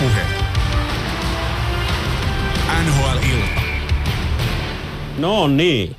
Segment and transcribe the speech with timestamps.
[0.00, 0.20] Ylepuhe.
[2.84, 3.60] NHL-ilta.
[5.18, 5.96] No niin.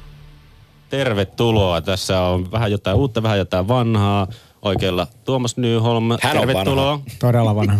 [0.90, 1.82] Tervetuloa.
[1.82, 4.28] Tässä on vähän jotain uutta, vähän jotain vanhaa.
[4.62, 6.10] Oikealla Tuomas Nyholm.
[6.22, 7.00] Hän on Tervetuloa.
[7.20, 7.78] Todella vanha.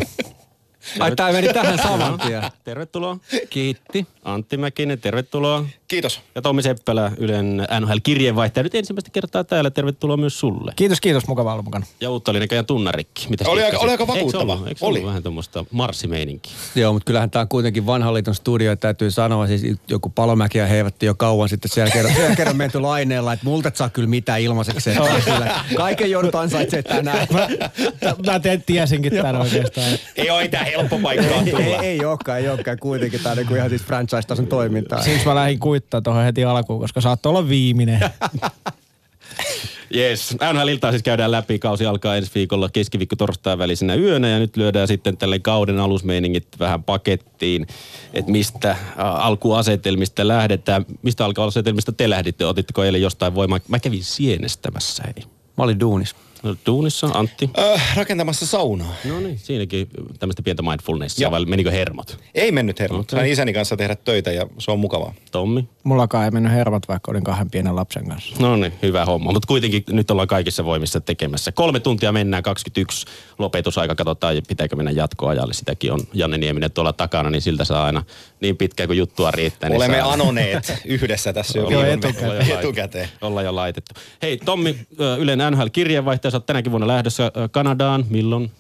[1.00, 2.44] Ai tää meni tähän saman tien.
[2.64, 3.18] Tervetuloa.
[3.50, 4.08] Kiitti.
[4.24, 5.66] Antti Mäkinen, tervetuloa.
[5.92, 6.22] Kiitos.
[6.36, 8.64] Ja Tommi Seppälä, Ylen NHL-kirjeenvaihtaja.
[8.64, 9.70] Nyt ensimmäistä kertaa täällä.
[9.72, 10.74] Tervetuloa myös sulle.
[10.76, 11.28] Kiitos, kiitos.
[11.28, 11.86] Mukava olla mukana.
[12.02, 13.28] Ja uutta oli näköjään tunnarikki.
[13.30, 14.54] Mitäs Oli aika- oli aika Eikö vakuuttava?
[14.54, 14.68] ollut?
[14.68, 14.98] Eikö Oli.
[15.00, 16.54] ollut vähän tuommoista marssimeininkiä?
[16.76, 19.48] Joo, mutta kyllähän tämä on kuitenkin vanhan liiton studio, täytyy sanoa.
[19.48, 23.68] Siis joku palomäkiä heivatti jo kauan sitten siellä kerran, siellä kerran menty laineella, että multa
[23.68, 24.90] et saa kyllä mitään ilmaiseksi.
[24.90, 27.28] Että kyllä Kaiken joudut ansaitsee tänään.
[27.32, 27.48] Mä,
[28.26, 29.88] mä te- tiesinkin tämän oikeastaan.
[30.16, 31.78] Ei ole mitään helppo paikkaa ei, tulla.
[31.84, 32.78] ei olekaan, ei olekaan.
[32.80, 35.02] Kuitenkin tämä on niinku ihan siis franchise-tason toimintaa.
[35.02, 38.00] Siksi mä lähdin kuittaa tuohon heti alkuun, koska saattoi olla viimeinen.
[39.96, 40.38] Yes.
[40.54, 41.60] NHL-iltaa siis käydään läpi.
[41.60, 46.48] Kausi alkaa ensi viikolla keskiviikko torstain välisenä yönä ja nyt lyödään sitten tälle kauden alusmeiningit
[46.60, 47.68] vähän pakettiin,
[48.14, 50.86] että mistä alkuasetelmista lähdetään.
[51.02, 52.46] Mistä alkuasetelmista te lähditte?
[52.46, 53.60] Otitteko eilen jostain voimaa?
[53.68, 55.24] Mä kävin sienestämässä, hei.
[55.58, 56.16] Mä olin duunis.
[56.44, 57.50] No, Duunissa, Antti.
[57.60, 58.94] Äh, rakentamassa saunaa.
[59.06, 59.88] No niin, siinäkin
[60.20, 61.32] tämmöistä pientä mindfulnessia, Joo.
[61.32, 62.18] vai menikö hermot?
[62.36, 63.00] Ei mennyt hermo.
[63.00, 63.20] Okei.
[63.20, 65.14] Sain isäni kanssa tehdä töitä ja se on mukavaa.
[65.32, 65.70] Tommi?
[65.84, 68.36] Mullakaan ei mennyt hermot, vaikka olin kahden pienen lapsen kanssa.
[68.40, 69.32] No niin, hyvä homma.
[69.32, 71.52] Mutta kuitenkin nyt ollaan kaikissa voimissa tekemässä.
[71.52, 73.06] Kolme tuntia mennään, 21
[73.40, 73.96] lopetusaika.
[73.96, 75.54] Katsotaan, pitääkö mennä jatkoajalle.
[75.54, 78.04] Sitäkin on Janne Nieminen tuolla takana, niin siltä saa aina
[78.42, 79.70] niin pitkään kuin juttua riittää.
[79.70, 82.26] Niin Olemme saa- anoneet yhdessä tässä jo jo laitettu.
[82.60, 83.10] etukäteen.
[83.22, 83.94] Ollaan jo laitettu.
[84.22, 84.76] Hei Tommi,
[85.20, 88.06] Ylen NHL-kirjeenvaihtaja, sä oot tänäkin vuonna lähdössä Kanadaan.
[88.10, 88.52] Milloin?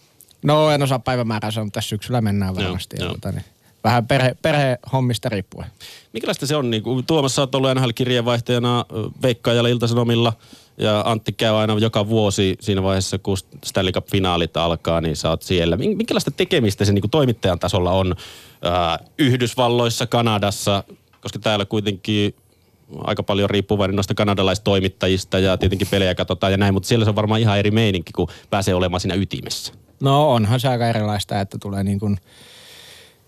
[0.43, 2.95] No en osaa päivämäärää sanoa, tässä syksyllä mennään Joo, varmasti.
[2.99, 3.07] joo.
[3.07, 3.43] Ja, tota, niin,
[3.83, 5.67] vähän perhe, perhehommista riippuen.
[6.13, 6.69] Minkälaista se on?
[6.69, 8.85] Niin kuin Tuomas, sä oot ollut NHL-kirjeenvaihtajana
[9.21, 10.33] Veikkaajalla Iltasanomilla.
[10.77, 15.41] Ja Antti käy aina joka vuosi siinä vaiheessa, kun Stanley Cup-finaalit alkaa, niin sä oot
[15.41, 15.77] siellä.
[15.77, 18.15] Min- Minkälaista tekemistä se niin kuin toimittajan tasolla on
[18.61, 20.83] ää, Yhdysvalloissa, Kanadassa,
[21.21, 22.35] koska täällä kuitenkin
[22.97, 27.15] aika paljon riippuvainen noista kanadalaistoimittajista ja tietenkin pelejä katsotaan ja näin, mutta siellä se on
[27.15, 29.73] varmaan ihan eri meininki, kun pääsee olemaan siinä ytimessä.
[30.01, 32.17] No onhan se aika erilaista, että tulee niin kuin,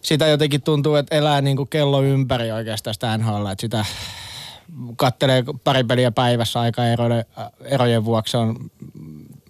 [0.01, 3.85] sitä jotenkin tuntuu, että elää niin kuin kello ympäri oikeastaan sitä NHL, että sitä
[4.95, 7.25] kattelee pari peliä päivässä aika erojen,
[7.61, 8.55] erojen vuoksi on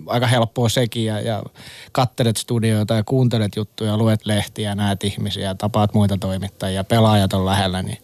[0.07, 1.44] aika helppoa sekin ja, ja
[1.91, 7.81] kattelet studioita ja kuuntelet juttuja, luet lehtiä, näet ihmisiä, tapaat muita toimittajia, pelaajat on lähellä,
[7.81, 7.97] niin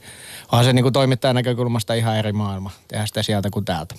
[0.51, 3.95] onhan se niin kuin toimittajan näkökulmasta ihan eri maailma, tehdä sitä sieltä kuin täältä.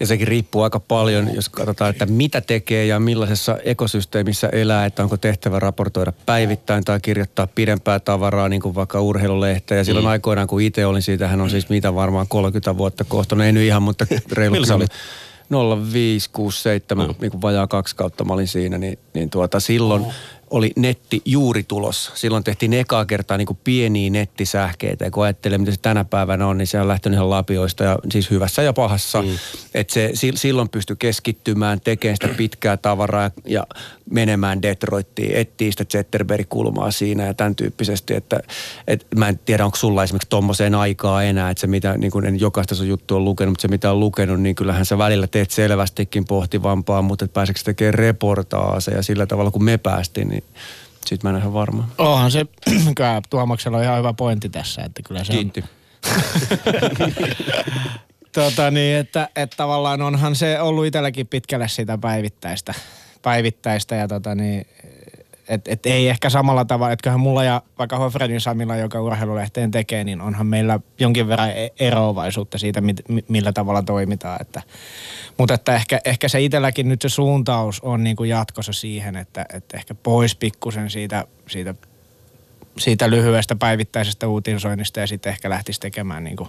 [0.00, 5.02] Ja sekin riippuu aika paljon, jos katsotaan, että mitä tekee ja millaisessa ekosysteemissä elää, että
[5.02, 9.78] onko tehtävä raportoida päivittäin tai kirjoittaa pidempää tavaraa, niin kuin vaikka urheilulehteen.
[9.78, 10.10] Ja silloin mm.
[10.10, 13.52] aikoinaan, kun itse olin siitä, hän on siis mitä varmaan 30 vuotta kohta, no ei
[13.52, 14.88] nyt ihan, mutta reilu kymmenen-
[15.92, 17.14] 05, 6, 7, No.
[17.20, 20.06] niin kuin vajaa kaksi kautta mä olin siinä, niin, niin tuota, silloin
[20.50, 22.12] oli netti juuri tulossa.
[22.14, 26.46] Silloin tehtiin ekaa kertaa niin kuin pieniä nettisähkeitä ja kun ajattelee, mitä se tänä päivänä
[26.46, 29.22] on, niin se on lähtenyt ihan lapioista ja siis hyvässä ja pahassa.
[29.22, 29.28] Mm.
[29.74, 33.66] Että se si- silloin pystyi keskittymään, tekemään sitä pitkää tavaraa ja
[34.10, 38.40] menemään Detroittiin, etsii sitä Zetterberg-kulmaa siinä ja tämän tyyppisesti, että
[38.86, 42.26] et mä en tiedä, onko sulla esimerkiksi tommoseen aikaa enää, että se mitä, niin kuin
[42.26, 45.26] en jokaista sun juttu on lukenut, mutta se mitä on lukenut, niin kyllähän sä välillä
[45.26, 50.44] teet selvästikin pohtivampaa, mutta että pääseekö se tekemään reportaaseja sillä tavalla, kun me päästiin, niin
[51.06, 51.88] sit mä en ihan varma.
[51.98, 52.46] Onhan se,
[52.96, 55.64] kyllä Tuomaksella on ihan hyvä pointti tässä, että kyllä se on, Kiitti.
[58.32, 62.74] Tota niin, että, että tavallaan onhan se ollut itselläkin pitkälle sitä päivittäistä,
[63.22, 64.66] päivittäistä ja tota niin,
[65.48, 69.70] et, et ei ehkä samalla tavalla, että kyllähän mulla ja vaikka Hofredin Samilla, joka urheilulehteen
[69.70, 74.38] tekee, niin onhan meillä jonkin verran e- eroavaisuutta siitä, mit, mi- millä tavalla toimitaan.
[74.40, 74.62] Että,
[75.38, 79.46] mutta että ehkä, ehkä se itselläkin nyt se suuntaus on niin kuin jatkossa siihen, että,
[79.52, 81.74] että ehkä pois pikkusen siitä, siitä
[82.78, 86.48] siitä lyhyestä päivittäisestä uutisoinnista ja sitten ehkä lähtisi tekemään niin kuin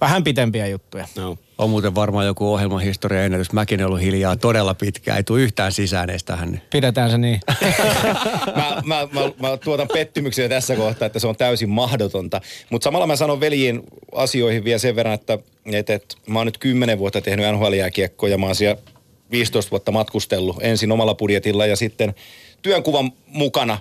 [0.00, 1.08] vähän pitempiä juttuja.
[1.16, 1.38] No.
[1.58, 3.52] On muuten varmaan joku ohjelmahistoria ennätys.
[3.52, 5.16] Mäkin ollut hiljaa todella pitkään.
[5.16, 6.62] Ei tule yhtään sisään edes tähän.
[6.70, 7.40] Pidetään se niin.
[8.56, 12.40] mä, mä, mä, mä tuotan pettymyksiä tässä kohtaa, että se on täysin mahdotonta.
[12.70, 13.82] Mutta samalla mä sanon veljiin
[14.14, 15.38] asioihin vielä sen verran, että,
[15.72, 18.82] että, että mä oon nyt 10 vuotta tehnyt NHL-jääkiekkoa ja mä oon siellä
[19.30, 22.14] 15 vuotta matkustellut ensin omalla budjetilla ja sitten
[22.62, 23.78] työnkuvan mukana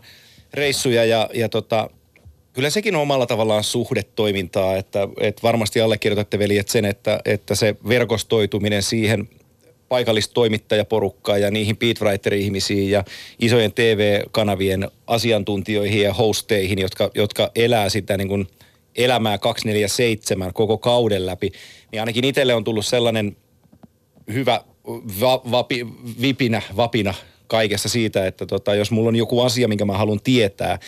[0.54, 1.90] reissuja ja, ja tota,
[2.58, 7.76] kyllä sekin on omalla tavallaan suhdetoimintaa, että, että varmasti allekirjoitatte veljet sen, että, että se
[7.88, 9.30] verkostoituminen siihen
[9.90, 13.04] paikallistoimittajaporukkaan ja niihin beatwriter-ihmisiin ja
[13.40, 18.48] isojen TV-kanavien asiantuntijoihin ja hosteihin, jotka, jotka elää sitä niin kuin
[18.96, 21.52] elämää 247 koko kauden läpi,
[21.92, 23.38] niin ainakin itselle on tullut sellainen
[24.34, 24.62] hyvä
[25.22, 25.88] va, vapi,
[26.22, 27.14] vipinä, vapina
[27.48, 30.80] kaikessa siitä, että tota, jos mulla on joku asia, minkä mä haluan tietää,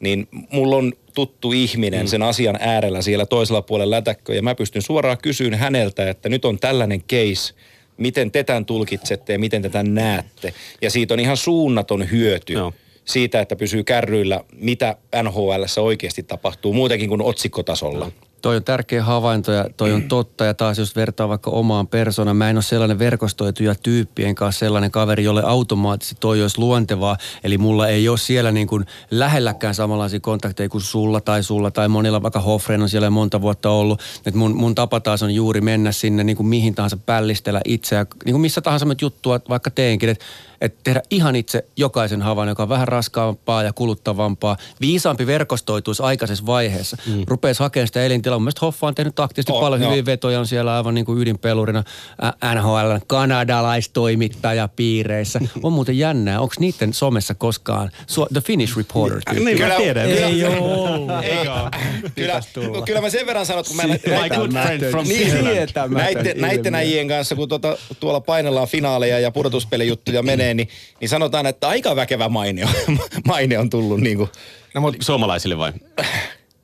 [0.00, 2.06] niin mulla on tuttu ihminen mm.
[2.06, 6.44] sen asian äärellä siellä toisella puolella lätäkkö ja mä pystyn suoraan kysyyn häneltä, että nyt
[6.44, 7.54] on tällainen case,
[7.96, 10.54] miten te tämän tulkitsette ja miten te tämän näette.
[10.82, 12.52] Ja siitä on ihan suunnaton hyöty.
[12.52, 12.72] Joo
[13.04, 18.10] siitä, että pysyy kärryillä, mitä NHL oikeasti tapahtuu, muutenkin kuin otsikkotasolla.
[18.42, 20.44] Toi on tärkeä havainto ja toi on totta.
[20.44, 24.90] Ja taas jos vertaa vaikka omaan persoonaan, mä en ole sellainen verkostoituja tyyppien kanssa sellainen
[24.90, 27.16] kaveri, jolle automaattisesti toi olisi luontevaa.
[27.44, 31.88] Eli mulla ei ole siellä niin kuin lähelläkään samanlaisia kontakteja kuin sulla tai sulla tai
[31.88, 34.00] monilla, vaikka Hoffren on siellä monta vuotta ollut.
[34.26, 38.06] Et mun, mun tapa taas on juuri mennä sinne niin kuin mihin tahansa pällistellä itseä,
[38.24, 40.08] niin kuin missä tahansa juttua vaikka teenkin.
[40.08, 40.24] Että
[40.60, 44.56] että tehdä ihan itse jokaisen havainnon, joka on vähän raskaampaa ja kuluttavampaa.
[44.80, 46.96] Viisaampi verkostoituisi aikaisessa vaiheessa.
[47.06, 47.22] Mm.
[47.26, 48.38] Rupeisi hakemaan sitä elintilaa.
[48.38, 51.84] Mielestäni Hoffa on tehnyt taktisesti oh, paljon hyviä vetoja, on siellä aivan niin kuin ydinpelurina
[52.54, 55.40] NHL kanadalaistoimittajapiireissä.
[55.62, 57.90] on muuten jännää, onko niiden somessa koskaan
[58.32, 59.34] The Finnish Reporter?
[59.34, 60.10] Niin, niin mä tiedän.
[60.10, 60.58] Ei ole.
[62.14, 62.40] Kyllä,
[62.86, 63.98] kyllä mä sen verran sanon, kun mä My
[64.34, 65.06] good friend from
[65.90, 70.68] näitten, näitten äijien kanssa, kun tuota, tuolla painellaan finaaleja ja pudotuspelijuttuja menee, menee, niin,
[71.00, 72.98] niin sanotaan, että aika väkevä maine on,
[73.28, 74.30] maine on tullut niin kuin.
[74.74, 75.72] No, mutta suomalaisille vai?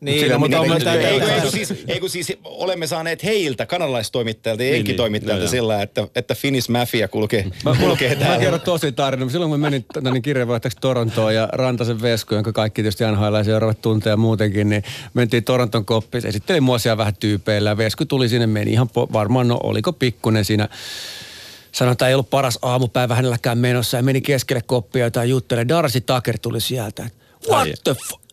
[0.00, 4.62] Niin, no, mutta on ei, ei, ei, siis, ei kun siis olemme saaneet heiltä, kanalaistoimittajilta
[4.62, 8.36] ja niin, enkitoimittajilta niin, sillä, että, että Finnish Mafia kulkee, mä, kulkee mä, täällä.
[8.36, 9.28] Mä kerron tosi tarina.
[9.28, 13.82] Silloin kun mä menin niin kirjeenvaihtajaksi Torontoon ja Rantasen Vesku, jonka kaikki tietysti NHL seuraavat
[13.82, 14.82] tunteja muutenkin, niin
[15.14, 16.26] mentiin Toronton koppiin.
[16.26, 19.92] Esittelin mua siellä vähän tyypeillä ja Vesku tuli sinne, meni ihan po, varmaan, no oliko
[19.92, 20.68] pikkunen siinä
[21.74, 25.68] sanotaan, ei ollut paras aamupäivä hänelläkään menossa ja meni keskelle koppia jotain juttelemaan.
[25.68, 27.10] Darcy Tucker tuli sieltä.
[27.48, 28.23] What the fuck?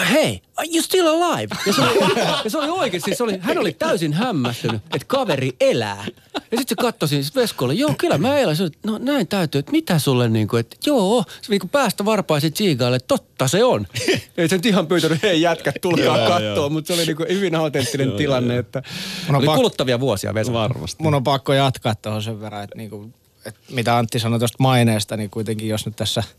[0.00, 1.56] Hei, are you still alive?
[1.66, 1.98] Ja se oli,
[2.44, 6.04] ja se oli oikeasti, se oli, hän oli täysin hämmästynyt, että kaveri elää.
[6.34, 8.56] Ja sitten se katsoi siis Veskolle, joo kyllä mä elän.
[8.56, 12.04] Se, no näin täytyy, että mitä sulle niin kuin, että joo, se niin kuin päästä
[12.04, 13.86] varpaisi Tsiigaille, totta se on.
[14.36, 17.54] Ei se nyt ihan pyytänyt, hei jätkät, tulkaa katsoa, mutta se oli niin kuin hyvin
[17.54, 18.82] autenttinen tilanne, että
[19.28, 20.52] oli pak- kuluttavia vuosia Vesa.
[20.52, 21.02] Varmasti.
[21.02, 23.14] Mun on pakko jatkaa tuohon sen verran, että, niin kuin,
[23.46, 26.22] että mitä Antti sanoi tuosta maineesta, niin kuitenkin jos nyt tässä–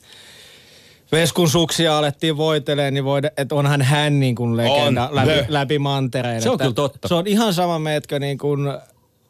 [1.14, 5.16] Veskun suksia alettiin voiteleen, niin voide, että onhan hän niin kuin legenda on.
[5.16, 6.42] läpi, läpi mantereen.
[6.42, 7.08] Se on kyllä totta.
[7.08, 8.60] Se on ihan sama meetkö niin kuin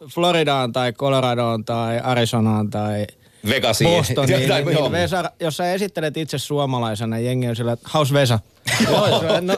[0.09, 3.07] Floridaan tai Coloradoon tai Arizonaan tai
[3.49, 3.89] Vegasiin.
[3.89, 4.39] Bostoniin.
[4.49, 8.39] niin, niin Vesa, jos sä esittelet itse suomalaisena, jengi on sillä, että house Vesa.
[9.41, 9.57] no,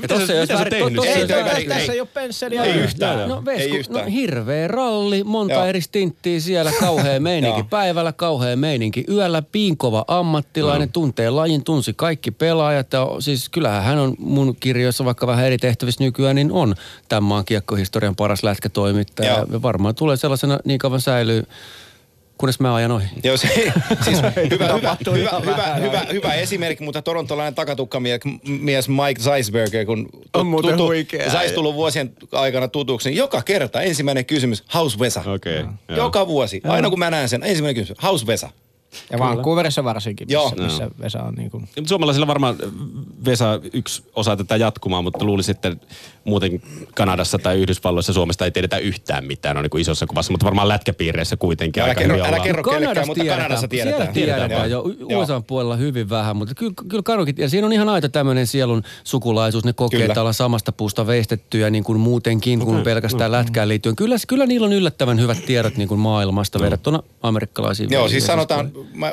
[0.00, 1.04] mitä se, mitä se tehnyt?
[1.04, 2.64] Ei, ei, ei, tässä ei ole pensseliä.
[2.64, 3.28] Ei yhtään.
[3.28, 4.04] No, Vesku, ei yhtään.
[4.04, 5.64] no hirveä ralli, monta Joo.
[5.64, 12.30] eri stinttiä siellä, kauhea meininki päivällä, kauhea meininki yöllä, piinkova ammattilainen, tuntee lajin, tunsi kaikki
[12.30, 12.92] pelaajat.
[12.92, 16.74] Ja siis kyllähän hän on mun kirjoissa, vaikka vähän eri tehtävissä nykyään, niin on
[17.08, 19.46] tämän maan kiekkohistorian paras lätkätoimittaja.
[19.52, 21.46] Ja varmaan tulee sellaisena niin kauan säilyy
[22.38, 23.06] kunnes mä ajan ohi.
[23.24, 23.72] Joo, se,
[24.04, 24.18] siis
[24.50, 30.76] hyvä, hyvä, hyvä, hyvä, hyvä, hyvä, esimerkki, mutta torontolainen takatukkamies Mike Zeisberger, kun on muuten
[30.76, 30.92] tutu.
[31.32, 35.20] Sais tullut vuosien aikana tutuksi, niin joka kerta ensimmäinen kysymys, House Vesa.
[35.26, 35.66] Okay,
[35.96, 38.48] joka vuosi, aina kun mä näen sen, ensimmäinen kysymys, House Vesa.
[39.10, 40.66] Ja Vancouverissa varsinkin, missä, Joo.
[40.66, 41.68] missä Vesa on niin kuin...
[41.86, 42.56] Suomalaisilla varmaan
[43.24, 45.76] Vesa yksi osa tätä jatkumaa, mutta luulisin, että
[46.26, 46.62] muuten
[46.94, 50.68] Kanadassa tai Yhdysvalloissa Suomesta ei tiedetä yhtään mitään, on niin kuin isossa kuvassa, mutta varmaan
[50.68, 53.42] lätkäpiireissä kuitenkin älä aika kerro, hyvin älä kerro kellekään, mutta tiedetään.
[53.42, 53.96] Kanadassa tiedetään.
[53.96, 54.84] Siellä tiedetään, tiedetään jo.
[55.18, 58.82] USA puolella hyvin vähän, mutta kyllä, kyllä Kanukin, ja siinä on ihan aito tämmöinen sielun
[59.04, 59.64] sukulaisuus.
[59.64, 60.12] Ne kokee, kyllä.
[60.12, 62.84] että ollaan samasta puusta veistettyjä niin kuin muutenkin kuin okay.
[62.84, 63.32] pelkästään mm.
[63.32, 63.96] lätkään liittyen.
[63.96, 67.90] Kyllä, kyllä niillä on yllättävän hyvät tiedot niin kuin maailmasta verrattuna amerikkalaisiin.
[67.90, 69.12] Joo, siis sanotaan, mä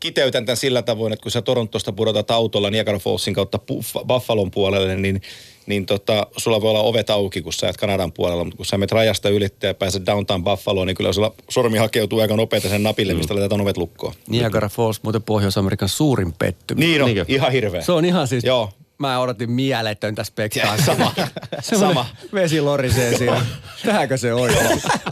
[0.00, 3.58] kiteytän tämän sillä tavoin, että kun sä Torontosta pudotat autolla Niagara Fallsin kautta
[4.08, 5.22] Buffalon puolelle, niin,
[5.66, 8.78] niin tota, sulla voi olla ovet auki, kun sä et Kanadan puolella, mutta kun sä
[8.78, 12.82] menet rajasta ylittää ja pääset downtown Buffaloon, niin kyllä sulla sormi hakeutuu aika nopeasti sen
[12.82, 13.38] napille, mistä mm.
[13.38, 14.14] laitetaan ovet lukkoon.
[14.28, 16.86] Niagara Falls, muuten Pohjois-Amerikan suurin pettymys.
[16.86, 17.24] Niin on, Niinkö?
[17.28, 17.80] ihan hirveä.
[17.80, 18.70] Se on ihan siis, Joo
[19.02, 20.86] mä odotin mieletöntä spektaakkelia.
[20.96, 21.14] Sama.
[21.62, 22.06] Sama.
[22.34, 23.46] Vesi lorisee siinä.
[23.84, 24.50] Tähänkö se on?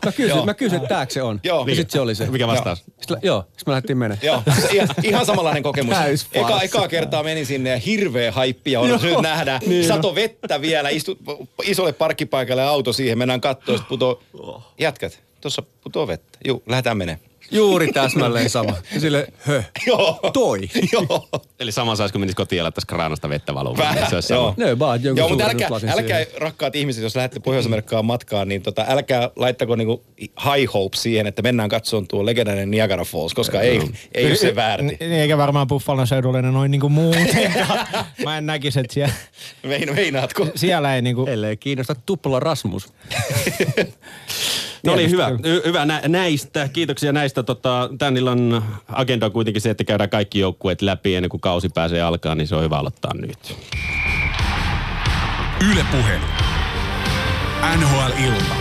[0.04, 1.40] Mä kysyin, mä kysyin, että tääkö se on.
[1.44, 1.66] Joo.
[1.68, 2.26] Ja sit se oli se.
[2.26, 2.78] Mikä vastaus?
[2.78, 4.18] Sitten, joo, sitten me lähdettiin menemään.
[4.22, 4.42] Joo,
[4.72, 5.96] ihan, ihan samanlainen kokemus.
[6.32, 9.60] Eka, ekaa kertaa menin sinne ja hirveä haippi ja nyt nähdään.
[9.66, 11.18] Niin Sato vettä vielä, istu
[11.62, 14.22] isolle parkkipaikalle auto siihen, mennään kattoon, sitten putoo.
[14.78, 16.38] Jätkät, tuossa putoo vettä.
[16.44, 17.29] Juu, lähdetään menemään.
[17.50, 18.72] Juuri täsmälleen sama.
[18.94, 20.20] Ja sille, hö, Joo.
[20.32, 20.60] toi.
[20.92, 21.28] Joo.
[21.60, 23.96] Eli sama saisi, kun menisi kotiin ja kraanasta vettä valumaan.
[24.08, 24.54] Se olisi sama.
[24.56, 29.30] Ne vaan Joo, mutta älkää, älkää rakkaat ihmiset, jos lähdette Pohjois-Amerikkaan matkaan, niin tota, älkää
[29.36, 33.80] laittako niinku high hope siihen, että mennään katsomaan tuo legendainen Niagara Falls, koska ei,
[34.14, 34.96] ei ole se väärti.
[35.00, 37.86] Niin, eikä varmaan Buffalon seudullinen noin niinku muutenkaan.
[38.24, 39.14] Mä en näkisi, että siellä...
[39.62, 40.46] Mein, meinaatko?
[40.54, 41.26] Siellä ei niinku...
[41.26, 42.92] Ellei kiinnosta tupla Rasmus.
[44.86, 45.28] No niin, hyvä.
[45.28, 46.68] Hy- hyvä nä- näistä.
[46.68, 47.42] Kiitoksia näistä.
[47.42, 51.68] Tota, tämän illan agenda on kuitenkin se, että käydään kaikki joukkueet läpi ennen kuin kausi
[51.68, 53.56] pääsee alkaa, niin se on hyvä aloittaa nyt.
[55.72, 56.20] Ylepuhe.
[57.76, 58.54] NHL-ilta.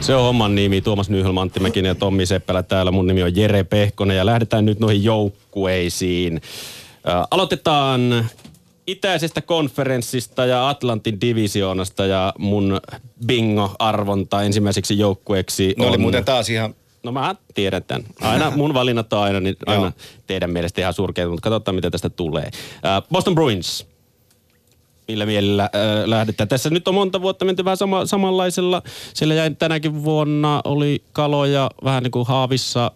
[0.00, 0.80] Se on homman nimi.
[0.80, 2.90] Tuomas Nyhel, Antti Mäkinen ja Tommi Seppälä täällä.
[2.90, 6.40] Mun nimi on Jere Pehkonen ja lähdetään nyt noihin joukkueisiin.
[7.08, 8.26] Ä, aloitetaan
[8.86, 12.80] itäisestä konferenssista ja Atlantin divisioonasta ja mun
[13.26, 16.00] bingo-arvonta ensimmäiseksi joukkueeksi oli on...
[16.00, 16.74] muuten taas ihan
[17.04, 18.04] No mä tiedän tämän.
[18.20, 19.92] Aina mun valinnat on aina, niin aina
[20.26, 22.50] teidän mielestä ihan surkeita, mutta katsotaan mitä tästä tulee.
[22.84, 23.86] Ä, Boston Bruins.
[25.08, 25.70] Millä mielellä äh,
[26.04, 26.48] lähdetään?
[26.48, 28.82] Tässä nyt on monta vuotta menty vähän sama, samanlaisella.
[29.14, 32.90] Siellä jäi tänäkin vuonna oli kaloja vähän niin kuin haavissa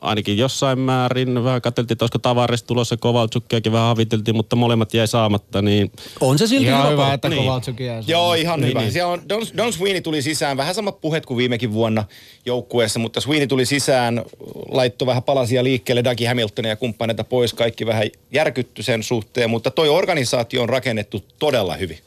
[0.00, 1.44] ainakin jossain määrin.
[1.44, 5.62] Vähän katseltiin, että olisiko Tavares tulossa, Kovaltsukkiakin vähän haviteltiin, mutta molemmat jäi saamatta.
[5.62, 7.12] Niin On se silti Ihan hyvä.
[7.14, 7.42] että Niin.
[7.42, 8.80] Kovaltsukin jää Joo, ihan Niin, hyvä.
[8.80, 8.92] niin.
[8.92, 12.04] Siellä on, Don, Don Sweeney tuli sisään, vähän samat puhet kuin viimekin vuonna
[12.46, 14.22] joukkueessa, mutta Sweeney tuli sisään,
[14.68, 19.70] laittoi vähän palasia liikkeelle, Dougie Hamiltonia ja kumppaneita pois, kaikki vähän järkytty sen suhteen, mutta
[19.70, 21.98] toi organisaatio on rakennettu todella hyvin.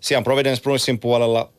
[0.00, 1.50] Siellä on Providence Bruinsin puolella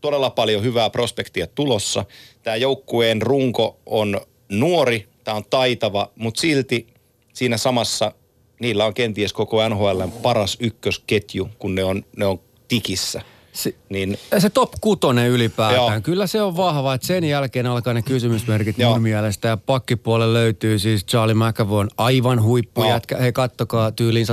[0.00, 2.04] todella paljon hyvää prospektia tulossa.
[2.42, 6.86] Tämä joukkueen runko on nuori, tämä on taitava, mutta silti
[7.32, 8.12] siinä samassa
[8.60, 13.22] niillä on kenties koko NHL paras ykkösketju, kun ne on, ne on tikissä.
[13.52, 16.00] Se, Niin se top kutonen ylipäätään, Joo.
[16.02, 18.92] kyllä se on vahva, että sen jälkeen alkaa ne kysymysmerkit Joo.
[18.92, 19.48] mun mielestä.
[19.48, 23.16] Ja pakkipuolelle löytyy siis Charlie McAvoy aivan huippujätkä.
[23.16, 24.26] Hei kattokaa tyyliin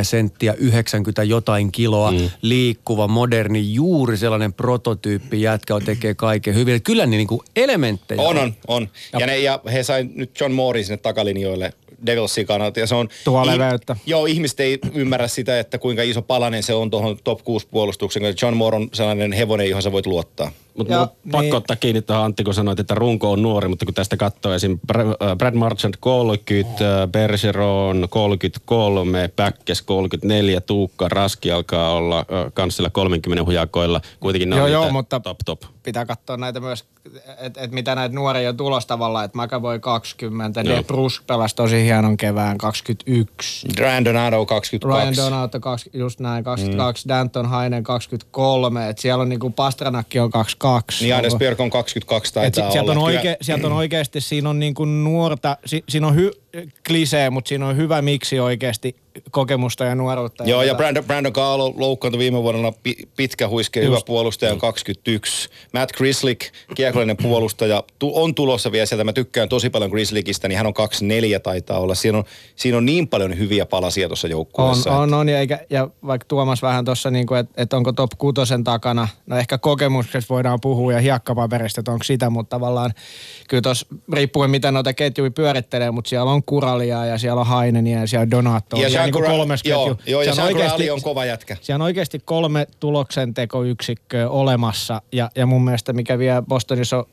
[0.00, 2.30] 183-184 senttiä, 90 jotain kiloa, mm.
[2.42, 6.82] liikkuva, moderni, juuri sellainen prototyyppi jätkä tekee kaiken hyvin.
[6.82, 8.88] Kyllä niin niinku elementtejä on, on, on.
[9.18, 11.72] Ja, ne, ja he sai nyt John Moorin sinne takalinjoille
[12.06, 12.80] Devilsin kannalta.
[12.80, 13.96] Ja se on, Tuo leveyttä.
[14.06, 18.22] Joo, ihmiset ei ymmärrä sitä, että kuinka iso palanen se on tuohon top 6 puolustuksen.
[18.22, 20.52] koska John Moore on sellainen hevonen, johon sä voit luottaa.
[20.80, 23.42] Mutta Ja mun on pakko niin- ottaa kiinni tuohon Antti, kun sanoit, että runko on
[23.42, 24.78] nuori, mutta kun tästä katsoo esim.
[24.92, 32.52] Br- äh, Brad Marchand 30, äh, Bergeron 33, Päkkes 34, Tuukka Raski alkaa olla äh,
[32.54, 34.00] kanssilla 30 hujakoilla.
[34.20, 35.60] Kuitenkin ne Joo, on joo, niitä mutta- top top.
[35.82, 36.84] pitää katsoa näitä myös,
[37.38, 40.76] että et mitä näitä nuoria on tulos tavallaan, että McAvoy 20, Joo.
[40.76, 43.68] De Bruce pelasi tosi hienon kevään 21.
[43.78, 45.02] Ryan Donato 22.
[45.02, 47.08] Ryan Donato, 20, just näin, 22, mm.
[47.08, 50.56] Danton Hainen 23, että siellä on niinku Pastranakki on 22.
[51.00, 53.06] Niin Anders Björk on 22 Et taitaa si- sieltä, on olla.
[53.06, 56.30] oike, Kyllä- sieltä on oikeasti, siinä on niinku nuorta, si, siinä on hy,
[56.88, 58.96] klisee, mutta siinä on hyvä miksi oikeasti
[59.30, 60.44] kokemusta ja nuoruutta.
[60.44, 64.58] Joo, ja tätä- Brandon, Brandon Carlo loukkaantui viime vuonna pi- pitkä huiske, hyvä puolustaja on
[64.58, 65.48] 21.
[65.74, 69.04] Matt Grislick, kiekollinen puolustaja, on tulossa vielä sieltä.
[69.04, 71.94] Mä tykkään tosi paljon Grislickistä, niin hän on 24 taitaa olla.
[71.94, 72.24] Siinä on,
[72.56, 74.92] siinä on niin paljon hyviä palasia tuossa On, joukkueessa.
[74.96, 78.64] on, on, ja, eikä, ja vaikka Tuomas vähän tuossa, niin että et onko top kutosen
[78.64, 82.90] takana, no ehkä kokemuksesta voidaan puhua ja hiekkapaperista, että onko sitä, mutta tavallaan
[83.48, 88.00] kyllä tuossa riippuen mitä noita ketjuja pyörittelee, mutta siellä on Kuralia ja siellä on Hainenia
[88.00, 88.76] ja siellä on Donato.
[88.76, 90.12] Ja ja niin kuin kolmes joo, ketju.
[90.12, 91.56] joo, ja on Jean oikeasti- on kova jätkä.
[91.60, 97.06] Siellä on oikeasti kolme tuloksentekoyksikköä olemassa ja, ja mun mielestä mikä vielä Bostonissa on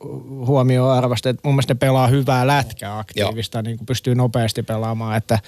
[0.47, 5.17] huomioon arvasta, että mun mielestä ne pelaa hyvää lätkää aktiivista, niin kuin pystyy nopeasti pelaamaan,
[5.17, 5.39] että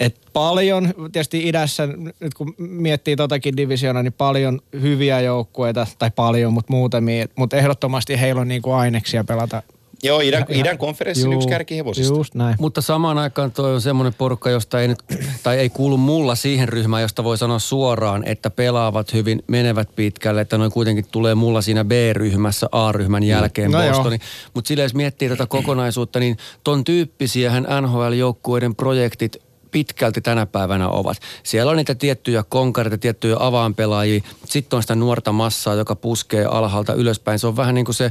[0.00, 1.88] et paljon, tietysti idässä,
[2.20, 8.20] nyt kun miettii totakin divisiona, niin paljon hyviä joukkueita, tai paljon, mutta muutamia, mutta ehdottomasti
[8.20, 9.62] heillä on niinku aineksia pelata.
[10.02, 12.14] Joo, idän, Ja- idän konferenssin Juu, yksi kärkihevosista.
[12.14, 12.56] Just näin.
[12.58, 14.98] Mutta samaan aikaan toi on semmoinen porukka, josta ei nyt,
[15.42, 20.40] tai ei kuulu mulla siihen ryhmään, josta voi sanoa suoraan, että pelaavat hyvin, menevät pitkälle,
[20.40, 23.78] että noin kuitenkin tulee mulla siinä B-ryhmässä A-ryhmän jälkeen No.
[23.88, 24.18] Bostoni.
[24.54, 29.36] Mutta sillä jos miettii tätä kokonaisuutta, niin ton tyyppisiähän NHL-joukkueiden projektit
[29.70, 31.16] pitkälti tänä päivänä ovat.
[31.42, 34.20] Siellä on niitä tiettyjä konkareita, tiettyjä avaanpelaajia.
[34.44, 37.38] Sitten on sitä nuorta massaa, joka puskee alhaalta ylöspäin.
[37.38, 38.10] Se on vähän niin kuin se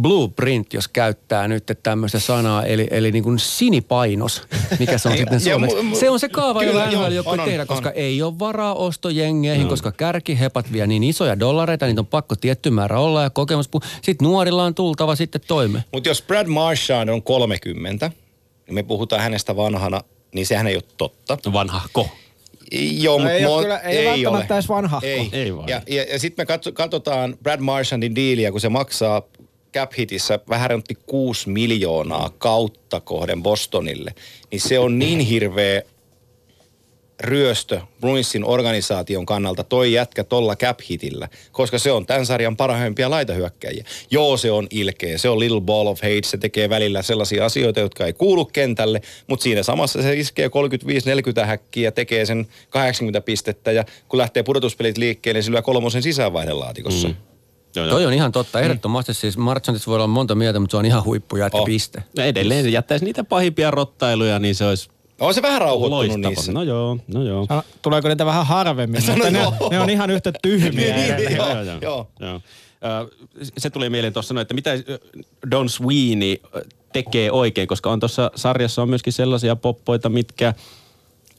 [0.00, 4.42] blueprint, jos käyttää nyt tämmöistä sanaa, eli, eli niin kuin sinipainos,
[4.78, 5.76] mikä se on Ei, sitten ja suomeksi.
[5.76, 7.66] mu- mu- Se on se kaava, kyllä, jolla NHL joku on, on, tehdä, on.
[7.68, 12.70] koska ei ole varaa ostojengeihin, koska kärkihepat vie niin isoja dollareita, niitä on pakko tietty
[12.70, 13.70] määrä olla ja kokemus.
[14.02, 15.84] Sitten nuorilla on tultava sitten toimeen.
[15.92, 18.10] Mutta jos Brad Marchand on 30,
[18.66, 20.00] niin me puhutaan hänestä vanhana,
[20.34, 21.52] niin sehän ei ole totta.
[21.52, 22.08] Vanhahko.
[22.72, 25.06] Joo, No mutta ei ole mo- kyllä- ei ole välttämättä edes vanhahko.
[25.06, 25.68] Ei, Ei vaan.
[25.68, 29.22] Ja, ja, ja sitten me katso, katsotaan Brad Marchandin diiliä, kun se maksaa
[29.76, 34.14] cap hitissä vähän rentti 6 miljoonaa kautta kohden Bostonille,
[34.50, 35.82] niin se on niin hirveä
[37.20, 43.10] ryöstö Bruinsin organisaation kannalta toi jätkä tolla cap hitillä, koska se on tämän sarjan parhaimpia
[43.10, 43.84] laitahyökkäjiä.
[44.10, 47.80] Joo, se on ilkeä, se on little ball of hate, se tekee välillä sellaisia asioita,
[47.80, 50.48] jotka ei kuulu kentälle, mutta siinä samassa se iskee
[51.42, 57.08] 35-40 häkkiä tekee sen 80 pistettä ja kun lähtee pudotuspelit liikkeelle, niin lyö kolmosen sisäänvaihdelaatikossa.
[57.08, 57.14] Mm.
[57.76, 58.60] Joo, Toi on ihan totta.
[58.60, 61.64] Ehdottomasti siis Marchantissa voi olla monta mieltä, mutta se on ihan huippujätkä Oh.
[61.64, 62.02] piste.
[62.16, 64.88] No edelleen se jättäisi niitä pahimpia rottailuja, niin se olisi
[65.20, 66.28] On se vähän rauhoittunut loistava.
[66.28, 66.52] niissä.
[66.52, 67.46] No joo, no joo.
[67.46, 69.54] Sano, Tuleeko niitä vähän harvemmin, mutta ne, joo.
[69.70, 71.36] ne on ihan yhtä tyhmiä Niin, edelleen.
[71.36, 72.06] joo, Joo, joo, joo.
[72.20, 72.40] joo.
[73.58, 74.70] Se tuli mieleen tuossa, no, että mitä
[75.50, 76.36] Don Sweeney
[76.92, 80.54] tekee oikein, koska on tuossa sarjassa on myöskin sellaisia poppoita, mitkä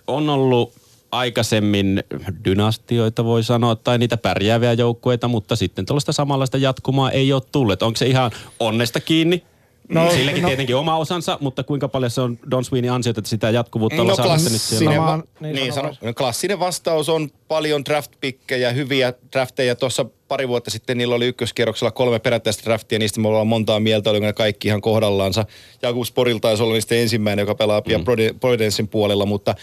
[0.08, 0.74] on ollut
[1.12, 2.04] aikaisemmin
[2.46, 7.84] dynastioita voi sanoa, tai niitä pärjääviä joukkueita, mutta sitten tuollaista samanlaista jatkumaa ei ole tullut.
[7.84, 9.44] Onko se ihan onnesta kiinni?
[9.90, 10.48] No, No, Silläkin no.
[10.48, 14.16] tietenkin oma osansa, mutta kuinka paljon se on Don Sweeney ansiota, että sitä jatkuvuutta ollaan
[14.16, 15.02] saanut nyt siellä?
[15.02, 19.76] va- niin niin sano sano, no, klassinen vastaus on paljon draftpikkejä, hyviä drafteja.
[19.76, 24.10] Tuossa pari vuotta sitten niillä oli ykköskierroksella kolme perättäistä draftia, niistä me ollaan montaa mieltä,
[24.10, 25.46] oliko ne kaikki ihan kohdallaansa.
[25.82, 28.40] Jakub Sporil taisi olla niistä ensimmäinen, joka pelaa pian mm.
[28.40, 29.56] Providencein puolella, mutta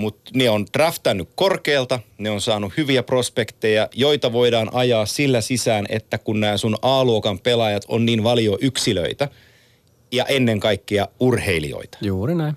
[0.00, 5.86] mutta ne on draftannut korkealta, ne on saanut hyviä prospekteja, joita voidaan ajaa sillä sisään,
[5.88, 9.28] että kun nämä sun A-luokan pelaajat on niin valio yksilöitä
[10.12, 11.98] ja ennen kaikkea urheilijoita.
[12.02, 12.56] Juuri näin.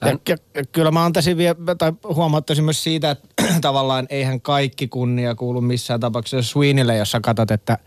[0.00, 3.28] Ja, ja, ja kyllä mä antaisin vielä, tai huomauttaisin myös siitä, että
[3.60, 7.78] tavallaan eihän kaikki kunnia kuulu missään tapauksessa Sweenille, jos sä katsot, että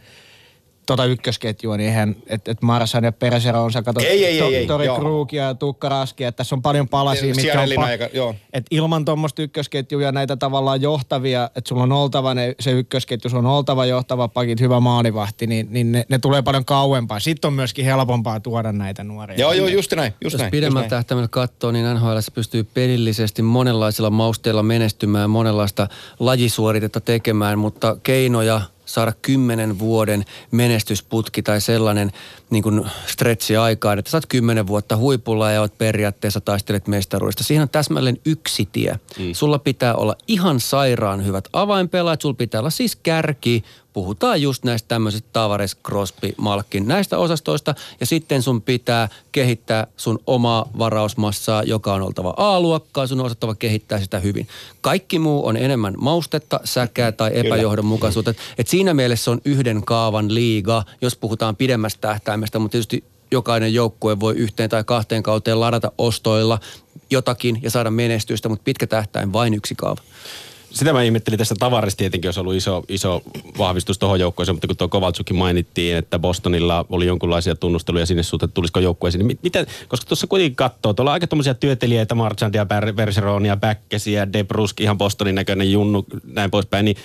[0.85, 4.55] tota ykkösketjua, niin eihän, että et Marsan ja Persero on, sä katsot Ei, ei, ei,
[4.55, 4.99] ei, Tori joo.
[4.99, 8.35] Kruukia ja Tukka Raskia, että tässä on paljon palasia, mitkä on pa- aika, joo.
[8.53, 13.29] et ilman tuommoista ykkösketjua ja näitä tavallaan johtavia, että sulla on oltava ne, se ykkösketju,
[13.29, 17.19] sulla on oltava johtava pakit, hyvä maalivahti, niin, niin ne, ne, tulee paljon kauempaa.
[17.19, 19.37] Sitten on myöskin helpompaa tuoda näitä nuoria.
[19.39, 20.73] Joo, joo, just näin, just Jos näin.
[20.73, 20.89] näin.
[20.89, 25.87] tähtäimellä katsoo, niin NHL pystyy pelillisesti monenlaisilla mausteilla menestymään, monenlaista
[26.19, 28.61] lajisuoritetta tekemään, mutta keinoja
[28.93, 32.11] saada kymmenen vuoden menestysputki tai sellainen
[32.53, 37.43] niin kuin stretchi aikaan, että sä oot kymmenen vuotta huipulla ja oot periaatteessa taistelet mestaruudesta.
[37.43, 38.99] Siihen on täsmälleen yksi tie.
[39.19, 39.33] Mm.
[39.33, 43.63] Sulla pitää olla ihan sairaan hyvät avainpelaajat, sulla pitää olla siis kärki,
[43.93, 47.75] puhutaan just näistä tämmöisistä Tavares, Crosby, Malkin, näistä osastoista.
[47.99, 53.55] Ja sitten sun pitää kehittää sun omaa varausmassaa, joka on oltava A-luokkaa, sun on osattava
[53.55, 54.47] kehittää sitä hyvin.
[54.81, 58.31] Kaikki muu on enemmän maustetta, säkää tai epäjohdonmukaisuutta.
[58.31, 63.73] Et, et siinä mielessä on yhden kaavan liiga, jos puhutaan pidemmästä tähtäimestä, mutta tietysti jokainen
[63.73, 66.59] joukkue voi yhteen tai kahteen kauteen ladata ostoilla
[67.09, 70.01] jotakin ja saada menestystä, mutta pitkä tähtäin vain yksi kaava.
[70.73, 73.21] Sitä mä ihmettelin tästä tavarista tietenkin, jos ollut iso, iso
[73.57, 78.47] vahvistus tuohon joukkueeseen, mutta kun tuo Kovaltsukin mainittiin, että Bostonilla oli jonkunlaisia tunnusteluja sinne suhteen,
[78.47, 82.15] että tulisiko joukkueeseen, niin mit- miten, koska tuossa kuitenkin katsoo, tuolla on aika tuommoisia työtelijöitä,
[82.15, 86.97] Marchandia, Bergeronia, Bäkkesiä, Debrusk, ihan Bostonin näköinen junnu, näin poispäin, niin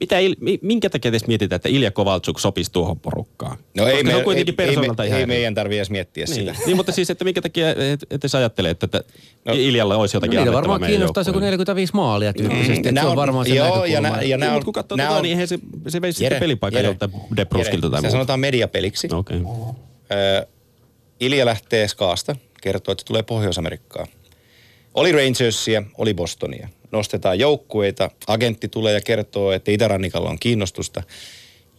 [0.00, 0.16] mitä,
[0.62, 3.58] minkä takia edes mietitään, että Ilja Kovaltsuk sopisi tuohon porukkaan?
[3.76, 4.74] No ei, se me, on kuitenkin ei, ei,
[5.08, 6.34] ihan ei meidän tarvitse edes miettiä Niin.
[6.34, 6.54] sitä.
[6.66, 9.02] niin, mutta siis, että minkä takia et, et ajattelee, että, että
[9.44, 9.54] No.
[9.54, 11.56] Iljalla olisi No jotakin annettavaa varmaan meidän kiinnostaisi joku joukkueelle.
[11.56, 12.82] 45 maalia tyyppisesti.
[12.88, 14.72] Mm, nää se on on- varmaan se joo, ja nä- ja niin, on- mutta kun
[14.74, 15.58] katsoo tota, on- niin eihän se,
[15.88, 19.08] se veisi sitten pelipaikan Jere, joltain Debruskilta tai Se sanotaan mediapeliksi.
[19.12, 19.40] Okei.
[19.44, 19.74] Okay.
[21.20, 24.06] Ilja lähtee Skaasta, kertoo, että se tulee Pohjois-Amerikkaan.
[24.98, 26.68] Oli Rangersia, oli Bostonia.
[26.92, 31.02] Nostetaan joukkueita, agentti tulee ja kertoo, että Itärannikalla on kiinnostusta.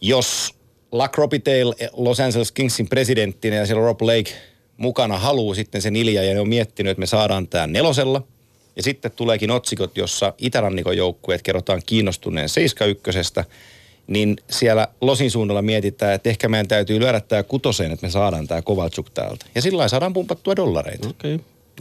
[0.00, 0.54] Jos
[0.92, 4.32] Luck Robitaille, Los Angeles Kingsin presidenttinä ja siellä Rob Lake
[4.76, 8.22] mukana haluu sitten sen Ilja ja ne on miettinyt, että me saadaan tämä nelosella.
[8.76, 12.48] Ja sitten tuleekin otsikot, jossa Itärannikon joukkueet kerrotaan kiinnostuneen
[13.42, 13.44] 7-1,
[14.06, 18.48] niin siellä Losin suunnalla mietitään, että ehkä meidän täytyy lyödä tämä kutoseen, että me saadaan
[18.48, 19.46] tämä Kovaltsuk täältä.
[19.54, 21.08] Ja sillä saadaan pumpattua dollareita.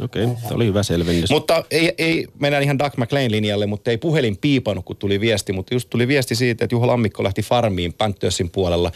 [0.01, 0.25] Okei.
[0.25, 1.29] Tämä oli hyvä selvennys.
[1.29, 5.53] Mutta ei, ei, mennään ihan Doug McLean linjalle, mutta ei puhelin piipannut, kun tuli viesti.
[5.53, 8.91] Mutta just tuli viesti siitä, että Juho Lammikko lähti farmiin Panthersin puolella.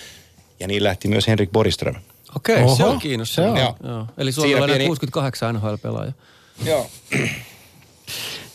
[0.60, 1.96] Ja niin lähti myös Henrik Boriström.
[2.36, 3.60] Okei, okay, se on kiinnostavaa.
[3.60, 3.76] Joo.
[3.84, 4.06] Joo.
[4.18, 4.86] Eli on pieni- pieni...
[4.86, 6.12] 68 NHL-pelaaja.
[6.66, 6.90] Joo.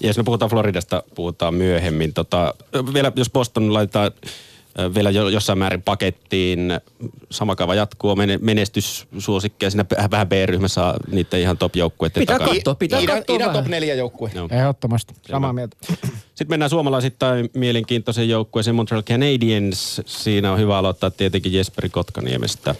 [0.00, 2.14] Ja jos me puhutaan Floridasta, puhutaan myöhemmin.
[2.14, 2.54] Tota,
[2.94, 4.11] vielä jos Boston laitetaan
[4.94, 6.72] vielä jo, jossain määrin pakettiin,
[7.30, 12.54] sama kaava jatkuu, mene- menestyssuosikkeja siinä vähän- B-ryhmässä niiden ihan top-joukkueiden Pitää takana.
[12.54, 13.52] katsoa, pitää Idän, katsoa vähän.
[13.54, 14.30] top neljä joukkue.
[14.34, 14.48] Joo.
[14.50, 15.76] Ehdottomasti, samaa mieltä.
[16.34, 20.00] Sitten mennään suomalaisittain mielenkiintoisen joukkueeseen Montreal Canadiens.
[20.06, 22.74] Siinä on hyvä aloittaa tietenkin Jesperi Kotkaniemestä.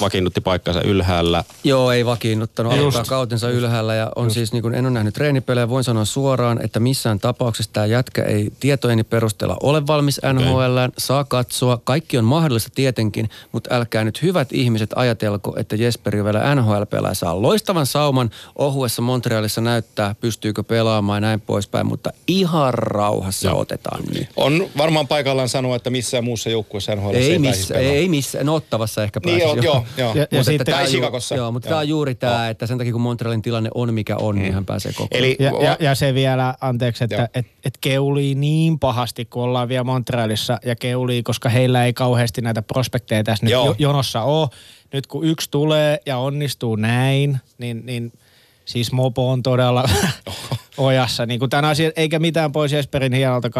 [0.00, 1.44] Vakiinnutti paikkansa ylhäällä.
[1.64, 2.72] Joo, ei vakiinnuttanut.
[2.72, 2.80] Just.
[2.80, 6.64] Aloittaa kautensa ylhäällä ja on siis, niin kuin en ole nähnyt treenipelejä, voin sanoa suoraan,
[6.64, 11.80] että missään tapauksessa tämä jätkä ei tietojeni perusteella ole valmis NHL, saa katsoa.
[11.84, 17.42] Kaikki on mahdollista tietenkin, mutta älkää nyt hyvät ihmiset ajatelko, että Jesperi vielä NHL-pelaaja saa
[17.42, 23.60] loistavan sauman ohuessa Montrealissa näyttää, pystyykö pelaamaan ja näin poispäin, mutta ihan rauhassa Joo.
[23.60, 24.28] otetaan nyt.
[24.36, 28.54] On varmaan paikallaan sanoa, että missään muussa joukkueessa NHL Ei, ei missä, ei missään, no
[28.54, 30.14] Ottavassa ehkä Niin, pääsisi, joo, joo, joo.
[30.14, 31.34] Ja- ja Mutta sitten- ju- Chicagossa.
[31.34, 31.70] Joo, mutta Joo.
[31.70, 34.66] tämä on juuri tämä, että sen takia kun Montrealin tilanne on mikä on, niin hän
[34.66, 39.24] pääsee koko Eli Ja, ja, ja se vielä, anteeksi, että et, et keulii niin pahasti,
[39.24, 43.74] kun ollaan vielä Montrealissa ja keulii, koska heillä ei kauheasti näitä prospekteja tässä nyt Joo.
[43.78, 44.48] jonossa ole.
[44.92, 48.12] Nyt kun yksi tulee ja onnistuu näin, niin, niin
[48.64, 49.84] siis Mopo on todella
[50.76, 51.26] ojassa.
[51.26, 53.50] Niin kuin tämän asian, eikä mitään pois Jesperin hienolta,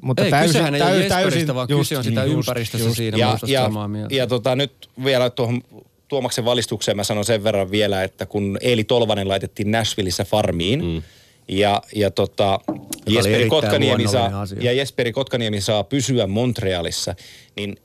[0.00, 2.96] mutta Ei, täysin, kysehän ei ole täy- Jesperistä, vaan kyse on sitä just, ympäristöstä just.
[2.96, 3.18] siinä.
[3.18, 4.14] ja, ja, samaa mieltä.
[4.14, 4.72] ja tota, nyt
[5.04, 5.62] vielä tuohon
[6.08, 11.02] Tuomaksen valistukseen mä sanon sen verran vielä, että kun Eeli Tolvanen laitettiin Nashvilleissa farmiin, mm.
[11.48, 12.60] ja, ja tota,
[13.06, 14.58] Jesperi Kotkaniemi, saa, asia.
[14.62, 17.14] ja Jesperi Kotkaniemi saa pysyä Montrealissa,
[17.56, 17.76] niin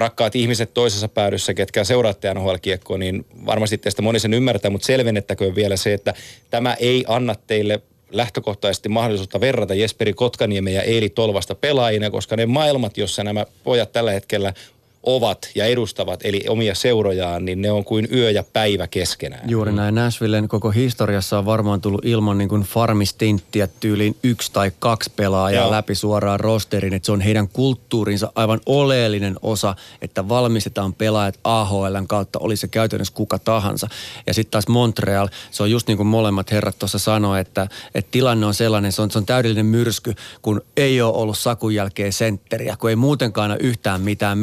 [0.00, 5.54] rakkaat ihmiset toisessa päädyssä, ketkä seuraatte NHL-kiekkoa, niin varmasti teistä moni sen ymmärtää, mutta selvennettäköön
[5.54, 6.14] vielä se, että
[6.50, 7.80] tämä ei anna teille
[8.12, 13.92] lähtökohtaisesti mahdollisuutta verrata Jesperi Kotkaniemen ja Eeli Tolvasta pelaajina, koska ne maailmat, jossa nämä pojat
[13.92, 14.54] tällä hetkellä
[15.02, 19.50] ovat ja edustavat, eli omia seurojaan, niin ne on kuin yö ja päivä keskenään.
[19.50, 19.94] Juuri näin.
[19.94, 25.62] Nashvillen koko historiassa on varmaan tullut ilman niin kuin farmistinttiä tyyliin yksi tai kaksi pelaajaa
[25.62, 25.70] Joo.
[25.70, 26.94] läpi suoraan rosterin.
[26.94, 32.68] Että se on heidän kulttuurinsa aivan oleellinen osa, että valmistetaan pelaajat AHLn kautta, oli se
[32.68, 33.88] käytännössä kuka tahansa.
[34.26, 38.10] Ja sitten taas Montreal, se on just niin kuin molemmat herrat tuossa sanoi, että, että
[38.10, 42.12] tilanne on sellainen, se on, se on täydellinen myrsky, kun ei ole ollut sakun jälkeen
[42.12, 44.38] sentteriä, kun ei muutenkaan yhtään mitään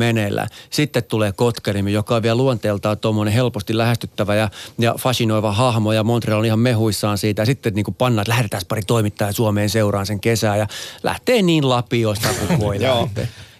[0.69, 6.03] Sitten tulee Kotkanimi, joka on vielä luonteeltaan tuommoinen helposti lähestyttävä ja, ja fasinoiva hahmo ja
[6.03, 7.41] Montreal on ihan mehuissaan siitä.
[7.41, 10.67] Ja sitten niin kuin pannaan, että lähdetään pari toimittajaa Suomeen seuraan sen kesää ja
[11.03, 12.77] lähtee niin lapioista kuin voi.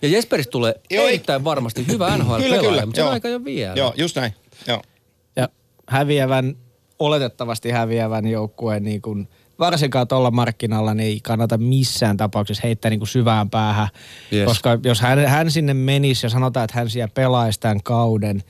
[0.02, 3.74] Ja Jesperistä tulee Joo, erittäin varmasti hyvä NHL-pelaaja, mutta se on aika jo vielä.
[3.76, 4.34] Joo, just näin.
[4.68, 4.82] Joo.
[5.36, 5.50] Ja
[5.88, 6.56] häviävän,
[7.00, 9.28] oletettavasti häviävän joukkueen niin kuin,
[9.60, 13.88] varsinkaan tuolla markkinalla niin ei kannata missään tapauksessa heittää niin kuin syvään päähän.
[14.34, 14.46] Yes.
[14.46, 18.44] Koska jos hän, hän sinne menisi ja sanotaan, että hän siellä pelaisi tämän kauden,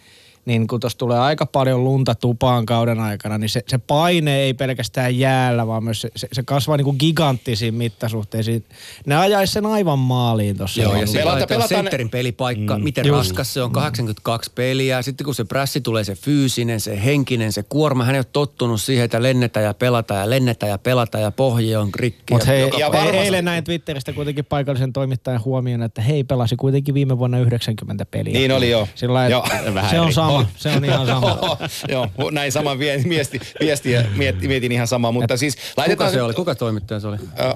[0.47, 4.53] niin kun tuossa tulee aika paljon lunta tupaan kauden aikana, niin se, se paine ei
[4.53, 8.65] pelkästään jäällä, vaan myös se, se, se kasvaa niin kuin giganttisiin mittasuhteisiin.
[9.05, 10.81] Ne ajaisi sen aivan maaliin tuossa.
[10.81, 13.17] Joo, ja Pelata- sitten pelataan, pelataan- sentterin pelipaikka, mm, miten Just.
[13.17, 15.01] raskas se on, 82 peliä.
[15.01, 18.81] Sitten kun se prässi tulee, se fyysinen, se henkinen, se kuorma, hän ei ole tottunut
[18.81, 22.33] siihen, että lennetään ja pelataan ja lennetään ja pelataan ja pohji on rikki.
[22.33, 26.93] Mutta hei, Ja ja eilen näin Twitteristä kuitenkin paikallisen toimittajan huomioon, että hei pelasi kuitenkin
[26.93, 28.33] viime vuonna 90 peliä.
[28.33, 28.87] Niin oli joo.
[28.95, 29.47] Sillä lailla, Joo.
[29.91, 30.13] se on eri.
[30.37, 31.57] Sama, se on ihan sama.
[31.93, 36.11] Joo, näin saman vie- viesti, viestiä mietin, mietin ihan samaa, mutta siis Kuka laitetaan...
[36.11, 36.33] se oli?
[36.33, 37.17] Kuka toimittaja se oli?
[37.39, 37.53] Äh,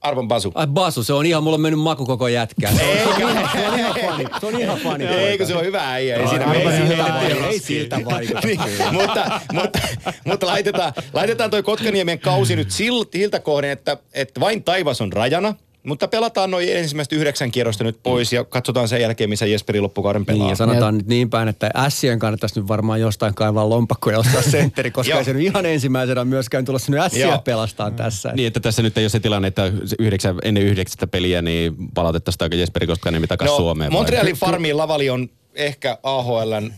[0.00, 0.52] Arvon Basu.
[0.54, 2.76] Ai Basu, se on ihan, mulla on mennyt maku koko jätkään.
[2.76, 4.24] Se on, se on ihan, se on ihan fani.
[4.40, 5.06] Se on ihan fani.
[5.06, 6.16] Eikö se on hyvä äijä?
[6.16, 6.66] Ei, siinä, ei,
[7.00, 7.46] äijä.
[7.46, 8.40] Ei siltä vaikuta.
[8.44, 8.60] niin,
[8.92, 9.78] mutta, mutta,
[10.24, 15.12] mutta laitetaan, laitetaan toi Kotkaniemen kausi nyt sil- siltä kohden, että, että vain taivas on
[15.12, 15.54] rajana.
[15.90, 20.26] Mutta pelataan noin ensimmäiset yhdeksän kierrosta nyt pois ja katsotaan sen jälkeen, missä Jesperi loppukauden
[20.26, 20.42] pelaa.
[20.42, 24.18] Niin, ja sanotaan nyt niin päin, että Sien kannattaisi nyt varmaan jostain kaivaa lompakkoja ja
[24.18, 27.38] ostaa sentteri, koska ei se nyt ihan ensimmäisenä myöskään tulla sinne Ässiä Joo.
[27.38, 28.32] pelastaan tässä.
[28.32, 32.44] Niin, että tässä nyt ei ole se tilanne, että yhdeksän, ennen yhdeksättä peliä niin palautettaisiin
[32.44, 33.92] aika Jesperi Koskaniemi takaisin Suomeen.
[33.92, 33.98] vai?
[33.98, 36.72] Montrealin farmiin Lavali on ehkä AHLn,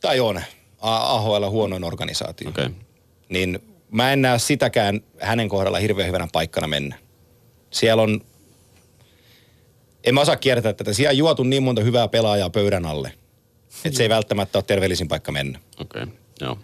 [0.00, 0.40] tai on,
[0.80, 2.48] AHL huonoin organisaatio.
[2.48, 2.66] Okei.
[2.66, 2.76] Okay.
[3.28, 3.58] Niin
[3.90, 7.02] mä en näe sitäkään hänen kohdalla hirveän hyvänä paikkana mennä.
[7.72, 8.20] Siellä on,
[10.04, 13.12] en mä osaa kiertää tätä, siellä on juotu niin monta hyvää pelaajaa pöydän alle,
[13.84, 15.60] että se ei välttämättä ole terveellisin paikka mennä.
[15.80, 16.14] Okei, okay.
[16.40, 16.58] joo.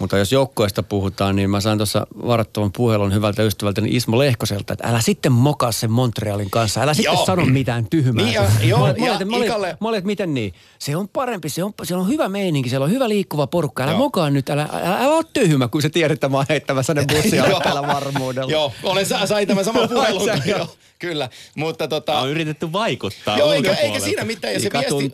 [0.00, 4.88] Mutta jos joukkoista puhutaan, niin mä sain tuossa varattavan puhelun hyvältä ystävältäni Ismo Lehkoselta, että
[4.88, 7.26] älä sitten mokaa sen Montrealin kanssa, älä sitten Joo.
[7.26, 8.24] sano mitään tyhmää.
[8.24, 10.52] Niin, ja- joo, Mä olin- mä ja olin, mä olin- mä olin, että miten niin?
[10.78, 13.92] Se on parempi, se on, siellä on hyvä meininki, siellä on hyvä liikkuva porukka, älä
[13.92, 13.98] Joo.
[13.98, 17.04] mokaa nyt, älä, älä, älä ole tyhmä, kun se tiedät, että mä oon heittämässä ne
[17.14, 18.50] bussia tällä varmuudella.
[18.52, 20.24] Joo, olen, sa- sain tämän saman puhelun.
[20.24, 20.66] Sä- joo,
[20.98, 22.20] kyllä, mutta tota...
[22.20, 24.54] On yritetty vaikuttaa Joo, eikä, eikä siinä mitään.
[24.54, 25.10] Ja se viesti,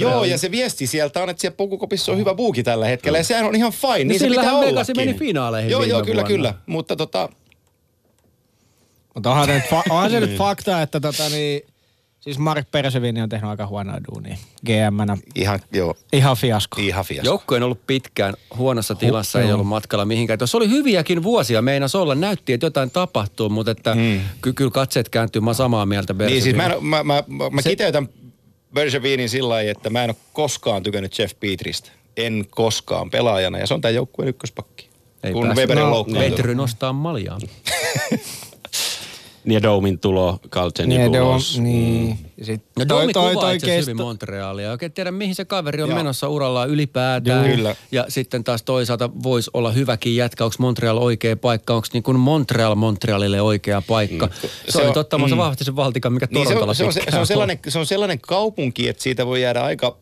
[0.00, 3.18] joo, ja se viesti sieltä on, että siellä pukukopissa on hyvä buuki tällä hetkellä.
[3.18, 6.00] Ja sehän on ihan fine, niin se sillähän pitää Vegasi meni finaaleihin Joo, viime joo,
[6.02, 6.28] kyllä, vuonna.
[6.28, 6.54] kyllä.
[6.66, 7.28] Mutta tota,
[9.14, 11.60] Mutta onhan, se nyt fa- onhan se nyt fakta, että tota niin,
[12.20, 15.16] siis Mark Persevini on tehnyt aika huonoa duunia GM-nä.
[15.34, 16.80] ihan, joo, Ihan fiasko.
[16.80, 17.26] ihan fiasko.
[17.26, 20.38] Joukko on ollut pitkään huonossa tilassa, ei ollut matkalla mihinkään.
[20.38, 24.20] Tuossa oli hyviäkin vuosia, meinas olla, näytti, että jotain tapahtuu, mutta että mm.
[24.42, 27.62] ky- kyllä katseet kääntyy, mä samaa mieltä Niin siis mä, en- mä, mä, mä, mä
[27.62, 28.08] Se- kiteytän
[28.74, 31.90] Bergevinin sillä lailla, että mä en ole koskaan tykännyt Jeff Petristä.
[32.16, 33.58] En koskaan pelaajana.
[33.58, 34.88] Ja se on tämä joukkueen ykköspakki.
[35.22, 35.48] Ei kun.
[35.56, 36.04] Weberin No.
[36.04, 37.40] Petry nostaa maljaan.
[39.44, 41.54] Niin ja Domin tulo, Kaltsenin Niin, ulos.
[41.56, 42.18] Dom, niin.
[42.36, 44.70] Ja sit No toi, Domi toi, kuvaa toi itse asiassa kesto, hyvin Montrealia.
[44.70, 45.98] Oikein tiedä, mihin se kaveri on Joo.
[45.98, 47.46] menossa urallaan ylipäätään.
[47.46, 47.76] Joo, kyllä.
[47.92, 50.44] Ja sitten taas toisaalta voisi olla hyväkin jätkä.
[50.44, 51.74] Onko Montreal oikea paikka?
[51.74, 54.26] Onko niin kuin Montreal Montrealille oikea paikka?
[54.26, 54.32] Mm.
[54.42, 55.40] Se, Se oli on- ottamassa mm.
[55.40, 57.86] vahvasti sen valtikan, mikä Niin se, Torontolla on, se, on, se, on sellainen, se on
[57.86, 59.96] sellainen kaupunki, että siitä voi jäädä aika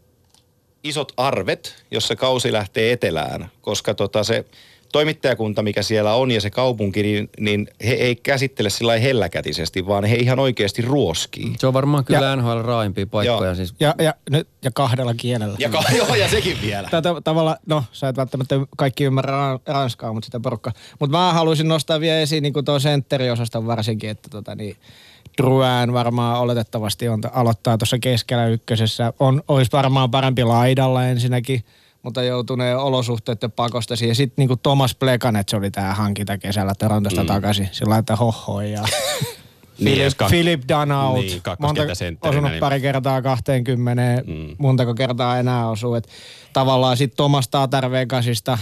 [0.85, 4.45] isot arvet, jos se kausi lähtee etelään, koska tota se
[4.93, 9.87] toimittajakunta, mikä siellä on ja se kaupunki, niin, niin he ei käsittele sillä lailla helläkätisesti,
[9.87, 11.55] vaan he ihan oikeasti ruoskii.
[11.59, 13.47] Se on varmaan kyllä Ja- NHL raaimpia paikkoja.
[13.49, 13.55] Joo.
[13.55, 13.75] Siis.
[13.81, 15.57] ja, ja, nyt, ja kahdella kielellä.
[15.59, 16.89] Ja, ka- joo, ja sekin vielä.
[16.91, 20.73] Tätä tavalla, no sä et välttämättä kaikki ymmärrä ran- ranskaa, mutta sitä porukkaa.
[21.01, 24.77] Mutta mä haluaisin nostaa vielä esiin niin tuon sentteri-osaston varsinkin, että tota niin,
[25.39, 29.13] Drouin varmaan oletettavasti on, aloittaa tuossa keskellä ykkösessä.
[29.19, 31.65] On, olisi varmaan parempi laidalla ensinnäkin,
[32.03, 34.17] mutta joutuneen olosuhteiden pakosta siihen.
[34.17, 37.27] Sitten niin Thomas Plekanet, se oli tämä hankinta kesällä Torontosta mm.
[37.27, 37.69] takaisin.
[37.73, 38.85] Sillä että hohoi ja
[39.79, 41.21] Niin, Philip, Dunout.
[41.21, 44.57] Niin, kakkoskenttä osunut niin- pari kertaa 20, mm.
[44.59, 45.95] montako kertaa enää osuu.
[45.95, 46.09] Et
[46.53, 48.59] tavallaan sitten Thomas Tatar Vegasista.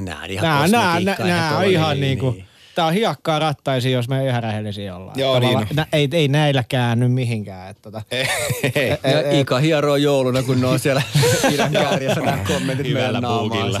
[0.00, 2.44] Nää on ihan Nää, nää, nää, nää on ihan niin, niinku, niin.
[2.74, 5.18] Tää on hiakkaa rattaisi, jos me ihan rehellisiä ollaan.
[5.18, 7.70] Joo, niin nä, ei, ei näillä käänny mihinkään.
[7.70, 8.26] Et tota, Hei.
[9.12, 11.02] Ja Ika hieroo jouluna, kun ne on siellä
[11.54, 13.80] idän kärjessä nämä kommentit Hyvällä puukilla.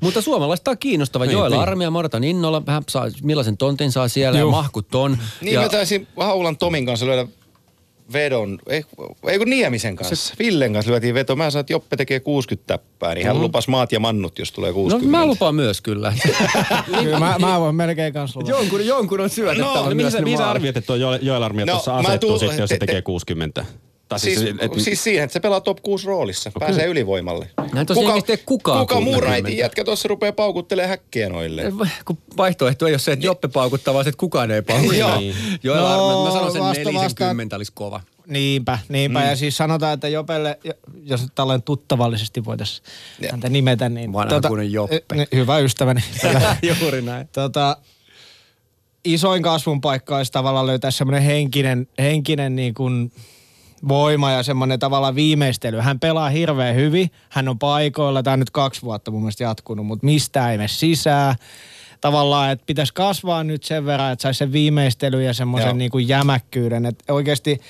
[0.00, 1.24] Mutta suomalaista on kiinnostava.
[1.24, 1.62] Niin, Joella niin.
[1.62, 2.66] armia, Mortan innolla.
[2.66, 4.48] Vähän saa, millaisen tontin saa siellä Juh.
[4.48, 5.18] ja mahkut on.
[5.40, 7.26] Niin ja, mä taisin Haulan Tomin kanssa lyödä
[8.12, 8.84] vedon, ei,
[9.26, 10.34] ei kun Niemisen kanssa, se...
[10.38, 11.36] Villen kanssa lyötiin veto.
[11.36, 13.42] Mä sanoin, että Joppe tekee 60 täppää, niin hän mm.
[13.42, 15.18] lupas maat ja mannut, jos tulee no 60.
[15.18, 16.12] mä lupaan myös kyllä.
[17.02, 18.56] kyllä mä, mä voin melkein kanssa luvata.
[18.58, 21.66] jonkun, jonkun on syötettävä No, mihin myös ne mihin sä arvioit, että tuo Joel, Armia
[21.66, 23.64] No, tuossa asettuu sitten, jos se te- tekee te- 60?
[24.10, 26.68] Tai Siis, siis, et, siis siihen, että se pelaa top 6 roolissa, okay.
[26.68, 27.50] pääsee ylivoimalle.
[27.72, 27.86] Näin
[28.26, 29.30] tee kukaan Kuka muu 60.
[29.30, 31.62] raitin jätkä tuossa rupeaa paukuttelemaan häkkiä noille?
[32.04, 34.94] Kun vaihtoehto ei ole se, että Joppe paukuttaa, vaan se, että kukaan ei paukuta.
[34.94, 35.18] Joo.
[35.62, 38.00] Joella No, armia, mä sanon sen vasta- 40 olisi kova.
[38.26, 39.20] Niinpä, niinpä.
[39.20, 39.26] Mm.
[39.26, 40.58] Ja siis sanotaan, että Jopelle,
[41.02, 42.84] jos nyt tällainen tuttavallisesti voitaisiin
[43.30, 44.12] häntä nimetä, niin...
[44.12, 45.02] Vanhakuninen Joppe.
[45.14, 46.00] eh, Hyvä ystäväni.
[46.80, 47.28] Juuri näin.
[47.32, 47.76] tota,
[49.04, 53.12] isoin kasvun paikka olisi tavallaan löytää semmoinen henkinen, henkinen niin kuin
[53.88, 55.78] voima ja semmoinen tavallaan viimeistely.
[55.78, 59.86] Hän pelaa hirveän hyvin, hän on paikoilla, tämä on nyt kaksi vuotta mun mielestä jatkunut,
[59.86, 61.34] mutta mistä ei mene sisään.
[62.00, 66.08] Tavallaan, että pitäisi kasvaa nyt sen verran, että saisi sen viimeistely ja semmoisen niin kuin
[66.08, 66.86] jämäkkyyden.
[66.86, 67.60] Että oikeasti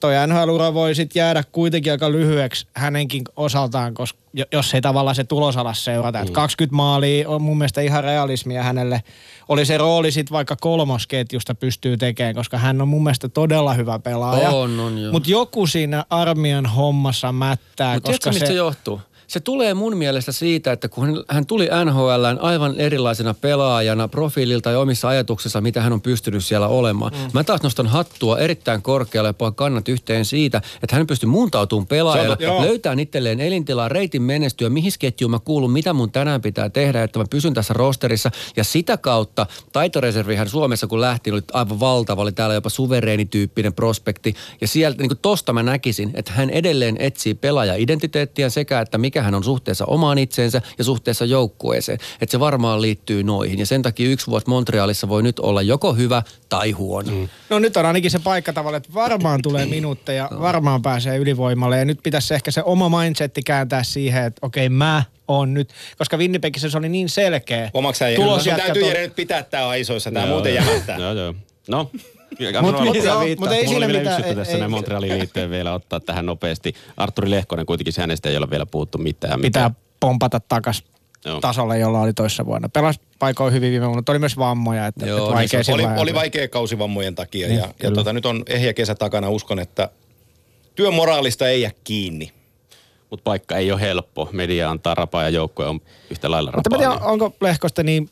[0.00, 4.19] toi NHL-ura voi sitten jäädä kuitenkin aika lyhyeksi hänenkin osaltaan, koska
[4.52, 6.24] jos ei tavallaan se tulos alas seurata.
[6.24, 6.32] Mm.
[6.32, 9.02] 20 maalia on mun mielestä ihan realismia hänelle.
[9.48, 13.98] Oli se rooli sitten vaikka kolmosketjusta pystyy tekemään, koska hän on mun mielestä todella hyvä
[13.98, 14.50] pelaaja.
[14.50, 15.12] On, on, joo.
[15.12, 18.52] Mutta joku siinä armian hommassa mättää, Mutta koska tiedätkö, mistä se...
[18.52, 19.00] se johtuu?
[19.30, 24.80] Se tulee mun mielestä siitä, että kun hän- tuli NHLään aivan erilaisena pelaajana profiililta ja
[24.80, 27.12] omissa ajatuksissa, mitä hän on pystynyt siellä olemaan.
[27.12, 27.30] Mm.
[27.32, 32.30] Mä taas nostan hattua erittäin korkealle ja kannat yhteen siitä, että hän pystyy muuntautumaan pelaajana,
[32.32, 32.62] on totta.
[32.62, 37.18] löytää itselleen elintilaa, reitin menestyä, mihin ketjuun mä kuulun, mitä mun tänään pitää tehdä, että
[37.18, 38.30] mä pysyn tässä rosterissa.
[38.56, 44.34] Ja sitä kautta taitoreservihän Suomessa kun lähti, oli aivan valtava, oli täällä jopa suvereenityyppinen prospekti.
[44.60, 49.19] Ja sieltä niin kuin tosta mä näkisin, että hän edelleen etsii pelaaja-identiteettiä sekä, että mikä
[49.22, 51.98] hän on suhteessa omaan itseensä ja suhteessa joukkueeseen.
[52.20, 53.58] Että se varmaan liittyy noihin.
[53.58, 57.12] Ja sen takia yksi vuosi Montrealissa voi nyt olla joko hyvä tai huono.
[57.12, 57.28] Mm.
[57.50, 61.84] No nyt on ainakin se paikka tavallaan, että varmaan tulee minuutteja, varmaan pääsee ylivoimalle ja
[61.84, 66.70] nyt pitäisi ehkä se oma mindsetti kääntää siihen, että okei mä oon nyt, koska Winnipegissä
[66.70, 67.70] se oli niin selkeä.
[67.74, 68.16] Omaksi äijä.
[68.16, 70.98] Tulosjätkä Täytyy to- Jere nyt pitää tää aisoissa, tää Joo, muuten jämähtää.
[70.98, 71.34] Joo, joo.
[71.68, 71.90] No,
[72.60, 76.74] Mut- mut ei siinä mitään, ei- tässä ei- näin Montrealin liitteen vielä ottaa tähän nopeasti.
[76.96, 79.40] Arturi Lehkonen kuitenkin hänestä ei ole vielä puhuttu mitään.
[79.40, 80.84] Pitää Mitä- pompata takas
[81.24, 81.40] Joo.
[81.40, 82.68] tasolle, jolla oli toissa vuonna.
[82.68, 85.72] Pelas paikoin hyvin viime vuonna, mutta oli myös vammoja, että, Joo, että niin vaikea se
[85.72, 89.28] Oli, oli vaikea kausi vammojen takia Niin, ja, ja tota, nyt on ehjä kesä takana.
[89.30, 89.88] Uskon, että
[90.74, 92.32] työmoraalista ei jää kiinni.
[93.10, 94.28] Mutta paikka ei ole helppo.
[94.32, 96.88] Media antaa rapaa ja joukkue on yhtä lailla Mutta rapaa.
[96.88, 98.08] mä tiedän, onko Lehkosta niin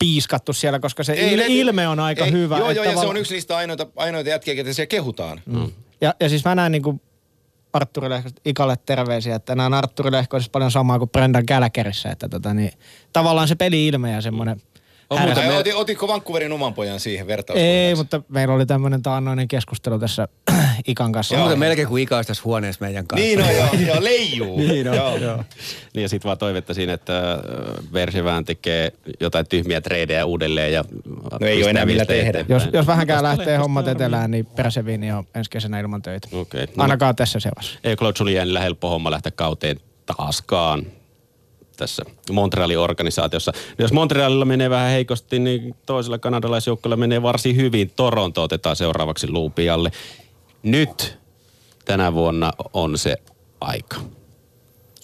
[0.00, 2.58] piiskattu siellä, koska se il, ne- ilme on aika ei, hyvä.
[2.58, 5.40] Joo, joo, ja se on yksi niistä ainoita, ainoita jätkiä, ketä siellä kehutaan.
[5.46, 5.72] Mm.
[6.00, 7.00] Ja, ja siis mä näen niin kuin
[7.72, 12.54] Artturi Lehkosta Ikalle terveisiä, että näen Artturi Lehkoisessa paljon samaa kuin Brendan Gallagherissa, että tota,
[12.54, 12.72] niin,
[13.12, 14.62] tavallaan se peli-ilme ja semmoinen
[15.10, 17.68] On härä- muuten Tai me- oti, otitko Vancouverin oman pojan siihen vertaukseen?
[17.70, 20.28] Ei, mutta meillä oli tämmöinen taannoinen keskustelu tässä
[20.88, 21.34] Ikan kanssa.
[21.34, 23.26] On muuten melkein kuin Ika olisi tässä huoneessa meidän kanssa.
[23.26, 24.58] Niin on, joo, joo, leijuu.
[24.70, 25.16] Niin on, joo.
[25.16, 25.44] joo.
[25.94, 27.38] Niin ja sitten vaan toivetta siinä, että
[27.92, 30.84] Versevään tekee jotain tyhmiä treidejä uudelleen ja
[31.40, 32.44] No ei ole enää millä tehdä.
[32.48, 36.28] Jos, jos vähänkään lähtee hommat etelään, niin Perseviini on ensi kesänä ilman töitä.
[36.32, 36.66] Okei.
[36.76, 37.78] No, Ainakaan tässä seurassa.
[37.84, 40.86] ei Claude Julienillä helppo homma lähteä kauteen taaskaan
[41.80, 43.52] tässä Montrealin organisaatiossa.
[43.78, 47.90] Jos Montrealilla menee vähän heikosti, niin toisella kanadalaisjoukkoilla menee varsin hyvin.
[47.96, 49.90] Toronto otetaan seuraavaksi luupialle.
[50.62, 51.18] Nyt
[51.84, 53.16] tänä vuonna on se
[53.60, 53.96] aika.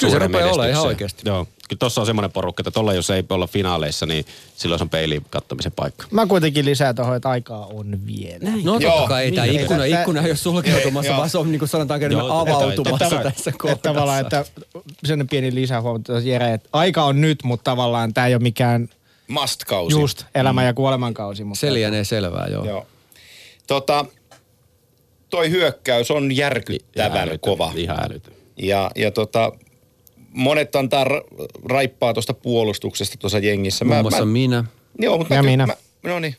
[0.00, 1.22] Kyllä se rupeaa olemaan ihan oikeasti.
[1.24, 1.44] Joo.
[1.68, 4.24] Kyllä tuossa on semmoinen porukka, että tuolla jos ei olla finaaleissa, niin
[4.56, 6.06] silloin se on peiliin kattomisen paikka.
[6.10, 8.50] Mä kuitenkin lisää tuohon, että aikaa on vielä.
[8.64, 11.16] No Joo, totta kai ei tämä niin, ikkuna, että- ikkuna ei ole sulkeutumassa, Joo.
[11.18, 13.24] vaan se on niin kuin sanotaan totta- avautumassa kai.
[13.24, 14.52] tässä Että tavallaan, kohdassa.
[14.60, 18.88] että sen pieni lisähuomio, Jere, että aika on nyt, mutta tavallaan tämä ei ole mikään
[19.28, 20.00] Must-kausi.
[20.00, 21.44] just elämän ja kuoleman kausi.
[21.44, 22.64] Mutta Se lienee selvää, joo.
[22.64, 22.86] Joo.
[23.66, 24.04] Tota,
[25.30, 27.72] toi hyökkäys on järkyttävän älytön, kova.
[27.74, 28.34] Ihan älytön.
[28.56, 29.52] Ja, ja tota,
[30.36, 33.84] monet antaa ra- raippaa tuosta puolustuksesta tuossa jengissä.
[33.84, 34.64] Muun muassa minä.
[34.98, 35.66] Joo, mutta Ja mä, minä.
[35.66, 36.36] Mä, no niin.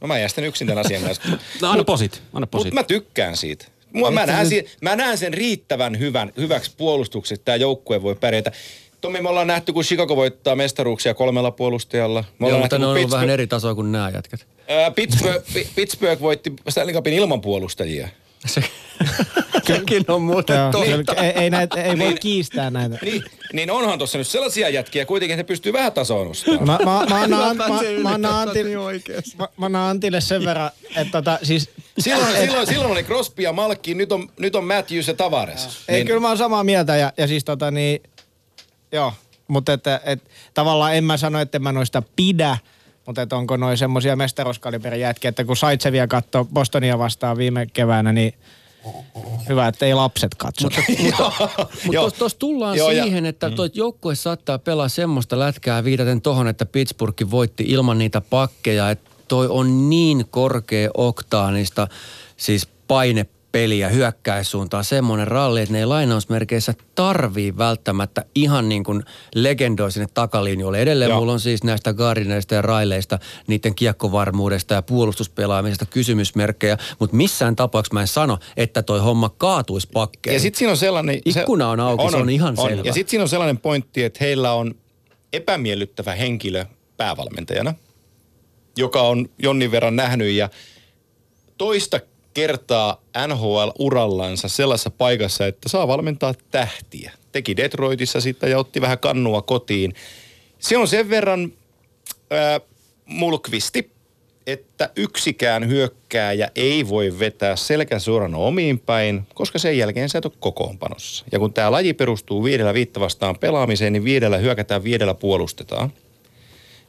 [0.00, 1.22] No mä jään sitten yksin tämän asian kanssa.
[1.62, 2.64] No anna posit, anna posit.
[2.64, 3.66] Mutta mä tykkään siitä.
[3.92, 8.14] Mua, mä, näen, si- mä näen sen riittävän hyvän, hyväksi puolustukseksi, että tämä joukkue voi
[8.14, 8.52] pärjätä.
[9.00, 12.20] Tommi, me ollaan nähty, kun Chicago voittaa mestaruuksia kolmella puolustajalla.
[12.38, 14.46] Me Joo, ollaan mutta ne on ollut vähän Pittsburgh- eri tasoa kuin nämä jätkät.
[14.68, 18.08] Ää, Pittsburgh, Pi- Pittsburgh voitti Stanley Cupin ilman puolustajia.
[18.46, 18.60] Se,
[19.66, 21.22] sekin on muuten Joo, totta.
[21.22, 22.18] ei, ei, näitä, ei voi Niin.
[22.20, 22.98] kiistää näitä.
[23.02, 26.66] Niin, niin onhan tuossa nyt sellaisia jätkiä kuitenkin, että ne pystyy vähän tasoa nostamaan.
[26.66, 27.74] Mä, mä, mä, annan, mä, mä,
[28.14, 28.48] annan
[29.38, 33.52] mä, mä annan Antille sen verran, että tota, siis, Silloin, silloin, silloin oli Crosby ja
[33.52, 35.68] Malkki, nyt on, nyt on Matthews ja Tavares.
[35.88, 38.02] ei Niin- kyllä mä oon samaa mieltä ja, ja siis tota niin,
[38.92, 39.12] joo,
[39.48, 40.22] mutta että, et,
[40.54, 42.58] tavallaan en mä sano, että mä noista pidä,
[43.06, 48.12] mutta että onko noin semmoisia mestaruuskaliberin jätkiä, että kun Saitsevia katsoi Bostonia vastaan viime keväänä,
[48.12, 48.34] niin
[49.48, 50.68] hyvä, että ei lapset katso.
[50.68, 50.82] Mutta
[52.00, 56.66] tuossa tos tullaan Joo, siihen, että toi joukkue saattaa pelaa semmoista lätkää viitaten tohon, että
[56.66, 58.90] Pittsburgh voitti ilman niitä pakkeja.
[58.90, 61.88] Että toi on niin korkea oktaanista,
[62.36, 62.68] siis
[63.54, 69.02] painepeliä hyökkäissuuntaan semmoinen ralli, että ne ei lainausmerkeissä tarvii välttämättä ihan niin kuin
[69.34, 70.78] legendoi sinne takalinjoille.
[70.78, 71.20] Edelleen Joo.
[71.20, 77.94] mulla on siis näistä Gardineista ja Raileista, niiden kiekkovarmuudesta ja puolustuspelaamisesta kysymysmerkkejä, mutta missään tapauksessa
[77.94, 80.34] mä en sano, että toi homma kaatuisi pakkeen.
[80.34, 81.20] Ja sitten siinä on sellainen...
[81.24, 82.82] Ikkuna on auki, se on ihan selvä.
[82.84, 84.74] Ja sitten siinä on sellainen pointti, että heillä on
[85.32, 86.64] epämiellyttävä henkilö
[86.96, 87.74] päävalmentajana,
[88.76, 90.48] joka on jonnin verran nähnyt ja
[91.58, 92.00] toista
[92.34, 97.12] kertaa NHL-urallansa sellaisessa paikassa, että saa valmentaa tähtiä.
[97.32, 99.94] Teki Detroitissa sitä ja otti vähän kannua kotiin.
[100.58, 101.52] Se on sen verran
[102.32, 102.60] äh,
[103.06, 103.90] mulkvisti,
[104.46, 110.24] että yksikään hyökkääjä ei voi vetää selkä suorana omiin päin, koska sen jälkeen sä et
[110.24, 111.24] ole kokoonpanossa.
[111.32, 115.92] Ja kun tämä laji perustuu viidellä viitta vastaan pelaamiseen, niin viidellä hyökätään, viidellä puolustetaan.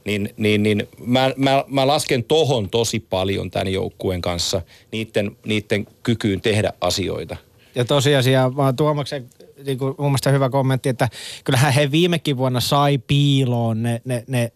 [0.06, 5.88] Niin, niin, niin mä, mä, mä lasken tohon tosi paljon tämän joukkueen kanssa, niiden, niiden
[6.04, 7.38] kykyyn tehdä asioita.
[7.76, 9.30] Ja tosiasia, vaan Tuomaksen
[9.66, 11.10] niin kuin, mun mielestä hyvä kommentti, että
[11.44, 14.52] kyllähän he viimekin vuonna sai piiloon ne, ne, ne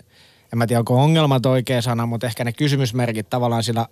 [0.53, 3.87] en mä tiedä onko ongelmat oikea sana, mutta ehkä ne kysymysmerkit tavallaan sillä,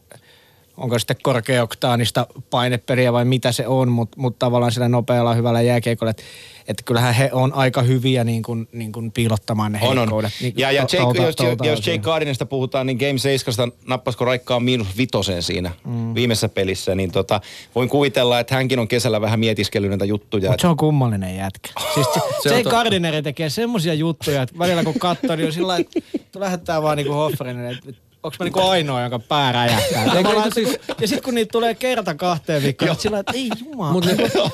[0.77, 6.11] onko sitten korkeoktaanista painepeliä vai mitä se on, mutta mut tavallaan sillä nopealla hyvällä jääkeikolla,
[6.11, 6.23] että
[6.67, 10.29] et kyllähän he on aika hyviä niin kuin, niin kuin piilottamaan ne On, on.
[10.41, 11.87] Niin, Ja, ja Jake, tuolta- jos, tuolta jos.
[11.87, 16.15] Jake Gardinesta puhutaan, niin Game 7 nappasko Raikkaan miinus vitosen siinä mm.
[16.15, 17.41] viimeisessä pelissä, niin tota,
[17.75, 20.49] voin kuvitella, että hänkin on kesällä vähän mietiskellyt näitä juttuja.
[20.49, 21.69] Mutta se on kummallinen jätkä.
[21.93, 22.07] Siis
[22.43, 26.39] se, Jake Gardineri tekee semmosia juttuja, että välillä kun katsoo, niin on sillä lailla, että
[26.39, 30.03] lähettää vaan niinku Hofferinen, että onko mä niinku ainoa, jonka pää räjähtää.
[30.05, 33.91] Että kun- ja sitten kun niitä tulee kerta kahteen viikkoon, niin sillä että ei jumala.
[33.91, 34.09] Mutta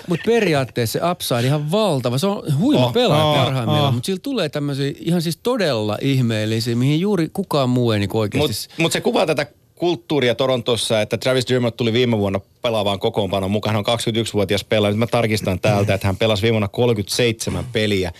[0.07, 2.17] mut periaatteessa se upside ihan valtava.
[2.17, 3.93] Se on huima Oh, pelaaja oh, parhaimmillaan, oh.
[3.93, 8.47] mutta sillä tulee tämmöisiä ihan siis todella ihmeellisiä, mihin juuri kukaan muu ei niinku oikeasti...
[8.67, 13.51] Mutta mut se kuvaa tätä kulttuuria Torontossa, että Travis Dermott tuli viime vuonna pelaavaan kokoonpanon
[13.51, 13.75] mukaan.
[13.75, 14.91] Hän on 21-vuotias pelaaja.
[14.91, 18.11] Nyt mä tarkistan täältä, että hän pelasi viime vuonna 37 peliä.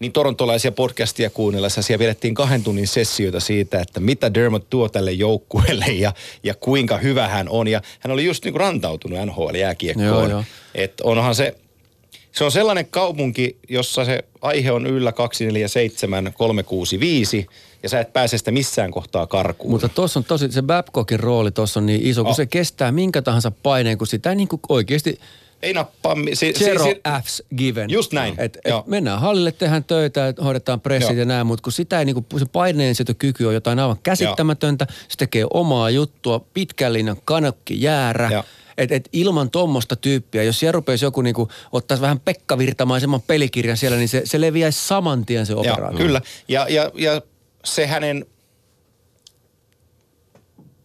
[0.00, 5.12] Niin torontolaisia podcastia kuunnellessa siellä pidettiin kahden tunnin sessioita siitä, että mitä Dermott tuo tälle
[5.12, 7.68] joukkueelle ja, ja kuinka hyvä hän on.
[7.68, 10.44] Ja hän oli just niinku rantautunut NHL-jääkiekkoon.
[10.74, 11.56] Että onhan se,
[12.32, 17.46] se on sellainen kaupunki, jossa se aihe on yllä 247 365
[17.82, 19.70] ja sä et pääse sitä missään kohtaa karkuun.
[19.70, 22.36] Mutta tuossa on tosi, se Babcockin rooli tuossa on niin iso, kun Oh.
[22.36, 25.18] se kestää minkä tahansa paineen, kun sitä ei niin kuin oikeasti
[25.62, 26.14] Ei nappaa...
[26.34, 27.90] Si, zero si, si, Fs given.
[27.90, 28.80] Just näin, Et, joo.
[28.80, 31.18] et mennään hallille, tehdään töitä, et hoidetaan pressit Joo.
[31.18, 35.46] ja näin, mutta kun sitä ei niinku, se paineensietokyky on jotain aivan käsittämätöntä, se tekee
[35.54, 38.28] omaa juttua, pitkän linjan kanakki jäärä.
[38.32, 38.44] Joo.
[38.78, 43.76] Et, et ilman tuommoista tyyppiä, jos siellä rupeisi joku niinku, ottaisi vähän Pekka Virtamaisemman pelikirjan
[43.76, 45.98] siellä, niin se, se leviäisi saman tien se Joo, operaatio.
[45.98, 46.20] kyllä.
[46.48, 47.22] Ja, ja, ja
[47.64, 48.26] se hänen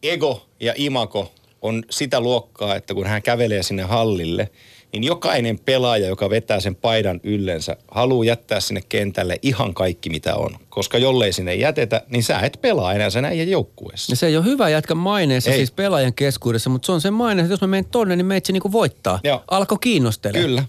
[0.04, 1.32] ego ja imako
[1.62, 4.50] on sitä luokkaa, että kun hän kävelee sinne hallille,
[4.94, 10.36] niin jokainen pelaaja, joka vetää sen paidan yllensä, haluaa jättää sinne kentälle ihan kaikki mitä
[10.36, 10.58] on.
[10.70, 14.12] Koska jollei sinne jätetä, niin sä et pelaa enää sen äijän joukkueessa.
[14.12, 15.58] Ja se ei ole hyvä jätkä maineessa Ei.
[15.58, 18.54] siis pelaajan keskuudessa, mutta se on se maine, että jos mä menen tonne, niin meitsi
[18.54, 19.20] niinku voittaa.
[19.24, 19.44] Joo.
[19.48, 20.40] Alko kiinnostella.
[20.40, 20.64] Kyllä.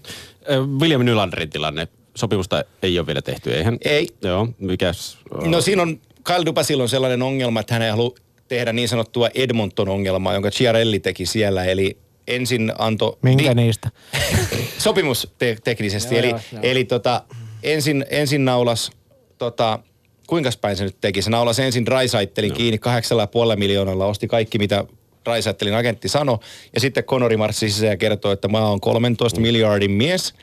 [0.79, 1.87] William Nylanderin tilanne.
[2.15, 3.77] Sopimusta ei ole vielä tehty, eihän?
[3.85, 4.07] Ei.
[4.21, 5.17] Joo, mikäs?
[5.45, 8.15] No siinä on, Kyle Dupasilla on sellainen ongelma, että hän ei halua
[8.47, 11.65] tehdä niin sanottua Edmonton-ongelmaa, jonka Chiarelli teki siellä.
[11.65, 13.17] Eli ensin antoi...
[13.21, 13.89] Minkä niistä?
[14.77, 16.15] sopimus te- teknisesti.
[16.15, 16.61] Joo, eli joo, joo.
[16.63, 17.23] eli tota,
[17.63, 18.91] ensin, ensin naulas,
[19.37, 19.79] tota,
[20.27, 21.21] kuinka päin se nyt teki?
[21.21, 24.85] Se naulas ensin Raisaittelin kiinni kahdeksalla ja puolella miljoonalla, osti kaikki mitä
[25.25, 26.37] Raisaittelin agentti sanoi.
[26.73, 29.41] Ja sitten Conori marssi sisään ja kertoi, että mä oon 13 Mm.
[29.41, 30.33] miljardin mies.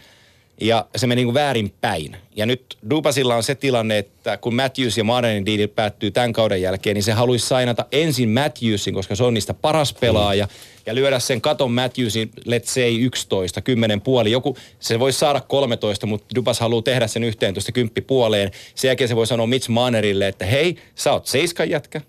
[0.61, 2.17] Ja se meni niin väärin päin.
[2.37, 6.63] Ja nyt Dupasilla on se tilanne, että kun Matthews ja Marnerin diili päättyy tämän kauden
[6.63, 10.49] jälkeen, niin se haluaisi sainata ensin Matthewsin, koska se on niistä paras pelaaja,
[10.87, 14.31] ja lyödä sen katon Matthewsin, let's say 11, 10 puoli.
[14.31, 18.51] Joku, se voisi saada 13, mutta Dupas haluaa tehdä sen 11, 10 puoleen.
[18.75, 22.01] Sen jälkeen se voi sanoa Mitch Marnerille, että hei, sä oot seiskan jätkä,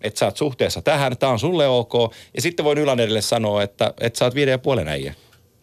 [0.00, 1.92] että sä oot suhteessa tähän, tää on sulle ok.
[2.34, 5.14] Ja sitten voi Nylanderille sanoa, että, että sä oot viiden ja puolen äijä.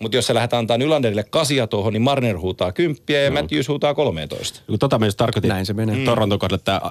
[0.01, 3.93] Mutta jos sä lähdet antaa Nylanderille kasia tuohon, niin Marner huutaa kymppiä ja Matthews huutaa
[3.93, 4.61] 13.
[4.67, 5.95] Kun tota myös tarkoitin Näin se menee.
[5.95, 6.05] mm.
[6.05, 6.81] Toronton kohdalla, että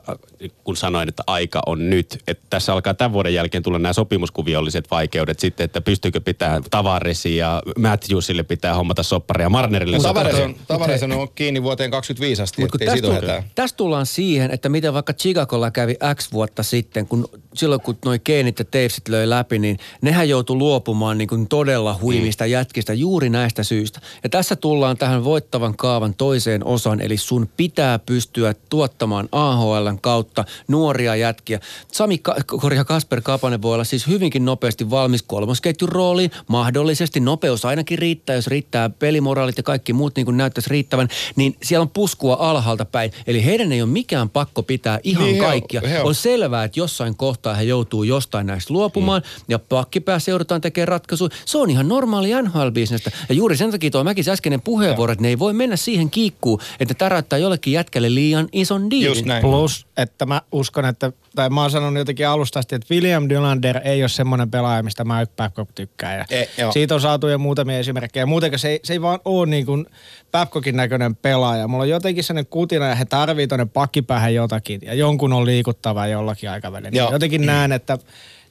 [0.65, 4.91] kun sanoin, että aika on nyt, että tässä alkaa tämän vuoden jälkeen tulla nämä sopimuskuviolliset
[4.91, 9.99] vaikeudet sitten, että pystyykö pitää Tavaresi ja Matthewsille pitää hommata sopparia Marnerille.
[9.99, 10.45] Tavares sopparia.
[10.45, 14.69] on, Tavares on ollut kiinni vuoteen 25 asti, ettei tästä, tull- tästä tullaan siihen, että
[14.69, 19.31] miten vaikka Chicagolla kävi X vuotta sitten, kun silloin kun noi Keenit ja Tavesit löi
[19.31, 24.01] läpi, niin nehän joutui luopumaan niin kuin todella huimista jätkistä juuri näistä syistä.
[24.23, 30.45] Ja tässä tullaan tähän voittavan kaavan toiseen osaan, eli sun pitää pystyä tuottamaan AHLn kautta
[30.69, 31.61] nuoria jätkiä.
[31.93, 36.31] Sami Ka- korjaa Kasper Kapanen voi olla siis hyvinkin nopeasti valmis kolmosketjun rooliin.
[36.49, 41.57] Mahdollisesti nopeus ainakin riittää, jos riittää pelimoraalit ja kaikki muut niin kuin näyttäisi riittävän, niin
[41.63, 43.11] siellä on puskua alhaalta päin.
[43.27, 45.81] Eli heidän ei ole mikään pakko pitää ihan Niin, niin, he on- kaikkia.
[45.89, 46.07] he on.
[46.07, 49.45] On selvää, että jossain kohtaa he joutuu jostain näistä luopumaan mm.
[49.49, 51.31] ja pakkipäässä joudutaan tekemään ratkaisuja.
[51.45, 53.11] Se on ihan normaali NHL-bisnestä.
[53.29, 56.61] Ja juuri sen takia tuo Mäkis äskeinen puheenvuoro, että ne ei voi mennä siihen kiikkuun,
[56.81, 59.09] että täräyttää jollekin jätkälle liian ison diilin.
[59.09, 59.43] Just näin.
[59.43, 63.81] Plus, että mä uskon, että, tai mä oon sanonut jotenkin alusta asti, että William Dylander
[63.85, 66.17] ei ole semmoinen pelaaja, mistä mä Babcock tykkää.
[66.17, 66.25] Ja
[66.59, 66.73] joo.
[66.73, 68.27] siitä on saatu jo muutamia esimerkkejä.
[68.27, 69.87] Muutenkin se ei, se ei vaan ole niin kuin
[70.33, 71.69] Babcockin näköinen pelaaja.
[71.69, 74.81] Mulla on jotenkin sellainen kutina ja he tarvii tuonne pakkipäähän jotakin.
[74.85, 76.91] Ja jonkun on liikuttava jollakin aikavälillä.
[76.91, 77.13] Niin Joo.
[77.13, 77.99] jotenkin näen, että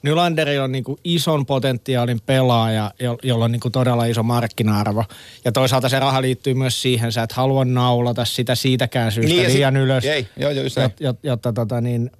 [0.02, 5.04] Nylanderi on niin kuin ison potentiaalin pelaaja, jo- jolla on niin kuin todella iso markkina-arvo.
[5.44, 9.42] Ja toisaalta se raha liittyy myös siihen, sä et halua naulata sitä siitäkään syystä Niin,
[9.42, 10.04] ja sit- liian ylös.
[10.04, 10.90] Ei, joo, joo, just näin.
[10.90, 12.10] Jot, jot, jotta tota niin,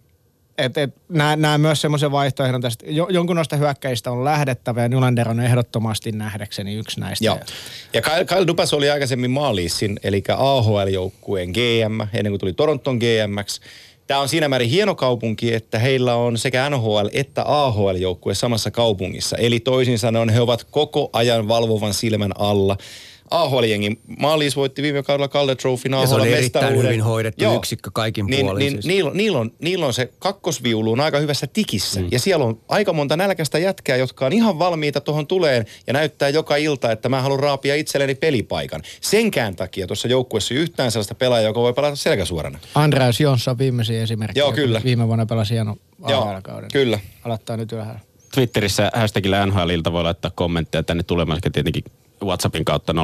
[0.58, 2.84] et, et, näen, myös semmoisen vaihtoehdon tästä.
[2.88, 7.24] Jo, jonkun noista hyökkäistä on lähdettävä ja Nylander on ehdottomasti nähdäkseni yksi näistä.
[7.24, 7.38] Joo.
[7.92, 13.60] Ja Kyle, Kyle Dupas oli aikaisemmin maaliissin, eli AHL-joukkueen GM, ennen kuin tuli Toronton GMX.
[14.06, 19.36] Tämä on siinä määrin hieno kaupunki, että heillä on sekä NHL että AHL-joukkue samassa kaupungissa.
[19.36, 22.76] Eli toisin sanoen he ovat koko ajan valvovan silmän alla.
[23.34, 27.90] AHL-jengin maaliis voitti viime kaudella Calder Trophyn Ja se AHL oli erittäin hyvin hoidettu yksikkö
[27.94, 28.86] kaikin niin, puolin Niin, siis.
[28.86, 32.00] niillä, niillä, on, niillä on se kakkosviulu on aika hyvässä tikissä.
[32.00, 32.08] Mm.
[32.10, 36.28] Ja siellä on aika monta nälkäistä jätkää, jotka on ihan valmiita tuohon tuleen ja näyttää
[36.28, 38.82] joka ilta, että mä haluan raapia itselleni pelipaikan.
[39.00, 42.58] Senkään takia tuossa joukkueessa yhtään sellaista pelaajaa, joka voi pelata selkäsuorana.
[42.74, 44.44] Andreas Jonsson on viimeisiä esimerkkejä.
[44.44, 44.80] Joo, kyllä.
[44.84, 45.76] Viime vuonna pelasi hienon
[46.08, 46.70] Joo, AHL-kauden.
[46.72, 46.98] kyllä.
[47.24, 48.00] Aloittaa nyt ylhäällä.
[48.34, 51.84] Twitterissä hashtagillä NHLilta voi laittaa kommentteja tänne tulemaan, tietenkin
[52.22, 52.96] WhatsAppin kautta 0401638586.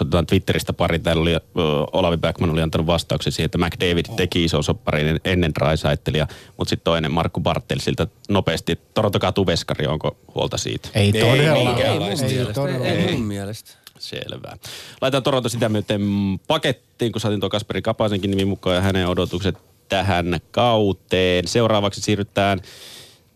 [0.00, 0.98] Otetaan Twitteristä pari.
[0.98, 1.40] Täällä oli, ö,
[1.92, 6.26] Olavi Backman oli antanut vastauksen siihen, että McDavid teki ison sopparin ennen Drysaitelia,
[6.56, 8.78] mutta sitten toinen Markku Bartel siltä nopeasti.
[8.94, 10.88] Toronto katu veskari, onko huolta siitä?
[10.94, 11.76] Ei, Ei todella.
[11.78, 12.86] Ei, todella.
[12.86, 13.70] ei, ei mun mielestä.
[13.98, 14.56] Selvä.
[15.00, 16.02] Laitetaan Toronto sitä myöten
[16.46, 19.58] pakettiin, kun saatiin tuon Kasperi Kapasenkin nimi mukaan ja hänen odotukset
[19.88, 21.48] tähän kauteen.
[21.48, 22.60] Seuraavaksi siirrytään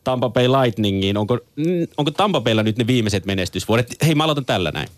[0.04, 1.16] Tampa Bay Lightningiin.
[1.16, 3.96] Onko, mm, onko Tampa Baylla nyt ne viimeiset menestysvuodet?
[4.06, 4.88] Hei, mä aloitan tällä näin.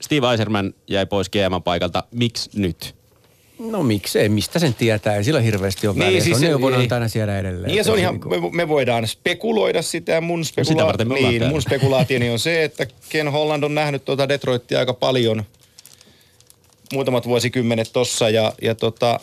[0.00, 2.02] Steve Eiserman jäi pois GM-paikalta.
[2.12, 2.94] Miksi nyt?
[3.58, 6.20] No miksei, mistä sen tietää, ei sillä hirveästi ole Niin, väliä.
[6.20, 6.88] siis se on neuvonantajana ei.
[6.88, 7.66] tänä siellä edelleen.
[7.66, 11.04] Niin ja se on ihan, niinku- me, me voidaan spekuloida sitä ja mun, sitä spekula-
[11.04, 14.94] me ollaan niin, mun spekulaationi on se, että Ken Holland on nähnyt tuota Detroittia aika
[14.94, 15.44] paljon
[16.92, 19.20] muutamat vuosikymmenet tossa ja, ja tota,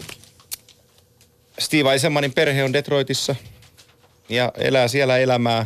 [1.60, 3.36] Steve Eisenmanin perhe on Detroitissa
[4.30, 5.66] ja elää siellä elämää,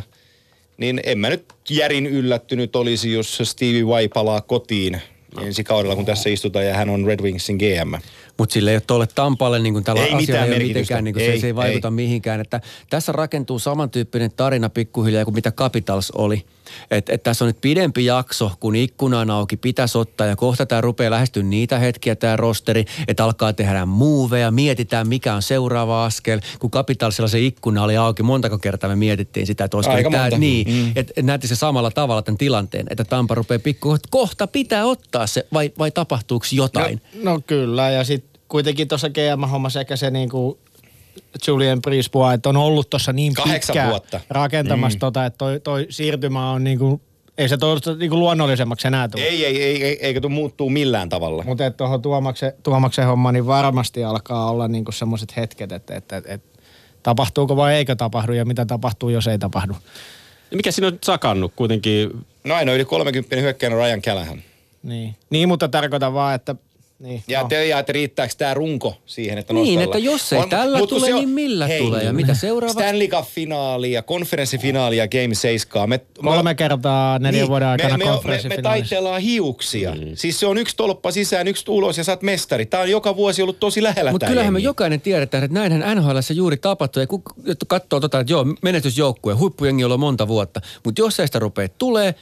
[0.76, 5.02] niin en mä nyt järin yllättynyt olisi, jos Stevie Y palaa kotiin
[5.40, 7.94] ensi kaudella, kun tässä istutaan ja hän on Red Wingsin GM.
[8.38, 11.04] Mutta sille ei ole tuolle Tampalle niin kuin tällä Ei mitään asialla ei ole mitenkään,
[11.04, 11.92] niin kuin se, Ei, se ei vaikuta ei.
[11.92, 12.40] mihinkään.
[12.40, 16.44] Että tässä rakentuu samantyyppinen tarina pikkuhiljaa kuin mitä Capitals oli.
[16.90, 20.66] Että et tässä on nyt pidempi jakso, kun ikkuna on auki, pitäisi ottaa ja kohta
[20.66, 26.04] tämä rupeaa lähestyä niitä hetkiä tämä rosteri, että alkaa tehdä muuveja, mietitään mikä on seuraava
[26.04, 26.40] askel.
[26.58, 30.38] Kun Capitalsilla se ikkuna oli auki, montako kertaa me mietittiin sitä, että olisiko Aika monta.
[30.38, 30.92] niin, Mm.
[30.96, 35.26] että et näette se samalla tavalla tämän tilanteen, että Tampa rupeaa pikku, kohta pitää ottaa
[35.26, 37.02] se vai, vai tapahtuuko jotain?
[37.22, 40.58] No kyllä, ja sitten kuitenkin tuossa GM-hommassa sekä se niinku
[41.46, 44.20] Julian Priespua, että on ollut tuossa niin pitkään vuotta.
[44.30, 45.00] rakentamassa mm.
[45.00, 47.00] tota, että toi, toi siirtymä on niinku,
[47.38, 49.22] ei se tuosta niinku luonnollisemmaksi enää tule.
[49.22, 51.44] Ei, ei, ei, ei eikä tuu muuttuu millään tavalla.
[51.44, 56.32] Mutta tuohon Tuomaksen, Tuomaksen hommaan niin varmasti alkaa olla niinku semmoiset hetket, että, että, että,
[56.34, 56.60] että
[57.02, 59.72] tapahtuuko vai eikö tapahdu ja mitä tapahtuu, jos ei tapahdu.
[60.50, 62.10] Ja mikä siinä on sakannut kuitenkin?
[62.44, 64.42] No aina yli 30 hyökkäinen Ryan Callahan.
[64.82, 66.54] Niin, niin mutta tarkoitan vaan, että
[67.00, 67.48] niin, Ja no.
[67.48, 69.84] te ja että riittääkö tämä runko siihen, että Niin, nostella.
[69.84, 72.04] että jos ei tällä mut kun tule, se niin millä tulee?
[72.04, 72.82] Ja mitä seuraavaksi?
[72.82, 75.88] Stanley Cup-finaali ja konferenssifinaali ja Game 7.
[75.88, 78.10] Me, Kolme kertaa neljän vuoden aikana me, me,
[78.42, 79.94] me, me taitellaan hiuksia.
[79.94, 80.00] Mm.
[80.14, 82.66] Siis se on yksi tolppa sisään, yksi ulos ja sä oot mestari.
[82.66, 84.66] Tämä on joka vuosi ollut tosi lähellä Mutta tää kyllähän me jengi.
[84.66, 87.00] jokainen tiedetään, että näinhän NHL juuri tapahtuu.
[87.00, 87.22] Ja kun
[87.68, 90.60] katsoo tota, että joo, menestysjoukkue, huippujengi on ollut monta vuotta.
[90.84, 92.14] Mutta jos ei sitä rupea tulee,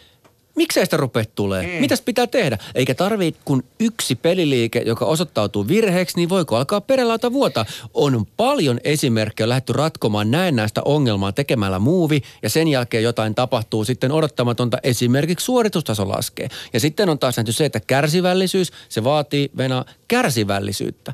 [0.59, 1.67] miksei sitä rupea tulee?
[1.67, 1.73] Mm.
[1.73, 2.59] Mitäs pitää tehdä?
[2.75, 7.67] Eikä tarvii kun yksi peliliike, joka osoittautuu virheeksi, niin voiko alkaa perälauta vuota?
[7.95, 14.13] On paljon esimerkkejä lähdetty ratkomaan näennäistä ongelmaa tekemällä muuvi ja sen jälkeen jotain tapahtuu sitten
[14.13, 16.49] odottamatonta esimerkiksi suoritustaso laskee.
[16.73, 21.13] Ja sitten on taas nähty se, että kärsivällisyys, se vaatii Venä kärsivällisyyttä.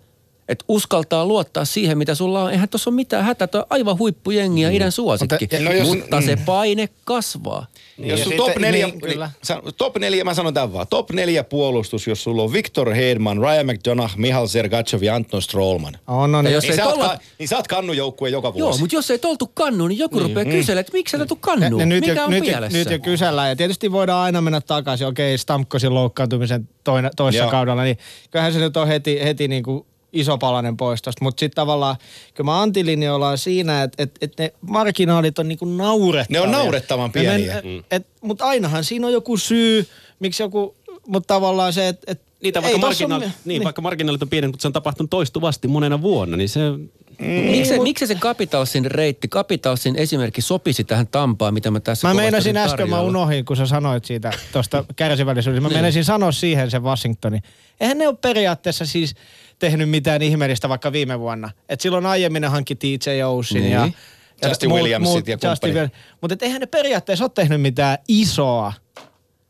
[0.48, 2.50] Että uskaltaa luottaa siihen, mitä sulla on.
[2.52, 3.46] Eihän tuossa ole mitään hätää.
[3.46, 5.36] Tuo on aivan huippujengi ja idän suosikki.
[5.44, 6.44] Mutta- no jos- Mutta se mm.
[6.44, 7.66] paine kasvaa.
[7.98, 9.30] Niin, jos sun sitten- top neljä, niin, niin, kyllä.
[9.76, 13.66] top neljä, mä sanon tämän vaan, top neljä puolustus, jos sulla on Victor Hedman, Ryan
[13.66, 15.98] McDonough, Mihal Sergachev ja Anton Strollman.
[16.06, 16.52] On, no Ja niin.
[16.54, 18.58] jos Niin ei sä, oot, tolla- ka- niin sä oot kannujoukkue joka vuosi.
[18.76, 20.28] Joo, mutta jos ei toltu kannuun, niin joku niin.
[20.28, 21.72] rupeaa kyselemään, että miksi sä tuu kannuun?
[21.80, 22.78] Ja, ja nyt, Mikä jo, on nyt, pielessä?
[22.78, 23.48] nyt jo kysellään.
[23.48, 25.06] Ja tietysti voidaan aina mennä takaisin.
[25.06, 27.50] Okei, Stamkosin loukkaantumisen toina, toissa Joo.
[27.50, 27.98] kaudella, niin
[28.30, 31.24] kyllähän se nyt on heti, heti niin kuin iso palanen pois tosta.
[31.24, 31.96] Mutta sitten tavallaan,
[32.34, 36.40] kyllä mä Antin linjoilla on siinä, että et, et ne marginaalit on niinku naurettavia.
[36.40, 37.58] Ne on naurettavan pieniä.
[37.58, 39.88] et- et, Mutta ainahan siinä on joku syy,
[40.20, 40.74] miksi joku,
[41.06, 44.62] mutta tavallaan se, että et, Niitä vaikka, marginaali, ole- niin, vaikka marginaalit on pienet, mutta
[44.62, 46.60] se on tapahtunut toistuvasti monena vuonna, niin se...
[47.50, 52.56] Miksi, miksi se Capitalsin reitti, Capitalsin esimerkki sopisi tähän Tampaan, mitä mä tässä Mä meinasin
[52.56, 55.68] äsken, mä unohdin, kun sä sanoit siitä tuosta kärsivällisyydestä.
[55.68, 57.42] Mä meinasin sanoa siihen sen Washingtonin.
[57.80, 59.14] Eihän ne ole periaatteessa siis
[59.58, 61.50] tehnyt mitään ihmeellistä vaikka viime vuonna.
[61.68, 63.72] Et silloin aiemmin ne hankki TJ Ocean Niin.
[63.72, 63.88] ja,
[64.42, 65.90] ja Justin Williamsit ja kumppani.
[66.20, 68.72] Mutta eihän ne periaatteessa ole tehnyt mitään isoa.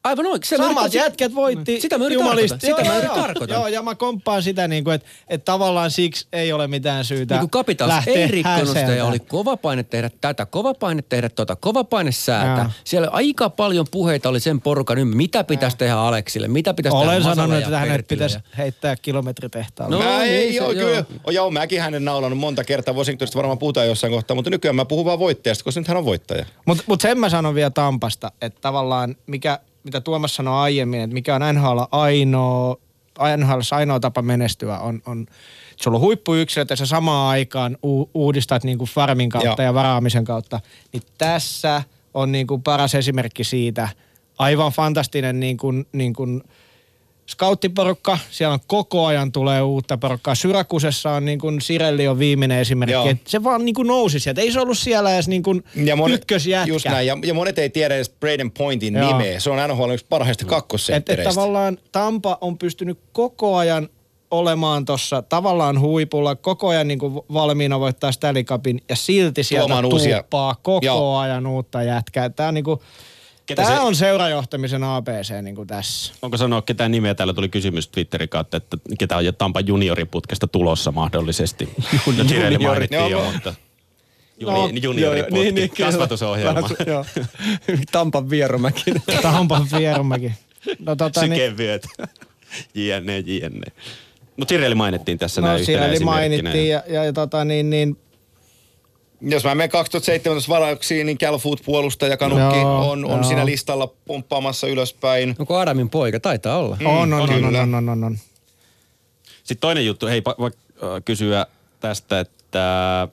[0.05, 0.49] Aivan oikein.
[0.49, 2.59] Se mä Samat yritin- jätkät voitti Sitä mä yritin tarkoittaa.
[2.59, 3.27] Sitä Joo, mä joo, yritin joo.
[3.27, 3.59] tarkoittaa.
[3.59, 7.35] Joo, ja mä komppaan sitä, niin kuin, että, että tavallaan siksi ei ole mitään syytä
[7.35, 11.03] Niin kuin Capitals lähteä ei rikkonut sitä ja oli kova paine tehdä tätä, kova paine
[11.03, 12.59] tehdä tota, kova paine säätää.
[12.65, 12.71] Joo.
[12.85, 17.11] Siellä aika paljon puheita oli sen porukan ympärillä, mitä pitäisi tehdä Aleksille, mitä pitäisi tehdä
[17.11, 19.97] Olen Masalle sanonut, ja että hänet pitäisi ja- heittää kilometritehtaalle.
[19.97, 20.89] No, mä niin ei, se- joo, joo.
[20.89, 21.05] kyllä.
[21.31, 22.95] Joo, mäkin hänen naulannut monta kertaa.
[22.95, 26.05] Washingtonista varmaan puhutaan jossain kohtaa, mutta nykyään mä puhun vaan voittajasta, koska nyt hän on
[26.05, 26.45] voittaja.
[26.67, 31.15] Mutta mut sen mä sanon vielä Tampasta, että tavallaan mikä, mitä Tuomas sanoi aiemmin, että
[31.15, 32.77] mikä on NHL ainoa,
[33.37, 35.27] NHL ainoa tapa menestyä on, on
[35.75, 39.69] että sulla on huippuyksilöt ja sä samaan aikaan u- uudistat niinku farmin kautta Joo.
[39.69, 40.61] ja varaamisen kautta.
[40.93, 41.83] Niin tässä
[42.15, 43.89] on niinku paras esimerkki siitä.
[44.39, 46.27] Aivan fantastinen niinku, niinku
[47.29, 50.35] skauttiporukka, siellä on koko ajan tulee uutta porukkaa.
[50.35, 54.41] Syrakusessa on niin kuin Sirelli on viimeinen esimerkki, se vaan niin kuin nousi sieltä.
[54.41, 55.65] Ei se ollut siellä edes niin kuin
[56.13, 56.73] ykkösjätkä.
[56.73, 57.07] Just näin.
[57.07, 59.13] Ja, ja monet ei tiedä edes Braden Pointin Joo.
[59.19, 59.41] nimeä.
[59.41, 61.35] Se on NHL yksi parhaista Että et kakkosenttereistä.
[61.35, 63.89] tavallaan Tampa on pystynyt koko ajan
[64.31, 69.67] olemaan tuossa tavallaan huipulla, koko ajan niin kuin valmiina voittaa Stanley Cupin ja silti sieltä
[69.67, 71.19] Tuomaan uusia- tuuppaa koko Joo.
[71.19, 72.31] ajan uutta jätkää.
[72.31, 72.81] Tämä on, niin kuin,
[73.47, 76.13] Ketä tämä se- on seurajohtamisen ABC niin kuin tässä.
[76.23, 77.15] Onko sanoa ketään nimeä?
[77.15, 81.69] Täällä tuli kysymys Twitterin kautta, että ketä on jo Tampan junioriputkesta tulossa mahdollisesti.
[82.19, 83.55] No, Jireli mainittiin Joo, jo, mutta
[84.41, 85.91] No, juni, junioriputki, niin, kyllä.
[85.91, 86.69] kasvatusohjelma.
[86.87, 87.05] Joo.
[87.93, 88.95] Tampan Vieromäki.
[89.23, 90.33] Tampan Vieromäki.
[90.79, 91.87] No tota niin, Sykevyöt.
[92.75, 93.67] jne, jne.
[94.37, 97.97] Mutta Jireli mainittiin tässä no näin yhtenä mainittiin ja, ja, ja tota niin, niin
[99.27, 103.23] Jos mä menen 2017 varauksiin, niin Cal Food puolustaja Kanukki Joo, on, on joo.
[103.23, 105.37] siinä listalla pumppaamassa ylöspäin.
[105.39, 106.21] Onko Adamin poika?
[106.21, 106.77] Taitaa olla.
[106.85, 108.19] on, on, on, on, on, on, on, on.
[109.39, 111.47] Sitten toinen juttu, hei, va- va- äh, kysyä
[111.81, 113.09] tästä, että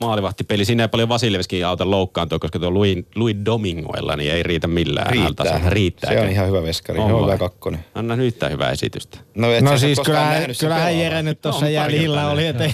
[0.00, 0.64] maalivahtipeli.
[0.64, 5.06] Siinä ei paljon Vasilevskin auta loukkaantua, koska tuo Louis, Louis Domingoilla niin ei riitä millään.
[5.06, 5.60] Riittää.
[5.66, 6.12] Riittää.
[6.12, 6.98] Se on ihan hyvä veskari.
[6.98, 7.84] On hyvä kakkonen.
[7.94, 9.18] Anna nyt hyvää esitystä.
[9.34, 10.98] No, et No siis koskaan kyllähän.
[10.98, 12.72] Jere nyt tuossa kertaa oli, että ei,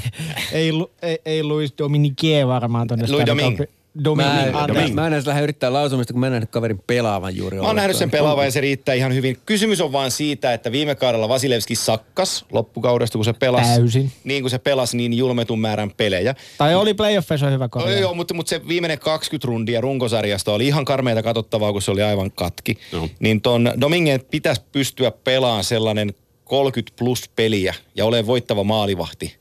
[0.52, 0.72] ei,
[1.02, 3.68] ei, ei Luis Dominique varmaan tonne Louis Domingue.
[4.04, 7.56] Domingue, Mä, mä, en edes lähde yrittää lausumista, kun mä en nähnyt kaverin pelaavan juuri
[7.58, 9.38] Mä oon nähnyt sen pelaavan ja se riittää ihan hyvin.
[9.46, 13.68] Kysymys on vaan siitä, että viime kaudella Vasilevski sakkas loppukaudesta, kun se pelasi.
[13.68, 14.12] Täysin.
[14.24, 16.34] Niin kuin se pelasi niin julmetun määrän pelejä.
[16.58, 18.00] Tai oli playoffeissa hyvä Oh, korjaa.
[18.00, 22.02] joo, mutta, mutta se viimeinen 20 rundia runkosarjasta oli ihan karmeita katsottavaa, kun se oli
[22.02, 22.78] aivan katki.
[22.92, 23.08] Joo.
[23.20, 29.36] Niin ton Domingen pitäisi pystyä pelaamaan sellainen 30 plus peliä ja ole voittava maalivahti.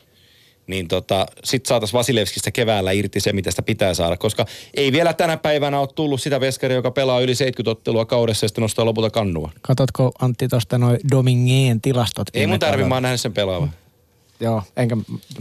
[0.68, 4.18] Niin tota, sit saatais Vasilevskista keväällä irti se, mitä sitä pitää saada.
[4.18, 8.44] Koska ei vielä tänä päivänä ole tullut sitä veskaria, joka pelaa yli 70 ottelua kaudessa
[8.44, 9.52] ja sitten nostaa lopulta kannua.
[9.62, 12.28] Katotko Antti tuosta noin Domingeen tilastot?
[12.34, 13.74] Ei mun tarvi, mä oon nähnyt sen pelaavan.
[14.40, 14.98] Joo, enkä...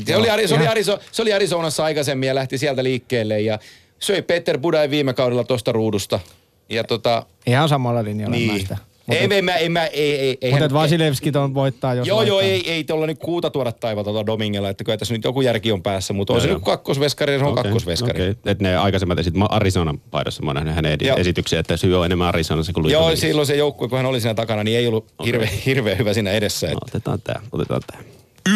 [0.06, 3.58] Se oli, Ari- se, oli Arizo, se oli Arizonassa aikaisemmin ja lähti sieltä liikkeelle ja
[3.98, 6.20] söi Peter Budai viime kaudella tosta ruudusta.
[6.68, 8.52] Ja tota, Ihan samalla linjalla niin.
[8.52, 8.76] mä sitä.
[9.08, 12.40] Ei, ei, mä, ei, mä, ei, ei, ei, Mutta Vasilevski ton voittaa, jos Joo, joo,
[12.40, 15.72] ei, ei tuolla nyt kuuta tuoda taivata tuolla Domingella, että kyllä tässä nyt joku järki
[15.72, 18.22] on päässä, mutta on se nyt kakkosveskari ja se on Okei, kakkosveskari.
[18.22, 18.34] okei.
[18.46, 21.16] Et ne aikaisemmat esit, mä Arizonan paidassa mä oon nähnyt hänen edi- Joo.
[21.16, 23.20] esityksiä, että syy on enemmän Arizonassa kuin Joo, Dominguez.
[23.20, 26.30] silloin se joukkue, kun hän oli siinä takana, niin ei ollut hirveän hirveä hyvä siinä
[26.30, 26.66] edessä.
[26.66, 26.84] No, Että.
[26.88, 28.00] otetaan tää, otetaan tää.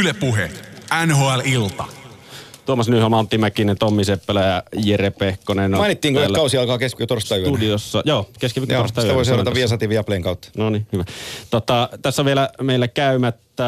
[0.00, 0.50] Yle Puhe.
[1.06, 1.84] NHL-ilta.
[2.68, 5.74] Tuomas Nyholm, Antti Mäkinen, Tommi Seppälä ja Jere Pehkonen.
[5.74, 7.50] on Mainittiinko, että kausi alkaa keskiviikko torstai yönä?
[7.50, 8.02] Studiossa.
[8.04, 9.54] Joo, keskiviikko Joo, torstai sitä voi seurata.
[9.54, 10.48] Viasatin Viaplayn kautta.
[10.56, 11.04] No niin, hyvä.
[11.50, 13.64] Tota, tässä on vielä meillä käymättä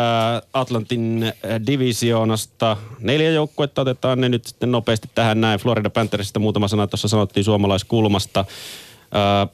[0.52, 3.80] Atlantin äh, divisioonasta neljä joukkuetta.
[3.82, 5.60] Otetaan ne nyt sitten nopeasti tähän näin.
[5.60, 8.40] Florida Panthersista muutama sana tuossa sanottiin suomalaiskulmasta.
[8.40, 9.48] Äh,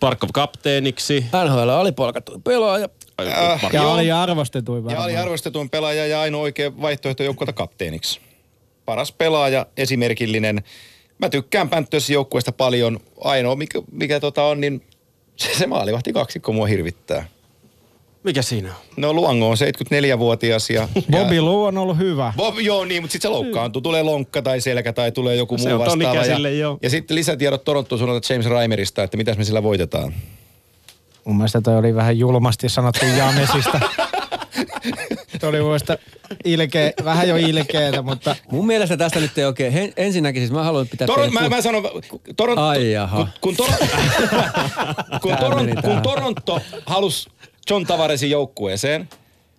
[0.00, 1.24] Parkov kapteeniksi.
[1.44, 2.88] NHL alipalkattu pelaaja.
[3.20, 3.92] Äh, Ja joo.
[3.94, 8.20] oli arvostetuin Ja oli arvostetuin pelaaja ja ainoa oikea vaihtoehto joukkueelta kapteeniksi.
[8.84, 10.62] Paras pelaaja, esimerkillinen.
[11.18, 13.00] Mä tykkään Panthersin joukkueesta paljon.
[13.20, 14.82] Ainoa, mikä, mikä tota on, niin
[15.36, 17.26] se, se maalivahti kaksikko mua hirvittää.
[18.22, 18.74] Mikä siinä on?
[18.96, 20.88] No Luango on 74-vuotias ja...
[21.10, 22.32] Bobby ja, Lou on ollut hyvä.
[22.36, 23.82] Bob, joo, niin, mutta sitten se loukkaantuu.
[23.82, 26.24] Tulee lonkka tai selkä tai tulee joku Se muu vastaava.
[26.24, 26.38] ja,
[26.82, 30.14] ja sitten lisätiedot Toronto suunnalta James Reimerista, että mitäs me sillä voitetaan.
[31.24, 33.80] Mun mielestä toi oli vähän julmasti sanottu Jamesista.
[35.44, 35.98] toi oli mielestä
[36.44, 39.72] ilkeä, vähän jo ilkeetä, mutta Mun mielestä tästä nyt ei oikein.
[39.72, 41.82] Hen, ensinnäkin siis mä haluan pitää Toron, mä, mä sanon,
[42.36, 43.16] Toronto, Ai jaha.
[43.16, 43.78] kun, kun, Toron,
[45.22, 46.02] kun, Toron, kun.
[46.02, 47.28] Toronto halusi
[47.70, 49.08] John Tavaresin joukkueeseen,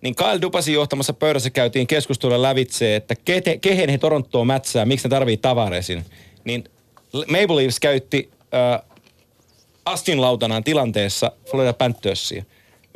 [0.00, 5.08] niin Kyle Dupasin johtamassa pöydässä käytiin keskustelua lävitse, että kete, kehen he Torontoon mätsää, miksi
[5.08, 6.04] ne tarvii Tavaresin.
[6.44, 6.64] Niin
[7.12, 8.82] Maple Leafs käytti äh,
[9.84, 12.44] Astin lautanaan tilanteessa Florida Panthersia.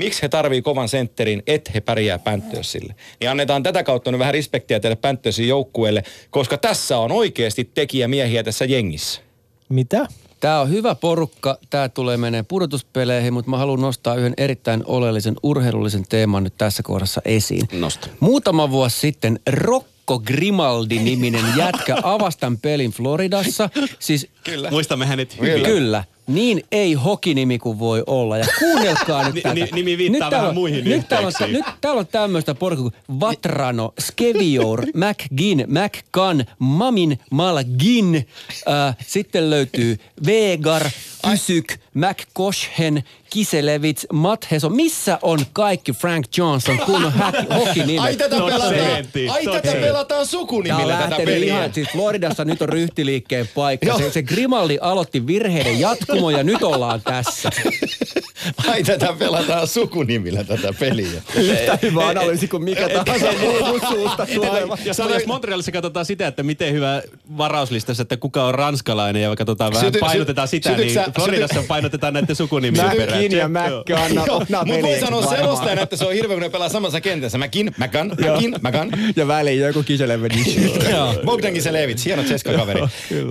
[0.00, 2.94] Miksi he tarvii kovan sentterin, et he pärjää Panthersille?
[3.20, 8.42] Niin annetaan tätä kautta nyt vähän respektiä teille Panthersin joukkueelle, koska tässä on oikeasti tekijämiehiä
[8.42, 9.20] tässä jengissä.
[9.68, 10.06] mitä?
[10.40, 15.34] Tämä on hyvä porukka, tämä tulee menee pudotuspeleihin, mutta mä haluan nostaa yhden erittäin oleellisen
[15.42, 17.68] urheilullisen teeman nyt tässä kohdassa esiin.
[17.72, 18.08] Nosta.
[18.20, 23.70] Muutama vuosi sitten Rocco Grimaldi-niminen jätkä avasi tämän pelin Floridassa.
[23.98, 24.70] Siis Kyllä.
[24.70, 25.52] Muistamme hänet Kyllä.
[25.52, 25.64] hyvin.
[25.64, 26.04] Kyllä.
[26.34, 28.38] Niin ei hokinimi kuin voi olla.
[28.38, 29.54] Ja kuunnelkaa nyt tätä.
[29.54, 32.90] ni- nimi viittaa täällä vähän on- muihin nyt täällä, on, nyt täällä on tämmöistä porukkaa
[32.90, 38.14] kuin Vatrano, Skevior, McGinn, McCann, Mamin, Malgin.
[38.68, 40.82] Äh, sitten löytyy Vegar,
[41.30, 44.72] Kysyk, McCoshen, Kiselevits, Matheson.
[44.76, 48.04] Missä on kaikki Frank Johnson, kun on hä- hokinimet?
[48.04, 48.74] Ai tätä pelataan,
[49.30, 51.54] ai tätä pelataan sukunimillä tätä peliä.
[51.56, 53.98] ihan, siis Floridassa nyt on ryhtiliikkeen paikka.
[53.98, 57.50] Se, se Grimaldi aloitti virheiden jatkumo ja nyt ollaan tässä.
[58.68, 61.22] Ai tätä pelataan sukunimillä tätä peliä.
[61.34, 63.26] Yhtä hyvä analyysi kuin mikä tahansa
[63.90, 64.78] suusta tuleva.
[64.84, 67.02] Jos, jos Montrealissa katsotaan sitä, että miten hyvä
[67.38, 72.36] varauslistassa, että kuka on ranskalainen ja katsotaan vähän, painotetaan sitä, niin sä- Floridassa painotetaan näiden
[72.36, 73.10] sukunimien perään.
[73.10, 73.48] Mäkin ja Joo.
[73.48, 75.36] Mäkkä, anna, anna Mutta voi sanoa varmaan.
[75.38, 77.38] selostajana, että se on hirveä, kun ne pelaa samassa kentässä.
[77.38, 78.90] Mäkin, Mäkan, Mäkin, Mäkan.
[79.16, 80.44] Ja väliin joku kiseleveni.
[81.26, 82.80] Bogdan Kiselevits, hieno Ceska-kaveri.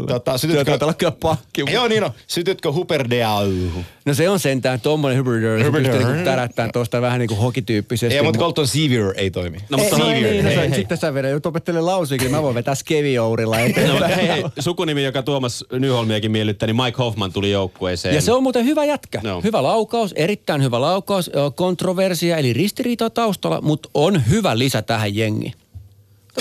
[0.07, 1.63] Tota, Kyllä sytytkö, taitaa olla kyllä pakki.
[1.73, 2.11] joo niin on.
[2.27, 3.83] Sytytkö Huperdeauhu?
[4.09, 8.17] No se on sentään tommonen Huberder, se pystyy niinku tärättämään tuosta vähän niinku hokityyppisesti.
[8.17, 9.57] Ei, mutta Colton Sevier ei toimi.
[9.69, 10.75] No, Ei, mutta no, Sevier, niin, no, hei, hei.
[10.75, 11.43] sitten sä vedät,
[11.79, 16.75] lausuikin, niin mä voin vetää Skeviourilla No, hei, hei, sukunimi, joka Tuomas Nyholmiakin miellyttää, niin
[16.75, 18.15] Mike Hoffman tuli joukkueeseen.
[18.15, 19.21] Ja se on muuten hyvä jätkä.
[19.23, 19.41] Joo.
[19.41, 25.53] Hyvä laukaus, erittäin hyvä laukaus, kontroversia eli ristiriita taustalla, mutta on hyvä lisä tähän jengiin.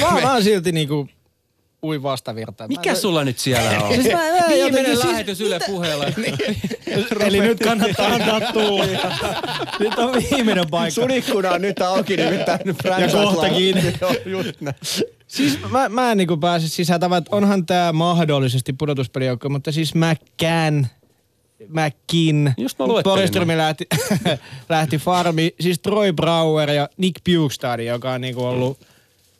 [0.00, 1.08] Mä, mä oon silti niinku
[1.84, 2.68] ui vastavirta.
[2.68, 3.94] Mikä Mä- sulla nyt siellä on?
[3.94, 6.04] Siis mä- mä Viimeinen jotenkin siis- lähetys Yle puheella.
[7.26, 8.88] Eli nyt kannattaa antaa tuuli.
[9.80, 10.94] Nyt on viimeinen paikka.
[11.00, 12.60] Sun ikkuna on nyt auki, nimittäin
[13.00, 13.94] Ja kohta kiinni.
[14.00, 14.76] Joo, just näin.
[15.26, 17.00] Siis mä, mä en niinku pääse sisään.
[17.00, 20.86] Tavat, onhan tää mahdollisesti pudotuspelijoukko, mutta siis McCann,
[21.68, 23.86] McKin, Just mä luettelin Borgström lähti,
[24.68, 28.78] lähti farmi, siis Troy Brauer ja Nick Bukestad, joka on niinku ollut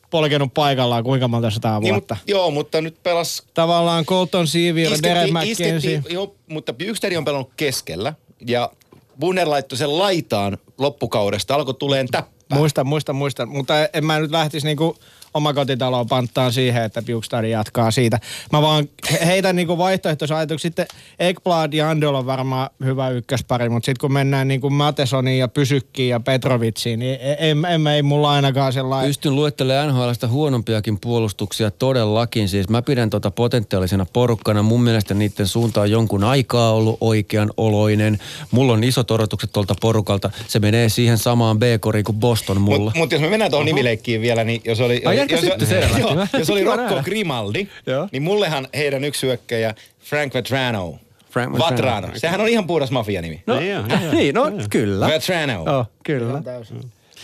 [0.09, 2.15] polkenut paikallaan kuinka monta sataa Niin, vuotta.
[2.15, 6.03] mutta, joo, mutta nyt pelas Tavallaan Colton Sevier, Derek McKenzie.
[6.09, 8.13] joo, mutta Byksteri on pelannut keskellä
[8.47, 8.71] ja
[9.19, 12.57] Bunner laittoi sen laitaan loppukaudesta, alkoi tuleen täppää.
[12.57, 13.49] Muistan, muistan, muistan.
[13.49, 14.95] Mutta en mä nyt lähtisi niinku
[15.33, 18.19] omakotitaloon panttaan siihen, että Bukestad jatkaa siitä.
[18.51, 20.69] Mä vaan he- heitän niinku vaihtoehtoisen ajatuksen.
[20.69, 20.87] Sitten
[21.19, 26.09] Ekblad ja Andol on varmaan hyvä ykköspari, mutta sitten kun mennään niinku Matesoniin ja Pysykkiin
[26.09, 29.09] ja Petrovitsiin, niin en, en, en, ei mulla ainakaan sellainen...
[29.09, 32.49] Pystyn luettelemaan NHLstä huonompiakin puolustuksia todellakin.
[32.49, 34.63] Siis mä pidän tota potentiaalisena porukkana.
[34.63, 38.19] Mun mielestä niiden suunta on jonkun aikaa ollut oikean oloinen.
[38.51, 40.29] Mulla on isot odotukset tuolta porukalta.
[40.47, 42.77] Se menee siihen samaan B-koriin kuin Boston mulla.
[42.79, 45.99] Mutta mut jos me mennään tuohon nimileikkiin vielä, niin jos oli, Ai, sitten se lähti?
[46.01, 47.01] joo, jos oli Rocco.
[47.03, 47.67] Grimaldi,
[48.11, 50.97] niin mullehan heidän yksi hyökkäjä Frank Vetrano.
[51.31, 51.71] Frank Vetrano.
[51.75, 52.07] Vatrano.
[52.15, 53.43] Sehän on ihan puhdas mafianimi.
[53.47, 55.07] No, Niin, joo, äh, joo, niin, no kyllä.
[55.07, 55.79] Vetrano.
[55.79, 56.41] Oh, kyllä.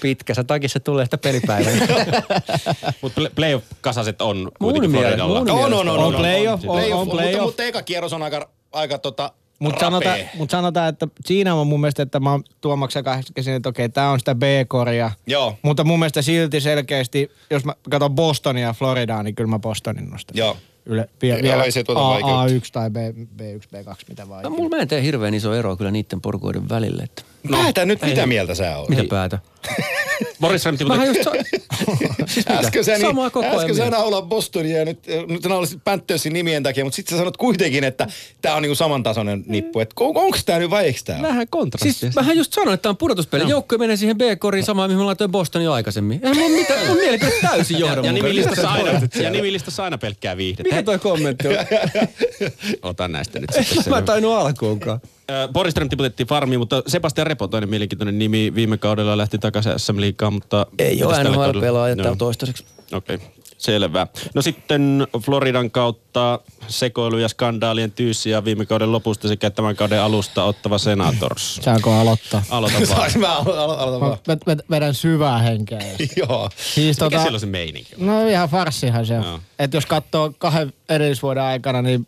[0.01, 1.87] Pitkässä takissa tulee sitä pelipäivänä.
[3.01, 5.39] Mutta playoff-kasaset on kuitenkin Floridalla.
[5.39, 7.43] mun On, on, on, On on, on, playoff, on- playoff, on mutta, playoff.
[7.45, 11.81] mutta eka kierros on aika, aika tota, Mutta sanotaan, mut sanotaan, että siinä on mun
[11.81, 15.11] mielestä, että mä oon Tuomaksen kanssa käsin, että okei, tää on sitä B-koria.
[15.27, 15.55] Joo.
[15.61, 20.09] Mutta mun mielestä silti selkeästi, jos mä katson Bostonia ja Floridaa, niin kyllä mä Bostonin
[20.09, 20.37] nostan.
[20.37, 20.57] Joo.
[20.85, 22.45] Yle, vie, Joo, vielä ei se tuota A, vaikeutta.
[22.45, 22.95] A1 tai B,
[23.41, 24.43] B1, B2, mitä vaan.
[24.43, 27.03] No, mulla mä en tee hirveän iso ero kyllä niiden porukoiden välille.
[27.03, 27.23] Että.
[27.49, 28.89] No, Päätä nyt, mitä mieltä sä oot?
[28.89, 29.39] Mitä päätä?
[30.41, 31.19] Boris Remti, mutta just
[32.27, 32.59] siis mitä?
[32.59, 35.69] Äsken sä, niin, Samaa koko ajan äsken sä naulat Bostonia ja nyt, nyt sä naulat
[35.83, 38.07] Panthersin nimien takia, mutta sitten sä sanot kuitenkin, että
[38.41, 39.79] tää on niinku samantasoinen nippu.
[39.79, 41.93] Et on, onko tää nyt vai eikö tää vähän kontrastia.
[41.93, 43.49] Siis mähän just sanoin, että tämä on pudotuspeli.
[43.49, 46.19] Joukko menee siihen B-koriin samaan, mihin mä laitoin Bostonin jo aikaisemmin.
[46.23, 48.23] Eihän mun mitään, mun mielipide täysin ja, ja, johdonmukainen.
[48.23, 50.75] nimilistassa aina, ja nimilistassa aina pelkkää viihdettä.
[50.75, 51.55] Mikä toi kommentti on?
[52.81, 54.99] Ota näistä nyt sitten Mä tainnut alkuunkaan.
[55.31, 59.73] Ö, Boris Ström tiputettiin farmiin, mutta Sebastian Repo, toinen mielenkiintoinen nimi, viime kaudella lähti takaisin
[59.77, 60.65] SM Liigaan, mutta...
[60.79, 61.23] Ei ole?
[61.23, 62.65] NHL-pelaaja täällä toistaiseksi.
[62.93, 63.27] Okei, okay.
[63.57, 64.07] selvä.
[64.33, 70.43] No sitten Floridan kautta sekoilu ja skandaalien tyyssiä viime kauden lopusta sekä tämän kauden alusta
[70.43, 71.55] ottava Senators.
[71.65, 72.43] Saanko aloittaa?
[72.49, 72.87] Aloita vaan.
[72.87, 74.17] Saanko mä alo- vaan?
[74.27, 75.79] Mä ved- vedän syvää henkeä.
[76.27, 76.49] Joo.
[76.73, 77.91] Siis Mikä tota, siellä on se meininki?
[77.97, 79.41] no ihan farssihan se on.
[79.59, 82.07] Että jos katsoo kahden edellisvuoden aikana, niin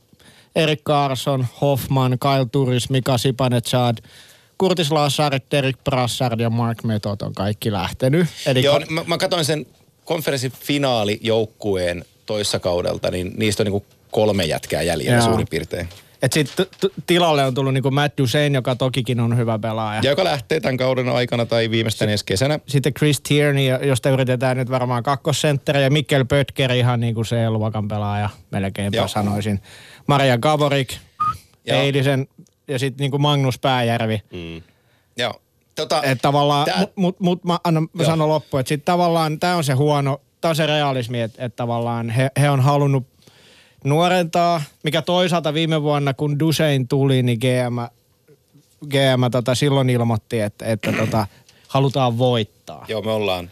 [0.57, 3.97] Erik Carson, Hoffman, Kyle Turis, Mika Sipanechad,
[4.57, 8.27] Kurtis Lassarit, Derek Brassard ja Mark Method on kaikki lähtenyt.
[8.45, 9.65] Eli Joo, mä, mä katsoin sen
[10.05, 15.25] konferenssin finaalijoukkueen toissa kaudelta, niin niistä on niinku kolme jätkää jäljellä Joo.
[15.25, 15.89] suurin piirtein.
[16.21, 20.01] Et sit t- t- tilalle on tullut niinku Matt Duchesne, joka tokikin on hyvä pelaaja.
[20.03, 22.59] Ja joka lähtee tämän kauden aikana tai viimeistään ensi kesänä.
[22.67, 27.49] Sitten Chris Tierney, josta yritetään nyt varmaan kakkosentteri, ja Mikkel Pötker ihan niin kuin se
[27.49, 29.07] luokan pelaaja, melkeinpä Joo.
[29.07, 29.61] sanoisin.
[30.07, 30.93] Maria Gavorik,
[31.65, 31.79] Joo.
[31.81, 32.27] Eilisen,
[32.67, 34.21] ja sitten niin kuin Magnus Pääjärvi.
[34.31, 34.61] Mm.
[35.17, 35.41] Joo.
[35.75, 39.39] Tota, Että tavallaan, tää- mut, mut, mut mä, annan, mä sanon loppuun, että sitten tavallaan
[39.39, 43.07] tämä on se huono, tämä on se realismi, että, että tavallaan he, he on halunnut
[43.83, 47.77] nuorentaa, mikä toisaalta viime vuonna, kun Dusein tuli, niin GM,
[48.89, 51.27] GM tota, silloin ilmoitti, että, että tota,
[51.67, 52.85] halutaan voittaa.
[52.87, 53.49] Joo, me ollaan.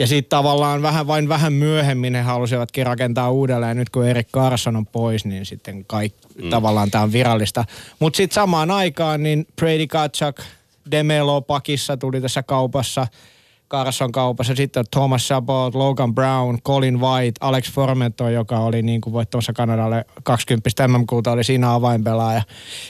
[0.00, 3.76] Ja sitten tavallaan vähän, vain vähän myöhemmin he halusivatkin rakentaa uudelleen.
[3.76, 6.50] Nyt kun Erik Carson on pois, niin sitten kaik, mm.
[6.50, 7.64] tavallaan tämä on virallista.
[7.98, 10.40] Mutta sitten samaan aikaan niin Brady Kachak,
[10.90, 13.06] Demelo pakissa tuli tässä kaupassa.
[13.70, 14.54] Carson kaupassa.
[14.54, 19.52] Sitten on Thomas Chabot, Logan Brown, Colin White, Alex Formento, joka oli niin kuin voittamassa
[19.52, 22.42] Kanadalle 20 MM-kulta, oli siinä avainpelaaja.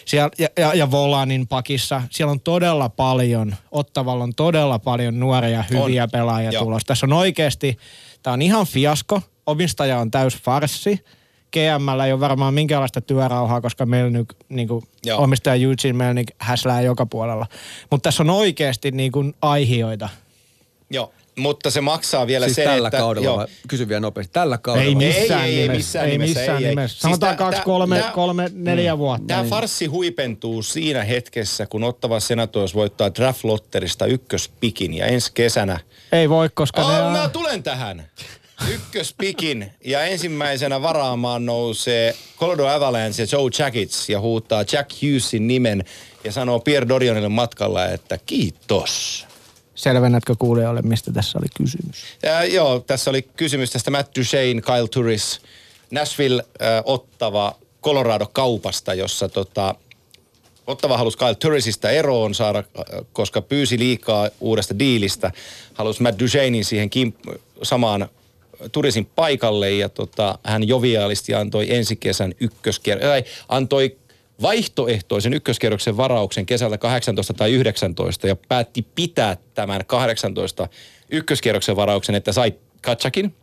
[0.04, 2.02] Siellä, ja, ja, ja Volanin pakissa.
[2.10, 6.10] Siellä on todella paljon, Ottavalla on todella paljon nuoria, hyviä On.
[6.10, 6.64] pelaajia Joo.
[6.64, 6.86] tulossa.
[6.86, 7.78] Tässä on oikeasti,
[8.22, 9.22] tämä on ihan fiasko.
[9.46, 11.04] Omistaja on täys farsi.
[11.52, 15.22] GMllä ei ole varmaan minkäänlaista työrauhaa, koska Melnyk, niin kuin Joo.
[15.22, 17.46] omistaja Eugene Melnyk häslää joka puolella.
[17.90, 20.08] Mutta tässä on oikeasti niin kuin aihioita.
[20.90, 22.98] Joo, mutta se maksaa vielä Siis sen, tällä että...
[22.98, 23.36] kaudella, joo.
[23.36, 23.46] vai?
[23.68, 24.32] kysy vielä nopeasti.
[24.32, 24.88] Tällä kaudella.
[24.88, 25.76] Ei missään ei, ei, nimessä.
[25.78, 26.70] missään ei nimessä, missään ei, ei.
[26.70, 26.92] nimessä.
[26.92, 29.26] Siis Sanotaan tää- kaksi, tää- kolme, tää- kolme, neljä vuotta.
[29.26, 35.30] Tämä niin- farssi huipentuu siinä hetkessä, kun Ottava Senators voittaa draft lotterista ykköspikin ja ensi
[35.34, 35.80] kesänä...
[36.12, 37.12] Ei voi, koska ne Oh, on...
[37.12, 38.06] mä tulen tähän!
[38.74, 45.84] Ykköspikin ja ensimmäisenä varaamaan nousee Colorado Avalanche ja Joe Jackets ja huuttaa Jack Hughesin nimen
[46.24, 49.26] ja sanoo Pierre Dorionille matkalla, että kiitos.
[49.80, 51.96] Selvennätkö kuulijoille, mistä tässä oli kysymys?
[52.22, 55.40] Ja, joo, tässä oli kysymys tästä Matt Duchene, Kyle Turris
[55.90, 59.74] Nashville äh, ottava Colorado-kaupasta, jossa tota,
[60.66, 62.64] Ottava halusi Kyle Turrisista eroon saada,
[63.12, 65.32] koska pyysi liikaa uudesta diilistä.
[65.74, 67.12] Halusi Matt Duchenein siihen kim-
[67.62, 68.08] samaan
[68.72, 73.96] Turisin paikalle ja tota, hän joviaalisti antoi ensi kesän ykköskierroksen, antoi
[74.42, 80.68] vaihtoehtoisen ykköskierroksen varauksen kesältä 18 tai 19 ja päätti pitää tämän 18
[81.10, 83.34] ykköskierroksen varauksen, että sai Katsakin.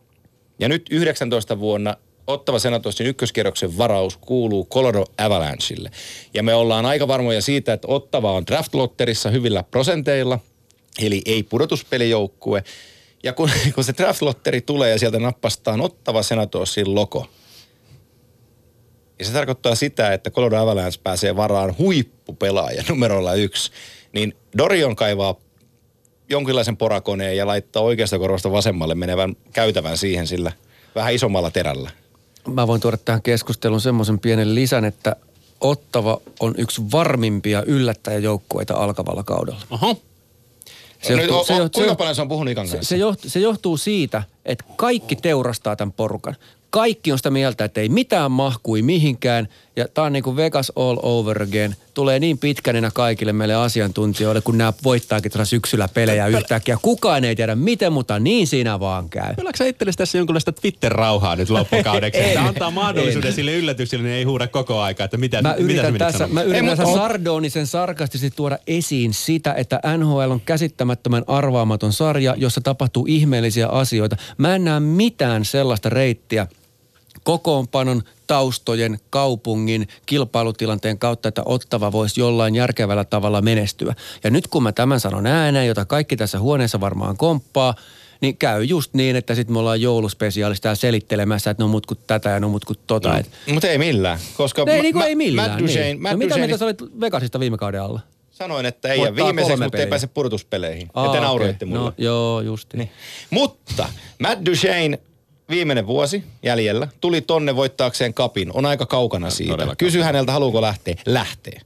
[0.60, 1.95] Ja nyt 19 vuonna
[2.28, 5.91] Ottava Senatorsin ykköskierroksen varaus kuuluu Colorado Avalancheille.
[6.34, 10.39] Ja me ollaan aika varmoja siitä, että Ottava on draftlotterissa hyvillä prosenteilla,
[11.02, 12.64] eli ei pudotuspelijoukkue.
[13.24, 17.28] Ja kun, kun se draftlotteri tulee ja sieltä nappastaan Ottava Senatorsin logo,
[19.20, 23.72] ja se tarkoittaa sitä, että Colorado Avalanche pääsee varaan huippupelaaja numerolla yksi,
[24.13, 25.36] niin Dorion kaivaa
[26.30, 30.51] jonkinlaisen porakoneen ja laittaa oikeasta korvasta vasemmalle menevän käytävän siihen sillä
[30.95, 31.91] vähän isommalla terällä.
[32.47, 35.15] Mä voin tuoda tähän keskusteluun semmoisen pienen lisän, että
[35.61, 39.61] Ottava on yksi varmimpia yllättäjäjoukkueita alkavalla kaudella.
[39.70, 39.97] Oho.
[41.01, 42.84] Se johtuu, se, kuinka paljon se on puhunut Ikan kanssa?
[42.84, 46.36] Se, se, johtuu, se johtuu siitä, että kaikki teurastaa tämän porukan
[46.70, 49.47] kaikki on sitä mieltä, että ei mitään mahkui mihinkään.
[49.78, 51.76] Ja tää on niin kuin Vegas all over again.
[51.94, 56.78] Tulee niin pitkänä kaikille meille asiantuntijoille, kun nämä voittaakin tuossa syksyllä pelejä Pel- yhtäkkiä.
[56.82, 59.36] Kukaan ei tiedä miten, mutta niin siinä vaan käy.
[59.36, 62.22] Pelääkö sä itsellesi tässä jonkunlaista Twitter-rauhaa nyt loppukaudeksi?
[62.24, 63.36] että antaa mahdollisuuden en.
[63.36, 66.66] sille yllätyksille, niin ei huuda koko aikaa, että mitä, mä yritän mitä tässä, Mä yritän
[66.66, 66.98] ei, tässä on...
[66.98, 74.18] sardonisen sarkastisesti tuoda esiin sitä, että NHL on käsittämättömän arvaamaton sarja, jossa tapahtuu ihmeellisiä asioita.
[74.38, 76.48] Mä en näe mitään sellaista reittiä,
[77.28, 83.96] kokoonpanon, taustojen, kaupungin, kilpailutilanteen kautta, että Ottava voisi jollain järkevällä tavalla menestyä.
[84.24, 87.76] Ja nyt kun mä tämän sanon ääneen, jota kaikki tässä huoneessa varmaan komppaa,
[88.22, 92.30] niin käy just niin, että sitten me ollaan jouluspesiaalista selittelemässä, että no mut kuin tätä
[92.30, 93.10] ja no mut kuin tota.
[93.10, 94.64] No, mutta ei millään, koska...
[94.68, 95.50] Ei, niin ei millään.
[95.50, 96.02] Matt Duchesne, niin.
[96.02, 98.00] Matt no mitä mieltä sä olit Vegasista viime kauden alla?
[98.32, 100.90] Sanoin, että ei ja viimeiseksi, mutta ei pääse pudotuspeleihin.
[100.94, 101.78] Aa, ja te nauroitte okay.
[101.78, 101.90] mulle.
[101.90, 102.92] No, joo, just niin.
[103.30, 105.00] Mutta Matt Duchesne
[105.50, 109.76] viimeinen vuosi jäljellä, tuli tonne voittaakseen kapin, on aika kaukana siitä.
[109.78, 110.95] Kysy häneltä, haluuko lähteä.
[111.06, 111.60] Lähtee.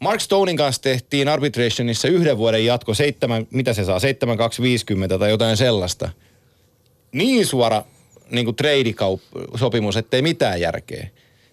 [0.00, 5.56] Mark Stonein kanssa tehtiin arbitrationissa yhden vuoden jatko, seitsemän, mitä se saa, 7250 tai jotain
[5.56, 6.10] sellaista.
[7.12, 7.82] Niin suora
[8.30, 11.08] niin kuin trade-sopimus, ettei mitään järkeä.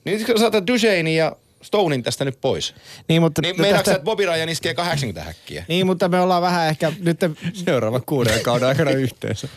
[0.05, 2.75] Niin kun saatat Duchesne ja Stonein tästä nyt pois.
[3.07, 3.95] Niin, mutta niin meinaatko tästä...
[3.95, 5.65] että Bobby Ryan iskee 80 häkkiä?
[5.67, 7.19] Niin, mutta me ollaan vähän ehkä nyt...
[7.53, 9.47] Seuraavan kuuden kauden aikana yhteensä.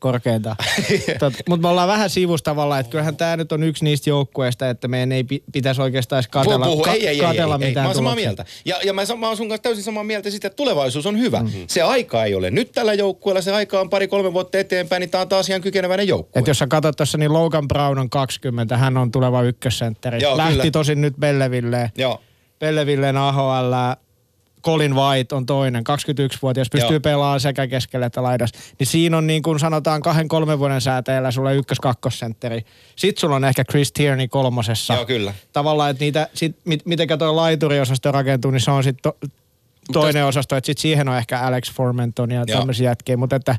[0.00, 0.56] Korkeintaan.
[1.48, 5.12] Mutta me ollaan vähän sivustavalla, että kyllähän tämä nyt on yksi niistä joukkueista, että meidän
[5.12, 7.86] ei pitäisi oikeastaan edes katella, Puhu, ka- ei, ei, katella ei, ei, mitään ei.
[7.86, 8.44] Mä oon samaa mieltä.
[8.64, 11.40] Ja, ja mä, mä oon sun kanssa täysin samaa mieltä siitä, että tulevaisuus on hyvä.
[11.40, 11.64] Mm-hmm.
[11.66, 12.50] Se aika ei ole.
[12.50, 16.08] Nyt tällä joukkueella se aika on pari-kolme vuotta eteenpäin, niin tämä on taas ihan kykeneväinen
[16.08, 16.40] joukkue.
[16.40, 20.20] Et jos sä katsot tuossa, niin Logan Brown on 20, hän on tuleva ykkössentteri.
[20.36, 20.70] Lähti kyllä.
[20.70, 21.90] tosin nyt Bellevilleen.
[21.96, 22.20] Joo.
[22.58, 23.72] Bellevilleen AHL
[24.62, 27.00] Colin White on toinen, 21-vuotias, pystyy Joo.
[27.00, 28.56] pelaamaan sekä keskellä että laidassa.
[28.78, 32.64] Niin siinä on niin kuin sanotaan kahden kolmen vuoden sääteellä sulle ykkös-kakkosentteri.
[32.96, 34.94] Sitten sulla on ehkä Chris Tierney kolmosessa.
[34.94, 35.34] Joo, kyllä.
[35.52, 39.18] Tavallaan, että niitä, sit, mit, mitenkä tuo laituriosasto rakentuu, niin se on sitten to,
[39.92, 43.56] toinen osasto, että sitten siihen on ehkä Alex Formenton ja tämmöisiä jätkiä, mutta että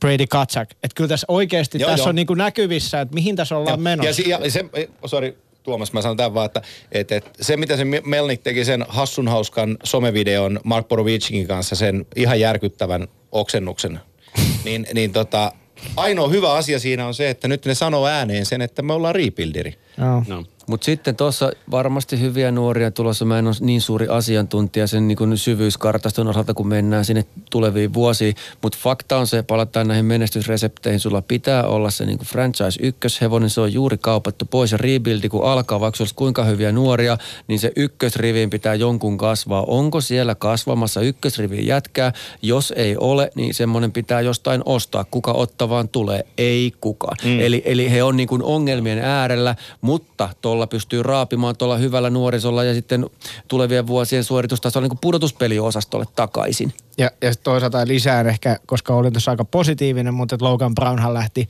[0.00, 0.70] Brady Katsak.
[0.70, 2.08] Että kyllä tässä oikeasti joo, tässä joo.
[2.08, 3.82] on niin kuin näkyvissä, että mihin tässä ollaan joo.
[3.82, 4.22] menossa.
[4.26, 4.64] Ja, ja se,
[5.06, 5.36] sorry,
[5.66, 6.62] Tuomas, mä sanon tämän vaan, että,
[6.92, 12.06] että, että se mitä se Melnik teki sen hassun hauskan somevideon Mark Borovicin kanssa, sen
[12.16, 14.00] ihan järkyttävän oksennuksen,
[14.64, 15.52] niin, niin tota,
[15.96, 19.14] ainoa hyvä asia siinä on se, että nyt ne sanoo ääneen sen, että me ollaan
[19.14, 19.74] rebuilderi.
[19.96, 20.24] No.
[20.26, 20.44] no.
[20.66, 23.24] Mutta sitten tuossa varmasti hyviä nuoria tulossa.
[23.24, 28.34] Mä en ole niin suuri asiantuntija sen niin syvyyskartaston osalta, kun mennään sinne tuleviin vuosiin.
[28.62, 31.00] Mutta fakta on se, palataan näihin menestysresepteihin.
[31.00, 33.50] Sulla pitää olla se niin franchise ykköshevonen.
[33.50, 37.58] Se on juuri kaupattu pois ja rebuildi kun alkaa, vaikka olisi kuinka hyviä nuoria, niin
[37.58, 39.64] se ykkösriviin pitää jonkun kasvaa.
[39.66, 42.12] Onko siellä kasvamassa ykkösriviin jätkää?
[42.42, 45.04] Jos ei ole, niin semmoinen pitää jostain ostaa.
[45.04, 46.26] Kuka ottavaan tulee?
[46.38, 47.16] Ei kukaan.
[47.24, 47.40] Mm.
[47.40, 52.74] Eli, eli he on niin ongelmien äärellä, mutta tuolla pystyy raapimaan tuolla hyvällä nuorisolla ja
[52.74, 53.06] sitten
[53.48, 56.72] tulevien vuosien suoritustasolla niin pudotuspeliosastolle takaisin.
[56.98, 61.48] Ja, ja toisaalta lisään ehkä, koska olin tuossa aika positiivinen, mutta Logan Brownhan lähti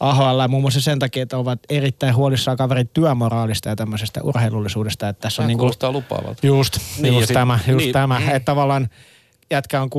[0.00, 5.08] AHL muun muassa sen takia, että ovat erittäin huolissaan kaverin työmoraalista ja tämmöisestä urheilullisuudesta.
[5.08, 6.46] Että tässä on niin kuin, lupaavalta.
[6.46, 8.20] Just, niin, just tämä, just niin, tämä.
[8.20, 8.28] Mm.
[8.28, 8.88] Että tavallaan
[9.50, 9.90] jätkä on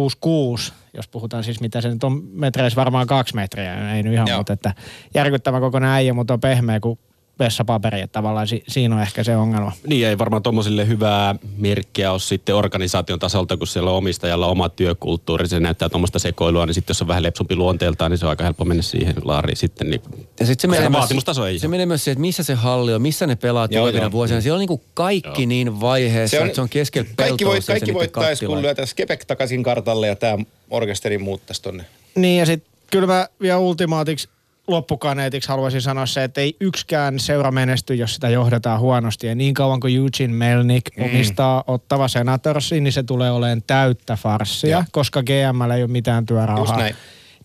[0.60, 4.28] 6'6", jos puhutaan siis mitä se nyt on metreissä varmaan kaksi metriä, ei nyt ihan,
[4.28, 4.38] Joo.
[4.38, 4.74] mutta että
[5.14, 7.00] järkyttävä kokoinen äijä, mutta on pehmeä kuin
[7.40, 9.72] vessapaperi, että tavallaan si, siinä on ehkä se ongelma.
[9.88, 14.70] Niin ei varmaan tuommoisille hyvää merkkiä ole sitten organisaation tasolta, kun siellä on omistajalla oma
[14.70, 15.48] työkulttuuri.
[15.48, 18.44] Se näyttää tuommoista sekoilua, niin sitten jos on vähän lepsumpi luonteeltaan, niin se on aika
[18.44, 19.90] helppo mennä siihen laariin sitten.
[19.90, 20.02] Niin
[20.40, 22.54] Ja sitten se, menee se myös- vaatimustaso ei Se menee myös siihen, että missä se
[22.54, 24.12] halli on, missä ne pelaat Joo, tulevina joo.
[24.12, 24.42] vuosina.
[24.42, 27.60] Siellä on niin kuin kaikki niin vaiheessa, se on, että se on keskellä kaikki, voi,
[27.68, 30.38] kaikki voittaisi, kun lyötäisiin Skepek takaisin kartalle ja tämä
[30.70, 31.86] orkesteri muuttaisi tonne.
[32.16, 34.30] Niin ja sitten kyllä mä vielä ultimaatiksi
[34.68, 39.28] loppukaneetiksi haluaisin sanoa se, että ei yksikään seura menesty, jos sitä johdetaan huonosti.
[39.28, 41.06] Ja niin kauan kuin Eugene Melnick mm.
[41.06, 44.84] omistaa Ottava Senatorsiin, niin se tulee olemaan täyttä farssia, Joo.
[44.92, 46.64] koska GML ei ole mitään työrauhaa.
[46.64, 46.96] Just näin.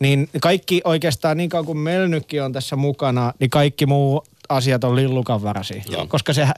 [0.00, 4.96] Niin kaikki oikeastaan niin kauan kuin Melnykki on tässä mukana, niin kaikki muu asiat on
[4.96, 5.82] lillukan varasi.
[5.90, 6.06] Joo.
[6.06, 6.48] Koska se,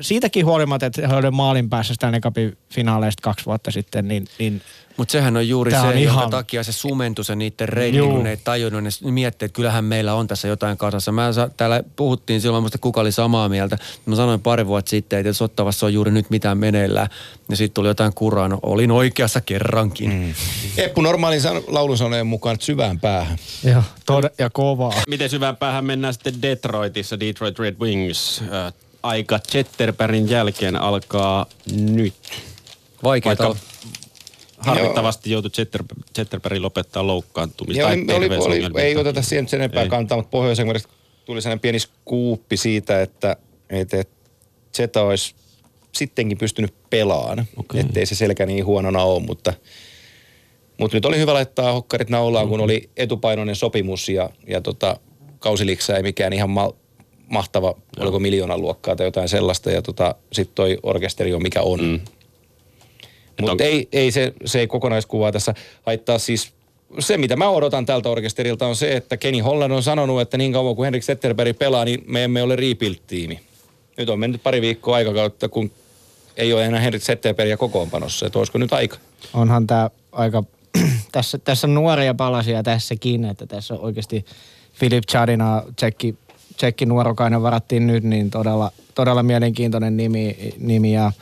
[0.00, 4.62] siitäkin huolimatta, että he olivat maalin päässä Stanley Cupin finaaleista kaksi vuotta sitten, niin, niin
[4.96, 8.10] Mutta sehän on juuri se, on jonka ihan- takia se sumentui se niiden reitti, Juu.
[8.10, 8.82] kun ne ei tajunnut.
[9.02, 11.12] Ne miettii, että kyllähän meillä on tässä jotain kasassa.
[11.12, 13.78] Mä sa- täällä puhuttiin silloin, muista kuka oli samaa mieltä.
[14.06, 17.08] Mä sanoin pari vuotta sitten, että jos Ottavassa on juuri nyt mitään meneillään.
[17.48, 18.48] Ja sitten tuli jotain kuraa.
[18.48, 20.10] No, olin oikeassa kerrankin.
[20.12, 20.34] Mm.
[20.76, 23.38] Eppu normaalin san- laulusanojen mukaan että syvään päähän.
[23.64, 23.82] ja,
[24.12, 25.02] tod- ja kovaa.
[25.08, 28.42] Miten syvään päähän mennään sitten Detroitissa, Detroit Red Wings.
[28.42, 28.72] Äh,
[29.02, 32.14] aika Chetterbergin jälkeen alkaa nyt.
[33.02, 33.56] Vaikea Vaikka
[34.58, 35.84] harmittavasti joutui Chetter,
[36.14, 39.88] Chetterberg lopettaa loukkaantumista tai oli, oli, oli, ei oteta siihen sen enempää Ei.
[39.88, 40.58] kantaa, mutta pohjois
[41.24, 43.36] tuli sellainen pieni skuuppi siitä, että,
[43.70, 44.04] että,
[44.76, 45.34] Zeta olisi
[45.92, 47.44] sittenkin pystynyt pelaamaan.
[47.56, 47.80] Okei.
[47.80, 49.52] Ettei se selkä niin huonona ole, mutta,
[50.78, 54.96] mutta nyt oli hyvä laittaa hokkarit naulaan, kun oli etupainoinen sopimus ja, ja tota,
[55.38, 56.72] kausiliksä ei mikään ihan ma-
[57.30, 59.70] mahtava, oliko miljoonan luokkaa tai jotain sellaista.
[59.70, 61.80] Ja tota, sitten toi orkesteri on mikä on.
[61.80, 62.00] Mm.
[63.40, 65.54] Mutta onko- ei, ei se, se ei kokonaiskuvaa tässä
[65.86, 66.52] haittaa siis
[66.98, 70.52] se, mitä mä odotan tältä orkesterilta on se, että Kenny Holland on sanonut, että niin
[70.52, 73.40] kauan kuin Henrik Zetterberg pelaa, niin me emme ole rebuild-tiimi.
[73.96, 75.70] Nyt on mennyt pari viikkoa aikakautta, kun
[76.36, 78.26] ei ole enää Henrik Zetterbergia kokoonpanossa.
[78.26, 78.96] Että olisiko nyt aika?
[79.34, 80.42] Onhan tämä aika,
[81.12, 84.24] tässä, tässä on nuoria palasia tässäkin, että tässä on oikeasti
[84.72, 86.14] Filip Chadina, tsekki,
[86.60, 91.12] tsekki nuorukainen varattiin nyt, niin todella, todella mielenkiintoinen nimi, nimi ja Ja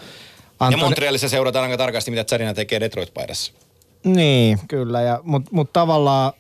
[0.67, 3.53] Antoni, Montrealissa seurataan aika tarkasti, mitä Zarina tekee Detroit-paidassa.
[4.05, 5.03] Niin, kyllä.
[5.03, 6.33] Ja, Mutta mut tavallaan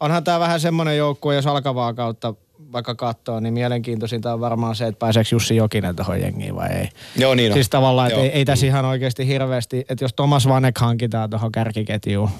[0.00, 2.34] onhan tämä vähän semmoinen joukkue, jos alkavaa kautta
[2.72, 6.88] vaikka katsoo, niin mielenkiintoisinta on varmaan se, että pääseekö Jussi Jokinen tuohon jengiin vai ei.
[7.16, 7.54] Joo, niin on.
[7.54, 11.52] Siis tavallaan, että ei, ei tässä ihan oikeasti hirveästi, että jos Thomas Vanek hankitaan tuohon
[11.52, 12.30] kärkiketjuun,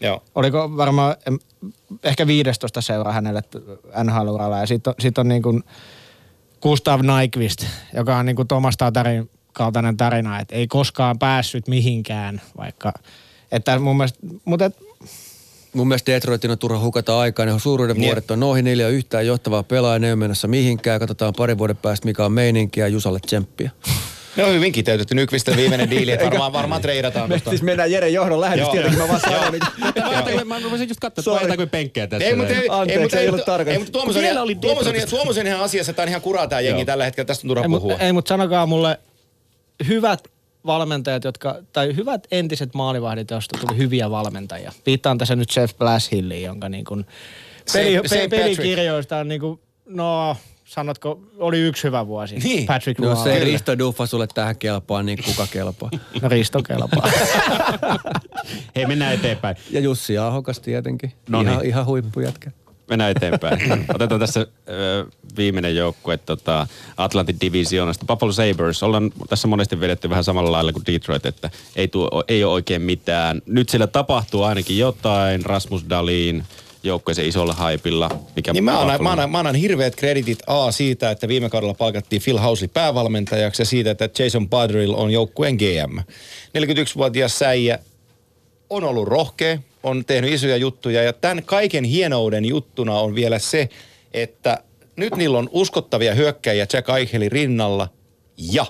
[0.00, 0.22] Joo.
[0.34, 1.16] oliko varmaan
[2.02, 3.42] ehkä 15 seura hänelle
[4.04, 5.62] NHL-uralla ja sitten on, sit on niin kuin
[6.62, 12.40] Gustav Nyqvist, joka on niin kuin Thomas Tatarin kaltainen tarina, että ei koskaan päässyt mihinkään,
[12.56, 12.92] vaikka,
[13.52, 14.76] että mun mielestä, mutta et,
[15.72, 17.46] Mun mielestä Detroitin on turha hukata aikaa.
[17.46, 18.06] Ne suuruuden Niin.
[18.06, 19.98] vuodet on noihin neljä yhtään johtavaa pelaajaa.
[19.98, 21.00] Ne ei ole menossa mihinkään.
[21.00, 23.70] Katsotaan parin vuoden päästä, mikä on meininki ja Jusalle tsemppiä.
[24.36, 25.14] Ne on hyvin kiteytetty.
[25.14, 27.64] Nykvisten viimeinen diili, että varmaan, varmaan treidataan tuosta.
[27.64, 28.68] mennään Jere johdon lähetys.
[28.68, 29.54] Tietenkin mä vaan sanon,
[30.36, 32.28] Mä, mä rupesin just katsoa, että kuin penkkejä tässä.
[32.28, 33.72] Ei, mutta ei, Anteeksi, ei, mutta ei ollut mutta- tarkoitus.
[33.72, 34.94] Ei, mutta Tuomas on, Tuomas on.
[35.10, 36.86] Tuomas on ihan asiassa, tämä on ihan kuraa tämä jengi Joo.
[36.86, 37.98] tällä hetkellä, tästä on turha puhua.
[37.98, 39.00] ei, mutta sanokaa mulle
[39.88, 40.20] hyvät
[40.66, 44.72] valmentajat, jotka, tai hyvät entiset maalivahdit, joista tuli hyviä valmentajia.
[44.86, 47.06] Viittaan tässä nyt Jeff Blashilliin, jonka niin kuin
[47.72, 48.30] peli, pe, Patrick.
[48.30, 50.36] pelikirjoista on niin kuin, no
[50.66, 52.36] sanotko, oli yksi hyvä vuosi.
[52.36, 52.66] Niin.
[52.66, 55.90] Patrick No se Risto Duffa sulle tähän kelpaa, niin kuka kelpaa.
[56.22, 57.10] No Risto kelpaa.
[58.76, 59.56] Hei, mennään eteenpäin.
[59.70, 61.12] Ja Jussi Ahokas tietenkin.
[61.28, 61.68] No ihan, niin.
[61.68, 62.50] ihan huippujätkä.
[62.88, 63.58] Mennään eteenpäin.
[63.94, 65.06] Otetaan tässä ö,
[65.36, 68.06] viimeinen joukkue tota, Atlantin divisioonasta.
[68.06, 68.82] Buffalo Sabres.
[68.82, 72.82] Ollaan tässä monesti vedetty vähän samalla lailla kuin Detroit, että ei, tuo, ei ole oikein
[72.82, 73.42] mitään.
[73.46, 75.44] Nyt siellä tapahtuu ainakin jotain.
[75.44, 76.44] Rasmus Dalin
[76.86, 78.10] joukkueeseen isolla haipilla.
[78.36, 81.74] Mikä Niin mä annan, mä, annan, mä annan hirveät kreditit A siitä, että viime kaudella
[81.74, 85.98] palkattiin Phil Housley päävalmentajaksi ja siitä, että Jason Padrill on joukkueen GM.
[86.58, 87.78] 41-vuotias säijä
[88.70, 93.68] on ollut rohkea, on tehnyt isoja juttuja ja tämän kaiken hienouden juttuna on vielä se,
[94.14, 94.62] että
[94.96, 97.88] nyt niillä on uskottavia hyökkäjiä Jack Eichelin rinnalla
[98.52, 98.66] ja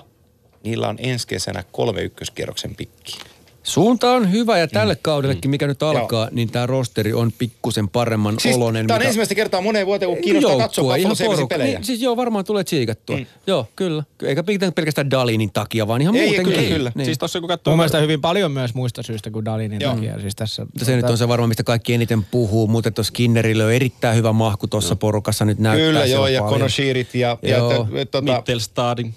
[0.63, 3.21] niillä on ensi kesänä kolme ykköskierroksen pikkiä.
[3.67, 8.39] Suunta on hyvä ja tälle kaudellekin, mikä nyt alkaa, niin tämä rosteri on pikkusen paremman
[8.39, 8.87] Siis oloinen.
[8.87, 11.71] tämä on ensimmäistä kertaa moneen vuoteen, kun kiinnostaa katsoa Buffalo Sabresin pelejä.
[11.77, 13.17] Niin, siis joo, varmaan tulee tsiikattua.
[13.17, 13.25] Mm.
[13.47, 14.03] Joo, kyllä.
[14.23, 16.53] Eikä pelkästään- pelkästään Dalinin takia, vaan ihan Ei, muutenkin.
[16.53, 16.91] kyllä, kyllä.
[16.95, 17.05] Niin.
[17.05, 17.71] Siis tossa kun katsoo...
[17.71, 19.93] Mun mielestä hyvin paljon myös muista syistä kuin Dalinin Joo.
[19.93, 20.19] takia.
[20.21, 23.73] Siis tässä, se nyt on se varmaan, mistä kaikki eniten puhuu, mutta tuossa Skinnerillä on
[23.73, 25.87] erittäin hyvä mahku tuossa porukassa nyt näyttää.
[25.87, 27.87] Kyllä joo, ja Shearit ja, ja Joo.
[28.05, 29.13] t- tota, Mittelstadin.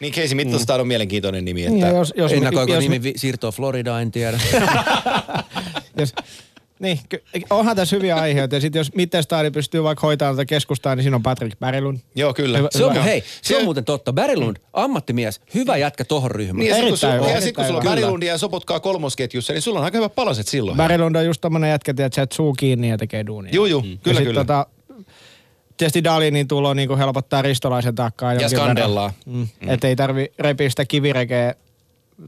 [0.00, 1.60] Niin Casey Mittelstad on mielenkiintoinen nimi.
[1.60, 4.40] Niin, Että, ja jos, jos, Ennakoiko jos, nimi vi- siirtoa Floridaan, en tiedä.
[5.98, 6.12] jos,
[6.80, 8.54] Niin, ky- onhan tässä hyviä aiheita.
[8.54, 11.98] Ja sitten jos Mittestadi pystyy vaikka hoitamaan tätä keskustaa, niin siinä on Patrick Berglund.
[12.14, 12.58] Joo, kyllä.
[12.58, 12.68] Hyvä.
[12.70, 13.04] Se on, Joo.
[13.04, 14.12] hei, se on muuten totta.
[14.12, 16.56] Berilund, ammattimies, hyvä jätkä tohon ryhmään.
[16.58, 17.90] Niin, ja sitten kun, Erittäin sulla- hyvä, ja sit, kun sulla on hyvä.
[17.94, 20.76] Värilundia ja Sopotkaa kolmosketjussa, niin sulla on aika hyvät palaset silloin.
[20.76, 23.52] Berglund on just tommonen jätkä, että suu kiinni ja tekee duunia.
[23.54, 24.40] Juu, juu, Ja kyllä, sit kyllä.
[24.40, 24.66] Tota,
[25.78, 28.32] tietysti Dalinin tulo niin helpottaa ristolaisen taakkaa.
[28.32, 28.66] jonkin verran.
[28.66, 29.12] skandellaan.
[29.26, 29.48] Mm.
[29.60, 29.68] Mm.
[29.68, 31.54] Että ei tarvi repiä sitä kivirekeä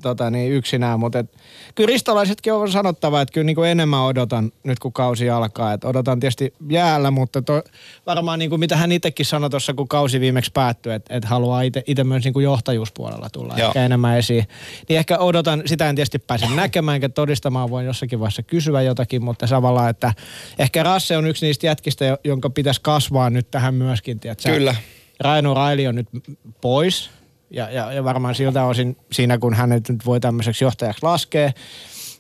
[0.02, 1.36] tota, niin yksinään, mutta et,
[1.74, 5.72] kyllä ristolaisetkin on sanottava, että kyllä niin kuin enemmän odotan nyt kun kausi alkaa.
[5.72, 7.62] Et odotan tietysti jäällä, mutta to,
[8.06, 11.62] varmaan niin kuin mitä hän itsekin sanoi tuossa, kun kausi viimeksi päättyi, että et haluaa
[11.62, 13.68] itse myös niin kuin johtajuuspuolella tulla Joo.
[13.68, 14.48] ehkä enemmän esiin.
[14.88, 19.24] Niin ehkä odotan, sitä en tietysti pääse näkemään enkä todistamaan, voin jossakin vaiheessa kysyä jotakin,
[19.24, 20.14] mutta samalla, että
[20.58, 24.20] ehkä Rasse on yksi niistä jätkistä, jo- jonka pitäisi kasvaa nyt tähän myöskin.
[24.20, 24.52] Tiedätkö?
[24.52, 24.74] Kyllä.
[25.20, 26.08] Raino Raili on nyt
[26.60, 27.10] pois
[27.50, 31.52] ja, ja, ja varmaan siltä osin siinä, kun hänet nyt voi tämmöiseksi johtajaksi laskea,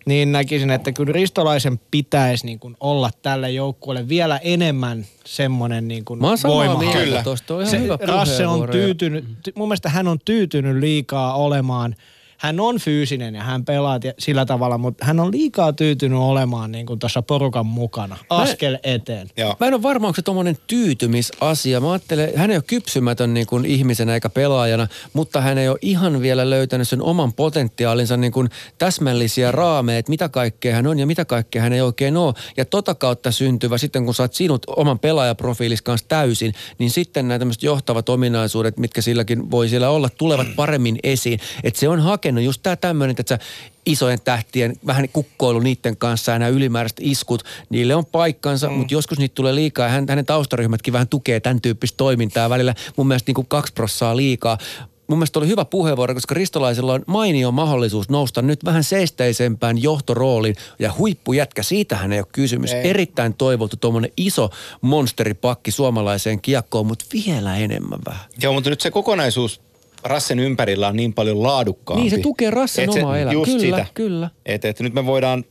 [0.06, 6.04] niin näkisin, että kyllä Ristolaisen pitäisi niin kuin olla tälle joukkueelle vielä enemmän semmoinen niin
[6.04, 6.78] kuin Mä oon voima.
[6.78, 7.22] mieltä Kyllä.
[7.22, 7.54] tosta.
[7.54, 11.94] On ihan Se, hyvä Rasse on tyytynyt, ty, mun mielestä hän on tyytynyt liikaa olemaan,
[12.40, 16.72] hän on fyysinen ja hän pelaa tie- sillä tavalla, mutta hän on liikaa tyytynyt olemaan
[16.72, 19.28] niin kuin tuossa porukan mukana, askel eteen.
[19.36, 19.56] Joo.
[19.60, 21.80] Mä en ole varma, onko se tommonen tyytymisasia.
[21.80, 25.78] Mä ajattelen, hän ei ole kypsymätön niin kuin ihmisenä eikä pelaajana, mutta hän ei ole
[25.82, 30.98] ihan vielä löytänyt sen oman potentiaalinsa niin kuin täsmällisiä raameja, että mitä kaikkea hän on
[30.98, 32.34] ja mitä kaikkea hän ei oikein ole.
[32.56, 37.28] Ja tota kautta syntyvä, sitten kun sä oot sinut oman pelaajaprofiilis kanssa täysin, niin sitten
[37.28, 41.40] nämä tämmöiset johtavat ominaisuudet, mitkä silläkin voi siellä olla, tulevat paremmin esiin.
[41.64, 42.00] Että se on
[42.30, 43.38] hakenut just tämä tämmöinen, että sä
[43.86, 48.74] isojen tähtien vähän kukkoilu niiden kanssa ja nämä ylimääräiset iskut, niille on paikkansa, mm.
[48.74, 52.74] mutta joskus niitä tulee liikaa ja hän, hänen taustaryhmätkin vähän tukee tämän tyyppistä toimintaa välillä.
[52.96, 54.58] Mun mielestä niin kuin kaksi prossaa liikaa.
[55.06, 60.56] Mun mielestä oli hyvä puheenvuoro, koska Ristolaisella on mainio mahdollisuus nousta nyt vähän seisteisempään johtorooliin
[60.78, 62.72] ja huippujätkä, siitähän ei ole kysymys.
[62.72, 62.88] Ei.
[62.88, 64.50] Erittäin toivottu tuommoinen iso
[64.80, 68.24] monsteripakki suomalaiseen kiekkoon, mutta vielä enemmän vähän.
[68.42, 69.60] Joo, mutta nyt se kokonaisuus
[70.04, 72.02] Rassen ympärillä on niin paljon laadukkaampi.
[72.02, 73.44] Niin, se tukee Rassen omaa elämää.
[73.44, 73.86] Kyllä, sitä.
[73.94, 74.30] kyllä.
[74.46, 75.44] Et, et nyt me voidaan,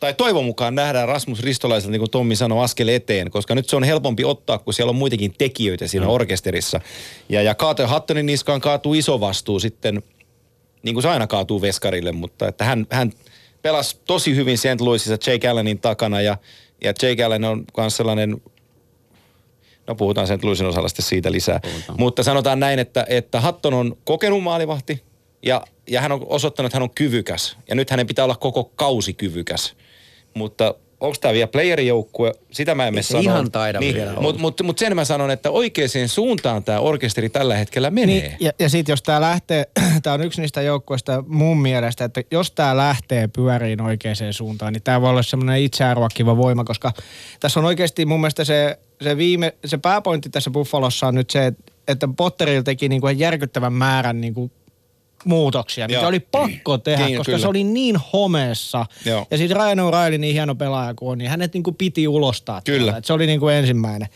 [0.00, 3.76] tai toivon mukaan nähdään Rasmus Ristolaiselta, niin kuin Tommi sanoi, askel eteen, koska nyt se
[3.76, 6.12] on helpompi ottaa, kun siellä on muitakin tekijöitä siinä mm.
[6.12, 6.80] orkesterissa.
[7.28, 10.02] Ja, ja Kaato Hattonin niskaan kaatuu iso vastuu sitten,
[10.82, 13.12] niin kuin se aina kaatuu veskarille, mutta että hän, hän
[13.62, 14.80] pelasi tosi hyvin St.
[14.80, 16.36] Louisissa Jake Allenin takana ja,
[16.84, 18.42] ja Jake Allen on myös sellainen
[19.86, 21.60] No puhutaan sen Louisin osalla sitten siitä lisää.
[21.60, 21.98] Puhutaan.
[21.98, 25.02] Mutta sanotaan näin, että, että Hatton on kokenut maalivahti
[25.42, 27.56] ja, ja hän on osoittanut, että hän on kyvykäs.
[27.68, 29.76] Ja nyt hänen pitää olla koko kausi kyvykäs.
[30.34, 30.74] Mutta
[31.04, 32.32] onko tämä vielä playerijoukkue?
[32.50, 33.22] Sitä mä en mene sanoa.
[33.22, 34.20] ihan taida niin, vielä.
[34.20, 38.20] Mutta mut, mut sen mä sanon, että oikeaan suuntaan tämä orkesteri tällä hetkellä menee.
[38.20, 39.66] Niin, ja, ja sitten jos tämä lähtee,
[40.02, 44.82] tämä on yksi niistä joukkueista mun mielestä, että jos tämä lähtee pyöriin oikeaan suuntaan, niin
[44.82, 46.92] tämä voi olla semmoinen itsearvokiva voima, koska
[47.40, 51.46] tässä on oikeasti mun mielestä se, se, viime, se pääpointti tässä Buffalossa on nyt se,
[51.46, 54.50] että, että Potterilla teki niinku järkyttävän määrän niinku
[55.24, 56.08] muutoksia, mikä Joo.
[56.08, 57.42] oli pakko tehdä, Niin, koska kyllä.
[57.42, 58.86] se oli niin homeessa.
[59.04, 59.26] Joo.
[59.30, 62.60] Ja sitten Ryan O'Reilly, niin hieno pelaaja kuin on, niin hänet niinku piti ulostaa.
[62.64, 62.96] Kyllä.
[62.96, 64.08] Et se oli niinku ensimmäinen.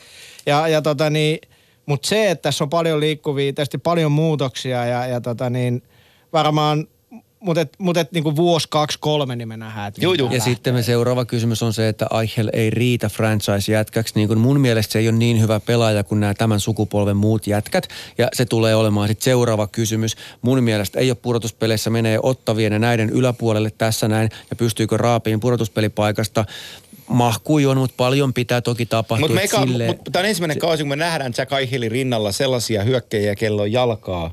[0.47, 1.39] Ja, ja tota niin,
[1.87, 5.83] mutta se, että tässä on paljon liikkuvia, tietysti paljon muutoksia ja, ja tota niin,
[6.33, 6.87] varmaan,
[7.41, 9.93] mutta et, mut et niinku vuosi, kaksi, kolme, niin me nähdään.
[10.01, 10.17] juu.
[10.17, 10.41] tää Ja lähtee.
[10.55, 14.15] sitten me seuraava kysymys on se, että Eichel ei riitä franchise-jätkäksi.
[14.15, 17.47] Niin kuin mun mielestä se ei ole niin hyvä pelaaja kuin nämä tämän sukupolven muut
[17.47, 17.89] jätkät.
[18.19, 20.17] Ja se tulee olemaan sitten seuraava kysymys.
[20.43, 24.31] Mun mielestä ei ole pudotuspeleissä, menee ottavien ja näiden yläpuolelle tässä näin.
[24.51, 26.45] Ja pystyykö raapiin pudotuspelipaikasta.
[27.09, 29.29] Mahkui on, mutta paljon pitää toki tapahtua.
[29.29, 33.35] Mutta silleen- mut, tämä on ensimmäinen kausi, kun me nähdään Jack Eichelin rinnalla sellaisia hyökkäjiä,
[33.35, 34.31] kello on jalkaa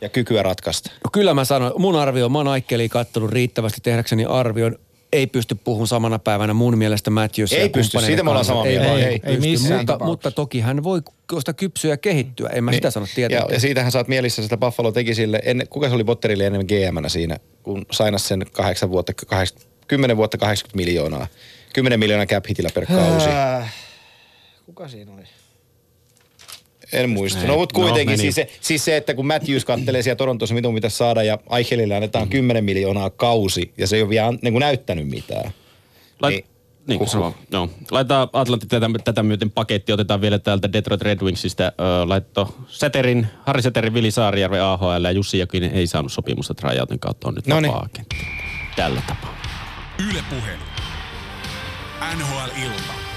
[0.00, 0.90] ja kykyä ratkaista.
[1.04, 4.78] No kyllä mä sanon, mun arvio, mä oon Aikkelia kattonut riittävästi tehdäkseni arvion.
[5.12, 8.64] Ei pysty puhumaan samana päivänä mun mielestä Matthews Ei ja pysty, siitä me ollaan samaa
[8.64, 8.92] mieltä.
[8.92, 11.00] Ei, Ei, ei, ei pysty, missään mutta, mutta toki hän voi
[11.38, 12.48] sitä kypsyä ja kehittyä.
[12.48, 13.52] En mä sitä sano ja, tietenkään.
[13.52, 17.08] ja siitähän saat mielissä sitä Buffalo teki sille, ennen, kuka se oli Potterille ennen gm
[17.08, 21.26] siinä, kun sainas sen kahdeksan vuotta, kahdeksan, 10 vuotta 80 miljoonaa.
[21.72, 23.28] 10 miljoonaa cap hitillä per kausi.
[23.28, 23.74] Äh,
[24.66, 25.22] Kuka siinä oli?
[26.92, 27.40] En muista.
[27.40, 27.46] Ei.
[27.46, 28.22] No mutta No, kuitenkin meni.
[28.22, 31.94] siis, se, siis se, että kun Matthews kattelee siellä Torontossa, mitä pitäisi saada ja Eichelille
[31.94, 32.30] annetaan Mm.
[32.30, 35.50] 10 miljoonaa kausi ja se ei ole vielä niin kuin näyttänyt mitään.
[36.22, 36.44] Lait, Niin.
[36.86, 37.34] niin, niin Huhhuh.
[37.52, 37.70] no.
[37.90, 39.92] Laitetaan Atlantti tätä, tätä myöten paketti.
[39.92, 41.64] Otetaan vielä täältä Detroit Red Wingsista.
[41.64, 41.72] Ö,
[42.08, 47.28] laitto Seterin, Harri Seterin, Vili Saarijärven AHL ja Jussi Jokinen ei saanut sopimusta tryouten kautta.
[47.28, 47.72] On nyt Noniin.
[47.72, 48.16] vapaa agenti.
[48.76, 49.38] Tällä tapaa.
[50.10, 50.52] Yle Puhe.
[52.16, 53.07] NHL-ilta.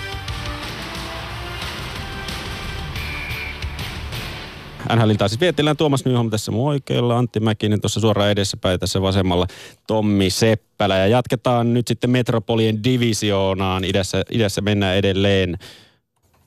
[4.95, 9.47] NHLilta siis vietellään Tuomas Nyholm tässä mun oikealla, Antti Mäkinen tuossa suoraan edessäpäin tässä vasemmalla,
[9.87, 10.97] Tommi Seppälä.
[10.97, 15.57] Ja jatketaan nyt sitten Metropolien divisioonaan, idässä, idässä mennään edelleen.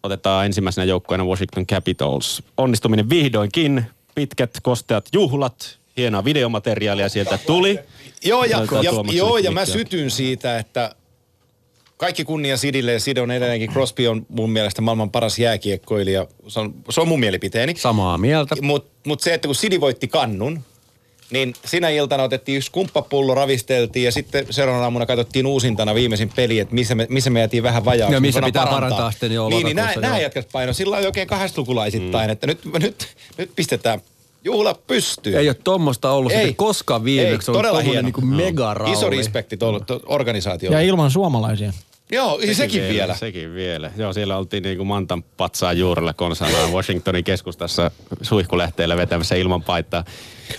[0.02, 2.42] Otetaan ensimmäisenä joukkueena Washington Capitals.
[2.56, 3.84] Onnistuminen vihdoinkin,
[4.14, 7.78] pitkät kosteat juhlat, hienoa videomateriaalia sieltä tuli.
[8.24, 10.94] Joo, ja, ja, joo, ja mä sytyn siitä, että
[11.96, 13.70] kaikki kunnia Sidille ja Sid on edelleenkin.
[13.70, 16.26] Crosby on mun mielestä maailman paras jääkiekkoilija.
[16.48, 17.74] Se on, se on mun mielipiteeni.
[17.76, 18.56] Samaa mieltä.
[18.62, 20.60] Mutta mut se, että kun Sidi voitti kannun,
[21.30, 26.58] niin sinä iltana otettiin yksi kumppapullo, ravisteltiin ja sitten seuraavana aamuna katsottiin uusintana viimeisin peli,
[26.58, 28.14] että missä me, missä me jäätiin vähän vajaaksi.
[28.14, 31.28] Ja missä pitää parantaa sitten jo Niin, niin nämä, nämä jätkät paino sillä lailla oikein
[31.28, 32.32] kahdestlukulaisittain, mm.
[32.32, 33.08] että nyt, nyt,
[33.38, 34.00] nyt pistetään
[34.44, 35.38] juhla pystyyn.
[35.38, 36.38] Ei ole tommosta ollut Ei.
[36.38, 37.50] sitten koskaan viimeksi.
[37.50, 38.02] Ei, todella hieno.
[38.02, 40.76] Niin kuin mega Iso respekti tuolle to, organisaatiolle.
[40.76, 41.72] Ja ilman suomalaisia.
[42.12, 43.14] Joo, sekin, sekin vielä.
[43.14, 43.92] Sekin vielä.
[43.96, 47.90] Joo, siellä oltiin niin kuin Mantan patsaan juurella konsanaan Washingtonin keskustassa
[48.22, 50.04] suihkulehteellä vetämässä ilman paittaa.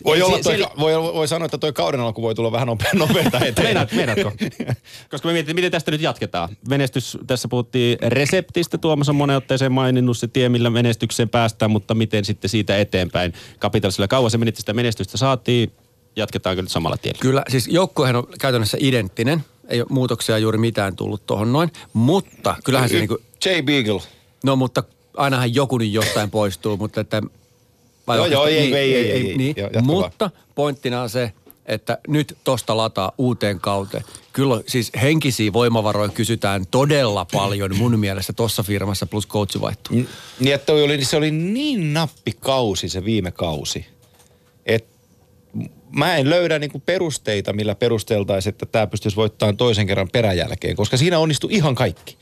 [0.06, 2.86] Voi, olla toi, siellä- voi, voi sanoa, että toi kauden alku voi tulla vähän nope,
[2.94, 3.68] nopeita eteen.
[3.68, 4.32] Meinaat, meinaatko?
[5.12, 6.50] Koska me mietin, miten tästä nyt jatketaan.
[6.70, 8.78] Menestys, tässä puhuttiin reseptistä.
[8.78, 13.34] Tuomas on monen otteeseen maininnut se tie, millä menestykseen päästään, mutta miten sitten siitä eteenpäin.
[13.60, 15.72] Capitalsilla kauan se meni, sitä menestystä saatiin.
[16.16, 17.20] Jatketaanko nyt samalla tiellä?
[17.22, 19.44] Kyllä, siis joukkuehan on käytännössä identtinen.
[19.68, 21.72] Ei ole muutoksia juuri mitään tullut tuohon noin.
[21.94, 24.02] Mutta kyllähän se niinku, Jay Beagle.
[24.44, 24.84] no mutta
[25.18, 27.22] ainahan joku nyt jostain poistuu, mutta että...
[28.08, 29.38] vai Joo, joo, ei, ei, ei, ei, ei.
[29.38, 29.56] niin.
[29.58, 29.98] Joo, jatka vaan.
[29.98, 31.34] Mutta pointtina on se,
[31.66, 34.04] että nyt tosta lataa uuteen kauteen.
[34.34, 39.96] Kyllä siis henkisiä voimavaroja kysytään todella paljon mun mielestä tuossa firmassa plus coachi vaihtuu.
[40.40, 43.86] Niin, että oli, se oli niin nappi kausi se viime kausi,
[44.66, 44.96] että
[45.92, 50.98] mä en löydä niinku perusteita, millä perusteltaisiin, että tämä pystyisi voittamaan toisen kerran peräjälkeen, koska
[50.98, 52.18] siinä onnistui ihan kaikki.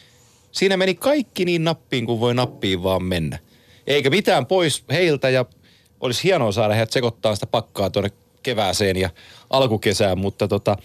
[0.52, 3.40] Siinä meni kaikki niin nappiin kuin voi nappiin vaan mennä.
[3.88, 5.46] Eikä mitään pois heiltä ja
[6.04, 8.12] olisi hienoa saada heidät sekoittaa sitä pakkaa tuonne
[8.44, 9.10] kevääseen ja
[9.50, 10.78] alkukesään, mutta tota,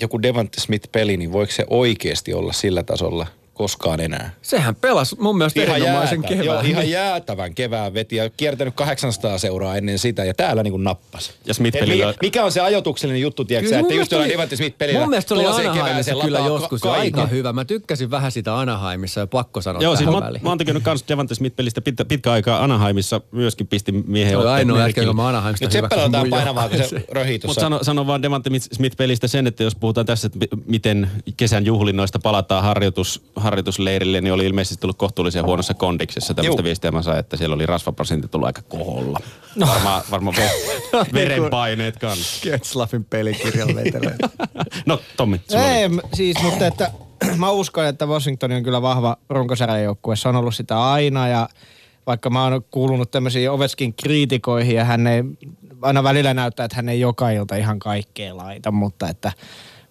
[0.00, 4.30] joku Devante Smith-peli, niin voiko se oikeasti olla sillä tasolla koskaan enää?
[4.42, 6.46] Sehän pelasi mun mielestä erinomaisen jäätä- kevään.
[6.46, 11.32] Joo, ihan jäätävän kevään veti ja kiertänyt 800 seuraa ennen sitä ja täällä niinku nappas.
[11.46, 14.56] Ja Smith pelillä- mikä, mikä on se ajotuksellinen juttu, tiedätkö että just jollain oli- Devante
[14.56, 17.52] Smith pelillä Mun mielestä oli Anaheimissa kyllä joskus ka- aika hyvä.
[17.52, 20.42] Mä tykkäsin vähän sitä Anaheimissa ja pakko sanoa Joo, siis mä, väliin.
[20.42, 23.20] mä oon tykännyt kans Devante Smith-pelistä pitkä, pitkä aikaa Anaheimissa.
[23.32, 25.06] Myöskin pisti miehen Se oli ainoa jätkä, merkille.
[25.06, 27.60] jonka mä Anaheimista Nyt on jotain mun painavaa, kun se röhii Mutta tuossa.
[27.60, 32.18] sano, sano vaan Devante Smith-pelistä sen, että jos puhutaan tässä, että mi- miten kesän juhlinnoista
[32.18, 36.34] palataan harjoitus, harjoitusleirille, niin oli ilmeisesti tullut kohtuullisen huonossa kondiksessa.
[36.34, 36.64] Tämmöistä Juu.
[36.64, 39.20] viestiä mä sain, että siellä oli rasvaprosentti tullut aika koholla.
[39.56, 39.66] No.
[39.66, 42.42] Varmaan varma ve- verenpaineet kanssa.
[42.42, 43.68] Ketslafin pelikirjan.
[44.86, 45.62] No Tommi, oli.
[45.62, 46.90] Ei, m- siis, mutta että
[47.36, 50.16] mä uskon, että Washington on kyllä vahva runkosarjajoukkue.
[50.16, 51.48] Se on ollut sitä aina ja
[52.06, 55.22] vaikka mä oon kuulunut tämmöisiin Ovetskin kriitikoihin ja hän ei,
[55.82, 59.32] aina välillä näyttää, että hän ei joka ilta ihan kaikkea laita, mutta että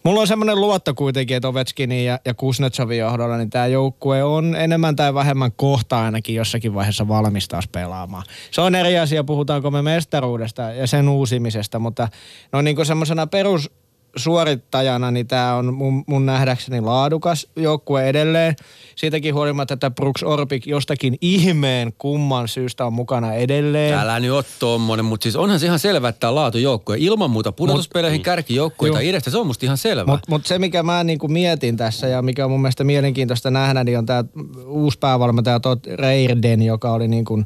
[0.04, 4.56] Mulla on semmoinen luotto kuitenkin, että Ovechkinin ja, ja Kuznetsovin johdolla, niin tämä joukkue on
[4.56, 8.24] enemmän tai vähemmän kohta ainakin jossakin vaiheessa valmis taas pelaamaan.
[8.52, 12.08] Se on eri asia, puhutaanko me mestaruudesta ja sen uusimisesta, mutta
[12.52, 13.72] no niin kuin semmoisena perus
[14.16, 18.56] suorittajana, niin tämä on mun, mun nähdäkseni laadukas joukkue edelleen.
[18.96, 23.94] Siitäkin huolimatta, että Brooks Orpik jostakin ihmeen kumman syystä on mukana edelleen.
[23.94, 26.96] Älä nyt ole tommonen, mutta siis onhan se ihan selvä, että tämä laatujoukkue.
[27.00, 29.10] Ilman muuta pudotuspeleihin kärkijoukkueita Joo.
[29.10, 30.12] idästä, se on musta ihan selvä.
[30.12, 33.84] Mutta mut se, mikä mä niinku mietin tässä ja mikä on mun mielestä mielenkiintoista nähdä,
[33.84, 34.24] niin on tämä
[34.66, 37.44] uusi päävalmentaja Todd Reirden, joka oli niinku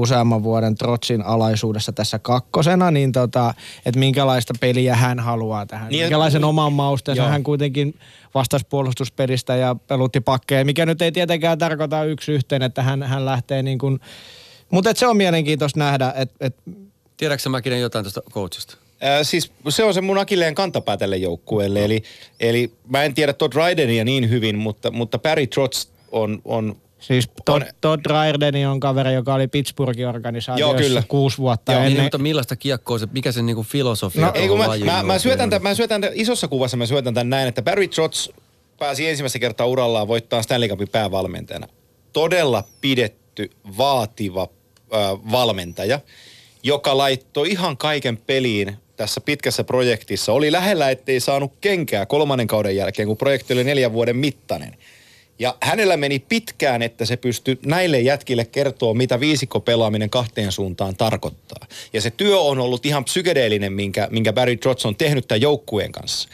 [0.00, 3.54] useamman vuoden Trotsin alaisuudessa tässä kakkosena, niin tota,
[3.86, 5.88] että minkälaista peliä hän haluaa tähän.
[5.88, 7.94] Niin, Niin, minkälaisen oman mausteensa hän kuitenkin
[8.34, 13.24] vastasi puolustuspelistä ja pelutti pakkeja, mikä nyt ei tietenkään tarkoita yksi yhteen, että hän, hän
[13.24, 14.00] lähtee niin kuin,
[14.70, 16.56] mutta se on mielenkiintoista nähdä, että et,
[17.16, 18.76] Tiedätkö Mäkinen jotain tuosta coachista?
[19.00, 21.84] Ää, siis se on se mun akilleen kantapää tälle joukkueelle.
[21.84, 22.02] Eli,
[22.40, 27.28] eli mä en tiedä Todd Rydenia niin hyvin, mutta, mutta Barry Trotz on, on siis
[27.44, 31.02] Todd, On- Todd Reirden on kaveri, joka oli Pittsburghin organisaatiossa Joo, kyllä.
[31.08, 31.94] kuusi vuotta Joo, ennen.
[31.94, 35.18] niin, mutta millaista kiekkoa se, mikä se niinku filosofia No, ei, kun mä, mä, mä,
[35.18, 38.28] syötän tämän, mä syötän tämän, isossa kuvassa mä syötän tämän näin, että Barry Trotz
[38.78, 41.66] pääsi ensimmäistä kertaa urallaan voittaa Stanley Cupin päävalmentajana.
[42.12, 44.98] Todella pidetty, vaativa äh,
[45.30, 46.00] valmentaja,
[46.62, 50.32] joka laittoi ihan kaiken peliin tässä pitkässä projektissa.
[50.32, 54.76] Oli lähellä, ettei saanut kenkää kolmannen kauden jälkeen, kun projekti oli neljän vuoden mittainen.
[55.40, 60.96] Ja hänellä meni pitkään, että se pystyi näille jätkille kertoa, mitä viisikko pelaaminen kahteen suuntaan
[60.96, 61.66] tarkoittaa.
[61.92, 65.92] Ja se työ on ollut ihan psykedeellinen, minkä, minkä Barry Trotz on tehnyt tämän joukkueen
[65.92, 66.28] kanssa.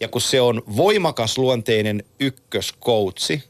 [0.00, 3.42] Ja kun se on voimakas luonteinen ykköskoutsi,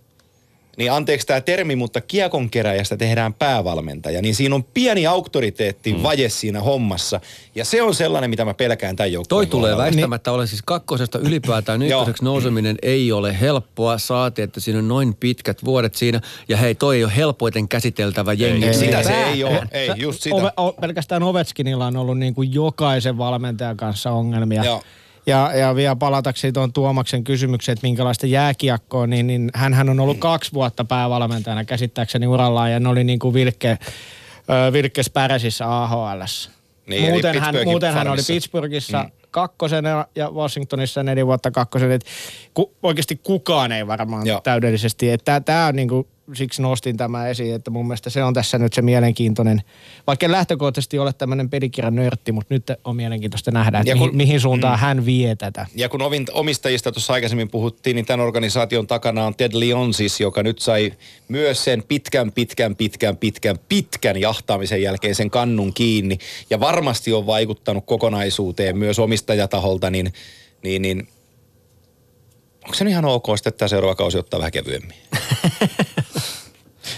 [0.76, 6.02] niin anteeksi tämä termi, mutta kiekonkeräjästä tehdään päävalmentaja, niin siinä on pieni auktoriteetti mm.
[6.02, 7.20] vaje siinä hommassa.
[7.54, 9.84] Ja se on sellainen, mitä mä pelkään tämän joukkueen Toi tulee kohdalla.
[9.84, 13.98] väistämättä ole siis kakkosesta ylipäätään ykköseksi nouseminen ei ole helppoa.
[13.98, 16.20] Saati, että siinä on noin pitkät vuodet siinä.
[16.48, 18.66] Ja hei, toi ei ole helpoiten käsiteltävä jengi.
[18.66, 19.62] Ei, sitä se ei ole.
[19.72, 20.36] Ei, just sitä.
[20.36, 24.64] Ove, o, pelkästään Ovechkinilla on ollut niin kuin jokaisen valmentajan kanssa ongelmia.
[24.64, 24.82] Joo.
[25.26, 30.18] Ja, ja vielä palatakseni tuon Tuomaksen kysymykseen, että minkälaista jääkiekkoa, niin, niin hän on ollut
[30.18, 33.78] kaksi vuotta päävalmentajana käsittääkseni urallaan ja ne oli niin kuin Vilkke,
[34.50, 36.50] ö, Vilkkes Päresissä AHLssä.
[36.86, 38.20] Niin, muuten, hän, muuten hän oli.
[38.26, 39.10] Pittsburghissa mm.
[39.30, 41.94] kakkosena ja Washingtonissa neljä vuotta kakkosena.
[41.94, 42.04] Et
[42.54, 44.40] ku, oikeasti kukaan ei varmaan Joo.
[44.40, 45.06] täydellisesti.
[45.44, 48.82] Tämä on niinku, siksi nostin tämä esiin, että mun mielestä se on tässä nyt se
[48.82, 49.62] mielenkiintoinen,
[50.06, 54.10] vaikka en lähtökohtaisesti ole tämmöinen pelikirjan nörtti, mutta nyt on mielenkiintoista nähdä, että Ja mihin,
[54.10, 54.80] kun- mihin suuntaan mm.
[54.80, 55.66] hän vie tätä.
[55.74, 56.00] Ja kun
[56.32, 60.92] omistajista tuossa aikaisemmin puhuttiin, niin tämän organisaation takana on Ted Leonsis, joka nyt sai
[61.28, 66.18] myös sen pitkän, pitkän, pitkän, pitkän, pitkän jahtaamisen jälkeen sen kannun kiinni.
[66.50, 70.12] Ja varmasti on vaikuttanut kokonaisuuteen myös omistajataholta, niin,
[70.62, 71.08] niin, niin
[72.64, 74.96] onko se ihan ok, sitten että tämä seuraava kausi ottaa vähän kevyemmin?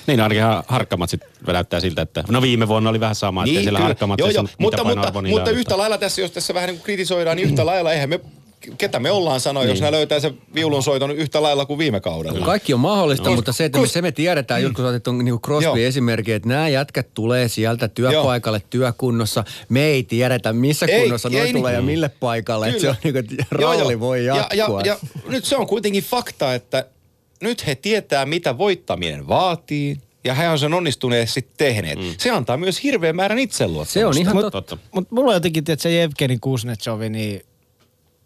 [0.09, 3.69] Niin ainakin har- harkkamatsit näyttää siltä, että no viime vuonna oli vähän sama, että siellä
[3.69, 3.79] kyllä.
[3.81, 4.49] harkkamatsissa Joo, joo.
[4.59, 7.93] Mutta, mutta, mutta yhtä lailla tässä, jos tässä vähän niin kuin kritisoidaan, niin yhtä lailla
[7.93, 8.21] eihän me,
[8.79, 9.71] ketä me ollaan sanoa, Niin.
[9.71, 12.47] jos nämä löytää sen viulunsoiton yhtä lailla kuin viime kaudella.
[12.47, 13.37] Kaikki on mahdollista, No.
[13.37, 14.75] mutta se, että me, se me tiedetään, mm.
[14.75, 15.77] kun sä otit tuon niin Crosby Joo.
[15.77, 19.45] esimerkki, että nämä jätkät tulee sieltä työpaikalle työkunnossa.
[19.69, 21.87] Me ei tiedetä, missä Ei, kunnossa noi ei tulee ja niin.
[21.87, 22.69] mille paikalle.
[22.69, 24.01] Että se on niin kuin, että Joo, ralli joo.
[24.01, 24.81] voi ja, jatkua.
[24.81, 24.99] ja, ja
[25.29, 26.87] nyt se on kuitenkin fakta, että
[27.43, 29.97] nyt he tietää, mitä voittaminen vaatii.
[30.24, 31.98] Ja he on sen onnistuneet sitten tehneet.
[31.98, 32.15] Mm.
[32.19, 33.93] Se antaa myös hirveän määrän itseluottamusta.
[33.93, 34.78] se on ihan Mut- totta.
[34.93, 37.43] Mutta mulla on jotenkin, että se Evgeni Kuznetsovi, niin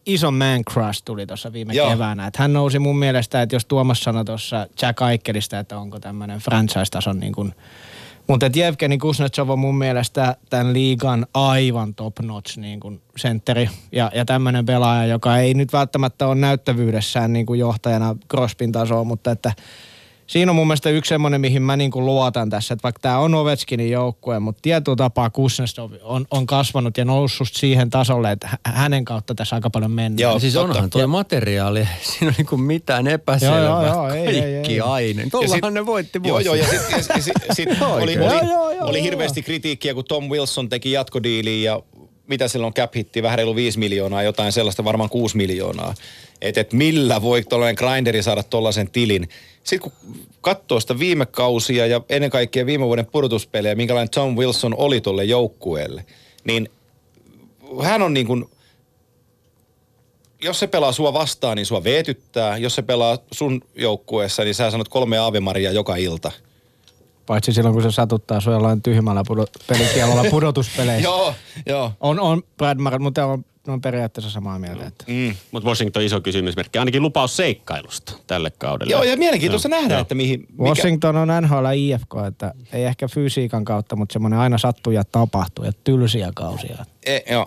[0.06, 1.90] iso man crush tuli tuossa viime Joo.
[1.90, 2.26] Keväänä.
[2.26, 6.38] Että hän nousi mun mielestä, että jos Tuomas sanoi tuossa Jack Aikkelista, että onko tämmöinen
[6.38, 7.54] franchise-tason niin kuin
[8.32, 14.10] mutta Evgeni Kuznetsov on mun mielestä tämän liigan aivan top notch niin kuin sentteri ja,
[14.14, 19.30] ja tämmöinen pelaaja, joka ei nyt välttämättä ole näyttävyydessään niin kuin johtajana Crosbyn tasoa, mutta
[19.30, 19.52] että
[20.32, 23.18] siinä on mun mielestä yksi semmoinen, mihin mä niin kuin luotan tässä, että vaikka tämä
[23.18, 28.46] on Ovechkinin joukkue, mutta tietyllä tapaa Kuznetsov on, on kasvanut ja noussut siihen tasolle, että
[28.48, 30.18] hä- hänen kautta tässä aika paljon mennään.
[30.18, 30.32] Joo.
[30.32, 30.68] Ja siis totta.
[30.74, 33.60] onhan tuo materiaali, siinä on niinku mitään epäselvää.
[33.60, 34.80] Joo, joo, joo, ei, Kaikki ei, ei.
[34.80, 35.22] aine.
[35.22, 36.46] Ja Tuollahan ne voitti Joo, vuosia.
[36.46, 38.12] joo, ja sitten sit, sit, sit oli, oli.
[38.14, 39.04] Joo, joo, joo, oli joo.
[39.04, 41.82] hirveästi kritiikkiä, kun Tom Wilson teki jatkodiiliin ja
[42.26, 45.94] mitä silloin cap hitti, vähän reilu 5 miljoonaa, jotain sellaista, varmaan 6 miljoonaa.
[46.40, 49.28] Että et millä voi tuollainen grinderi saada tollaisen tilin.
[49.64, 54.74] Sitten kun katsoo sitä viime kausia ja ennen kaikkea viime vuoden pudotuspelejä, minkälainen Tom Wilson
[54.76, 56.06] oli tolle joukkueelle,
[56.44, 56.68] niin
[57.82, 58.44] hän on niin kuin,
[60.42, 62.56] jos se pelaa sua vastaan, niin sua veetyttää.
[62.56, 66.32] Jos se pelaa sun joukkueessa, niin sä sanot kolme aavemaria joka ilta.
[67.26, 71.02] Paitsi silloin, kun se satuttaa sua jollain tyhmällä pudo- pelikielolla pudotuspeleissä.
[71.08, 71.34] Joo,
[71.66, 71.92] joo.
[72.00, 74.86] On, on Brad Murray, mutta on, on periaatteessa samaa mieltä.
[74.86, 75.04] Että.
[75.08, 75.34] Mm.
[75.50, 76.78] Mutta Washington iso kysymysmerkki.
[76.78, 78.92] Ainakin lupaus seikkailusta tälle kaudelle.
[78.92, 80.00] Joo, ja mielenkiintoista Joo, nähdä, joo.
[80.00, 80.40] että mihin...
[80.40, 80.62] Mikä...
[80.62, 85.64] Washington on NHL IFK, että ei ehkä fysiikan kautta, mutta semmoinen aina sattuu ja tapahtuu
[85.64, 86.84] ja tylsiä kausia.
[87.06, 87.46] E, joo.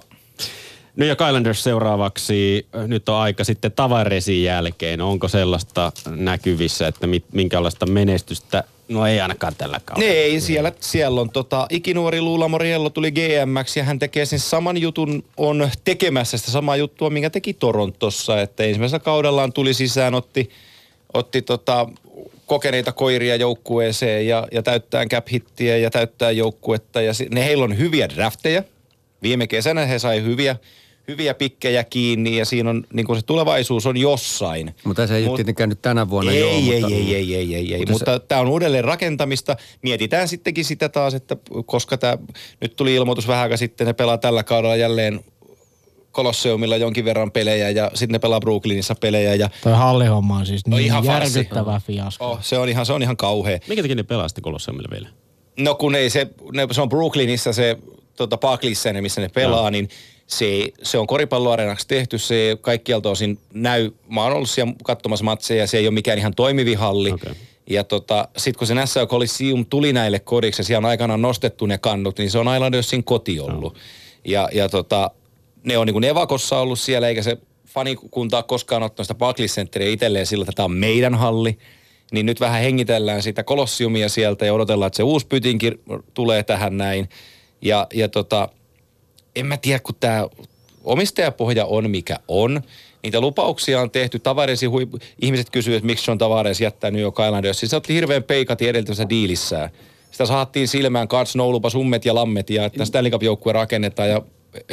[0.96, 2.68] New York Islanders seuraavaksi.
[2.88, 5.02] Nyt on aika sitten Tavaresin jälkeen.
[5.02, 8.64] Onko sellaista näkyvissä, että mit, minkälaista menestystä?
[8.88, 10.14] No ei ainakaan tällä kaudella.
[10.14, 14.78] Ei, siellä, siellä on tota, ikinuori Luula Moriello tuli GMX ja hän tekee sen saman
[14.78, 20.50] jutun, on tekemässä sitä samaa juttua, minkä teki Torontossa, että ensimmäisellä kaudellaan tuli sisään, otti,
[21.14, 21.88] otti tota,
[22.46, 25.28] kokeneita koiria joukkueeseen ja, ja täyttää cap
[25.82, 28.64] ja täyttää joukkuetta ja ne, heillä on hyviä drafteja.
[29.24, 30.56] Viime kesänä he sai hyviä,
[31.08, 34.76] hyviä pikkejä kiinni ja siinä on, niin kuin se tulevaisuus on jossain.
[34.84, 36.88] Mutta se ei Mut- ole tietenkään nyt tänä vuonna ei, joo, ei, mutta...
[36.96, 39.56] ei, ei, ei, ei, ei, Mutta mutta, se- mutta tämä on uudelleen rakentamista.
[39.82, 42.18] Mietitään sittenkin sitä taas, että koska tämä,
[42.62, 45.20] nyt tuli ilmoitus vähän aikaa sitten, ne pelaa tällä kaudella jälleen
[46.12, 50.68] Kolosseumilla jonkin verran pelejä ja sitten ne pelaa Brooklynissa pelejä ja Toi hallihomma on siis
[50.68, 51.40] No niin ihan farssi.
[51.40, 52.32] järkyttävä fiasko.
[52.32, 53.60] oh, se, on ihan, se on ihan kauhea.
[53.68, 55.10] Minkä takia ne pelasti Kolosseumille vielä?
[55.60, 57.78] No kun ei se, ne, se on Brooklynissa se
[58.16, 59.70] tota Barclays Center, missä ne pelaa, Joo.
[59.70, 59.90] niin
[60.28, 63.92] se, se on koripalloareenaksi tehty, se ei kaikkialta osin näy.
[64.10, 67.12] Mä oon ollut siellä katsomassa matseja, se ei ole mikään ihan toimivi halli.
[67.12, 67.34] Okei.
[67.70, 71.66] Ja tota, sitten kun se Nassau Coliseum tuli näille kodiksi ja siellä on aikanaan nostettu
[71.66, 73.78] ne kannut, niin se on Islandersin koti ollut.
[74.26, 75.12] Ja, ja tota,
[75.64, 77.38] ne on niin kuin Evakossa ollut siellä, eikä se
[77.68, 81.58] fanikunta ole koskaan ottanut sitä Barclays Centeria itselleen sillä, että tämä on meidän halli.
[82.12, 85.72] Niin nyt vähän hengitellään sitä kolossiumia sieltä ja odotellaan, että se uusi pytinki
[86.14, 87.10] tulee tähän näin.
[87.62, 88.50] Ja, ja tota,
[89.36, 90.28] en mä tiedä, kun tämä
[90.84, 92.62] omistajapohja on mikä on,
[93.06, 94.20] Niitä lupauksia on tehty.
[94.20, 94.88] Tavaresi hui...
[95.22, 97.60] Ihmiset kysyvät, että miksi John Tavares jättää New York Islanders.
[97.60, 99.70] Se otti hirveän peikati edeltävässä diilissään.
[100.12, 104.22] Sitä saattiin silmään, Carl Snow lupas ummet ja lammet ja että Stanley Cup-joukkue rakennetaan ja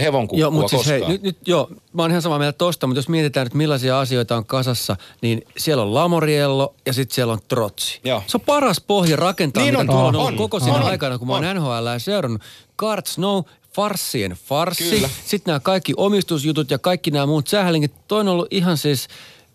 [0.01, 2.99] hevon Joo, mutta siis hei, nyt, nyt, joo, mä oon ihan samaa mieltä tosta, mutta
[2.99, 7.39] jos mietitään nyt millaisia asioita on kasassa, niin siellä on Lamoriello ja sitten siellä on
[7.49, 8.01] Trotsi.
[8.05, 8.23] Joo.
[8.27, 10.79] Se on paras pohja rakentaa, Niin mitä on, tuolla on, on, on, koko on, siinä
[10.79, 11.57] on, aikana, kun mä oon on.
[11.57, 12.43] NHL seurannut.
[12.79, 13.43] Cart Snow,
[13.74, 15.09] farssien farssi, Kyllä.
[15.24, 17.93] sitten nämä kaikki omistusjutut ja kaikki nämä muut sähälingit.
[18.09, 19.09] Toi on ollut ihan siis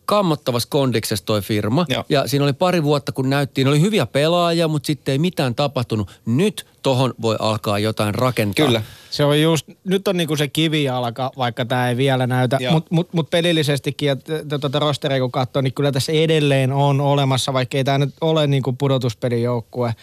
[0.07, 1.85] kammottavassa kondiksessa toi firma.
[1.89, 2.03] Joo.
[2.10, 6.22] Ja siinä oli pari vuotta, kun näyttiin, oli hyviä pelaajia, mutta sitten ei mitään tapahtunut.
[6.26, 8.65] Nyt tohon voi alkaa jotain rakentaa.
[8.65, 8.81] Kyllä.
[9.10, 13.14] Se on just, nyt on niinku se kivijalka, vaikka tämä ei vielä näytä, mutta mut,
[13.14, 17.84] mut pelillisestikin, että tuota rosteria kun katsoo, niin kyllä tässä edelleen on olemassa, vaikka ei
[17.84, 19.95] tämä nyt ole niinku pudotuspelijoukkue.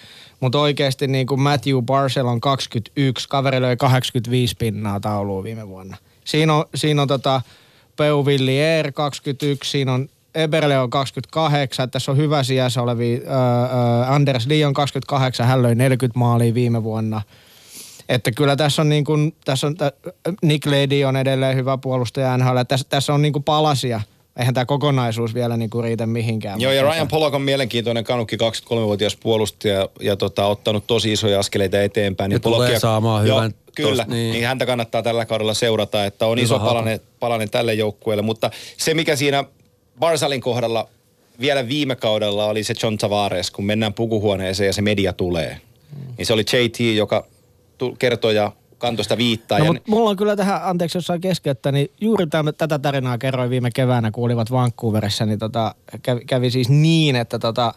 [0.45, 5.97] Mutta oikeasti niinku Matthew Barcel on 21, kaveri löi 85 pinnaa tauluun viime vuonna.
[6.25, 7.41] Siinä on, siinä on tota
[7.97, 13.33] Peu Villier 21, siinä on Eberle on 28, tässä on hyvä sijassa olevi öö,
[14.07, 17.23] Anders Lee on 28, hän löi 40 maalia viime vuonna.
[18.09, 19.77] Että kyllä tässä on niin kuin, tässä on,
[20.43, 22.59] Nick Lady on edelleen hyvä puolustaja NHL.
[22.69, 24.01] Tässä, tässä on niin kuin palasia.
[24.39, 26.61] Eihän tämä kokonaisuus vielä niin kuin riitä mihinkään.
[26.61, 31.39] Joo, ja Ryan Pollock on mielenkiintoinen kanukki 23-vuotias puolustaja ja, ja tota, ottanut tosi isoja
[31.41, 32.33] askeleita eteenpäin.
[32.33, 34.23] Ja tulee Pollockia- saamaan Joo, hyvän Kyllä, tosta- niin.
[34.23, 34.33] niin.
[34.33, 34.47] niin.
[34.47, 38.23] häntä kannattaa tällä kaudella seurata, että on Hyvä iso palanen, palanen tälle joukkueelle.
[38.23, 39.45] Mutta se, mikä siinä
[39.99, 40.89] Barsalin kohdalla
[41.41, 45.61] vielä viime kaudella oli se John Tavares, kun mennään pukuhuoneeseen ja se media tulee.
[46.19, 47.27] Niin se oli JT, joka
[47.99, 48.53] kertoi ja
[48.85, 49.59] kantoi sitä viittaa.
[49.59, 52.79] No, ja mutta mulla on kyllä tähän, anteeksi jos saa keskeyttää, niin juuri täm, tätä
[52.79, 57.75] tarinaa kerroin viime keväänä, kun olivat Vancouverissa, niin tota, kävi, kävi siis niin, että tota,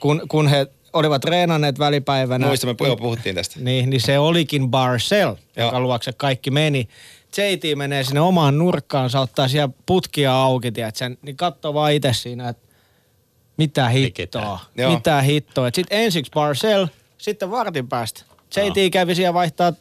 [0.00, 2.46] kun, kun he olivat treenanneet välipäivänä.
[2.46, 3.60] Muistamme, joo, puhuttiin tästä.
[3.60, 5.80] Niin, niin se olikin Barcel, joka Joo.
[5.80, 6.88] luokse kaikki meni.
[7.36, 12.48] JT menee sinne omaan nurkkaansa, ottaa siellä putkia auki, tiedätkö, niin katsoo vaan itse siinä,
[12.48, 12.68] että
[13.56, 15.70] mitä hittoa, mitä hittoa.
[15.74, 16.86] Sitten ensiksi Barcel,
[17.18, 18.22] sitten vartin päästä.
[18.56, 19.72] JT kävi siellä vaihtaa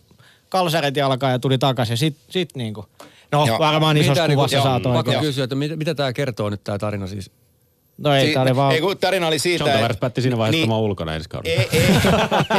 [0.50, 1.98] kalsarit jalkaan ja tuli takaisin.
[1.98, 2.86] Sitten sit niinku,
[3.32, 3.60] no Joo.
[3.60, 4.94] varmaan isossa Mitä niinku- kuvassa joo, saa toi.
[4.94, 5.22] Pakko Joo.
[5.22, 7.32] kysyä, että mitä, mitä tämä kertoo nyt tämä tarina siis?
[7.98, 8.74] No ei, tää oli vaan...
[8.76, 11.30] ei, kun tarina oli siitä, John Tavares että- päätti siinä vaiheessa, niin, että ulkona ensi
[11.30, 11.62] kaudella.
[11.62, 11.84] Ei, ei,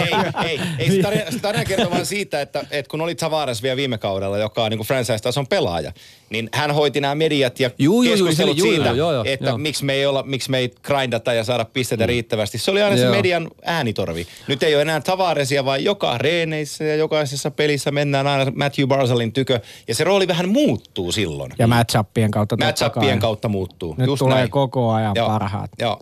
[0.05, 0.90] ei, ei, ei.
[0.90, 4.39] Se tarina, se tarina kertoo vaan siitä, että, että kun oli Tavares vielä viime kaudella,
[4.39, 5.93] joka on niin franchise-tason pelaaja,
[6.30, 8.96] niin hän hoiti nämä mediat ja Juu, juu, juu, keskustelut se oli- juu, siitä, juu,
[8.96, 9.59] joo, joo, että joo.
[9.59, 12.09] miksi me ei olla, miksi me ei grindata ja saada pisteitä Mm.
[12.09, 12.59] riittävästi.
[12.59, 13.12] Se oli aina se Joo.
[13.14, 14.26] median äänitorvi.
[14.48, 19.32] Nyt ei ole enää Tavaresia, vaan joka reeneissä ja jokaisessa pelissä mennään aina Matthew Barzalin
[19.32, 19.60] tykö.
[19.88, 21.52] Ja se rooli vähän muuttuu silloin.
[21.59, 23.18] Ja matchappien kautta kai.
[23.20, 23.94] kautta muuttuu.
[23.98, 24.50] Nyt Just tulee näin.
[24.50, 25.70] koko ajan Joo, parhaat.
[25.78, 25.98] Joo.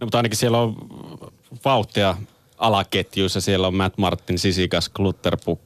[0.00, 0.74] No, mutta ainakin siellä on
[1.64, 2.16] vauhtia
[2.58, 3.40] alaketjuissa.
[3.40, 5.60] Siellä on Matt Martin, Sisikas, Klutterpuk,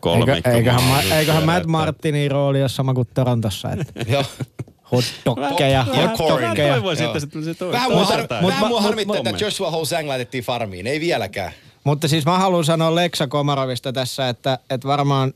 [0.00, 0.34] kolme.
[0.34, 4.24] Eikö, eiköhän, ma, eiköhän Matt Martinin rooli ole sama kuin Torontossa, että Joo.
[4.92, 6.54] hotdogkeja, Ja Mä Corey.
[6.56, 7.10] toivoisin, Joo.
[7.12, 7.72] että se tulisi toista.
[7.78, 10.86] Vähän mua, har, vähän mua harmittaa, mut- että Joshua Hosang laitettiin farmiin.
[10.86, 11.52] Ei vieläkään.
[11.84, 15.32] Mutta siis mä haluan sanoa Leksa Komarovista tässä, että, että varmaan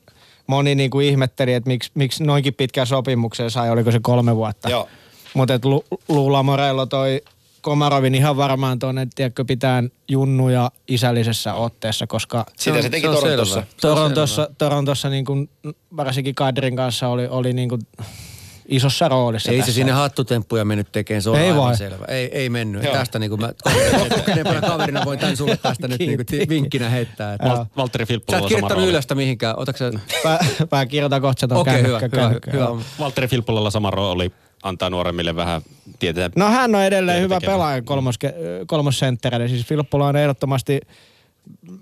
[0.47, 4.71] moni niin kuin ihmetteli, että miksi, miksi noinkin pitkän sopimuksen sai, oliko se kolme vuotta.
[4.71, 4.89] Joo.
[5.35, 7.23] Mutta että Lu, Luula Morello toi
[7.69, 13.55] Komarovin ihan varmaan tuonne, tiedätkö, pitään junnuja isällisessä otteessa, koska Sitä se teki Torontossa.
[13.55, 15.51] Se on Torontossa, Torontossa niin kuin,
[15.97, 17.81] varsinkin Kadrin kanssa oli, oli niin kuin
[18.69, 19.73] isossa roolissa Ei tässä.
[19.73, 21.77] se sinne hattutemppuja mennyt tekemään, se on Ei aivan vai?
[21.77, 22.05] selvä.
[22.09, 22.83] Ei, ei mennyt.
[22.85, 22.93] Joo.
[22.93, 23.53] Tästä niin kuin mä
[24.17, 27.35] kokeneempana kaverina voin tämän sulle tästä nyt niin kuin vinkkinä heittää.
[27.35, 28.91] Että Val- Valtteri Sä Filppula et on sama kirjoittanut rooli.
[28.91, 29.59] ylös sitä mihinkään.
[29.59, 29.91] Otatko sä...
[30.23, 30.39] Pää,
[30.71, 32.65] pää kirjoita kohta Okei, hyvä, kännykkä- hyvä, kännykkä, hyvä.
[32.65, 32.81] joo.
[32.99, 34.33] Valtteri Filppulalla sama rooli
[34.63, 35.63] antaa nuoremmille vähän
[35.99, 36.31] tietää.
[36.37, 38.19] No hän on edelleen hyvä pelaaja kolmos,
[38.67, 39.49] kolmossentterinä.
[39.49, 40.81] Siis Filppula on ehdottomasti,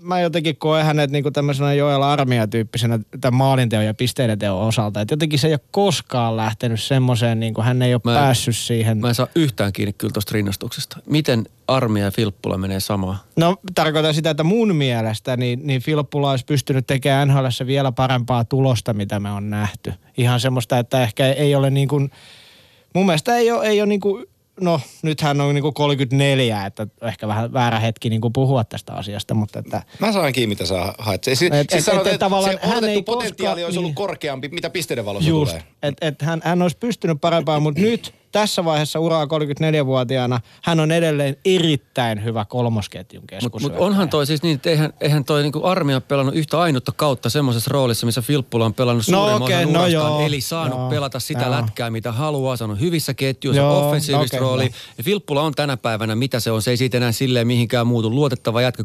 [0.01, 5.01] mä jotenkin koen hänet niinku tämmöisenä Joel Armia-tyyppisenä tämän maalinteon ja pisteiden teon osalta.
[5.01, 8.97] Et jotenkin se ei ole koskaan lähtenyt semmoiseen, niinku hän ei ole Mä- päässyt siihen.
[8.97, 10.97] Mä en saa yhtään kiinni kyllä tuosta rinnastuksesta.
[11.09, 13.17] Miten Armia ja Filppula menee samaan?
[13.35, 18.45] No tarkoitan sitä, että mun mielestä niin, niin Filppula olisi pystynyt tekemään NHLssä vielä parempaa
[18.45, 19.93] tulosta, mitä me on nähty.
[20.17, 22.11] Ihan semmoista, että ehkä ei ole niin kuin,
[22.93, 24.25] mun mielestä ei ole, ei ole niin kuin,
[24.61, 28.63] no nyt hän on niin kuin 34, että ehkä vähän väärä hetki niin kuin puhua
[28.63, 31.23] tästä asiasta, mutta että Mä saan kiinni, mitä sä haet.
[31.23, 33.89] Siis, Et- siis et- sanotaan, et- että tavallaan se hän ei potentiaali koskaan- olisi ollut
[33.89, 33.95] niin.
[33.95, 35.63] korkeampi, mitä pisteiden valossa just, tulee.
[35.83, 40.91] että et hän, hän olisi pystynyt parempaan, mutta nyt tässä vaiheessa uraa 34-vuotiaana hän on
[40.91, 43.79] edelleen erittäin hyvä kolmosketjun Mutta keskushyökkääjä.
[43.79, 47.29] mut onhan toi siis niin, että eihän, eihän toi niinku armia pelannut yhtä ainutta kautta
[47.29, 50.89] semmoisessa roolissa, missä Filppula on pelannut No suurimman okei, osan no joo, eli saanut joo,
[50.89, 51.51] pelata sitä joo.
[51.51, 54.67] lätkää, mitä haluaa, saanut hyvissä ketjuissa, Joo, offensiivista okei, roolia.
[54.67, 55.03] no.
[55.03, 58.09] Filppula on tänä päivänä, mitä se on, se ei siitä enää silleen mihinkään muutu.
[58.11, 58.83] Luotettava jätkä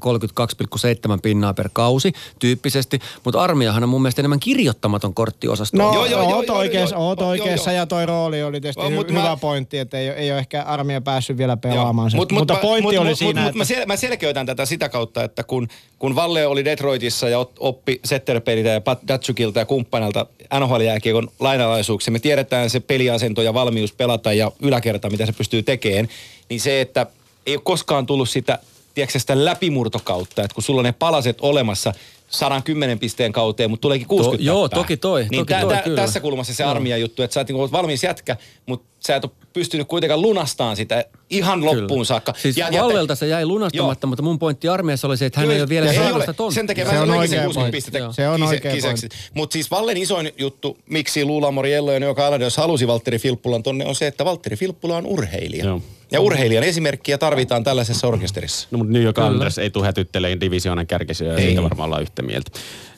[1.12, 5.76] 32,7 pinnaa per kausi tyyppisesti, mutta armiahan on mun mielestä enemmän kirjoittamaton korttiosasto.
[5.76, 9.10] No, Joo, joo, joo, oot oikeassa, oot oikeassa ja toi rooli oli tietysti hy- mut
[9.32, 12.18] hyvä pointti, että ei, ole- ei ole ehkä armia päässyt vielä pelaamaan sen.
[12.18, 13.58] Mut, mut, mutta pointti mut, oli mut, siinä, mut, että...
[13.58, 15.68] mä, sel, mä selkeytän tätä sitä kautta, että kun,
[15.98, 20.26] kun Valle oli Detroitissa ja oppi Setterperiltä ja Pat Datsukilta ja kumppanilta
[20.60, 26.08] NHL-jääkiekon lainalaisuuksia, me tiedetään se peliasento ja valmius pelata ja yläkerta, mitä se pystyy tekemään,
[26.48, 27.06] niin se, että
[27.46, 28.58] ei ole koskaan tullut sitä,
[28.94, 31.92] tiedätkö, sitä läpimurtokautta, että kun sulla on ne palaset olemassa
[32.32, 34.84] 110 pisteen kauteen, mutta tuleekin 60 joo, tappaa.
[34.84, 36.00] toki toi, Niin toki tä- toi, tä- kyllä.
[36.02, 38.36] tässä kulmassa se armia juttu, että sä oot niinku valmis jätkä,
[38.66, 42.04] mutta sä et ole pystynyt kuitenkaan lunastamaan sitä ihan loppuun Kyllä.
[42.04, 42.34] saakka.
[42.38, 44.08] Siis ja, Vallelta se jäi lunastamatta, Joo.
[44.08, 46.22] mutta mun pointti armiassa oli se, että hän Kyllä, ei ole vielä saanut ole.
[46.22, 46.54] sitä tonttia.
[46.54, 47.76] Sen takia Se on sen 60 pointti.
[47.76, 48.12] pistettä Joo.
[48.12, 49.08] Se on kise- kiseksi.
[49.08, 49.08] pointti.
[49.34, 53.86] Mutta siis Vallen isoin juttu, miksi Luula Moriello ja joka Aladios halusi Valtteri Filppulan tonne,
[53.86, 55.64] on se, että Valtteri Filppula on urheilija.
[55.64, 55.80] Joo.
[56.12, 58.68] Ja urheilijan esimerkkiä tarvitaan tällaisessa orkesterissa.
[58.70, 62.50] No, mutta New York Anders ei tule hätyttelemään divisioonan kärkisiä siitä varmaan ollaan yhtä mieltä.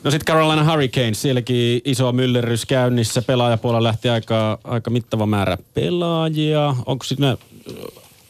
[0.05, 3.23] No sitten Carolina Hurricanes, sielläkin iso myllerrys käynnissä.
[3.23, 6.77] Pelaajapuolella lähti aika, aika mittava määrä pelaajia.
[6.87, 7.37] Onko siinä,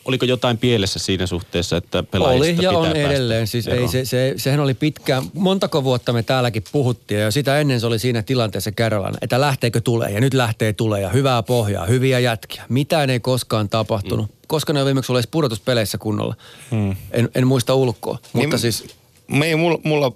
[0.04, 3.46] oliko jotain pielessä siinä suhteessa, että pelaajista Oli ja pitää on päästä edelleen.
[3.46, 7.80] Siis ei, se, se, sehän oli pitkään, montako vuotta me täälläkin puhuttiin ja sitä ennen
[7.80, 11.86] se oli siinä tilanteessa Carolina, että lähteekö tulee ja nyt lähtee tulee ja hyvää pohjaa,
[11.86, 12.64] hyviä jätkiä.
[12.68, 14.30] Mitään ei koskaan tapahtunut.
[14.30, 14.34] Mm.
[14.46, 16.34] Koska ne on viimeksi ollut edes pudotuspeleissä kunnolla.
[16.70, 16.96] Mm.
[17.10, 18.84] En, en muista ulkoa, mutta Niin, siis
[19.28, 20.12] Me ei, mulla, mulla,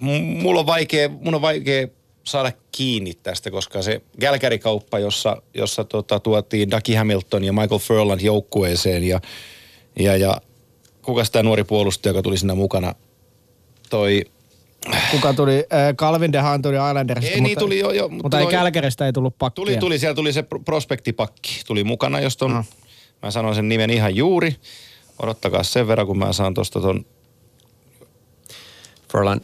[0.00, 1.88] mulla, on vaikea, mun on vaikea
[2.24, 8.20] saada kiinni tästä, koska se Gälkärikauppa, jossa, jossa tota, tuotiin Ducky Hamilton ja Michael Furland
[8.20, 9.20] joukkueeseen ja,
[9.98, 10.40] ja, ja
[11.02, 12.94] kuka tämä nuori puolustaja, joka tuli siinä mukana,
[13.90, 14.24] toi,
[15.10, 15.56] Kuka tuli?
[15.72, 19.06] Äh, Calvin DeHaan tuli Islandersista, Ei, niin mutta, tuli jo- jo, mutta, mutta ei Kälkäristä
[19.06, 19.54] ei tullut pakkia.
[19.54, 22.66] tuli, tuli, siellä tuli se pro- prospektipakki, tuli mukana, josta on, Ah.
[23.22, 24.56] mä sanon sen nimen ihan juuri,
[25.22, 27.04] odottakaa sen verran, kun mä saan tosta ton
[29.12, 29.40] Furlan,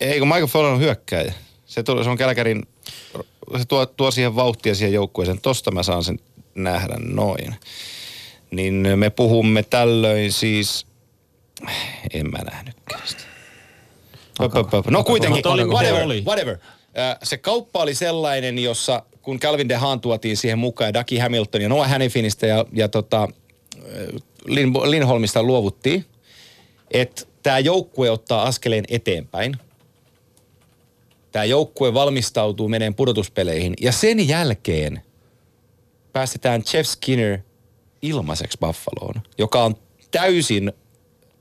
[0.00, 1.34] Ei, kun Michael Furlan on hyökkäjä.
[1.72, 2.66] Se, tuli, se on Kälkärin,
[3.58, 5.40] se tuo, tuo siihen vauhtia siihen joukkueeseen.
[5.40, 6.18] Tosta mä saan sen
[6.54, 7.54] nähdä noin.
[8.50, 10.86] Niin me puhumme tällöin siis,
[12.12, 13.22] en mä nähnytkään sitä.
[14.38, 14.86] Pöp, pöp, pöp.
[14.86, 16.22] No kuitenkin, whatever, oli?
[16.26, 16.58] whatever.
[17.22, 21.68] Se kauppa oli sellainen, jossa kun Calvin DeHaan tuotiin siihen mukaan ja Ducky Hamilton ja
[21.68, 23.28] Noah Hannifinistä ja, ja tota,
[24.46, 26.04] Lin, Linholmista luovuttiin,
[26.90, 29.56] että tämä joukkue ottaa askeleen eteenpäin.
[31.32, 35.02] Tämä joukkue valmistautuu meneen pudotuspeleihin ja sen jälkeen
[36.12, 37.38] päästetään Jeff Skinner
[38.02, 39.76] ilmaiseksi Buffaloon, joka on
[40.10, 40.72] täysin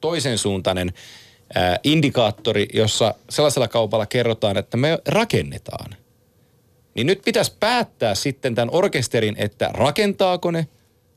[0.02, 0.94] toisen suuntainen
[1.56, 5.96] ää, indikaattori, jossa sellaisella kaupalla kerrotaan, että me rakennetaan.
[6.96, 10.68] Niin nyt pitäisi päättää sitten tämän orkesterin, että rakentaako ne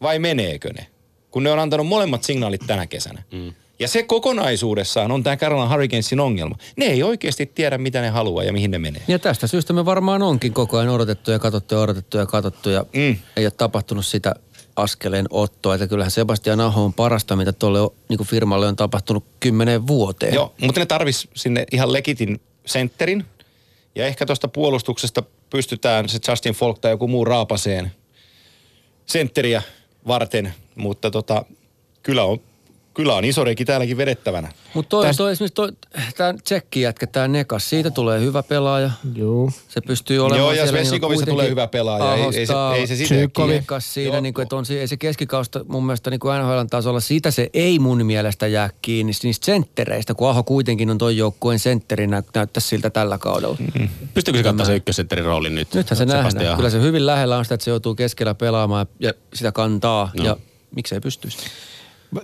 [0.03, 0.87] vai meneekö ne,
[1.31, 3.23] kun ne on antanut molemmat signaalit tänä kesänä.
[3.33, 3.55] Mm.
[3.79, 6.57] Ja se kokonaisuudessaan on tämä Carolina Hurricanesin ongelma.
[6.77, 9.03] Ne ei oikeasti tiedä, mitä ne haluaa ja mihin ne menee.
[9.09, 12.71] Ja tästä syystä me varmaan onkin koko ajan odotettu ja katsottu ja odotettu ja katsottu
[12.71, 13.17] ja Mm.
[13.37, 14.35] ei ole tapahtunut sitä
[14.77, 15.75] askeleen ottoa.
[15.75, 17.79] Että kyllähän Sebastian Aho on parasta, mitä tuolle
[18.09, 20.35] niin firmalle on tapahtunut kymmenen vuoteen.
[20.35, 23.25] Joo, mutta ne tarvis sinne ihan legitin sentterin.
[23.95, 27.93] Ja ehkä tuosta puolustuksesta pystytään se Justin Falk tai joku muu raapaseen
[29.07, 29.63] sentteriä
[30.07, 30.55] varten.
[30.75, 31.45] Mutta tota,
[32.03, 32.41] kyllä on,
[32.95, 34.53] kyllä on iso reiki täälläkin vedettävänä.
[34.75, 35.69] Mutta toi, Tästä- toi, esimerkiksi toi,
[36.17, 38.91] tämä tsekki jätkä, tämä Nekas, siitä tulee hyvä pelaaja.
[39.15, 39.51] Joo.
[39.69, 42.15] Se pystyy olemaan Joo, ja siellä, niin on Svesikovista tulee kuitenkin hyvä pelaaja.
[42.15, 43.47] Ei, ei, se, ei se sitä.
[43.47, 44.21] Nekas siinä, Joo.
[44.21, 47.31] niin kuin, että on, si- ei se keskikausta mun mielestä niin kuin NHLn tasolla, siitä
[47.31, 52.07] se ei mun mielestä jää kiinni niistä senttereistä, kun Aho kuitenkin on ton joukkueen sentteri,
[52.07, 53.57] nä- näyttäisi siltä tällä kaudella.
[53.61, 53.89] Mm-hmm.
[54.15, 55.75] Pystyykö se katsoa se ykkösentterin roolin nyt?
[55.75, 56.57] Nythän se nähdään.
[56.57, 60.11] Kyllä se hyvin lähellä on sitä, että se joutuu keskellä pelaamaan ja sitä kantaa.
[60.19, 60.25] No.
[60.25, 60.37] Ja
[60.77, 61.39] miksei pystyisi.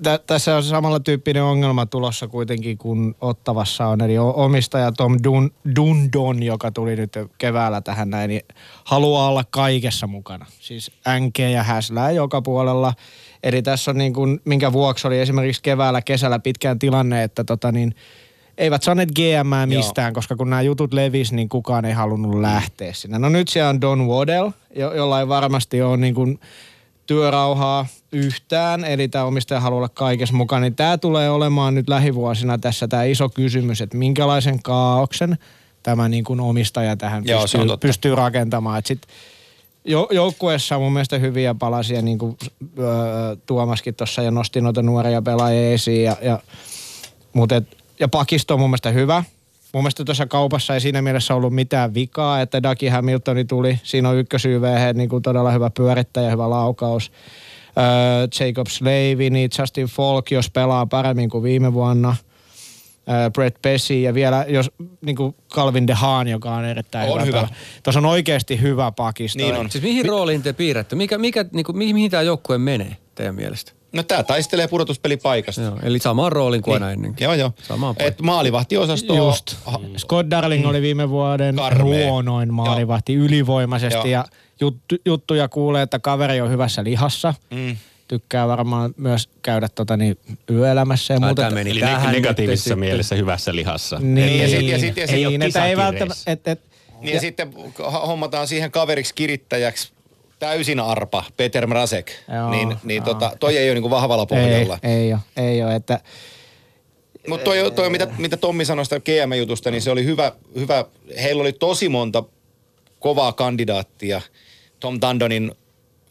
[0.03, 4.01] Tä- tässä on samalla tyyppinen ongelma tulossa kuitenkin kuin Ottavassa on.
[4.01, 8.43] Eli omistaja Tom Dun, Dundon, joka tuli nyt keväällä tähän näin, niin
[8.85, 10.47] haluaa olla kaikessa mukana.
[10.61, 10.91] Siis
[11.21, 12.95] NK ja häslää joka puolella.
[13.43, 17.73] Eli tässä on niin kuin, minkä vuoksi oli esimerkiksi keväällä, kesällä pitkään tilanne, että tota
[17.73, 17.95] niin,
[18.59, 23.19] eivät saaneet GM mistään, koska kun nämä jutut levis, niin kukaan ei halunnut lähteä sinne.
[23.19, 26.41] No nyt siellä on Don Waddell, jo- jolla ei varmasti ole niin kuin
[27.11, 32.59] työrauhaa yhtään, eli tämä omistaja haluaa olla kaikessa mukana, niin tämä tulee olemaan nyt lähivuosina
[32.59, 35.39] tässä tämä iso kysymys, että minkälaisen kaauksen
[35.83, 38.79] tämä niin kuin omistaja tähän Joo, pystyy, pystyy rakentamaan.
[38.79, 39.03] Et sit,
[39.85, 42.37] jo, joukkueessa on mun mielestä hyviä palasia, niin kuin
[42.79, 46.05] öö, Tuomaskin tuossa jo nosti noita nuoria pelaajia esiin.
[46.05, 46.39] Ja, ja,
[47.33, 49.25] mutta et, ja pakisto on mun mielestä hyvä.
[49.73, 53.81] Mun mielestä tuossa kaupassa ei siinä mielessä ollut mitään vikaa, että Daki Hamiltoni tuli.
[53.83, 57.13] Siinä on ykkösyyvehe niin kuin todella hyvä pyörittäjä, hyvä laukaus.
[57.79, 62.17] Öö, Jacob Slavini, Justin Falk, jos pelaa paremmin kuin viime vuonna–
[63.35, 64.71] Brett Pessi ja vielä jos
[65.01, 67.39] niin kuin Calvin De Haan, joka on erittäin On hyvä.
[67.39, 67.49] hyvä.
[67.83, 69.39] Tuossa on oikeasti hyvä pakisto.
[69.39, 69.71] Niin on.
[69.71, 70.97] Siis mihin rooliin te piirrätte?
[70.97, 73.73] Mikä, mikä, niin kuin, mihin, mihin tämä joukkue menee teidän mielestä?
[73.93, 75.61] No tää taistelee pudotuspelipaikasta.
[75.63, 77.25] Joo, eli samaan rooliin kuin aina ennenkin.
[77.25, 77.53] Joo, joo.
[77.63, 77.95] Samaan.
[77.99, 79.57] Et maalivahtiosasto Just.
[79.65, 82.07] Ha, Scott Darling oli viime vuoden Karmea.
[82.07, 84.05] ruonoin maalivahti ylivoimaisesti Joo.
[84.05, 84.25] ja
[84.61, 87.35] juttu, juttuja kuulee, että kaveri on hyvässä lihassa.
[87.51, 87.77] mm.
[88.09, 90.19] Tykkää varmaan myös käydä tota, niin,
[90.51, 91.43] yöelämässä ja Ai, muuta.
[91.43, 92.79] tää meni Eli tähän negatiivisessa sitten.
[92.79, 93.99] mielessä hyvässä lihassa.
[94.01, 95.85] Niin, ja sit- ja sit- ja sit- ei ole niin, että ei kisakireissä.
[95.85, 96.61] välttämättä, et, et,
[97.01, 97.53] Niin ja, sitten
[97.91, 99.93] ha- hommataan siihen kaveriksi kirittäjäksi
[100.41, 102.13] täysin arpa, Peter Mrazek.
[102.35, 103.15] Joo, niin niin joo.
[103.15, 104.79] tota, toi ei ole niinku vahvalla ei, pohjalla.
[104.83, 106.01] ei ole, ei ole, että
[107.29, 110.85] Mutta toi, toi mitä, mitä Tommi sanoi sitä GM-jutusta, niin se oli hyvä, hyvä.
[111.23, 112.25] Heillä oli tosi monta
[112.99, 114.21] kovaa kandidaattia
[114.81, 115.53] Tom Dandonin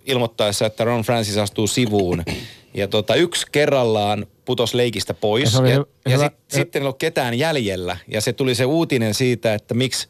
[0.06, 2.23] ilmoittaessa, että Ron Francis astuu sivuun.
[2.73, 5.53] Ja tota, yksi kerrallaan putos leikistä Ja pois.
[5.53, 7.97] Ja, ja, hy- ja hyvä- sit, sitten ei ollut ketään jäljellä.
[8.07, 10.07] Ja se tuli se uutinen siitä, että miksi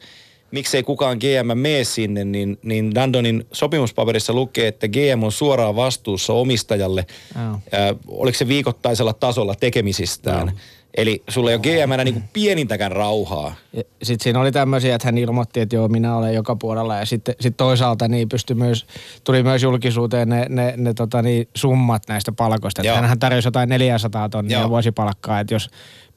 [0.50, 6.32] miksei kukaan GM mene sinne, niin, niin Dandonin sopimuspaperissa lukee, että GM on suoraan vastuussa
[6.32, 7.58] omistajalle, Joo.
[7.72, 10.52] ää, oliko se viikoittaisella tasolla tekemisistään.
[10.96, 13.54] Eli sulla ei ole GMnä niinku pienintäkään rauhaa.
[14.02, 16.96] Sitten siinä oli tämmöisiä, että hän ilmoitti, että joo, minä olen joka puolella.
[16.96, 18.86] Ja sitten sit toisaalta niin pystyi myös,
[19.24, 22.82] tuli myös julkisuuteen ne, ne, ne tota niin, summat näistä palkoista.
[22.82, 24.68] Että hänhän tarjosi jotain 400 tonnia Joo.
[24.68, 25.40] vuosipalkkaa.
[25.40, 25.70] Että jos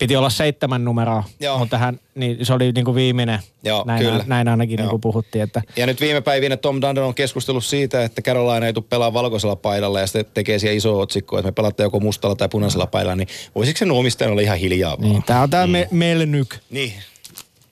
[0.04, 1.58] piti olla seitsemän numeroa, Joo.
[1.58, 3.40] mutta hän, niin se oli niin kuin viimeinen.
[3.64, 4.24] Joo, näin, kyllä.
[4.28, 4.84] näin ainakin Joo.
[4.84, 5.44] niin kuin puhuttiin.
[5.44, 9.14] Että, Ja nyt viime päivinä Tom Dundon on keskustellut siitä, että Carolina ei tule pelaa
[9.14, 12.88] valkoisella paidalla ja sitten tekee siellä iso otsikko, että me pelataan joko mustalla tai punaisella
[12.88, 15.12] paidalla, niin voisiko sen omistajan olla ihan hiljaa vaan?
[15.12, 15.72] niin, tämä on tämä mm.
[15.72, 16.56] me, Melnyk.
[16.70, 16.94] Niin.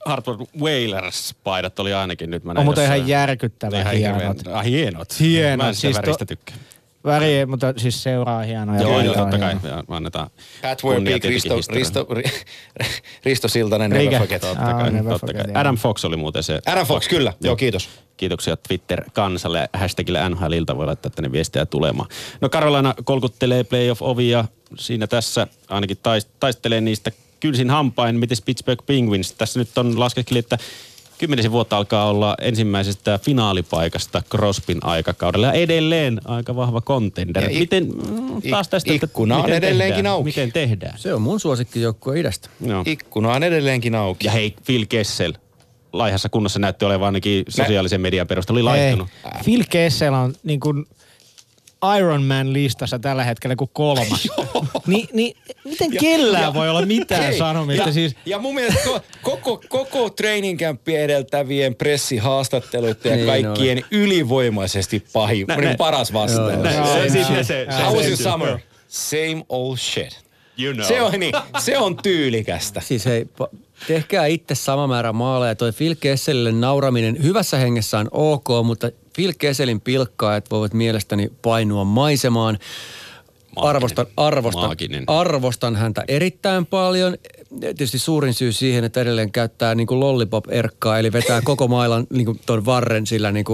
[0.06, 2.44] Hartford Whalers-paidat oli ainakin nyt.
[2.44, 4.38] Mä On näin muuten ihan järkyttävän Ihan hienot.
[4.52, 5.20] Ah, hienot.
[5.20, 6.56] Hienot, Mä en sitä siis väristä to- tykkää.
[7.06, 8.82] Väri, mutta siis seuraa hienoja.
[8.82, 9.56] Joo, joo, totta kai.
[9.64, 10.30] Ja Annetaan
[10.62, 12.04] Pat kunnia Werbeek, tietenkin Risto.
[12.06, 12.08] Risto,
[13.26, 14.42] Risto Siltanen, never forget.
[14.42, 15.46] Totta kai, never totta kai.
[15.54, 15.76] Adam.
[15.78, 16.60] Fox oli muuten se.
[16.66, 17.34] Adam Fox, kyllä.
[17.42, 17.90] Joo, kiitos.
[18.18, 19.70] Kiitoksia Twitter-kansalle.
[19.74, 22.10] Hashtagille NHLilta voi laittaa tänne viestiä tulemaan.
[22.42, 24.46] No Carolina kolkuttelee playoff-ovia.
[24.78, 28.16] Siinä tässä ainakin tais- taistelee niistä kynsin hampain.
[28.20, 29.32] Mites Pittsburgh Penguins?
[29.34, 30.58] Tässä nyt on laskeskeli, että
[31.22, 35.48] kymmenisen vuotta alkaa olla ensimmäisestä finaalipaikasta Crospin aikakaudella.
[35.48, 37.44] Ja edelleen aika vahva contender.
[37.44, 40.14] Ja ik- miten, mm, taas tästä, että ikkuna on miten edelleenkin tehdään?
[40.14, 40.24] auki.
[40.24, 41.00] Miten tehdään?
[41.00, 42.50] Se on mun suosikkijoukkue idästä.
[42.66, 42.84] Joo.
[42.86, 44.26] Ikkuna on edelleenkin auki.
[44.28, 45.34] Ja hei, Phil Kessel.
[45.94, 48.72] Laihassa kunnossa näytti olevan ainakin sosiaalisen median perusteella.
[48.72, 49.08] Oli laittanut.
[49.26, 49.32] Ei.
[49.44, 50.86] Phil Kessel on niin kuin
[51.98, 54.28] Iron Man listassa tällä hetkellä kuin kolmas.
[54.88, 57.88] Ni, niin miten kellään ja- voi olla mitään Hei, sanomista?
[57.88, 65.04] Ja, siis, ja mun mielestä ko, koko, koko training edeltävien pressihaastatteluiden ja Niin kaikkien ylivoimaisesti
[65.14, 66.54] pahin, Nä- niin nä- paras vastaus.
[66.64, 68.60] Nä- Joo, se, sitten se, se, How was se- your summer?
[68.88, 70.20] Same old shit.
[70.58, 70.86] You know.
[70.88, 72.82] Se on, niin, se on tyylikästä.
[72.82, 75.56] Siis hei, pa- tehkää itse sama määrä maaleja.
[75.56, 81.84] Toi Phil Kesselille nauraminen hyvässä hengessä on ok, mutta Phil Kesselin pilkkaajat voivat mielestäni painua
[81.84, 82.60] maisemaan.
[83.56, 85.04] Arvostan, arvostan, Maaginen.
[85.08, 87.16] arvostan häntä erittäin paljon.
[87.60, 92.66] Tietysti suurin syy siihen, että edelleen käyttää niin lollipop-erkkaa, eli vetää koko mailan niin ton
[92.66, 93.46] varren sillä niin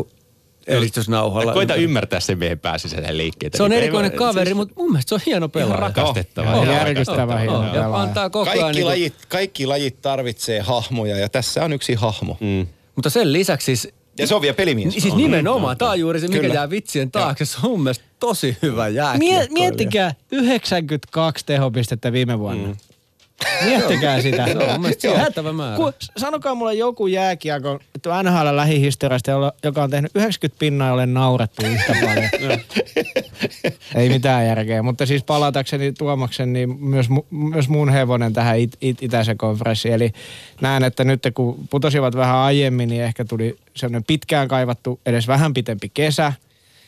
[0.68, 1.54] elistysnauhalla.
[1.54, 3.58] Koita ymmärtää sen miehen pääsisäisen liikkeitä.
[3.58, 5.68] Se on Niin ei erikoinen voi- kaveri, siis mutta mun mielestä se on hieno pelaaja.
[5.76, 6.52] Ihan rakastettava.
[6.52, 7.60] Joo, ihan järkyttävä rakastettava.
[7.70, 7.76] hieno.
[7.76, 8.60] Ja antaa koko ajan...
[8.62, 12.38] Kaikki, niin kuin- lajit, kaikki lajit tarvitsee hahmoja ja tässä on yksi hahmo.
[12.40, 12.68] Mm.
[12.96, 14.94] Mutta sen lisäksi siis Ja se on vielä pelimies.
[14.94, 16.54] Siis nimenomaan, tämä on juuri se, mikä Kyllä.
[16.54, 17.46] jää vitsien taakse.
[17.46, 19.36] Se on mun mielestä tosi hyvä jääkiekko.
[19.36, 22.68] mie, miettikää 92 tehopistettä viime vuonna.
[22.68, 22.76] Mm.
[23.66, 24.46] Miettikää sitä.
[24.98, 25.76] Se on mun määrä.
[25.76, 29.32] Ku, sanokaa mulle joku jääkiekko, että NHL lähihistoriasta,
[29.64, 32.60] joka on tehnyt 90 pinnaa, ole naurettu yhtä paljon.
[33.96, 39.04] Ei mitään järkeä, mutta siis palatakseni Tuomaksen, niin myös, myös mun hevonen tähän it, it,
[39.04, 39.94] itäisen konferenssiin.
[39.94, 40.12] Eli
[40.62, 45.54] näen, että nyt kun putosivat vähän aiemmin, niin ehkä tuli sellainen pitkään kaivattu, edes vähän
[45.54, 46.34] pitempi kesä.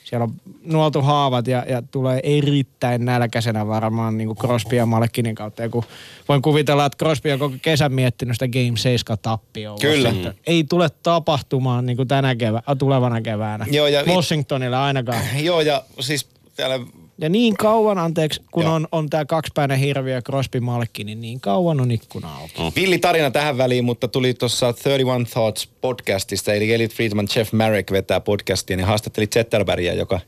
[0.09, 0.33] Siellä on
[0.63, 5.61] nuoltu haavat ja, ja tulee erittäin nälkäisenä varmaan niin kuin Crosby ja Malkinin kautta.
[5.61, 5.83] Ja kun
[6.29, 9.77] voin kuvitella, että Crosby on koko kesän miettinyt sitä Game 7 tappioa.
[9.81, 10.07] Kyllä.
[10.09, 10.33] Washington.
[10.47, 13.65] Ei tule tapahtumaan niin kuin tänä kevä, tulevana keväänä.
[13.71, 15.21] Joo, ja- Washingtonille ainakaan.
[15.39, 16.79] Joo, ja siis täällä
[17.21, 18.73] Ja niin kauan, anteeksi, kun Joo.
[18.73, 22.61] on, on tämä kaksipäinen hirviö Crosby Malkki, niin niin kauan on ikkuna auki.
[22.75, 27.91] Villi tarina tähän väliin, mutta tuli tuossa 31 Thoughts podcastista, eli Elliot Friedman, Jeff Marek
[27.91, 30.19] vetää podcastia, niin haastatteli Zetterbergia, joka,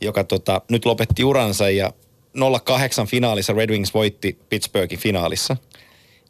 [0.00, 1.92] joka tota, nyt lopetti uransa ja
[2.64, 5.56] 08 finaalissa Red Wings voitti Pittsburghin finaalissa.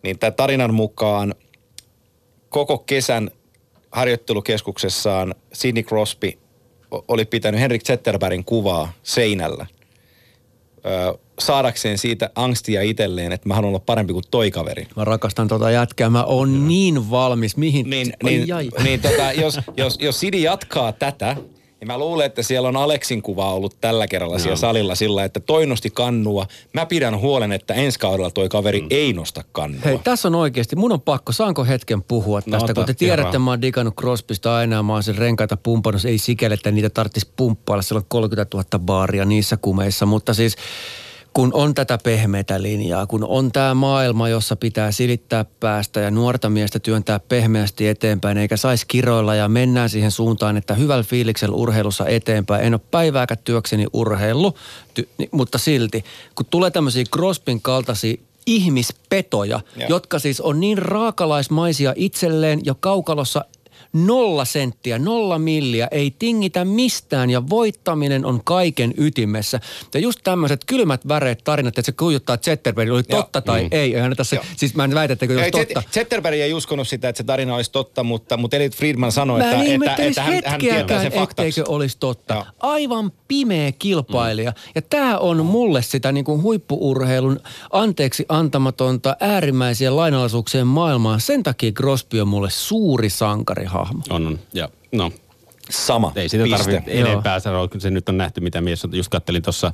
[0.02, 1.34] Niin tämä tarinan mukaan
[2.48, 3.30] koko kesän
[3.92, 6.32] harjoittelukeskuksessaan Sidney Crosby
[6.90, 9.66] oli pitänyt Henrik Zetterbergin kuvaa seinällä
[10.86, 14.86] ö, saadakseen siitä angstia itselleen, että mä haluan olla parempi kuin toi kaveri.
[14.96, 16.10] Mä rakastan tota jätkää.
[16.10, 17.56] Mä oon niin valmis.
[17.56, 17.90] Mihin?
[17.90, 18.70] Niin, Ai, niin, ai.
[18.82, 21.36] niin tota, jos, jos, jos Sidi jatkaa tätä,
[21.80, 25.40] niin mä luulen, että siellä on Aleksin kuva ollut tällä kerralla siellä salilla sillä, että
[25.40, 26.46] toi nosti kannua.
[26.72, 28.86] Mä pidän huolen, että ensi kaudella toi kaveri mm.
[28.90, 29.80] ei nosta kannua.
[29.84, 32.94] Hei, tässä on oikeasti, mun on pakko, saanko hetken puhua No, tästä, ota, kun te
[32.94, 33.42] tiedätte, kerran.
[33.42, 36.90] mä oon digannut Crosbysta aina ja mä oon sen renkaita pumpannut, ei sikäli, että niitä
[36.90, 40.56] tarvitsisi pumppailla, siellä on 30 000 baaria niissä kumeissa, mutta siis
[41.34, 46.50] kun on tätä pehmeätä linjaa, kun on tämä maailma, jossa pitää silittää päästä ja nuorta
[46.50, 52.06] miestä työntää pehmeästi eteenpäin, eikä saisi kiroilla ja mennään siihen suuntaan, että hyvällä fiiliksellä urheilussa
[52.06, 52.64] eteenpäin.
[52.64, 54.54] En ole päivääkään työkseni urheilu,
[55.00, 56.04] ty- mutta silti,
[56.34, 58.16] kun tulee tämmöisiä Crosbyn kaltaisia
[58.46, 59.88] ihmispetoja, Joo.
[59.88, 63.44] jotka siis on niin raakalaismaisia itselleen jo kaukalossa
[63.92, 69.60] nolla senttiä, nolla milliä, ei tingitä mistään ja voittaminen on kaiken ytimessä.
[69.94, 73.22] Ja just tämmöiset kylmät väreet tarinat, että se kujuttaa Zetterberg, oli Joo.
[73.22, 73.68] totta tai mm.
[73.72, 73.94] ei.
[73.94, 74.44] Eihän tässä, Joo.
[74.56, 75.80] siis mä en väitä, että Ei, totta.
[75.80, 79.38] Zet- Zetterberg ei uskonut sitä, että se tarina olisi totta, mutta, mutta Elliot Friedman sanoi,
[79.38, 81.62] Mä että, että, ihmettelisi että hän, hän tietää sen faktaksi.
[81.68, 82.34] olisi totta.
[82.34, 82.44] Joo.
[82.60, 84.52] Aivan pimeä kilpailija.
[84.74, 87.40] Ja tämä on mulle sitä niin kuin huippuurheilun
[87.72, 91.18] anteeksi antamatonta äärimmäisiä lainalaisuuksien maailmaa.
[91.18, 93.10] Sen takia Crosby on mulle suuri
[93.86, 94.02] sankarihahmo.
[94.10, 94.38] On, on.
[94.54, 95.12] Ja no,
[95.70, 96.12] Sama.
[96.16, 98.96] ei sitä tarvitse enempää sanoa, kun se nyt on nähty, mitä mies on.
[98.96, 99.72] Just kattelin tuossa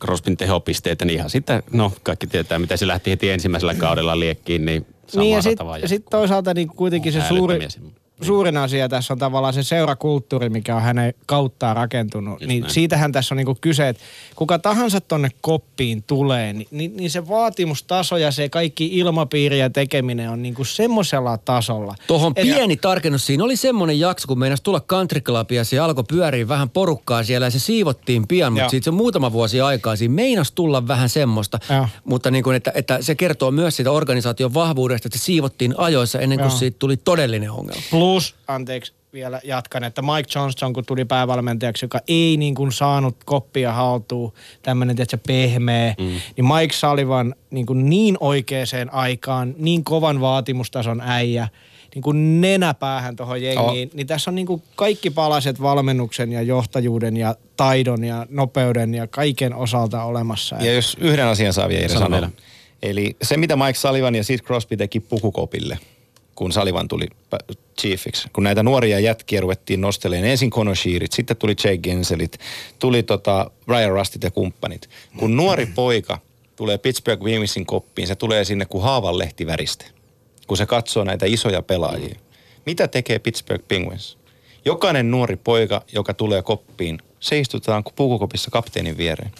[0.00, 4.64] Crosbyn tehopisteitä, niin ihan sitä, no kaikki tietää, mitä se lähti heti ensimmäisellä kaudella liekkiin,
[4.64, 7.68] niin samaa Niin ja ratavaa sitten sit toisaalta niin kuitenkin se suuri.
[8.24, 12.40] Suurin asia tässä on tavallaan se seurakulttuuri, mikä on hänen kauttaan rakentunut.
[12.40, 12.72] Just niin näin.
[12.72, 14.02] siitähän tässä on niinku kyse, että
[14.36, 19.70] kuka tahansa tonne koppiin tulee, niin, niin, niin se vaatimustaso ja se kaikki ilmapiiri ja
[19.70, 21.94] tekeminen on niinku semmoisella tasolla.
[22.06, 23.26] Tuohon Et- pieni tarkennus.
[23.26, 27.24] Siinä oli semmoinen jakso, kun meinas tulla country clubia, ja se alkoi pyöriä vähän porukkaa
[27.24, 29.96] siellä ja se siivottiin pian, mutta siitä se on muutama vuosi aikaa.
[29.96, 31.58] Siinä meinas tulla vähän semmoista.
[31.70, 31.88] Joo.
[32.04, 36.18] Mutta niin kuin, että, että, se kertoo myös siitä organisaation vahvuudesta, että se siivottiin ajoissa
[36.20, 36.58] ennen kuin Joo.
[36.58, 37.82] siitä tuli todellinen ongelma.
[37.90, 38.13] Plus,
[38.48, 43.72] anteeksi vielä jatkan, että Mike Johnson, kun tuli päävalmentajaksi, joka ei niin kuin saanut koppia
[43.72, 44.32] haltuun,
[44.62, 46.04] tämmöinen tietysti pehmeä, mm.
[46.04, 51.48] niin Mike Sullivan niin, kuin niin oikeaan aikaan, niin kovan vaatimustason äijä,
[51.94, 53.94] niin kuin nenäpäähän tuohon jengiin, oh.
[53.94, 59.06] niin tässä on niin kuin kaikki palaset valmennuksen ja johtajuuden ja taidon ja nopeuden ja
[59.06, 60.56] kaiken osalta olemassa.
[60.60, 62.30] Ja jos yhden asian saa vielä Sano sanoa.
[62.82, 65.78] Eli se, mitä Mike Sullivan ja Sid Crosby teki pukukopille,
[66.34, 67.06] kun Sullivan tuli
[67.80, 68.28] chiefiksi.
[68.32, 72.38] Kun näitä nuoria jätkiä ruvettiin nostelemaan, ensin Conor Shearit, sitten tuli Jake Genselit,
[72.78, 74.90] tuli tota Ryan Rustit ja kumppanit.
[75.16, 76.18] Kun nuori poika
[76.56, 79.86] tulee Pittsburgh Wingsin koppiin, se tulee sinne kuin haavan lehtiväriste,
[80.46, 82.16] kun se katsoo näitä isoja pelaajia.
[82.66, 84.18] Mitä tekee Pittsburgh Penguins?
[84.64, 89.32] Jokainen nuori poika, joka tulee koppiin, se istutetaan pukukopissa kapteenin viereen.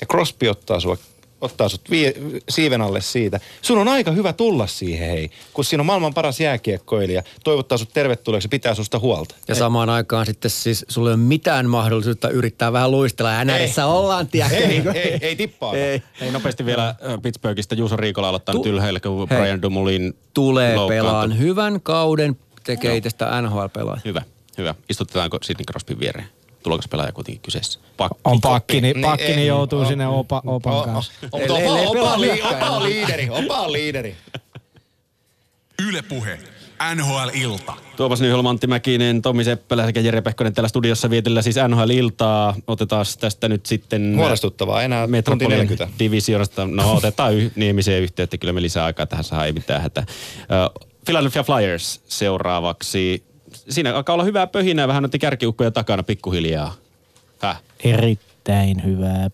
[0.00, 0.96] Ja Crosby ottaa sua
[1.40, 2.14] ottaa sut vie,
[2.48, 3.40] siiven alle siitä.
[3.62, 5.30] Sun on aika hyvä tulla siihen, hei.
[5.52, 9.34] Kun siinä on maailman paras jääkiekkoilija, toivottaa sut tervetulleeksi pitää susta huolta.
[9.48, 13.32] Ja samaan aikaan sitten siis sulla ei ole mitään mahdollisuutta yrittää vähän luistella.
[13.32, 14.56] Ja NRissä ollaan, tiedätkö?
[14.58, 15.74] Ei, niin kuin- ei, ei tippaa.
[15.76, 16.02] Ei.
[16.20, 19.38] Ei nopeasti vielä ö, Pittsburghista Juuso Riikola aloittaa Tu- nyt ylhäällä, kun Hei.
[19.40, 24.00] Brian Dumulin Tulee pelaan hyvän kauden, tekee itsestä NHL-pelaaja.
[24.04, 24.22] Hyvä,
[24.58, 24.74] hyvä.
[24.88, 26.28] Istutetaanko Sidney Crosbyn viereen?
[26.62, 27.80] Tulokas pelaaja kuitenkin kyseessä?
[27.96, 28.18] Pakki.
[28.24, 29.36] On pakki, niin, Niin, pakki, ei.
[29.36, 31.12] niin joutuu sinne opa, opan kanssa.
[31.32, 32.50] opa- on li- lykkää.
[32.56, 34.16] Opa on liideri, opa on liideri.
[35.88, 36.38] Yle Puhe.
[36.94, 37.74] NHL-ilta.
[37.96, 42.54] Tuomas Nyholm, Antti Mäkinen, Tomi Seppälä sekä Jere Pehkonen täällä studiossa vietellä siis NHL-iltaa.
[42.66, 44.14] Otetaan tästä nyt sitten...
[44.16, 45.88] Huolestuttavaa, enää tunti Metropolin 40.
[45.98, 46.66] divisioonasta.
[46.66, 50.04] No otetaan y- Niemiseen yhteyttä, kyllä me lisää aikaa tähän saa, ei mitään hätä.
[50.80, 53.24] Uh, Philadelphia Flyers seuraavaksi.
[53.70, 56.74] Siinä alkaa olla hyvää pöhinää, vähän noita kärkiukkoja takana pikkuhiljaa.
[57.42, 57.62] Häh?
[57.84, 59.28] Erittäin hyvää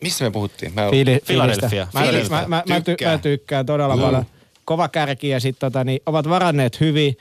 [0.00, 0.74] Missä me puhuttiin?
[0.74, 1.86] Mä Fili- Philadelphia.
[1.94, 2.34] Mä, Filistä.
[2.34, 3.12] mä, mä, mä, ty, Tykkään.
[3.12, 4.24] mä tykkään todella paljon.
[4.64, 7.16] Kova kärki ja sitten tota, niin, ovat varanneet hyvin.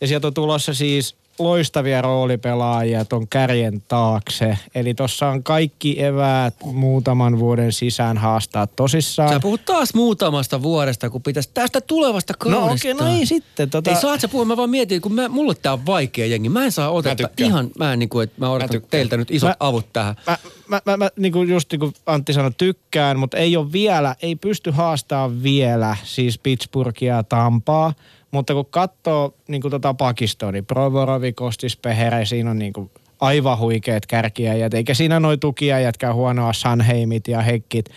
[0.00, 4.58] Ja sieltä on tulossa siis loistavia roolipelaajia ton kärjen taakse.
[4.74, 9.28] Eli tuossa on kaikki eväät muutaman vuoden sisään haastaa tosissaan.
[9.32, 12.88] Sä puhut taas muutamasta vuodesta, kun pitäisi tästä tulevasta no kaudesta.
[12.88, 13.70] okei, no ei sitten.
[13.70, 16.48] Tota, Ei saat sä puhua, mä vaan mietin, kun mä, mulle tää on vaikea jengi.
[16.48, 17.50] Mä en saa otetta tykkään.
[17.50, 18.90] ihan, mä en niinku, että mä odotan tykkään.
[18.90, 20.16] teiltä nyt isot Mä- avut tähän.
[20.26, 20.38] Mä,
[20.68, 24.16] mä, mä, mä niin kuin just niin kuin Antti sanoi, tykkään, mutta ei ole vielä,
[24.22, 27.94] ei pysty haastaa vielä siis Pittsburghia ja Tampaa.
[28.32, 32.90] Mutta kun katsoo niin kuin tota pakistoa, niin Provorovi, Kostis, Pehere, siinä on niin kuin
[33.20, 34.74] aivan huikeat kärkiäjät.
[34.74, 37.88] Eikä siinä noin tukia jätkää huonoa Sanheimit ja Hekkit.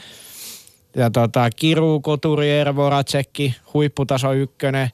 [0.95, 4.89] Ja tota, Kiru, Koturier, Voracekki, huipputaso ykkönen.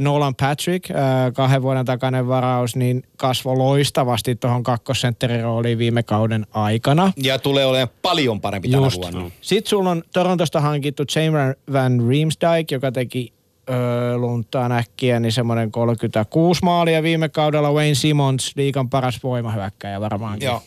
[0.00, 0.90] Nolan Patrick,
[1.34, 7.12] kahden vuoden takainen varaus, niin kasvoi loistavasti tuohon kakkosentterin rooliin viime kauden aikana.
[7.22, 9.02] Ja tulee olemaan paljon parempi tänä Just.
[9.02, 9.30] vuonna.
[9.40, 13.32] Sitten sulla on Torontosta hankittu James Van Riemsdyk, joka teki
[13.70, 17.72] öö, luntaan äkkiä, niin semmoinen 36 maalia viime kaudella.
[17.72, 20.46] Wayne Simmons, liikan paras voimahyökkäjä varmaankin.
[20.46, 20.62] Joo.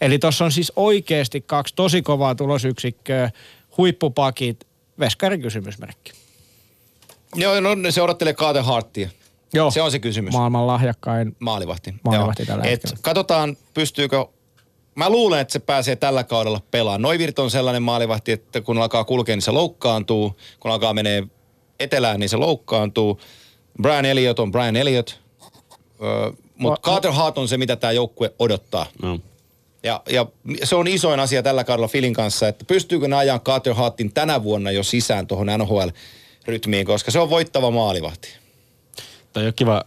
[0.00, 3.30] Eli tuossa on siis oikeasti kaksi tosi kovaa tulosyksikköä,
[3.78, 4.66] huippupakit,
[4.98, 6.12] veskarin kysymysmerkki.
[7.34, 9.10] Joo, no se odottelee Carter Hartia.
[9.54, 9.70] Joo.
[9.70, 10.32] Se on se kysymys.
[10.32, 11.36] Maailman lahjakkain.
[11.38, 11.94] Maalivahti.
[12.04, 12.46] Maalivahti Joo.
[12.46, 12.96] tällä Et hetkellä.
[13.02, 14.26] katsotaan, pystyykö...
[14.94, 17.02] Mä luulen, että se pääsee tällä kaudella pelaamaan.
[17.02, 20.36] Noivirt on sellainen maalivahti, että kun alkaa kulkea, niin se loukkaantuu.
[20.60, 21.22] Kun alkaa menee
[21.84, 23.20] etelään, niin se loukkaantuu.
[23.82, 25.10] Brian Elliott on Brian Elliott.
[26.02, 28.86] Öö, Mutta Va- Carter Hart on se, mitä tämä joukkue odottaa.
[29.02, 29.18] No.
[29.82, 30.26] Ja, ja
[30.64, 34.42] se on isoin asia tällä kaudella Filin kanssa, että pystyykö ne ajan Carter Hartin tänä
[34.42, 38.28] vuonna jo sisään tuohon NHL-rytmiin, koska se on voittava maalivahti.
[39.32, 39.82] Toi on kiva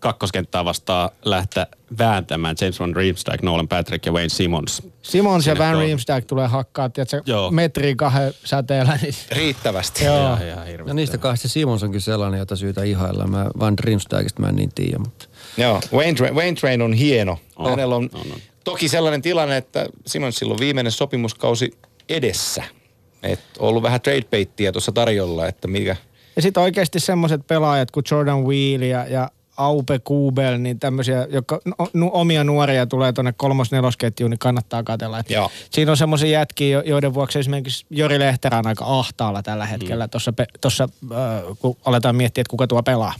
[0.00, 1.66] kakkoskenttää vastaan lähteä
[1.98, 4.82] vääntämään James Van Riemsdyk, Nolan Patrick ja Wayne Simmons.
[5.02, 5.78] Simons ja Van.
[5.78, 7.50] Riemsdyk tulee hakkaa, tiedätkö, Joo.
[7.50, 8.98] metriin kahden säteellä.
[9.02, 10.04] Niin Riittävästi.
[10.04, 10.38] Joo.
[10.46, 10.86] Ihan hirveä.
[10.86, 13.26] No niistä kahdesta Simons on kyllä sellainen, jota syytä ihailla.
[13.26, 15.26] Mä Van Dreamstagista mä en niin tiedä, mutta...
[15.56, 17.38] Joo, Wayne, Tra- Wayne Train on hieno.
[17.56, 18.38] On, Hänellä on, on, on.
[18.64, 21.70] toki sellainen tilanne, että Simonsilla on viimeinen sopimuskausi
[22.08, 22.64] edessä.
[23.22, 25.96] Et ollut vähän trade tuossa tarjolla, että mikä...
[26.36, 29.30] Ja sitten oikeasti semmoiset pelaajat kuin Jordan Wheel ja, ja
[29.60, 31.60] Aupe Kubel, niin tämmöisiä, jotka
[31.94, 35.18] no, omia nuoria tulee tuonne kolmos-nelosketjuun, niin kannattaa katella.
[35.18, 35.50] Et Joo.
[35.70, 40.06] Siinä on semmoisia jätkiä, jo- joiden vuoksi esimerkiksi Jori Lehterä on aika ahtaalla tällä hetkellä,
[40.06, 40.10] mm.
[40.10, 43.14] tuossa, tossa, äh, kun aletaan miettiä, että kuka tuo pelaa.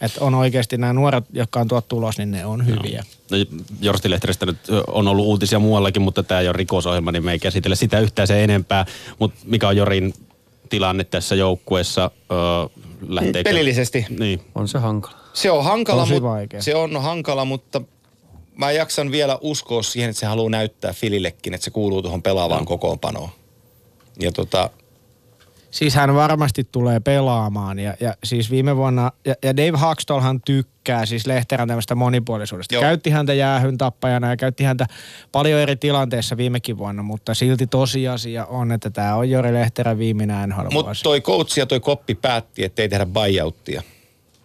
[0.00, 3.04] Että on oikeasti nämä nuoret, jotka on tuot tulos, niin ne on hyviä.
[3.30, 3.36] No,
[3.80, 7.38] Jorsti Lehteristä nyt on ollut uutisia muuallakin, mutta tämä ei ole rikosohjelma, niin me ei
[7.38, 8.86] käsitellä sitä yhtään sen enempää.
[9.18, 10.14] Mutta mikä on Jorin
[10.68, 12.10] tilanne tässä joukkueessa?
[12.32, 12.38] Öö,
[13.08, 13.50] lähteekö?
[13.50, 14.06] Pelillisesti.
[14.18, 14.40] Niin.
[14.54, 15.19] On se hankala.
[15.32, 16.62] Se on hankala, Tosi mut, vaikea.
[16.62, 17.82] se on hankala, mutta
[18.56, 22.64] mä jaksan vielä uskoa siihen, että se haluaa näyttää Filillekin, että se kuuluu tuohon pelaavaan
[22.64, 23.28] kokoonpanoon.
[24.20, 24.70] Ja tota,
[25.70, 31.06] Siis hän varmasti tulee pelaamaan ja, ja siis viime vuonna, ja, ja Dave Haxtolhan tykkää
[31.06, 32.74] siis Lehterän tämmöistä monipuolisuudesta.
[32.74, 32.82] Joo.
[32.82, 32.88] Joo.
[32.90, 34.86] Käytti häntä jäähyn tappajana ja käytti häntä
[35.32, 40.48] paljon eri tilanteissa viimekin vuonna, mutta silti tosiasia on, että tämä on Jori Lehterän viimeinen
[40.48, 43.82] nhl mutta toi coach ja toi koppi päätti, että ei tehdä buyouttia.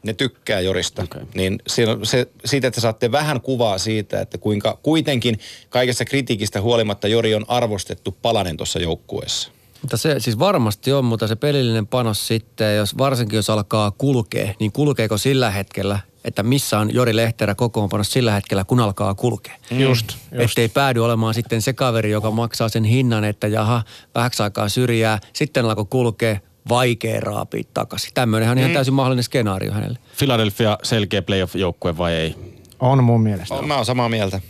[0.05, 1.03] Ne tykkää Jorista.
[1.03, 1.21] Okei.
[1.35, 7.07] Niin se, se, siitä, että saatte vähän kuvaa siitä, että kuinka kuitenkin kaikesta kritiikistä huolimatta
[7.07, 9.51] Jori on arvostettu palanen tuossa joukkueessa.
[9.81, 14.53] Mutta se siis varmasti on, mutta se pelillinen panos sitten, jos, varsinkin jos alkaa kulkea,
[14.59, 19.55] niin kulkeeko sillä hetkellä, että missä on Jori Lehterä kokoonpanossa sillä hetkellä, kun alkaa kulkea.
[19.71, 20.51] Just, just.
[20.51, 23.83] Ettei päädy olemaan sitten se kaveri, joka maksaa sen hinnan, että jaha,
[24.15, 26.39] vähäksi aikaa syrjää, sitten alkoi kulkea,
[26.69, 28.11] vaikea raapia takaisin.
[28.13, 29.99] Tämmöinenhän on ihan täysin mahdollinen skenaario hänelle.
[30.17, 32.35] Philadelphia selkeä playoff-joukkue vai ei?
[32.79, 33.61] On mun mielestä.
[33.61, 34.41] Mä oon samaa mieltä.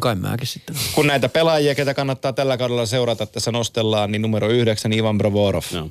[0.00, 0.76] Kai mäkin sitten.
[0.94, 5.62] Kun näitä pelaajia, ketä kannattaa tällä kaudella seurata, tässä nostellaan, niin numero yhdeksän Ivan Brovorov.
[5.72, 5.88] Joo.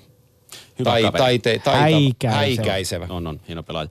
[0.80, 1.22] Hyvä Tai, kaveri.
[1.24, 2.36] taite, taitava, Häikäisevä.
[2.40, 3.08] häikäisevä.
[3.10, 3.40] On, on.
[3.48, 3.90] Hieno pelaaja.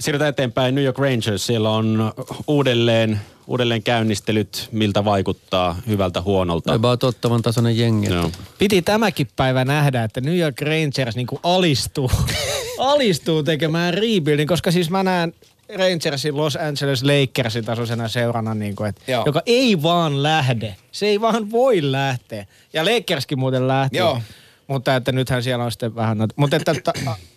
[0.00, 0.74] Siirrytään eteenpäin.
[0.74, 1.46] New York Rangers.
[1.46, 2.12] Siellä on
[2.46, 6.74] uudelleen, uudelleen käynnistelyt, miltä vaikuttaa hyvältä huonolta.
[6.74, 8.06] About ottavan tasoinen jengi.
[8.06, 8.30] Joo.
[8.58, 12.10] Piti tämäkin päivä nähdä, että New York Rangers niinku alistuu,
[12.78, 15.34] alistuu tekemään rebuildin, koska siis mä näen
[15.74, 19.22] Rangersin Los Angeles Lakersin tasoisena seurana, niin kuin, että, Joo.
[19.26, 20.76] joka ei vaan lähde.
[20.92, 22.46] Se ei vaan voi lähteä.
[22.72, 23.96] Ja Lakerskin muuten lähti.
[23.96, 24.20] Joo.
[24.66, 26.34] Mutta että nythän siellä on sitten vähän noita.
[26.36, 26.92] Mutta että, että,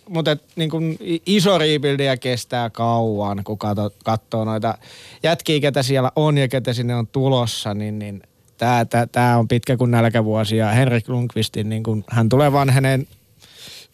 [0.08, 4.78] mutta että niin kuin iso rebuildia kestää kauan, kun kato, katsoo noita
[5.22, 8.22] jätkiä, ketä siellä on ja ketä sinne on tulossa, niin, niin
[8.58, 10.56] tämä, tämä, tämä on pitkä kuin nälkävuosi.
[10.56, 13.06] Ja Henrik Lundqvistin, niin kuin, hän tulee vanheneen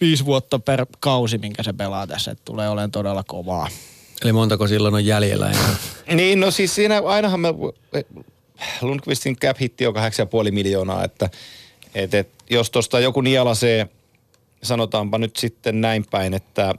[0.00, 2.30] viisi vuotta per kausi, minkä se pelaa tässä.
[2.30, 3.68] Että tulee olemaan todella kovaa.
[4.22, 5.76] Eli montako silloin on jäljellä enää?
[6.14, 7.48] Niin, no siis siinä ainahan me,
[8.80, 11.30] Lundqvistin cap hitti on 8,5 miljoonaa, että
[11.94, 13.88] et, et, jos tuosta joku nielasee,
[14.62, 16.74] sanotaanpa nyt sitten näin päin, että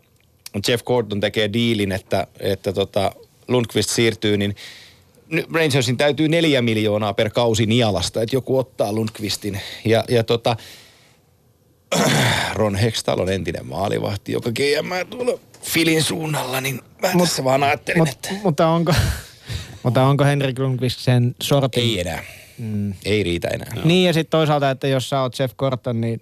[0.67, 3.11] Jeff Gordon tekee diilin, että, että tota,
[3.47, 4.55] Lundqvist siirtyy, niin
[5.53, 9.61] Rangersin täytyy neljä miljoonaa per kausi nialasta, että joku ottaa Lundqvistin.
[9.85, 10.55] Ja, ja tota,
[12.53, 17.63] Ron Hextall on entinen maalivahti, joka GM tuolla Filin suunnalla, niin mä Mut- tässä vaan
[17.63, 18.93] ajattelin, Mut, että mutta onko,
[19.87, 21.83] mutta onko Henrik Lundqvist sen sortin?
[21.83, 22.23] ei enää.
[22.57, 22.93] Mm.
[23.05, 23.67] Ei riitä enää.
[23.85, 26.21] Niin ja sitten toisaalta, että jos sä oot Jeff Gorton, niin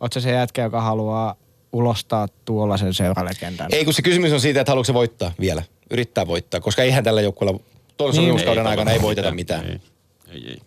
[0.00, 1.36] oot sä se jätkä, joka haluaa
[1.72, 3.68] ulostaa tuollaisen seuralegendan.
[3.72, 5.62] Ei, kun se kysymys on siitä, että haluatko se voittaa vielä.
[5.90, 7.60] Yrittää voittaa, koska eihän tällä joukkueella
[7.96, 8.16] tuon Niin.
[8.22, 9.66] sopimuskauden aikana ei voiteta mitään.
[9.66, 9.80] Ei,
[10.32, 10.58] ei, ei.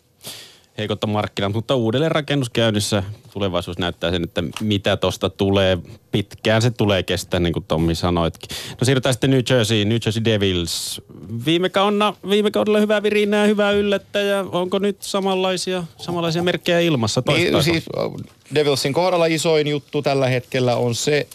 [0.78, 5.78] Heikotta markkinat, mutta uudelleen rakennuskäynnissä tulevaisuus näyttää sen, että mitä tosta tulee.
[6.12, 8.58] Pitkään se tulee kestää, niin kuin Tommi sanoitkin.
[8.82, 11.02] No siirrytään sitten New Jersey, New Jersey Devils.
[11.46, 14.46] Viime, kaudella, viime kaudella hyvää virinää, hyvää yllättäjä.
[14.52, 17.24] Onko nyt samanlaisia, samanlaisia merkkejä ilmassa?
[17.28, 18.12] Niin, siis äh,
[18.56, 21.28] Devilsin kohdalla isoin juttu tällä hetkellä on se,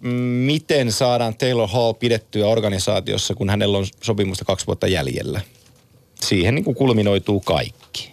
[0.00, 0.10] mm,
[0.46, 5.40] miten saadaan Taylor Hall pidettyä organisaatiossa, kun hänellä on sopimusta kaksi vuotta jäljellä.
[6.20, 8.11] Siihen niin kuin kulminoituu kaikki.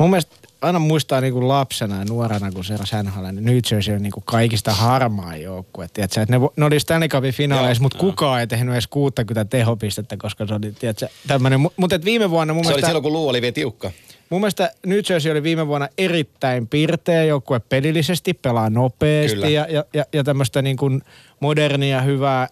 [0.00, 4.02] Mun mielestä aina muistaa niinku lapsena ja nuorena, kun seurasi NHL, niin New Jersey on
[4.02, 5.88] niinku kaikista harmaa joukkue.
[5.88, 10.16] Tiedätkö, että ne, ne oli Stanley Cupin finaaleissa, mutta kukaan ei tehnyt edes 60 tehopistettä,
[10.16, 11.60] koska se oli tiedätkö, tämmöinen.
[11.76, 13.90] Mutta et viime vuonna mun Se oli mielestä, silloin, kun luu oli vielä tiukka.
[14.30, 19.48] mun mielestä New Jersey oli viime vuonna erittäin pirteä joukkue pelillisesti, pelaa nopeasti Kyllä.
[19.48, 21.02] ja, ja, ja, ja tämmöistä niin kuin
[21.40, 22.48] modernia, hyvää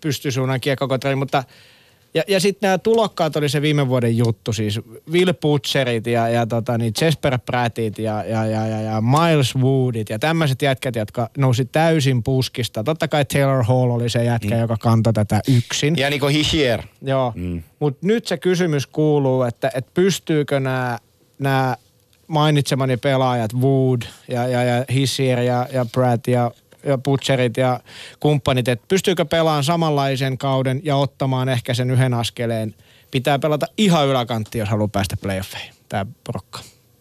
[0.00, 1.44] pystysuunnan kiekkokontrolli, mutta
[2.14, 4.80] ja, ja sitten nämä tulokkaat oli se viime vuoden juttu, siis
[5.10, 10.10] Will Butcherit ja, ja tota, niin Jesper Prattit ja, ja, ja, ja, ja Miles Woodit
[10.10, 12.84] ja tämmöiset jätkät, jotka nousi täysin puskista.
[12.84, 14.60] Totta kai Taylor Hall oli se jätkä, mm.
[14.60, 15.96] joka kantoi tätä yksin.
[15.96, 16.82] Ja Niko Hischier.
[17.02, 17.62] Joo, mm.
[17.78, 20.60] mutta nyt se kysymys kuuluu, että, että pystyykö
[21.38, 21.76] nämä
[22.26, 26.50] mainitsemani pelaajat, Wood ja, ja, ja Hissier ja, ja Pratt ja,
[26.88, 27.80] ja Butcherit ja
[28.20, 32.74] kumppanit, että pystyykö pelaamaan samanlaisen kauden ja ottamaan ehkä sen yhden askeleen.
[33.10, 36.60] Pitää pelata ihan yläkantti, jos haluaa päästä playoffeihin, tämä porukka.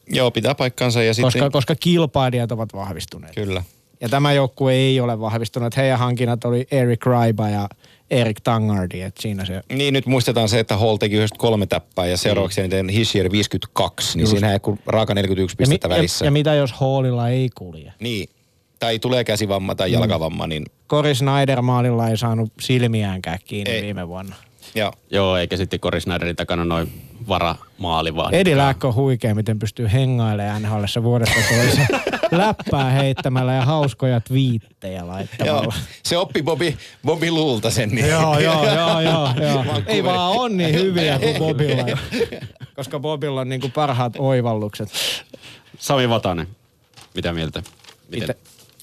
[0.10, 1.32] Joo, pitää paikkansa ja sitten...
[1.32, 3.36] Koska, koska kilpailijat ovat vahvistuneet.
[3.36, 3.64] Kyllä.
[4.02, 5.78] Ja tämä joukkue ei ole vahvistunut.
[5.78, 7.70] Heidän hankinnat oli Eric Raiba ja
[8.12, 12.06] Erik Tangardi, että siinä se Niin nyt muistetaan se, että Hall teki yhdessä kolme täppää
[12.06, 14.32] ja seuraavaksi eniten Hischier 52, niin Just.
[14.32, 16.26] siinä ei kuin raaka 41 ja, mi- pistettä ja, välissä.
[16.26, 17.94] ja mitä jos Hallilla ei kulje?
[18.00, 18.30] Niin,
[18.80, 23.82] tai tulee käsivamma tai jalkavamma, niin Cory Snyder maalilla ei saanut silmiäänkään kiinni Ei.
[23.82, 24.36] viime vuonna.
[24.76, 28.34] ja Joo, eikä sitten Cory Snyderin takana noin varamaali vaan.
[28.34, 31.88] Edi Lääkkö on huikea, miten pystyy hengailemaan NHLssä vuodesta toiseen.
[32.32, 35.74] Läppää heittämällä ja hauskoja twiittejä joo, laittamalla.
[36.04, 37.90] se oppi Bobi, Bobi Luulta sen.
[37.90, 38.08] Niin.
[38.10, 39.64] Joo, joo, joo, joo, joo.
[39.88, 41.86] Ei vaan on niin hyviä kuin Bobilla.
[42.76, 44.90] Koska Bobilla on niin kuin parhaat oivallukset.
[45.80, 46.48] Sami Vatanen,
[47.16, 47.64] mitä mieltä?
[48.10, 48.30] Miten?
[48.30, 48.38] Itse,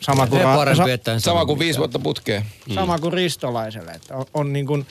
[0.05, 2.45] sama kuin, ra- parempi, sa- Sama kuin viisi vuotta putkeen.
[2.75, 3.91] sama kuin Ristolaiselle.
[3.93, 4.87] Että on, on niin kuin,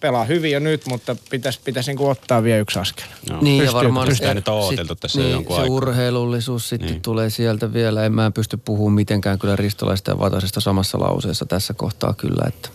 [0.00, 3.04] pelaa hyvin jo nyt, mutta pitäisi, pitäisi niin ottaa vielä yksi askel.
[3.30, 3.38] Joo.
[3.42, 4.28] Niin, ja Pystyy- varmaan pystyy.
[4.28, 5.76] ja nyt on odoteltu sit- tässä niin, jonkun se aikaa.
[5.76, 7.02] urheilullisuus sitten Niin.
[7.02, 8.04] tulee sieltä vielä.
[8.04, 12.44] En mä pysty puhumaan mitenkään kyllä Ristolaista ja Vatasesta samassa lauseessa tässä kohtaa kyllä.
[12.48, 12.68] Että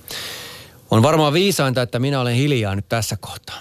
[0.91, 3.59] on varmaan viisainta, että minä olen hiljaa nyt tässä kohtaa.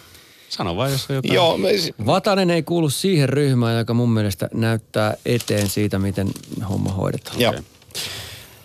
[0.48, 1.34] Sano vaan, jos on jotain.
[1.34, 1.68] Joo, me,
[2.06, 6.28] Vatanen ei kuulu siihen ryhmään, joka mun mielestä näyttää eteen siitä, miten
[6.68, 7.40] homma hoidetaan.
[7.40, 7.50] joo.
[7.52, 7.62] Okei.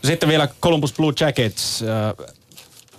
[0.04, 1.84] Sitten vielä Columbus Blue Jackets.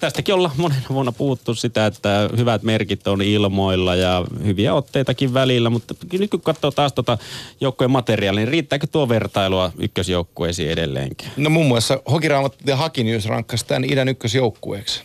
[0.01, 5.71] Tästäkin ollaan monena vuonna puhuttu sitä, että hyvät merkit on ilmoilla ja hyviä otteitakin välillä,
[5.71, 7.19] mutta nyt kun katsoo taas tuota
[7.61, 11.29] joukkueen materiaalia, niin riittääkö tuo vertailua ykkösjoukkueisiin edelleenkin?
[11.37, 15.03] No muun muassa Hokiraamat ja Hakinius rankkasi tämän idän ykkösjoukkueeksi.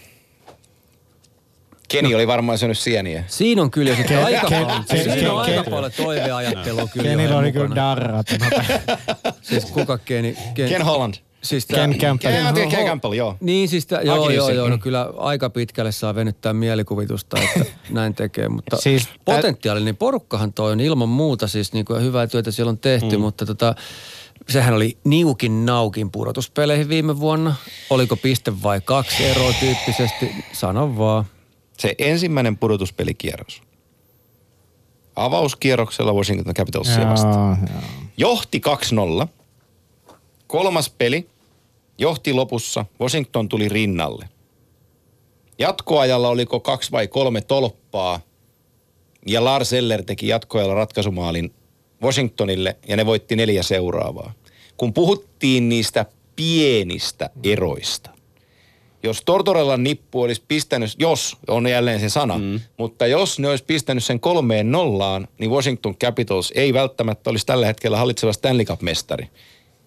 [1.95, 2.15] Keni no.
[2.17, 3.23] oli varmaan syönyt sieniä.
[3.27, 7.09] Siinä on kyllä sitten aika Ken- paljon, siinä on aika paljon toiveajattelua kyllä.
[7.09, 8.27] Kenillä jo oli kyllä darrat.
[9.41, 10.37] Siis kuka Keni?
[10.53, 11.13] Ken, Ken Holland.
[11.43, 12.53] Siis Ken Campbell.
[12.53, 13.37] Ken, Ken, Campbell, joo.
[13.41, 14.81] Niin siis, tä, joo, joo, joo, no Mm.
[14.81, 20.79] kyllä aika pitkälle saa venyttää mielikuvitusta, että näin tekee, mutta Siis potentiaalinen porukkahan toi on
[20.79, 23.21] ilman muuta siis niin kuin hyvää työtä siellä on tehty, mm.
[23.21, 23.75] mutta tota,
[24.49, 27.55] sehän oli niukin naukin pudotuspeleihin viime vuonna.
[27.89, 30.31] Oliko piste vai kaksi eroa tyyppisesti?
[30.53, 31.25] Sano vaan.
[31.79, 33.61] Se ensimmäinen pudotuspelikierros.
[35.15, 37.57] Avauskierroksella Washington Capitalsia vastaan.
[37.61, 37.81] Joo.
[38.17, 38.61] Johti
[39.23, 39.27] 2-0.
[40.47, 41.29] Kolmas peli.
[41.97, 42.85] Johti lopussa.
[43.01, 44.29] Washington tuli rinnalle.
[45.59, 48.19] Jatkoajalla oliko kaksi vai kolme tolppaa.
[49.27, 51.53] Ja Lars Eller teki jatkoajalla ratkaisumaalin
[52.01, 54.33] Washingtonille ja ne voitti neljä seuraavaa.
[54.77, 58.14] Kun puhuttiin niistä pienistä eroista.
[59.03, 62.59] Jos Tortorellan nippu olisi pistänyt, jos on jälleen se sana, mm.
[62.77, 67.65] mutta jos ne olisi pistänyt sen kolmeen nollaan, niin Washington Capitals ei välttämättä olisi tällä
[67.65, 69.27] hetkellä hallitseva Stanley Cup-mestari.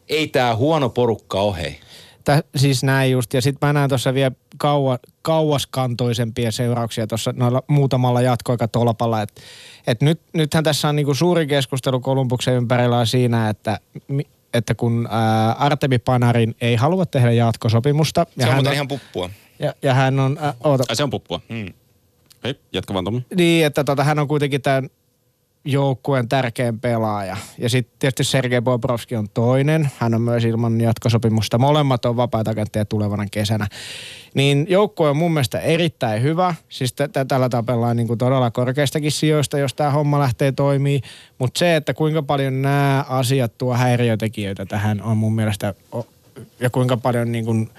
[0.08, 1.80] Ei tämä huono porukka ole, hei.
[2.24, 3.34] Tä, siis näin just.
[3.34, 9.22] Ja sitten mä näen tuossa vielä kauan, kauaskantoisempia seurauksia tuossa noilla muutamalla jatkoikatolpalla.
[9.22, 9.42] Että
[9.86, 13.80] et nyt, nythän tässä on niinku suuri keskustelu Kolumbuksen ympärillä on siinä, että
[14.54, 18.26] että kun ää, Artemi Panarin ei halua tehdä jatkosopimusta.
[18.38, 19.30] Se on hän muuten ihan puppua.
[19.58, 21.40] Ja, ja hän on, ä, oota, Ai se on puppua.
[21.48, 21.72] Mm.
[22.44, 23.26] Hei, jatka vaan Tomi.
[23.34, 24.90] niin, että tota, hän on kuitenkin tämän
[25.72, 27.36] joukkueen tärkein pelaaja.
[27.58, 29.90] Ja sitten tietysti Sergei Bobrovski on toinen.
[29.98, 31.58] Hän on myös ilman jatkosopimusta.
[31.58, 33.66] Molemmat on vapaita agentteja tulevana kesänä.
[34.34, 36.54] Niin joukkue on mun mielestä erittäin hyvä.
[36.68, 36.94] Siis
[37.28, 41.00] tällä tapellaan niin kuin todella korkeistakin sijoista, jos tämä homma lähtee toimii.
[41.38, 45.74] Mutta se, että kuinka paljon nämä asiat tuo häiriötekijöitä tähän on mun mielestä...
[46.60, 47.70] Ja kuinka paljon niin kuin,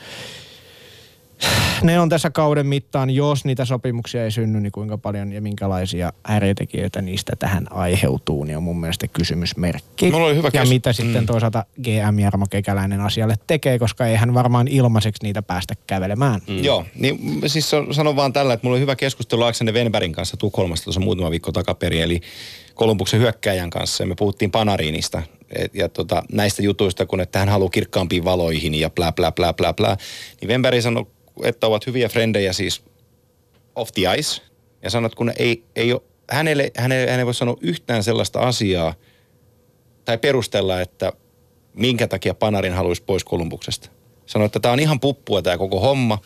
[1.84, 6.14] ne on tässä kauden mittaan, jos niitä sopimuksia ei synny, niin kuinka paljon ja minkälaisia
[6.24, 10.12] häiriötekijöitä niistä tähän aiheutuu, niin on mun mielestä kysymysmerkki.
[10.12, 11.28] Mulla oli hyvä ja kes- mitä sitten Mm.
[11.28, 16.42] toisaalta GM Jarmo Kekäläinen asialle tekee, koska ei hän varmaan ilmaiseksi niitä päästä kävelemään.
[16.48, 16.64] Mm.
[16.64, 20.38] Joo, niin siis on- sanon vaan tällä, että mulla oli hyvä keskustelu Alexander Venbergin kanssa
[20.38, 22.22] Tukholmasta tuossa muutama viikko takaperin, eli
[22.74, 25.24] Kolumbuksen hyökkäjän kanssa, ja me puhuttiin Panariinista
[25.56, 29.54] et, ja tota, näistä jutuista, kun että hän haluaa kirkkaampiin valoihin ja plää, plää, plää,
[29.54, 29.98] plää, plää.
[30.42, 31.06] Niin Venberg sanoi,
[31.44, 32.84] että ovat hyviä frendejä siis
[33.76, 34.42] off the ice,
[34.82, 36.02] ja sanoi, että kun ei, ei ole,
[36.32, 38.94] hänelle, hänelle, hän ei voi sanoa yhtään sellaista asiaa,
[40.06, 41.14] tai perustella, että
[41.74, 43.90] minkä takia Panarin haluaisi pois Kolumbuksesta.
[44.26, 46.18] Sanoi, että tämä on ihan puppua tämä koko homma.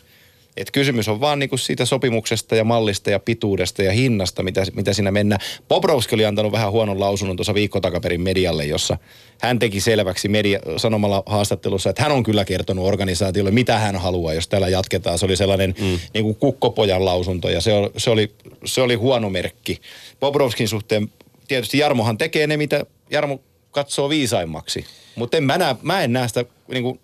[0.56, 4.92] Että kysymys on vaan niinku siitä sopimuksesta ja mallista ja pituudesta ja hinnasta, mitä, mitä
[4.92, 5.40] siinä mennään.
[5.68, 8.98] Bobrovski oli antanut vähän huonon lausunnon tuossa viikko takaperin medialle, jossa
[9.40, 14.34] hän teki selväksi media, sanomalla haastattelussa, että hän on kyllä kertonut organisaatiolle, mitä hän haluaa,
[14.34, 15.18] jos täällä jatketaan.
[15.18, 15.98] Se oli sellainen mm.
[16.14, 19.80] niinku kukkopojan lausunto ja se, oli, se, oli, se oli huono merkki.
[20.20, 21.10] Bobrovskin suhteen
[21.48, 23.40] tietysti Jarmohan tekee ne, mitä Jarmo
[23.70, 24.84] katsoo viisaimmaksi.
[25.16, 26.98] Mutta en mä, mä en näe sitä niinku,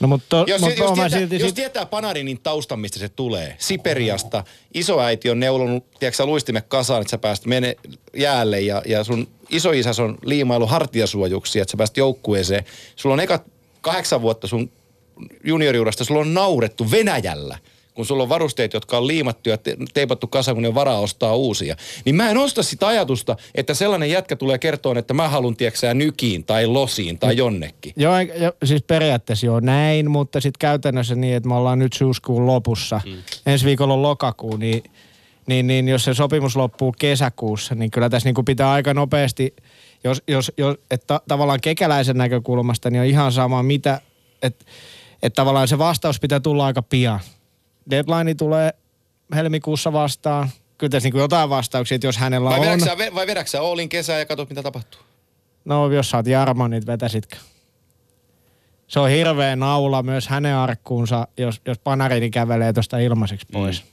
[0.00, 4.44] No mutta, jos, mut jos, tietää, silti jos tietää Panarinin taustan, mistä se tulee, Siperiasta,
[4.74, 7.76] isoäiti on neulonut, tiedätkö sä, luistimet kasaan, että sä pääst mene
[8.16, 12.64] jäälle ja, ja sun isoisas on liimailu hartiasuojuksia, että sä pääst joukkueeseen.
[12.96, 13.44] Sulla on ekat
[13.80, 14.70] kahdeksan vuotta sun
[15.44, 17.58] junioriurasta, sulla on naurettu Venäjällä
[17.94, 21.36] kun sulla on varusteet, jotka on liimattu ja te- teipattu kasaan, kun ne varaa ostaa
[21.36, 21.76] uusia.
[22.04, 25.94] Niin mä en osta sitä ajatusta, että sellainen jätkä tulee kertoa, että mä haluan, tiedätkö
[25.94, 27.92] nykiin tai losiin tai jonnekin.
[27.96, 32.46] Joo, jo, siis periaatteessa joo näin, mutta sitten käytännössä niin, että me ollaan nyt syyskuun
[32.46, 33.00] lopussa.
[33.06, 33.12] Mm.
[33.46, 34.82] Ensi viikolla on lokakuu, niin,
[35.46, 39.54] niin, niin jos se sopimus loppuu kesäkuussa, niin kyllä tässä niin kuin pitää aika nopeasti,
[40.04, 44.00] jos, jos, jos että tavallaan kekäläisen näkökulmasta, niin on ihan sama mitä,
[44.42, 44.64] että
[45.24, 47.20] että tavallaan se vastaus pitää tulla aika pian.
[47.90, 48.74] Deadline tulee
[49.34, 50.48] helmikuussa vastaan.
[50.78, 52.66] Kyllä tässä niin jotain vastauksia, että jos hänellä Vai on.
[52.66, 55.00] vedäksä, vai vedäksä Oolin kesää ja katsot, mitä tapahtuu?
[55.64, 57.36] No, jos sä oot Jarmo, niin vetäisitkö?
[58.88, 63.82] Se on hirveä naula myös hänen arkkuunsa, jos, jos Panarini kävelee tuosta ilmaiseksi pois.
[63.82, 63.88] Mm.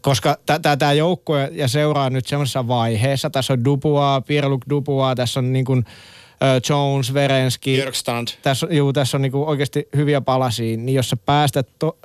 [0.00, 0.38] Koska
[0.78, 3.30] tämä joukkue ja seuraa nyt semmoisessa vaiheessa.
[3.30, 5.84] Tässä on Dupua, Pierre-Luc Dupua, tässä on niin kuin,
[6.68, 7.74] Jones, Verenski.
[7.76, 8.28] Björkstrand.
[8.42, 10.76] Tässä, juu, tässä on niin kuin oikeasti hyviä palasia.
[10.76, 11.98] Niin jos sä päästät to,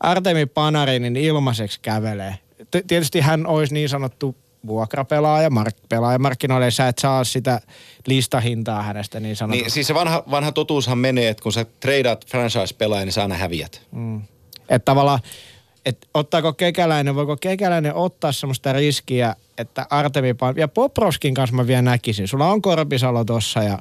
[0.00, 2.38] Artemi Panarinin ilmaiseksi kävelee.
[2.70, 4.36] T- tietysti hän olisi niin sanottu
[4.66, 6.70] vuokrapelaaja, mark, pelaajamarkkinoille.
[6.70, 7.60] Sä et saa sitä
[8.06, 9.62] listahintaa hänestä niin sanotusti.
[9.62, 13.34] Niin, siis se vanha, vanha totuushan menee, että kun sä treidaat franchise-pelaajan, niin sä aina
[13.34, 13.82] häviät.
[14.68, 15.20] Että tavallaan,
[15.86, 21.66] että ottaako kekäläinen, voiko kekäläinen ottaa semmoista riskiä, että Artemi Pan- ja Poprovskin kanssa mä
[21.66, 22.28] vielä näkisin.
[22.28, 23.78] Sulla on Korpisalo tossa, ja,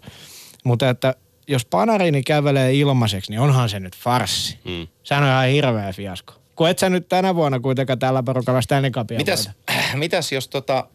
[0.63, 1.15] mutta että
[1.49, 4.57] jos Panarini kävelee ilmaiseksi, niin onhan se nyt farssi.
[4.65, 4.87] Mm.
[5.03, 6.33] Sehän on ihan hirveä fiasko.
[6.55, 9.49] Kun et sä nyt tänä vuonna kuitenkaan tällä porukalla Stanley Cupia Mitäs,
[9.93, 10.87] mitäs jos tota...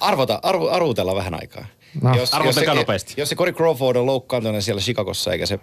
[0.00, 1.66] Arvota, arvo, arvutella vähän aikaa.
[2.02, 2.16] No.
[2.16, 3.14] jos, Arvotelkaa se, nopeasti.
[3.16, 5.58] Jos se Corey Crawford on loukkaantunut siellä Chicagossa eikä se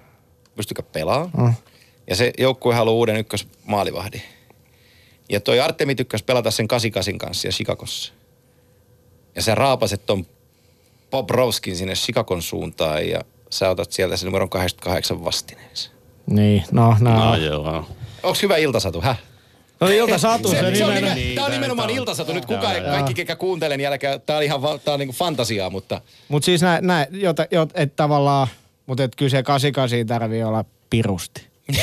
[0.55, 1.53] pystykään pelaa, Mm.
[2.07, 4.21] ja se joukkue haluaa uuden ykkösmaalivahdin.
[5.29, 8.13] Ja toi Artemi tykkäsi pelata sen 88 kanssa siellä Chicagossa.
[9.35, 10.25] Ja sä raapaset ton
[11.13, 15.91] Bob Rowskin sinne Chicagon suuntaan ja sä otat sieltä sen numeron 88 vastineeksi.
[16.29, 17.13] Niin, no, no.
[17.13, 17.35] No no.
[17.35, 17.85] joo.
[18.23, 19.19] Onks hyvä iltasatu, häh?
[19.79, 20.95] no ilta satu se, Se, se on nimenomaan.
[21.03, 22.33] nimen, Niin, tää on tää- nimenomaan on- iltasatu.
[22.33, 26.45] Nyt kuka, kaikki, ketkä kuuntelen jälkeen, tää on ihan tää on niinku fantasiaa, mutta Mutta
[26.45, 28.47] siis näin, näin jota, jot, et tavallaan,
[28.85, 31.47] mutta et kyllä se 88 tarvii olla pirusti.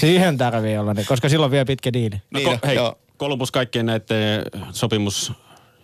[0.00, 2.16] Siihen tarvii olla, ne, koska silloin vielä pitkä diili.
[2.30, 2.98] No, Niin, ko- hei, joo.
[3.18, 4.44] Columbus kaikkien näiden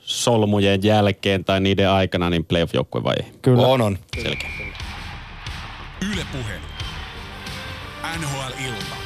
[0.07, 3.33] sopimussolmujen jälkeen tai niiden aikana, niin playoff-joukkue vai ei?
[3.43, 3.67] Kyllä.
[3.67, 3.99] on on.
[4.23, 4.51] Selkeä.
[6.13, 6.61] Yle Puhe.
[8.21, 8.97] NHL-ilta.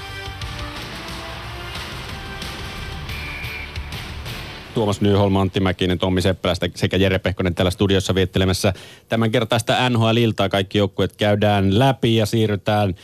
[4.75, 8.73] Tuomas Nyholm, Antti Mäkinen, Tommi Seppälästä sekä Jere Pehkonen täällä studiossa viettelemässä
[9.09, 10.49] tämän kertaista NHL-iltaa.
[10.49, 12.95] Kaikki joukkueet käydään läpi ja siirrytään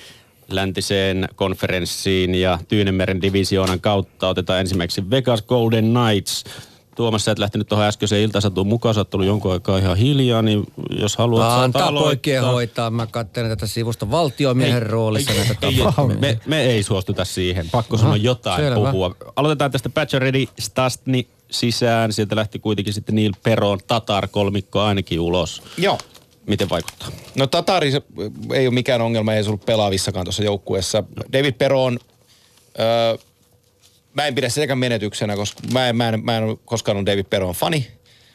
[0.48, 4.28] läntiseen konferenssiin ja Tyynemeren divisioonan kautta.
[4.28, 6.44] Otetaan ensimmäiseksi Vegas Golden Knights.
[6.96, 10.42] Tuomas, sä et lähtenyt tuohon äskeiseen iltasatuun mukaan, sä oot ollut jonkun aikaa ihan hiljaa,
[10.42, 10.64] niin
[11.00, 12.06] jos haluat saat Antaa aloittaa.
[12.08, 12.90] poikien hoitaa.
[12.90, 16.16] Mä katselen tätä sivusta valtiomiehen Ei, roolissa ei, näitä ei, tapahtumia.
[16.18, 17.70] me, me ei suostuta siihen.
[17.70, 18.90] Pakko sanoa jotain selvä.
[18.90, 19.14] puhua.
[19.36, 22.12] Aloitetaan tästä Patcheredi Stastni sisään.
[22.12, 25.62] Sieltä lähti kuitenkin sitten Neil Peron Tatar kolmikko ainakin ulos.
[25.78, 25.98] Joo.
[26.46, 27.08] Miten vaikuttaa?
[27.34, 27.92] No Tatari
[28.52, 31.04] ei ole mikään ongelma, ei se ollut pelaavissakaan tuossa joukkueessa.
[31.32, 31.98] David Peron,
[32.80, 33.16] öö,
[34.16, 37.06] mä en pidä sitäkään menetyksenä, koska mä en, mä en, mä en ole koskaan ollut
[37.06, 37.86] David Peron fani.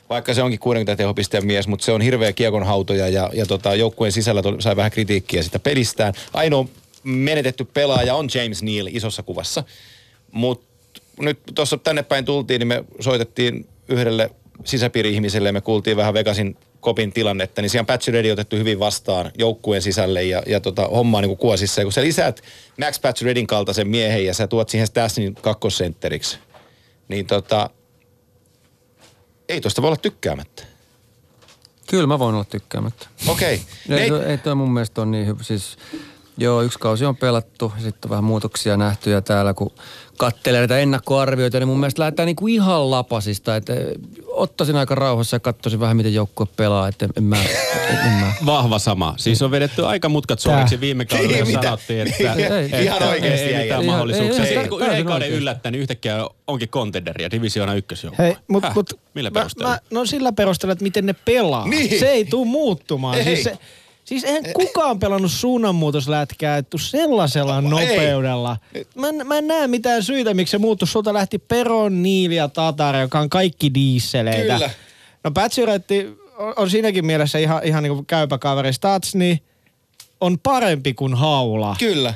[0.10, 4.12] Vaikka se onkin 60 tehopisteen mies, mutta se on hirveä kiekonhautoja ja, ja tota, joukkueen
[4.12, 6.14] sisällä tuli- sai vähän kritiikkiä sitä pelistään.
[6.34, 6.66] Ainoa
[7.04, 9.64] menetetty pelaaja on James Neal isossa kuvassa.
[10.32, 14.30] Mutta nyt tuossa tänne päin tultiin, niin me soitettiin yhdelle
[14.64, 18.80] sisäpiiri-ihmiselle ja me kuultiin vähän Vegasin kopin tilannetta, niin siellä on Patch Ready otettu hyvin
[18.80, 21.82] vastaan joukkueen sisälle ja, ja tota, hommaa niin kuin kuosissa.
[21.82, 22.42] Ja kun sä lisäät
[22.80, 26.38] Max Patch Reddin kaltaisen miehen ja sä tuot siihen Stasnin kakkosentteriksi,
[27.08, 27.70] niin tota,
[29.50, 30.64] ei tosta voi olla tykkäämättä.
[31.88, 33.08] Kyllä mä voin olla tykkäämättä.
[33.28, 33.50] Okei.
[33.54, 33.62] Ei,
[33.96, 34.10] Okay.
[34.10, 35.44] toi, ei toi mun mielestä on niin hyvä.
[35.44, 35.78] Siis,
[36.38, 39.72] joo, yksi kausi on pelattu, sitten on vähän muutoksia nähty ja täällä kun
[40.18, 43.56] kattelee näitä ennakkoarvioita, niin mun mielestä lähdetään niinku ihan lapasista.
[43.56, 43.80] Että eh,
[44.28, 46.88] ottaisin aika rauhassa ja katsoisin vähän, miten joukkue pelaa.
[46.88, 47.38] Että en mä,
[48.06, 48.34] en mä.
[48.46, 49.14] Vahva sama.
[49.18, 52.44] Siis on vedetty aika mutkat suoriksi viime kaudella, Ei sanottiin, että Ei,
[52.74, 53.62] ei, ihan että oikeasti ei äijä.
[53.64, 54.36] mitään Ihan- mahdollisuuksia.
[54.36, 58.24] ei, ei, Sitten kun täysin yhden kauden yllättää, niin yhtäkkiä onkin contenderia, divisioona ykkösjoukko.
[58.24, 58.76] Hei, mut, Häh?
[58.76, 59.72] mut, Millä mä- perusteella?
[59.74, 61.68] Mä, no sillä perusteella, että miten ne pelaa.
[61.68, 62.00] Niin.
[62.00, 63.18] Se ei tule muuttumaan.
[63.18, 63.24] Ei.
[63.24, 63.58] Siis, se,
[64.06, 67.62] siis eihän kukaan pelannut suunnanmuutoslätkää että sellaisella Ei.
[67.62, 68.58] nopeudella.
[68.96, 70.88] Mä, en- mä en näe mitään syitä, miksi se muuttui.
[70.88, 74.54] Sulta lähti Peron, Niili ja Tatar, joka on kaikki diisseleitä.
[74.54, 74.70] Kyllä.
[75.24, 76.08] No Patsyretti
[76.38, 78.74] on, on siinäkin mielessä ihan, ihan niin kuin käypä kaveri.
[78.74, 79.44] Statsni
[80.22, 82.14] on parempi kuin Haula Kyllä.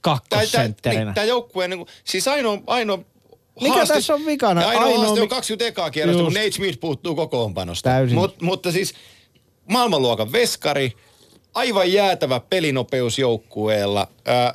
[0.00, 1.12] kakkosentterinä.
[1.12, 2.98] Tämä joukkue, niin kuin, siis ainoa, ainoa
[3.60, 4.60] Mikä haaste, tässä on vikana?
[4.60, 6.32] Ainoa, Ainoa haaste on mi- 20 ekaa kierrosta, kun.
[6.32, 7.90] Nate Smith puuttuu kokoonpanosta.
[7.90, 8.18] Täysin.
[8.18, 8.94] Mut, mutta siis
[9.70, 10.92] maailmanluokan veskari,
[11.58, 14.08] aivan jäätävä pelinopeus joukkueella.
[14.28, 14.54] Äh,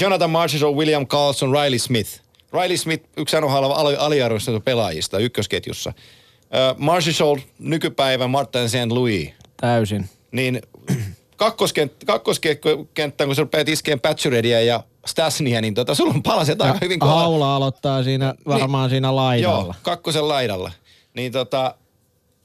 [0.00, 2.20] Jonathan Marchessault, William Carlson, Riley Smith.
[2.52, 3.64] Riley Smith, yksi NHL
[3.98, 5.90] aliarvostettu pelaajista ykkösketjussa.
[5.90, 8.90] Äh, Marchessault, nykypäivän Martin St.
[8.90, 10.08] Louis Täysin.
[10.32, 10.62] niin
[11.36, 16.78] kakkoskenttä, kakkoskenttä kun sä rupeat iskeen Patcheredia ja Stasnia, niin tota, sulla on palaset aika
[16.80, 17.20] hyvin kohdalla.
[17.22, 19.64] Haula aloittaa siinä varmaan siinä laidalla.
[19.64, 20.72] Joo, kakkosen laidalla.
[21.14, 21.74] Niin tota,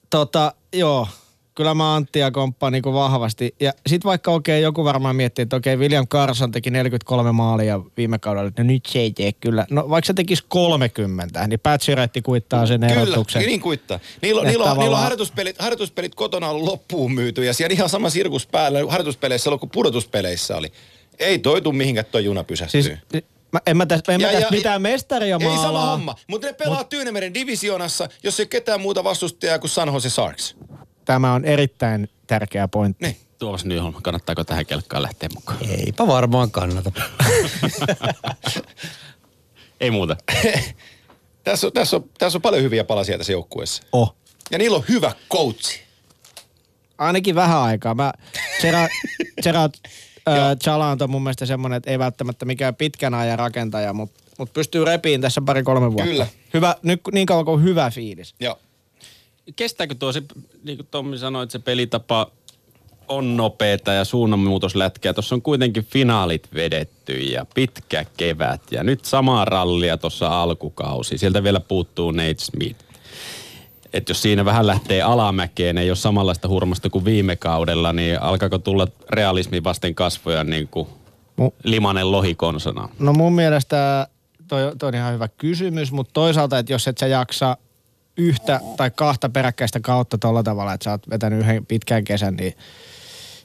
[0.10, 1.08] Tota, joo.
[1.56, 3.56] Kyllä mä Anttia komppaan niin vahvasti.
[3.60, 8.20] Ja sit vaikka okei, joku varmaan miettii, että okei, William Carson teki 43 maalia viime
[8.20, 8.52] kaudella.
[8.58, 9.66] No nyt se ei tee kyllä.
[9.70, 13.42] No vaikka se tekisi 30, niin Patsyretti kuittaa sen kyllä, erotuksen.
[13.42, 14.00] niin kuittaa.
[14.22, 17.54] Niillä, on- Että niillä, on, niillä on tavallaan- harjoituspelit, harjoituspelit kotona ollut loppuun myyty ja
[17.54, 20.72] siellä ihan sama sirkus päällä harjoituspeleissä ollut kuin pudotuspeleissä oli.
[21.20, 22.82] Ei toi tuu mihinkään toi juna pysähtyy.
[22.84, 22.98] Siis,
[23.52, 25.92] mä, en mä en mä Ja- mitään mestaria Ei sama maalaa.
[25.92, 26.90] homma, mutta ne pelaa Mut...
[26.90, 30.56] Tyynemeren divisioonassa, jos ei ketään muuta vastustajaa kuin San Jose Sharks.
[31.06, 33.06] Tämä on erittäin tärkeä pointti.
[33.06, 33.18] Niin.
[33.40, 35.58] Tuomas Nyholm, kannattaako tähän kelkkaan lähteä mukaan?
[35.70, 36.92] Eipä varmaan kannata.
[39.82, 40.18] Ei muuta.
[41.44, 43.84] Tässä on, tässä, on, tässä on paljon hyviä palasia tässä joukkueessa.
[43.92, 44.16] Oh.
[44.52, 45.82] Ja niillä on hyvä coachi.
[46.98, 47.96] Ainakin vähän aikaa.
[47.96, 48.14] Mä,
[48.62, 48.90] Gerard,
[49.44, 49.74] Gerard
[50.28, 54.54] äh, Chalant on mun mielestä semmoinen, että ei välttämättä mikään pitkän ajan rakentaja, mutta mut
[54.54, 56.12] pystyy repiin tässä pari-kolme vuotta.
[56.12, 56.28] Kyllä.
[56.54, 58.36] Hyvä, nyt niin kauan kuin on hyvä fiilis.
[58.40, 58.60] Joo.
[59.56, 60.24] Kestääkö tuo se,
[60.64, 62.32] niin kuin Tommi sanoi, että se pelitapa
[63.08, 65.14] on nopeeta ja suunnanmuutoslätkää.
[65.14, 71.18] Tuossa on kuitenkin finaalit vedetty ja pitkä kevät ja nyt samaa rallia tuossa alkukausi.
[71.18, 72.86] Sieltä vielä puuttuu Nate Smith.
[73.94, 78.58] Et jos siinä vähän lähtee alamäkeen, ei ole samanlaista hurmasta kuin viime kaudella, niin alkaako
[78.58, 80.88] tulla realismi vasten kasvoja niin kuin
[81.64, 82.90] limanen lohikonsona?
[83.00, 84.08] No mun mielestä
[84.48, 87.58] toi, toi on ihan hyvä kysymys, mutta toisaalta, että jos et sä jaksa
[88.18, 92.54] yhtä tai kahta peräkkäistä kautta tolla tavalla, että sä oot vetänyt yhden pitkän kesän, niin,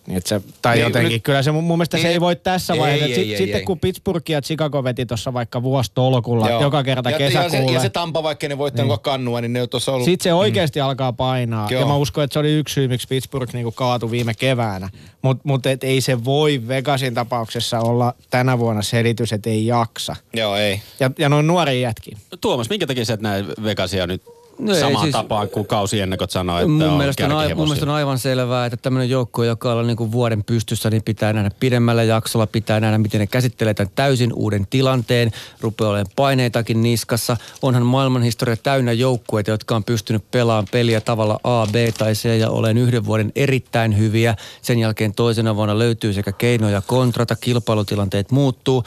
[0.07, 2.09] niin että se, tai Niin, niin, jotenkin, nyt- kyllä se mun, mun mielestä niin, se
[2.09, 3.07] ei voi tässä ei, vaiheessa.
[3.07, 3.65] ei, ei, ei, sitten ei.
[3.65, 6.63] kun Pittsburgh ja Chicago veti tuossa vaikka vuostolkulla Joo.
[6.63, 7.67] joka kerta ja, ja, kesäkuulle.
[7.67, 9.01] se, ja se Tampa, vaikka ne voittanut niin.
[9.01, 10.05] kannua, niin ne on tuossa ollut...
[10.05, 10.87] Sitten se oikeasti mm.
[10.87, 11.69] alkaa painaa.
[11.71, 11.81] Joo.
[11.81, 14.89] Ja mä uskon, että se oli yksi syy, miksi Pittsburgh niinku kaatui viime keväänä.
[15.23, 20.17] Mutta mut et ei se voi Vegasin tapauksessa olla tänä vuonna selitys, että ei jaksa.
[20.35, 20.83] Joo, ei.
[21.01, 22.11] Ja, ja noin nuori jätki.
[22.41, 24.23] Tuomas, minkä takia sä et näe Vegasia nyt
[24.61, 27.87] No samaan siis- tapaan kuin kausiennakot sanoo, että Mun on mielestä, on, ai- mun mielestä
[27.87, 31.51] on aivan selvää, että tämmöinen joukko, joka on niin kuin vuoden pystyssä, niin pitää nähdä
[31.61, 35.31] pidemmällä jaksolla, pitää nähdä, miten ne käsittelee tämän täysin uuden tilanteen,
[35.61, 37.37] rupeaa olemaan paineitakin niskassa.
[37.63, 42.51] Onhan maailmanhistoria täynnä joukkueita, jotka on pystynyt pelaamaan peliä tavalla A, B tai C ja
[42.51, 44.37] olen yhden vuoden erittäin hyviä.
[44.63, 48.85] Sen jälkeen toisena vuonna löytyy sekä keinoja kontrata, kilpailutilanteet muuttuu.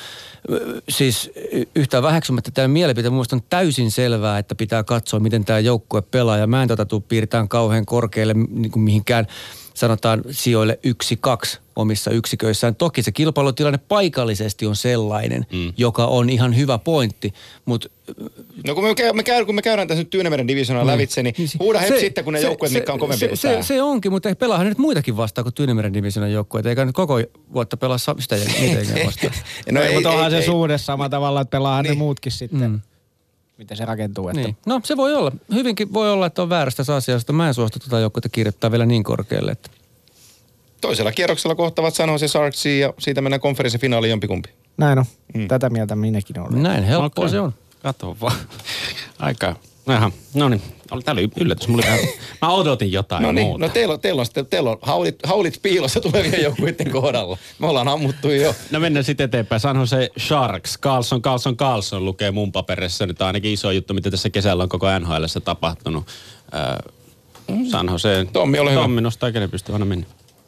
[0.90, 5.60] Siis y- yhtään väheksymättä tämä mielipite mun on täysin selvää, että pitää katsoa, miten tämä
[5.60, 6.38] joukkue pelaa.
[6.38, 9.28] Ja mä en tota tuu piirtään kauhean korkealle niin kuin mihinkään
[9.74, 12.76] sanotaan sijoille yksi, kaksi omissa yksiköissään.
[12.76, 15.74] Toki se kilpailutilanne paikallisesti on sellainen, mm.
[15.78, 17.34] joka on ihan hyvä pointti,
[17.66, 17.90] mutta
[18.68, 21.36] No kun me, käy, me, käy, kun me käydään tässä nyt Tyynemeren divisioonaa lävitse, niin
[21.60, 24.36] huuda heti sitten, kun ne joukkueet, mitkä on kovempi se, se, se, onkin, mutta ei
[24.36, 26.70] pelaahan nyt muitakin vastaan kuin Tyynemeren divisionan joukkueita.
[26.70, 27.20] Eikä nyt koko
[27.54, 29.34] vuotta pelaa sitä jengiä vastaan.
[29.72, 30.46] No ei, ei, mutta onhan ei, se ei.
[30.46, 31.90] suhde samalla tavalla, että pelaahan niin.
[31.90, 32.00] Niin.
[32.00, 32.72] ne muutkin sitten.
[32.72, 32.82] Mm.
[33.58, 34.30] Miten se rakentuu.
[34.30, 34.58] Että Niin.
[34.66, 35.32] No se voi olla.
[35.54, 37.34] Hyvinkin voi olla, että on väärästä asiasta.
[37.34, 39.52] Mä en suostu tätä joukkuetta kirjoittaa vielä niin korkealle.
[39.52, 39.70] Että.
[40.82, 44.50] Toisella kierroksella kohtavat San Jose Sharksia ja siitä mennään konferenssifinaaliin jompikumpi.
[44.78, 45.06] Näin on.
[45.34, 45.48] Mm.
[45.48, 46.64] Tätä mieltä minäkin olen.
[46.64, 47.54] Näin helppoa se on.
[47.84, 48.38] Kato vaan.
[49.20, 49.56] Aika.
[49.88, 50.62] Jaha, no niin.
[50.92, 51.68] Oli- Tää oli yllätys.
[51.68, 52.10] Mulla oli
[52.42, 53.66] mä odotin jotain No niin, muuta.
[53.66, 57.38] no teillä on, teillä on, sitten, teillä on haulit, haulit piilossa tulevien joukkueiden kohdalla.
[57.60, 58.56] Me ollaan ammuttu jo.
[58.72, 59.60] No mennään sitten eteenpäin.
[59.60, 60.78] Sanho se Sharks.
[60.82, 63.06] Carlson, Carlson, Carlson lukee mun paperissa.
[63.06, 66.06] Nyt on ainakin iso juttu, mitä tässä kesällä on koko NHL tapahtunut.
[66.56, 66.94] Äh,
[67.72, 68.28] Sanho se.
[68.34, 68.82] Tommi, ole hyvä.
[68.82, 70.06] Tommi nostaa, kenen pystyy aina mennä.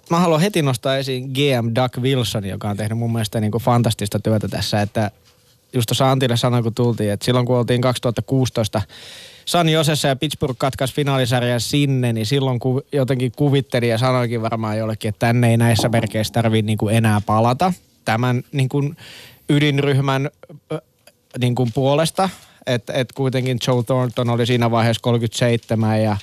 [0.10, 3.64] Mä haluan heti nostaa esiin GM Doug Wilson, joka on tehnyt mun mielestä niin kuin
[3.64, 5.12] fantastista työtä tässä, että
[5.74, 8.82] just tuossa Antille sanoin, kun tultiin, että silloin kun oltiin 2016
[9.46, 14.78] San Josessa ja Pittsburgh katkaisi finaalisarjan sinne, niin silloin ku, jotenkin kuvitteli ja sanoikin varmaan
[14.78, 17.74] jollekin, että tänne ei näissä merkeissä tarvitse niin enää palata
[18.06, 18.98] tämän niin kuin
[19.50, 20.30] ydinryhmän
[21.40, 22.30] niin kuin puolesta.
[22.66, 26.18] Että et kuitenkin Joe Thornton oli siinä vaiheessa 37 ja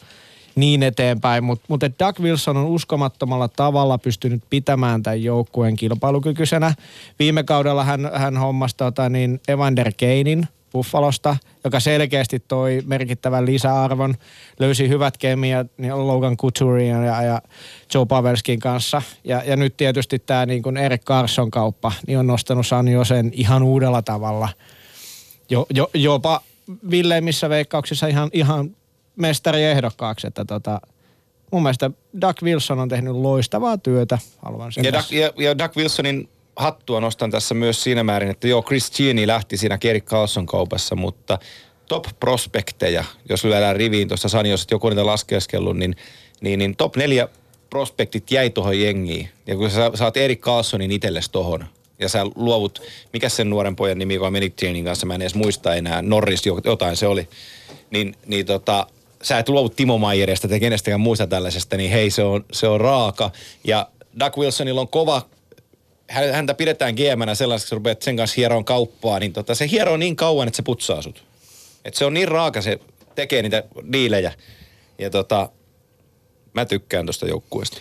[0.55, 6.75] niin eteenpäin, mutta mut et Doug Wilson on uskomattomalla tavalla pystynyt pitämään tämän joukkueen kilpailukykyisenä.
[7.19, 14.15] Viime kaudella hän, hän hommasi tota, niin Evander Keinin Buffalosta, joka selkeästi toi merkittävän lisäarvon,
[14.59, 17.43] löysi hyvät kemiat niin Logan Couturin ja, ja
[17.95, 19.03] Joe Pavelskin kanssa.
[19.25, 23.31] Ja, ja nyt tietysti tämä niin kuin Erik Carson kauppa niin on nostanut San Josen
[23.35, 24.49] ihan uudella tavalla
[25.53, 26.41] jo, jo, jopa
[26.91, 28.77] villeimmissä veikkauksissa ihan, ihan
[29.17, 30.81] mestariehdokkaaksi, että tota,
[31.53, 31.91] mun mielestä
[32.21, 34.93] Doug Wilson on tehnyt loistavaa työtä, haluan sen Ja.
[34.93, 39.27] Doug, ja, ja Doug Wilsonin hattua nostan tässä myös siinä määrin, että joo, Chris Gini
[39.27, 41.39] lähti siinä Kerik Carlson kaupassa, mutta
[41.89, 45.97] top prospekteja, jos lyödään riviin tuossa San jos joku niitä laskeskellut, niin,
[46.41, 47.29] niin, niin top neljä
[47.71, 49.29] prospektit jäi tuohon jengiin.
[49.47, 51.65] Ja kun sä saat Erik Carlsonin itsellesi tohon,
[51.99, 55.35] ja sä luovut, mikä sen nuoren pojan nimi, joka meni Janin kanssa, mä en edes
[55.35, 57.29] muista enää, Norris, jo- jotain se oli,
[57.91, 58.87] niin, niin tota,
[59.23, 62.81] sä et luovu Timo Maijerista tai kenestäkään muista tällaisesta, niin hei, se on, se on
[62.81, 63.31] raaka.
[63.65, 63.89] Ja
[64.21, 65.23] Doug Wilsonilla on kova
[66.09, 70.17] häntä pidetään GMnä sellaisessa, kun rupeat sen kanssa hieroon kauppaa, niin tota, se hieroo niin
[70.17, 71.25] kauan, että se putsaa sut.
[71.85, 72.79] Et se on niin raaka, se
[73.15, 74.33] tekee niitä diilejä.
[74.99, 75.51] Ja tota,
[76.55, 77.79] mä tykkään tuosta joukkueesta.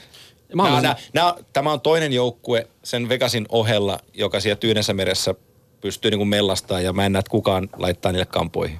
[0.53, 5.35] Mä Nää, nää, nää, tämä on toinen joukkue sen Vegasin ohella, joka siellä Tyynessä meressä
[5.81, 8.79] pystyy niinku mellastaa ja mä en näe, että kukaan laittaa niille kampoihin.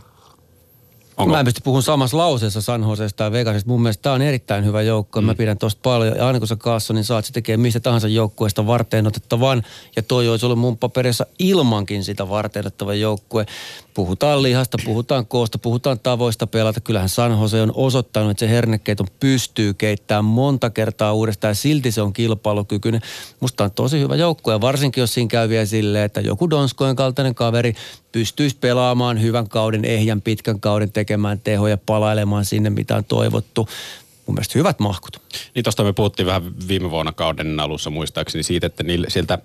[1.18, 1.32] Onko?
[1.32, 3.70] Mä en pysty puhumaan samassa lauseessa San Josesta ja Vegasista.
[3.70, 5.22] Mun mielestä tämä on erittäin hyvä joukko.
[5.22, 5.26] Mm.
[5.26, 6.18] Mä pidän tosta paljon.
[6.18, 9.64] Ja aina kun sä kaassa, niin saat se tekee mistä tahansa joukkueesta varten otettavan.
[9.96, 13.46] Ja toi olisi ollut mun paperissa ilmankin sitä varten otettava joukkue.
[13.94, 16.82] Puhutaan lihasta, puhutaan koosta, puhutaan tavoista pelata.
[16.82, 21.52] Kyllähän San Jose on osoittanut, että se hernekeiton pystyy keittämään monta kertaa uudestaan.
[21.52, 23.02] Ja silti se on kilpailukykyinen.
[23.40, 24.54] Musta on tosi hyvä joukkue.
[24.54, 27.74] Ja varsinkin jos siinä käy vielä silleen, että joku Donskojen kaltainen kaveri
[28.12, 33.68] pystyisi pelaamaan hyvän kauden, ehjän pitkän kauden, tekemään tehoja, palailemaan sinne, mitä on toivottu.
[34.26, 35.22] Mun mielestä hyvät mahkut.
[35.56, 39.40] Niin tuosta me puhuttiin vähän viime vuonna kauden alussa muistaakseni siitä, että niille, sieltä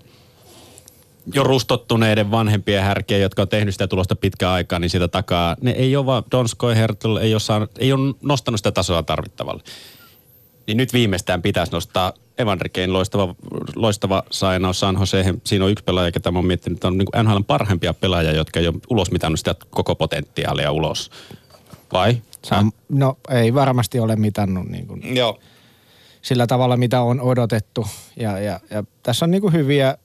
[1.33, 5.71] jo rustottuneiden vanhempien härkeä, jotka on tehnyt sitä tulosta pitkään aikaa, niin sitä takaa, ne
[5.71, 9.63] ei ole vaan, Donskoi Hertel ei ole, saanut, ei ole nostanut sitä tasoa tarvittavalle.
[10.67, 13.35] Niin nyt viimeistään pitäisi nostaa Evander Kane, loistava,
[13.75, 15.41] loistava sainaus San Joseen.
[15.43, 18.59] Siinä on yksi pelaaja, ketä mä oon miettinyt, että on niin NHLn parhaimpia pelaajia, jotka
[18.59, 21.11] ei ole ulos mitannut sitä koko potentiaalia ulos.
[21.93, 22.21] Vai?
[22.45, 25.39] Sam, no ei varmasti ole mitannut niin kuin Joo.
[26.21, 27.87] sillä tavalla, mitä on odotettu.
[28.15, 29.97] Ja, ja, ja tässä on niin kuin hyviä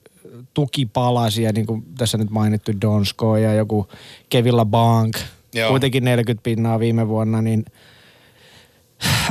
[0.53, 3.87] tukipalasia, niin kuin tässä nyt mainittu Donsko ja joku
[4.29, 5.17] Kevilla Bank.
[5.53, 5.69] Joo.
[5.69, 7.65] Kuitenkin 40 pinnaa viime vuonna, niin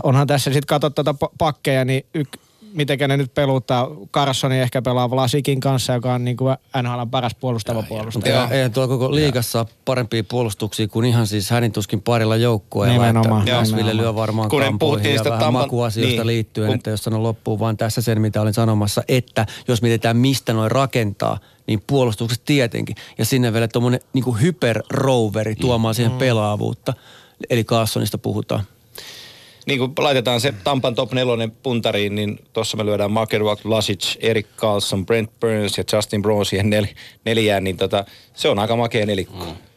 [0.02, 2.28] onhan tässä sitten katsot tuota pa- pakkeja, niin yk,
[2.74, 3.88] miten ne nyt peluttaa.
[4.12, 8.40] Carsoni ehkä pelaa Vlasikin kanssa, joka on niin kuin NHL paras puolustava puolustaja.
[8.40, 12.92] Mutta eihän tuolla koko liigassa ole parempia puolustuksia kuin ihan siis hänin tuskin parilla joukkueella.
[13.06, 14.04] Nimenomaan, Että Nashville nimenomaan.
[14.04, 16.26] lyö varmaan Kun ne kampoihin ja vähän Tampan- makuasioista niin.
[16.26, 20.16] liittyen, Kun- että jos sanon loppuun vaan tässä sen, mitä olin sanomassa, että jos mietitään
[20.16, 22.96] mistä noin rakentaa, niin puolustuksessa tietenkin.
[23.18, 25.96] Ja sinne vielä tuommoinen niin hyperroveri tuomaan Mm.
[25.96, 26.94] siihen pelaavuutta.
[27.50, 28.62] Eli Carsonista puhutaan.
[29.66, 34.46] Niin kun laitetaan se Tampan top nelonen puntariin, niin tuossa me lyödään Makeruak, Lasic, Erik
[34.56, 36.86] Carlson, Brent Burns ja Justin Bronze siihen nel,
[37.24, 39.44] neljään, niin tota, se on aika makea nelikko.
[39.44, 39.71] Mm.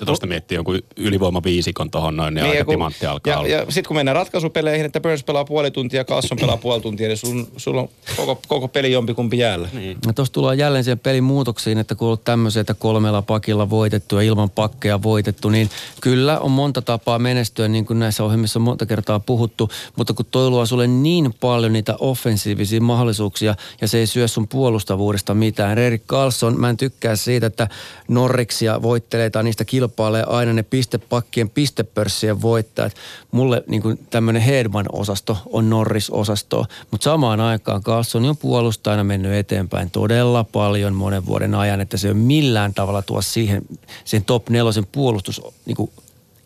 [0.00, 3.48] Ja tuosta miettii jonkun ylivoima viisikon tohon noin, niin, aika timantti alkaa ja, olla.
[3.48, 7.16] ja sitten kun mennään ratkaisupeleihin, että Burns pelaa puoli tuntia, Carlson pelaa puoli tuntia, niin
[7.16, 9.68] sun, sulla on koko, koko peli jompikumpi jäällä.
[9.72, 9.98] Niin.
[10.06, 13.70] Ja tuossa tullaan jälleen siihen pelin muutoksiin, että kun on ollut tämmöisiä, että kolmella pakilla
[13.70, 15.70] voitettu ja ilman pakkeja voitettu, niin
[16.00, 20.26] kyllä on monta tapaa menestyä, niin kuin näissä ohjelmissa on monta kertaa puhuttu, mutta kun
[20.30, 25.78] toi luo sulle niin paljon niitä offensiivisia mahdollisuuksia ja se ei syö sun puolustavuudesta mitään.
[25.78, 27.68] Erik Carlson, mä en tykkää siitä, että
[28.08, 32.94] Norriksia voittelee tai niistä kilpailee aina ne pistepakkien pistepörssien voittajat.
[33.30, 40.44] Mulle niin tämmöinen Hedman-osasto on Norris-osasto, mutta samaan aikaan Carlson on puolustajana mennyt eteenpäin todella
[40.44, 43.62] paljon monen vuoden ajan, että se ei ole millään tavalla tuo siihen,
[44.04, 45.90] sen top nelosen puolustus niin kuin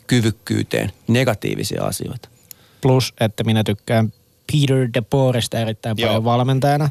[0.07, 2.29] kyvykkyyteen negatiivisia asioita.
[2.81, 4.13] Plus, että minä tykkään
[4.51, 6.07] Peter DeBoerista erittäin Joo.
[6.07, 6.89] paljon valmentajana.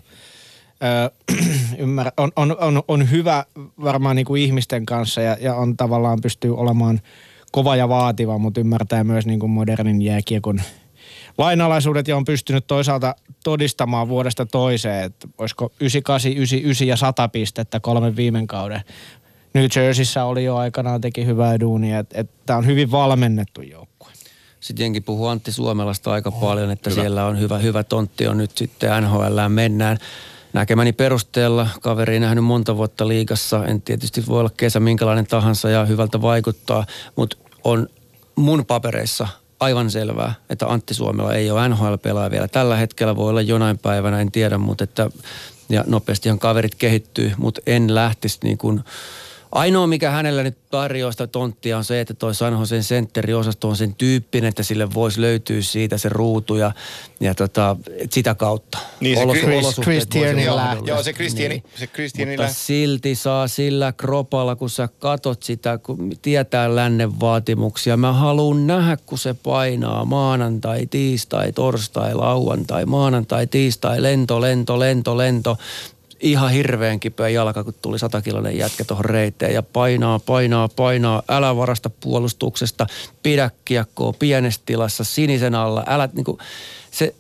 [1.79, 3.45] Ymmärrä, on, on, on, on, hyvä
[3.85, 7.01] varmaan niin kuin ihmisten kanssa ja, ja on tavallaan pystyy olemaan
[7.53, 10.61] kova ja vaativa, mutta ymmärtää myös niin kuin modernin jääkiekon
[11.39, 13.15] lainalaisuudet ja on pystynyt toisaalta
[13.45, 18.81] todistamaan vuodesta toiseen, että olisiko 98, 99 ja 100 pistettä kolmen viime kauden.
[19.55, 24.11] New Jerseyssä oli jo aikanaan teki hyvää duunia, että, että tämä on hyvin valmennettu joukkue.
[24.61, 27.03] Sitten jengi puhuu Antti Suomelasta aika paljon, että hyvä.
[27.03, 29.99] siellä on hyvä, hyvä tontti on nyt sitten NHL mennään.
[30.55, 33.67] Näkemäni perusteella kaveri ei nähnyt monta vuotta liigassa.
[33.67, 36.87] En tietysti voi olla kesä minkälainen tahansa ja hyvältä vaikuttaa,
[37.17, 37.89] mutta on
[38.37, 39.29] mun papereissa
[39.61, 42.49] aivan selvää, että Antti Suomela ei ole NHL-pelaaja vielä.
[42.49, 45.11] Tällä hetkellä voi olla jonain päivänä, en tiedä, mutta että,
[45.69, 48.85] ja nopeastihan kaverit kehittyy, mutta en lähtisi niin kuin,
[49.55, 53.77] Ainoa, mikä hänellä nyt tarjoaa sitä tonttia on se, että toi San Josen sentteriosasto on
[53.77, 56.73] sen tyyppinen, että sille voisi löytyä siitä se ruutu ja,
[57.21, 57.77] ja tota,
[58.11, 58.79] sitä kautta.
[59.01, 60.09] Niin se Olos- Chris- Chris
[60.49, 60.91] mahdollista.
[60.91, 61.65] Joo, se Kristiani, Niin.
[61.77, 67.97] se Kristiani Mutta silti saa sillä kropalla, kun sä katot sitä, kun tietää lännen vaatimuksia.
[67.97, 75.17] Mä haluan nähdä, kun se painaa maanantai, tiistai, torstai, lauantai, maanantai, tiistai, lento, lento, lento,
[75.17, 75.57] lento.
[76.25, 81.23] Ihan hirveän kipeä jalka, kun tuli satakiloinen jätkä tuohon reiteen ja painaa, painaa, painaa.
[81.29, 82.87] Älä varasta puolustuksesta,
[83.23, 85.85] pidä kiekkoa pienessä tilassa, sinisen alla.
[85.87, 86.39] Älä niinku,
[86.91, 87.15] se,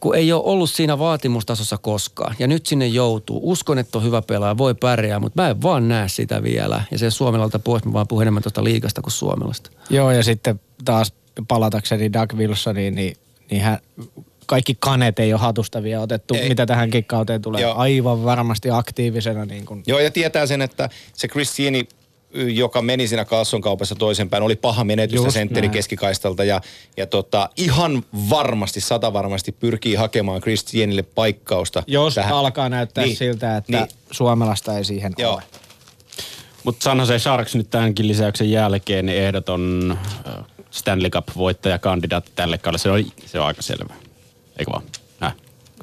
[0.00, 2.36] kun ei ole ollut siinä vaatimustasossa koskaan.
[2.38, 3.40] Ja nyt sinne joutuu.
[3.42, 6.82] Uskon, että on hyvä pelaaja, voi pärjää, mutta mä en vaan näe sitä vielä.
[6.90, 9.70] Ja se Suomelalta pois, mä vaan puhun enemmän tuosta liikasta kuin Suomelasta.
[9.90, 11.12] Joo, ja sitten taas
[11.48, 13.16] palatakseni Doug Wilsoniin, niin,
[13.50, 13.78] niin hän,
[14.46, 16.48] kaikki kanet ei ole hatusta vielä otettu, Ei.
[16.48, 17.62] mitä tähän kikkauteen tulee.
[17.62, 17.74] Joo.
[17.74, 19.44] Aivan varmasti aktiivisena.
[19.44, 19.82] Niin kuin.
[19.86, 21.88] Joo, ja tietää sen, että se Kristiini,
[22.34, 23.26] joka meni siinä
[23.62, 26.60] kaupassa toisenpäin, oli paha menetys Just sentteri keskikaistalta ja,
[26.96, 31.82] ja tota, ihan varmasti, sata varmasti pyrkii hakemaan Kristienille paikkausta.
[31.86, 32.32] Jos tähän.
[32.32, 33.88] alkaa näyttää Niin, siltä, että niin.
[34.10, 35.34] Suomelasta ei siihen Joo.
[35.34, 35.42] ole.
[36.64, 39.96] Mutta San Jose Sharks nyt tämänkin lisäyksen jälkeen niin ehdoton
[40.26, 40.34] äh,
[40.70, 42.78] Stanley Cup-voittajakandidaatti tälle kaudelle.
[42.78, 43.94] Se on, se on aika selvä.
[44.58, 44.82] Eikö vaan?
[45.20, 45.34] Häh?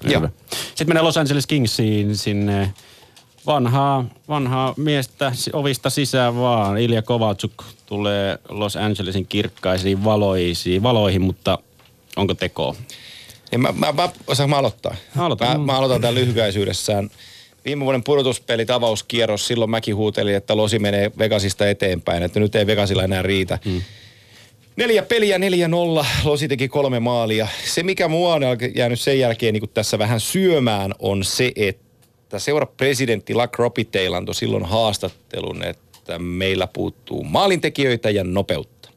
[0.03, 0.19] Joo.
[0.19, 0.29] Hyvä.
[0.51, 2.73] Sitten mennään Los Angeles Kingsiin sinne
[3.45, 6.77] vanhaa, vanhaa miestä ovista sisään vaan.
[6.77, 11.57] Ilja Kovalchuk tulee Los Angelesin kirkkaisiin valoisiin, valoihin, mutta
[12.15, 12.75] onko tekoa?
[13.51, 14.95] Ja mä, mä, mä, osaanko mä aloittaa?
[15.17, 15.45] Aloita.
[15.45, 17.09] Mä, mä aloitan tämän lyhykäisyydessään.
[17.65, 22.67] Viime vuoden pudotuspeli avauskierros, silloin mäkin huutelin, että Losi menee Vegasista eteenpäin, että nyt ei
[22.67, 23.59] Vegasilla enää riitä.
[23.65, 23.81] Hmm.
[24.81, 26.05] Neljä peliä, neljä nolla.
[26.23, 27.47] Losi teki kolme maalia.
[27.65, 28.41] Se, mikä mua on
[28.75, 34.35] jäänyt sen jälkeen niin tässä vähän syömään, on se, että seura presidentti Luck Ropitail antoi
[34.35, 38.89] silloin haastattelun, että meillä puuttuu maalintekijöitä ja nopeutta.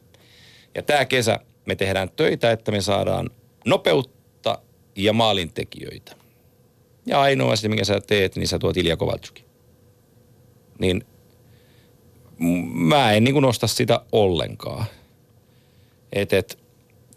[0.75, 3.29] Ja tämä kesä me tehdään töitä, että me saadaan
[3.65, 4.59] nopeutta
[4.95, 6.15] ja maalintekijöitä.
[7.05, 9.45] Ja ainoa asia, minkä sä teet, niin sä tuot Ilja Kovaltsukin.
[10.79, 11.05] Niin
[12.73, 14.85] mä en niin nosta sitä ollenkaan.
[16.15, 16.57] Et, et,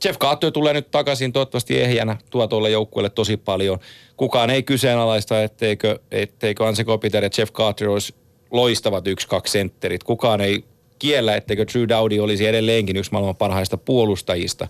[0.04, 3.78] Jeff Carter tulee nyt takaisin toivottavasti ehjänä, tuo tuolle joukkueelle tosi paljon.
[4.16, 8.14] Kukaan ei kyseenalaista, etteikö, etteikö Anse Kopitar ja Jeff Carter olisi
[8.50, 10.04] loistavat yksi-kaksi sentterit.
[10.04, 10.64] Kukaan ei
[10.98, 14.68] kiellä, etteikö Drew Dowdy olisi edelleenkin yksi maailman parhaista puolustajista.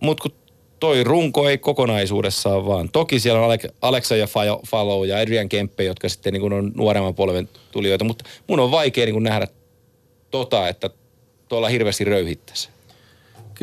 [0.00, 0.38] Mutta kun
[0.80, 2.88] toi runko ei kokonaisuudessaan vaan.
[2.88, 4.26] Toki siellä on Alexa ja
[4.66, 9.06] Fallow ja Adrian Kempe, jotka sitten niin on nuoremman polven tulijoita, mutta mun on vaikea
[9.06, 9.46] niin nähdä
[10.30, 10.90] tota, että
[11.48, 12.73] tuolla hirveästi röyhittäisi.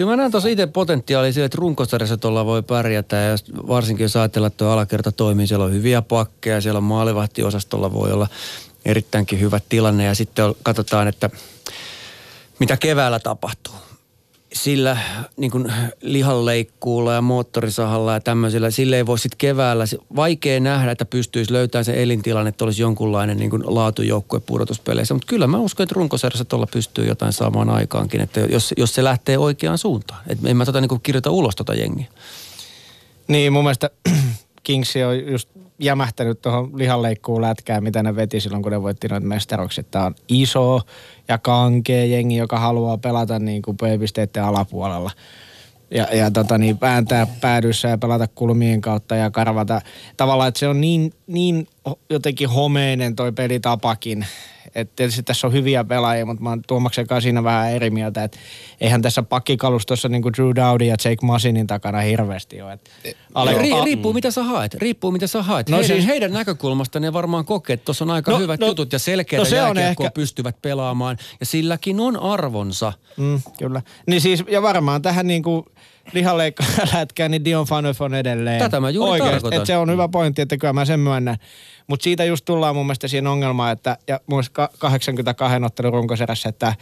[0.02, 3.16] Kyllä mä näen tuossa itse potentiaalia sille, että runkosarjassa tuolla voi pärjätä.
[3.16, 3.36] Ja
[3.68, 8.12] varsinkin jos ajatellaan, että tuo alakerta toimii, siellä on hyviä pakkeja, siellä on maalivahtiosastolla voi
[8.12, 8.28] olla
[8.86, 10.06] erittäinkin hyvä tilanne.
[10.06, 11.30] Ja sitten katsotaan, että
[12.60, 13.74] mitä keväällä tapahtuu.
[14.54, 14.98] Sillä
[15.38, 19.84] niin kuin lihanleikkuulla ja moottorisahalla ja tämmöisillä, sille ei voi sitten keväällä,
[20.16, 25.14] vaikea nähdä, että pystyisi löytämään se elintilanne, että olisi jonkunlainen niin kuin laatujoukkue pudotuspeleissä.
[25.14, 29.04] Mutta kyllä mä uskon, että runkosarjassa tuolla pystyy jotain saamaan aikaankin, että jos, jos se
[29.04, 30.22] lähtee oikeaan suuntaan.
[30.28, 32.08] Et en mä tota niin kuin kirjoita ulos tota jengiä.
[33.28, 33.90] Niin, mun mielestä
[34.64, 39.28] Kings on just jämähtänyt tuohon lihanleikkuun lätkään, mitä ne veti silloin, kun ne voitti noita
[39.28, 39.92] mestarukset.
[39.92, 40.82] Tämä on iso
[41.28, 45.12] ja kankea jengi, joka haluaa pelata niin kuin P-pisteiden alapuolella.
[45.92, 49.82] Ja, ja tota niin, vääntää päädyssä ja pelata kulmien kautta ja karvata.
[50.18, 51.68] Tavallaan, että se on niin, niin
[52.10, 54.26] jotenkin homeinen toi pelitapakin.
[54.76, 58.24] Että tietysti tässä on hyviä pelaajia, mutta mä oon Tuomaksen kanssa siinä vähän eri mieltä,
[58.24, 58.38] että
[58.82, 62.74] eihän tässä pakkikalustossa niin kuin Drew Dowdy ja Jake Masinin takana hirveästi ole.
[62.74, 65.70] Et Ale- Ri, riippuu mitä sä haet, riippuu mitä sä haet.
[65.70, 68.68] No heidän, siis- heidän näkökulmasta ne varmaan kokee, että tuossa on aika No, hyvät no,
[68.68, 71.18] jutut ja selkeitä no se on jääkiekkoa ehkä- pystyvät pelaamaan.
[71.40, 72.94] Ja silläkin on arvonsa.
[73.18, 73.82] Mm, kyllä.
[74.08, 75.66] Niin siis, ja varmaan tähän niin kuin
[76.14, 78.60] lihanleikkalätkään, niin Dion Phaneuf on edelleen.
[78.60, 79.58] Tätä mä juuri Oikeasti, tarkoitan.
[79.58, 81.38] että se on hyvä pointti, että kyllä mä sen myönnän.
[81.88, 85.94] Mutta siitä just tullaan mun mielestä siihen ongelmaan, että ja mun mielestä ka- 82 ottelun
[85.94, 86.76] runkoserässä, että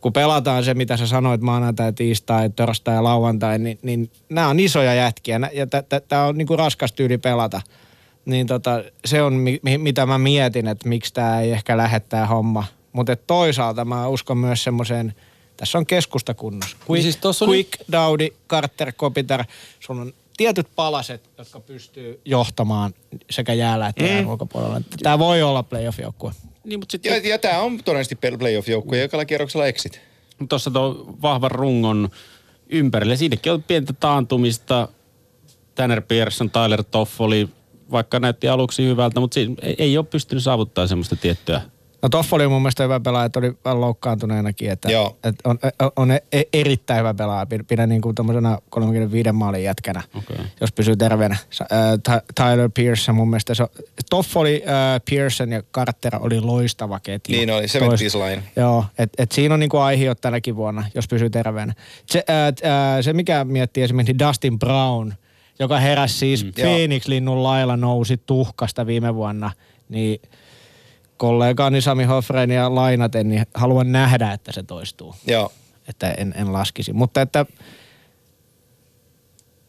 [0.00, 4.60] kun pelataan se, mitä sä sanoit maanantai, tiistai, torstai ja lauantai, niin, niin nämä on
[4.60, 5.66] isoja jätkiä ja
[6.08, 7.60] tämä on niinku raskas tyyli pelata.
[8.24, 12.00] Niin tota, se on, mi- mi- mitä mä mietin, että miksi tämä ei ehkä lähde
[12.00, 12.64] tää homma.
[12.92, 15.14] Mutta toisaalta mä uskon myös semmoiseen,
[15.58, 16.76] tässä on keskusta kunnossa.
[16.90, 19.44] Quick, siis on quick Dowdy, Carter, Kopitar.
[19.80, 22.94] Sun on tietyt palaset, jotka pystyy johtamaan
[23.30, 24.80] sekä jäällä että jään ulkopuolella.
[25.02, 26.32] Tämä voi olla playoff-joukkue.
[26.64, 30.00] Niin, mutta sitten Ja, ja tämä on todennäköisesti playoff-joukkue, joka kierroksella exit.
[30.48, 32.08] tuossa tuo vahvan rungon
[32.68, 33.16] ympärille.
[33.16, 34.88] Siinäkin on pientä taantumista.
[35.74, 37.48] Tanner Pearson, Tyler Toffoli,
[37.90, 41.60] vaikka näytti aluksi hyvältä, mutta siinä ei, ei ole pystynyt saavuttamaan semmoista tiettyä.
[42.02, 45.16] No Toffoli on mun mielestä hyvä pelaaja, että oli vähän loukkaantuneenakin, että, Joo.
[45.24, 45.58] että on,
[45.96, 47.46] on e- erittäin hyvä pelaaja.
[47.46, 50.36] Pidän- niin kuin tommosena 35 maalin jätkänä, Okei.
[50.60, 51.36] jos pysyy terveenä.
[52.34, 53.64] Tyler Pearson mun mielestä, se,
[54.10, 57.36] Toffoli, ää, Pearson ja Carter oli loistava ketju.
[57.36, 58.42] Niin oli, Tois- 70s line.
[58.56, 61.74] Joo, että et siinä on niinku aihiot tänäkin vuonna, jos pysyy terveenä.
[62.06, 62.24] Se,
[62.62, 65.12] ää, se mikä miettii esimerkiksi Dustin Brown,
[65.58, 66.52] joka heräsi siis mm.
[66.52, 69.50] Phoenix-linnun lailla nousi tuhkasta viime vuonna,
[69.88, 70.20] niin
[71.18, 75.14] kollegaani Sami Hofreenia lainaten, niin haluan nähdä, että se toistuu.
[75.26, 75.52] Joo.
[75.88, 76.92] Että en, en laskisi.
[76.92, 77.46] Mutta että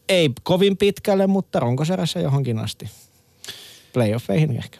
[0.08, 2.90] ei kovin pitkälle, mutta runkoserässä johonkin asti.
[3.92, 4.78] Playoffeihin ehkä.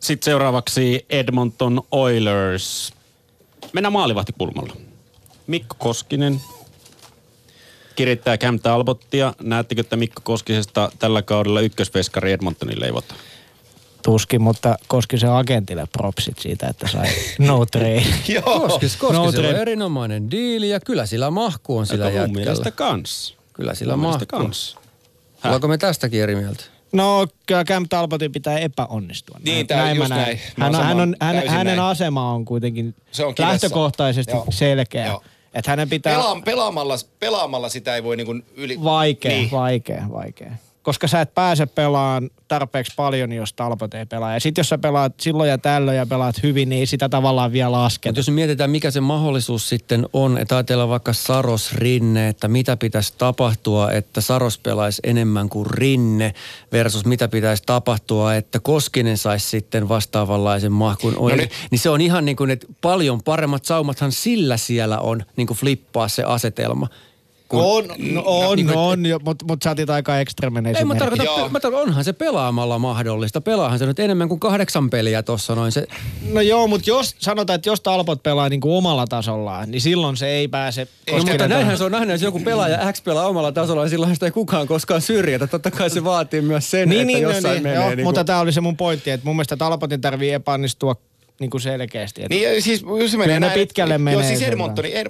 [0.00, 2.92] Sitten seuraavaksi Edmonton Oilers.
[3.72, 4.76] Mennään maalivahtikulmalla.
[5.46, 6.40] Mikko Koskinen
[7.96, 9.34] kirittää Cam Talbottia.
[9.42, 13.20] Näettekö, että Mikko Koskisesta tällä kaudella ykkösveskari Edmontonin leivotaan?
[14.04, 17.06] Tuskin, mutta Koskisen agentille propsit siitä, että sai
[17.38, 18.02] no trade.
[18.28, 18.42] Joo.
[18.60, 22.28] Koskis, koskis No on erinomainen diili ja kyllä sillä mahku on sillä jätkällä.
[22.28, 23.36] mielestä kans.
[23.52, 24.24] Kyllä sillä mahku.
[24.28, 24.76] kans.
[25.44, 26.64] Ollaanko me tästäkin eri mieltä?
[26.92, 29.38] No, kyllä Cam Talbotin pitää epäonnistua.
[29.44, 29.66] Niin,
[29.96, 30.08] just näen.
[30.08, 30.40] näin.
[30.56, 31.80] Mä oon Hän, on, hän on, hän, hänen näin.
[31.90, 34.46] asema on kuitenkin Se on lähtökohtaisesti Joo.
[34.50, 35.06] selkeä.
[35.06, 35.22] Joo.
[35.54, 36.12] Että hänen pitää...
[36.16, 38.84] Pela, pelaamalla, pelaamalla sitä ei voi niinku yli...
[38.84, 39.40] Vaikea, Niin.
[39.40, 39.50] niin.
[39.50, 40.52] vaikea, vaikea.
[40.84, 44.34] Koska sä et pääse pelaan tarpeeksi paljon, jos Talbot ei pelaa.
[44.34, 47.72] Ja sit jos sä pelaat silloin ja tällöin ja pelaat hyvin, niin sitä tavallaan vielä
[47.72, 48.08] lasketa.
[48.08, 52.76] Mutta jos mietitään, mikä se mahdollisuus sitten on, että ajatellaan vaikka Saros Rinne, että mitä
[52.76, 56.34] pitäisi tapahtua, että Saros pelaisi enemmän kuin Rinne
[56.72, 61.12] versus mitä pitäisi tapahtua, että Koskinen saisi sitten vastaavanlaisen mahkun.
[61.12, 65.24] No nyt- niin se on ihan niin kuin, että paljon paremmat saumathan sillä siellä on
[65.36, 66.88] niin kuin flippaa se asetelma.
[67.54, 70.94] Kun- on, no, on, niin kuin- on, mutta mut sä otit aika ekstremen Ei, mä
[70.94, 71.48] tarkoitan, Joo.
[71.48, 73.40] mä tarkoitan, onhan se pelaamalla mahdollista.
[73.40, 75.72] Pelaahan se nyt enemmän kuin kahdeksan peliä tuossa noin.
[75.72, 75.86] Se,
[76.32, 80.16] No joo, mutta jos sanotaan, että jos Talbot pelaa niin kuin omalla tasollaan, niin silloin
[80.16, 80.88] se ei pääse...
[81.12, 84.14] No, mutta näinhän se on nähnyt, jos joku pelaaja X pelaa omalla tasolla, niin silloin
[84.14, 85.46] sitä ei kukaan koskaan syrjätä.
[85.46, 87.76] Totta kai se vaatii myös sen, Niin, että niin, no jossain niin, menee.
[87.76, 90.96] joo, niin kuin, mutta tämä oli se mun pointti, että mun mielestä Talbotin tarvii epäonnistua
[91.40, 92.22] niin kuin selkeästi.
[92.22, 95.06] Että Niin siis jos se menee ne näin, pitkälle menee Jos siis Edmontoni, Ed,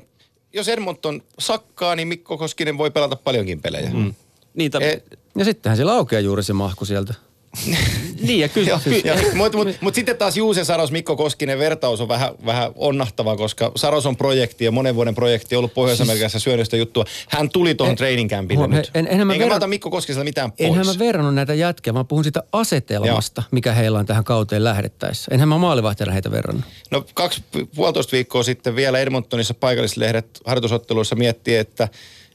[0.55, 3.91] jos Edmonton sakkaa, niin Mikko Koskinen voi pelata paljonkin pelejä.
[3.91, 4.15] Mm.
[4.55, 5.03] Niitä, E,
[5.39, 7.15] Ja sittenhän sillä aukeaa juuri se mahku sieltä.
[8.21, 12.09] Niin, ja kyllä, kyllä Mutta mut, mut sitten taas Juuse Saros, Mikko Koskinen vertaus on
[12.09, 16.77] vähän, vähän onnahtava, koska Saros on projekti ja monen vuoden projekti ollut Pohjois-Amerikassa syönyt sitä
[16.77, 17.05] juttua.
[17.29, 18.91] Hän tuli tuohon training campille nyt.
[18.95, 20.71] en- enhän mä Enkä verran- mä ota Mikko Koskisella mitään pois.
[20.71, 25.31] Enhän mä verrannut näitä jätkiä, mä puhun siitä asetelmasta, mikä heillä on tähän kauteen lähdettäessä.
[25.35, 26.65] Enhän mä maalivahtajana heitä verrannut.
[26.91, 27.43] No kaksi,
[27.75, 31.89] puolitoista viikkoa sitten vielä Edmontonissa paikallislehdet harjoitusotteluissa miettii, että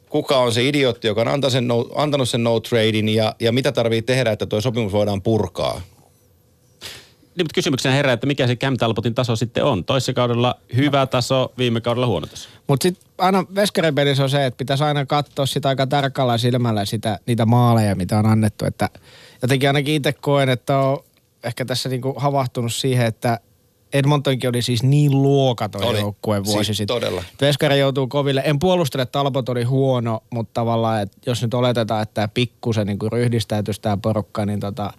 [0.09, 3.51] kuka on se idiootti, joka on antanut sen no, antanut sen no tradein ja, ja
[3.51, 5.81] mitä tarvii tehdä, että tuo sopimus voidaan purkaa.
[7.39, 9.85] Niin, mutta kysymyksenä herää, että mikä se Cam Talbotin taso sitten on.
[9.85, 12.49] Toisessa kaudella hyvä taso, viime kaudella huono taso.
[12.67, 17.19] Mutta sitten aina veskaripelissä on se, että pitäisi aina katsoa sitä aika tarkalla silmällä sitä,
[17.25, 18.65] niitä maaleja, mitä on annettu.
[18.65, 18.89] Että
[19.41, 21.03] jotenkin ainakin itse koen, että on
[21.43, 23.39] ehkä tässä niinku havahtunut siihen, että
[23.93, 25.99] Edmontonkin oli siis niin luokaton Oli.
[25.99, 26.95] joukkue vuosi Siis sitten.
[26.95, 27.23] todella.
[27.41, 28.41] Veskari joutuu koville.
[28.45, 32.87] En puolustele, että Talbot oli huono, mutta tavallaan, että jos nyt oletetaan, että tämä pikkusen
[32.87, 34.93] niin ryhdistäytyisi tämä porukka, niin tota,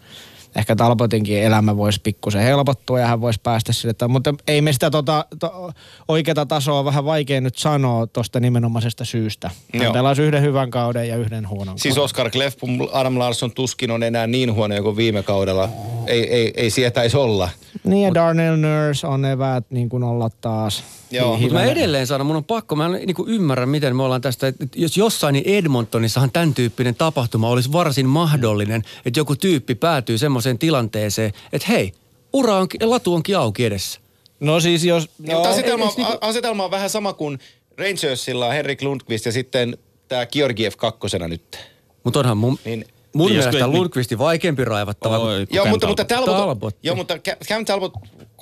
[0.56, 3.94] ehkä Talbotinkin elämä voisi pikkusen helpottua ja hän voisi päästä sille.
[3.94, 5.72] ta- Mutta ei me sitä tota, to,
[6.09, 9.51] oikeata tasoa on vähän vaikea nyt sanoa tuosta nimenomaisesta syystä.
[9.74, 9.93] Hän Joo.
[9.93, 12.05] pelasi yhden hyvän kauden ja yhden huonon Siis kauden.
[12.05, 15.68] Oscar Clefbom, Adam Larsson tuskin on enää niin huono kuin viime kaudella.
[16.06, 17.48] Ei, ei, ei sietäisi olla.
[17.85, 20.85] Niin ja Darnell Nurse on eväät niin kuin olla taas.
[21.10, 24.02] Joo, Hi- Mutta mä edelleen sanon, mun on pakko, mä en niin ymmärrä, miten me
[24.02, 29.36] ollaan tästä, että jos jossain niin Edmontonissahan tämän tyyppinen tapahtuma olisi varsin mahdollinen, että joku
[29.36, 31.93] tyyppi päätyy semmoiseen tilanteeseen, että hei,
[32.33, 34.01] ura on, latu onkin auki edessä.
[34.41, 35.11] No siis jos...
[35.19, 37.39] Niin, mutta asetelma, ei- ei- on, asetelma on vähän sama kuin
[37.79, 41.59] Rangersilla on Henrik Lundqvist ja sitten tämä Georgiev kakkosena nyt.
[42.05, 45.19] Mutta onhan mun, Niin- mun Niin, jos mielestä kyllä- Lundqvistin vaikeampi raivattava.
[45.19, 46.37] Oi, kuin- kun Joo, mutta, mutta Talbot.
[46.37, 47.93] Talbot, joo, mutta Ca- Cam Talbot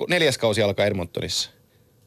[0.08, 1.50] neljäs kausi alkaa Edmontonissa.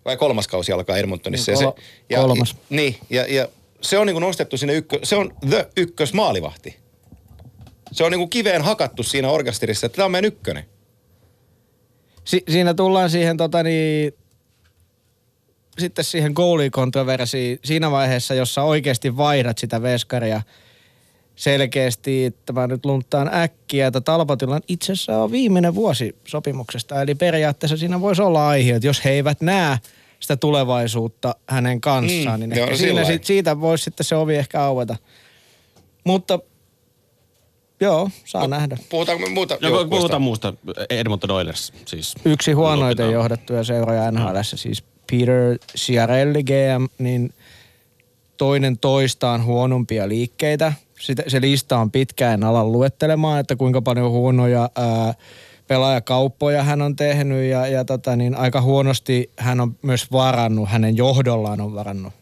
[0.06, 1.52] Vai kolmas kausi alkaa Edmontonissa.
[1.52, 2.56] Ja Kol- se, ja, kolmas.
[2.70, 3.48] Niin, ja, ja
[3.82, 6.81] se on niinku nostettu sinne ykkö, se on the ykkösmaalivahti.
[7.92, 10.66] Se on niinku kiveen hakattu siinä orkesterissa, että tämä on meidän ykkönen.
[12.26, 14.14] Si- siinä tullaan siihen tota niin,
[15.80, 20.42] sitten siihen goalie-kontroversiin siinä vaiheessa, jossa oikeasti vaihdat sitä veskaria
[21.36, 27.02] selkeästi, että mä nyt lunttaan äkkiä, että Talbotilla on itse asiassa on viimeinen vuosi sopimuksesta.
[27.02, 29.78] Eli periaatteessa siinä voisi olla aihe, että jos he eivät näe
[30.20, 34.96] sitä tulevaisuutta hänen kanssaan, Mm, niin ehkä siinä siitä voisi sitten se ovi ehkä aueta.
[36.04, 36.40] Mutta
[37.82, 38.78] joo, saa nähdä.
[38.90, 40.54] Puhutaanko me muuta No, puhutaan muusta.
[40.90, 42.16] Edmonton Oilers siis.
[42.26, 47.34] yksi huonoiten johdettuja seuroja NHL, siis Peter Ciarelli GM, niin
[48.38, 50.74] toinen toistaan huonompia liikkeitä.
[51.00, 55.14] Sitä, se lista on pitkä, en ala luettelemaan, että kuinka paljon huonoja ää,
[55.68, 60.98] pelaajakauppoja hän on tehnyt ja, ja tota, niin aika huonosti hän on myös varannut, hänen
[60.98, 62.14] johdollaan on varannut,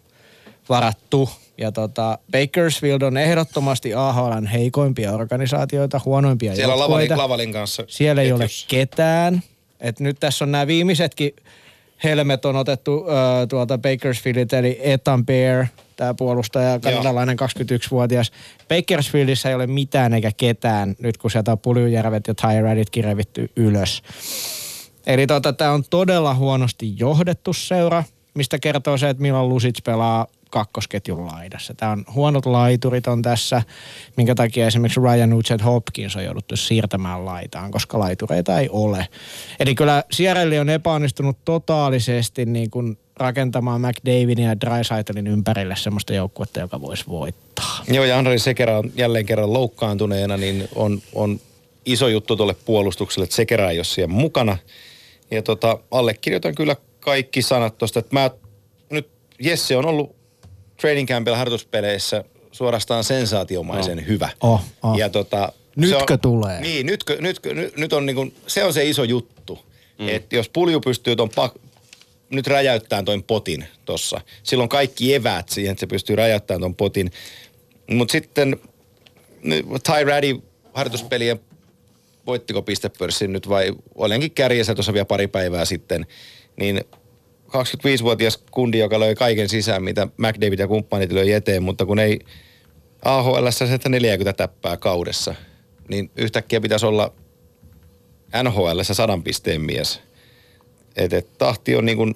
[0.70, 1.30] varattu.
[1.60, 7.14] Ja tota, Bakersfield on ehdottomasti AHLn heikoimpia organisaatioita, huonoimpia Siellä on joukkueita.
[7.14, 7.84] Lavalin, Lavalin kanssa.
[7.88, 8.68] Siellä ei ole ketjussa.
[8.68, 9.44] ketään.
[9.80, 11.36] Et nyt tässä on nämä viimeisetkin
[12.04, 15.66] helmet on otettu äh, tuolta Bakersfieldiltä, eli Ethan Bear,
[15.96, 18.32] tämä puolustaja, kanadalainen 21-vuotias.
[18.68, 24.04] Bakersfieldissä ei ole mitään eikä ketään, nyt kun sieltä on Puljujärvet ja Tyraditkin revitty ylös.
[25.08, 28.04] Eli tota, tämä on todella huonosti johdettu seura,
[28.34, 31.74] mistä kertoo se, että Milan Lusic pelaa kakkosketjun laidassa.
[31.74, 33.62] Tämä on huonot laiturit on tässä,
[34.18, 39.08] minkä takia esimerkiksi Ryan Nugent Hopkins on jouduttu siirtämään laitaan, koska laitureita ei ole.
[39.60, 46.60] Eli kyllä Sierrelli on epäonnistunut totaalisesti niin kuin rakentamaan McDavidin ja Drysaitlin ympärille semmoista joukkuetta,
[46.60, 47.84] joka voisi voittaa.
[47.88, 51.40] Joo, ja Andrei Sekera on jälleen kerran loukkaantuneena, niin on, on
[51.86, 54.58] iso juttu tuolle puolustukselle, että Sekera ei ole siellä mukana.
[55.32, 58.32] Ja tota, allekirjoitan kyllä kaikki sanat tuosta, että mä
[58.90, 59.10] nyt
[59.40, 60.16] Jesse on ollut
[60.82, 64.04] training campilla harjoituspeleissä suorastaan sensaatiomaisen no.
[64.08, 64.30] hyvä.
[64.42, 64.98] Oh, oh.
[64.98, 66.62] Ja tota, Nytkö se on, tulee?
[66.62, 69.60] Niin, nytkö, nytkö, nyt, nyt on niinku, se on se iso juttu.
[70.00, 70.10] Mm.
[70.10, 71.54] Että jos pulju pystyy ton pak,
[72.30, 74.22] nyt räjäyttämään toin potin tossa.
[74.44, 77.12] Silloin kaikki eväät siihen, että se pystyy räjäyttämään ton potin.
[77.92, 78.60] Mutta sitten
[79.84, 80.42] Ty Ratty
[80.74, 81.40] harjoituspelien
[82.28, 86.06] voittiko pistepörssin nyt vai olenkin kärjessä tuossa vielä pari päivää sitten,
[86.58, 86.82] niin
[87.50, 92.20] 25-vuotias kundi, joka löi kaiken sisään, mitä McDavid ja kumppanit löi eteen, mutta kun ei
[93.06, 95.36] AHL 140 täppää kaudessa,
[95.88, 97.14] niin yhtäkkiä pitäisi olla
[98.44, 100.02] NHL sadan pisteen mies.
[100.96, 102.16] Et, et tahti on niin kuin,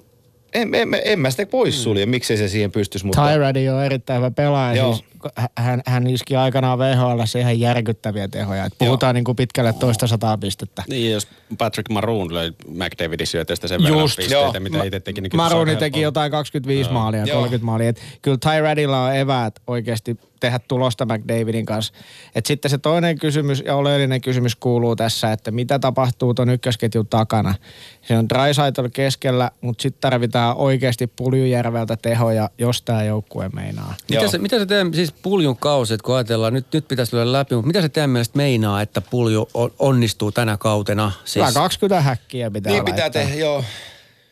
[0.53, 3.31] en, en, en, en mä sitä pois sulje, miksei se siihen pystyisi, mutta...
[3.31, 4.75] Tyradi on erittäin hyvä pelaaja.
[4.75, 4.93] Joo.
[4.93, 5.12] Siis
[5.57, 8.65] hän, hän iski aikanaan VHL ihan järkyttäviä tehoja.
[8.65, 10.83] Et puhutaan niin kuin pitkälle toista sataa pistettä.
[10.89, 11.27] Niin, jos
[11.57, 14.53] Patrick Maroon löi McDavidin syötöstä sen verran Just, pisteitä, joo.
[14.59, 15.21] mitä itse teki.
[15.21, 15.75] Niin helppoa.
[15.75, 16.93] teki jotain 25 Joo.
[16.93, 17.37] maalia, Joo.
[17.37, 17.89] 30 maalia.
[17.89, 21.93] Et kyllä Ty Radilla on eväät oikeasti tehdä tulosta McDavidin kanssa.
[22.35, 27.07] Et sitten se toinen kysymys ja oleellinen kysymys kuuluu tässä, että mitä tapahtuu tuon ykkösketjun
[27.07, 27.55] takana.
[28.01, 33.95] Se on Dreisaitl keskellä, mutta sitten tarvitaan oikeasti Puljujärveltä tehoja, jos tämä joukkue meinaa.
[34.09, 37.31] Mitä se, mitä se teidän, siis puljun kausi, että kun ajatellaan, nyt, nyt pitäisi lyödä
[37.31, 41.11] läpi, mutta mitä se teidän mielestä meinaa, että pulju on, onnistuu tänä kautena?
[41.33, 43.21] Kyllä Siis, 20 häkkiä pitää Niin pitää laittaa.
[43.21, 43.63] tehdä, joo.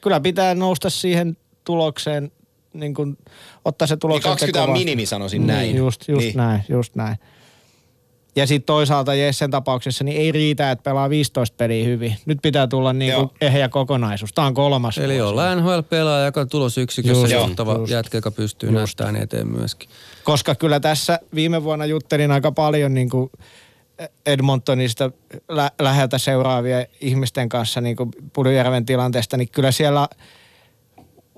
[0.01, 2.31] Kyllä pitää nousta siihen tulokseen,
[2.73, 3.17] niin kun
[3.65, 5.61] ottaa se Niin tuloksen 20 teko on minimi, sanoisin näin.
[5.61, 6.37] Niin, just, just niin.
[6.37, 7.17] näin, just näin.
[8.35, 12.15] Ja sitten toisaalta Jessen tapauksessa niin ei riitä, että pelaa 15 peliä hyvin.
[12.25, 14.33] Nyt pitää tulla niin kuin ehjä kokonaisuus.
[14.33, 14.97] Tämä on kolmas.
[14.97, 15.21] eli vuosi.
[15.21, 17.91] ollaan NHL-pelaaja, joka on tulosyksikössä Just, johtava just.
[17.91, 19.89] jätkä, joka pystyy näyttämään eteen myöskin.
[20.23, 23.31] Koska kyllä tässä viime vuonna juttelin aika paljon niin kuin
[24.25, 25.11] Edmontonista
[25.49, 30.07] lä- läheltä seuraavia ihmisten kanssa niin kuin Puljujärven tilanteesta, niin kyllä siellä,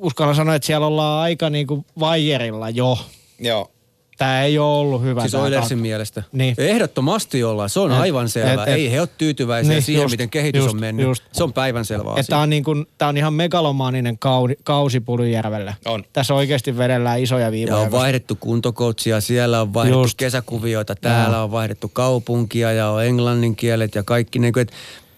[0.04, 2.98] uskallan sanoa, että siellä ollaan aika niin kuin vaijerilla jo.
[3.40, 3.70] Joo.
[4.18, 5.22] Tämä ei ole ollut hyvä.
[5.22, 6.24] Siis Oilersin mielestä.
[6.32, 6.56] Niin.
[6.58, 8.54] Ehdottomasti ollaan, se on Et- aivan selvä.
[8.54, 11.06] et- et- Ei he ole tyytyväisiä Niin, siihen, just, miten kehitys just, on mennyt.
[11.06, 11.24] just.
[11.32, 12.24] Se on päivänselvä asia.
[12.24, 15.02] tämä on, niin kuin, tää on ihan megalomaaninen kausi, kausi.
[15.86, 16.04] On.
[16.14, 17.78] Tässä oikeasti vedellään isoja Ja viivoja.
[17.78, 20.18] on vaihdettu kuntokoutsia, siellä on vaihdettu Just.
[20.18, 24.40] Kesäkuvioita, täällä on vaihdettu kaupunkia ja on englannin kielet ja kaikki.
[24.40, 24.74] Niin kuin, että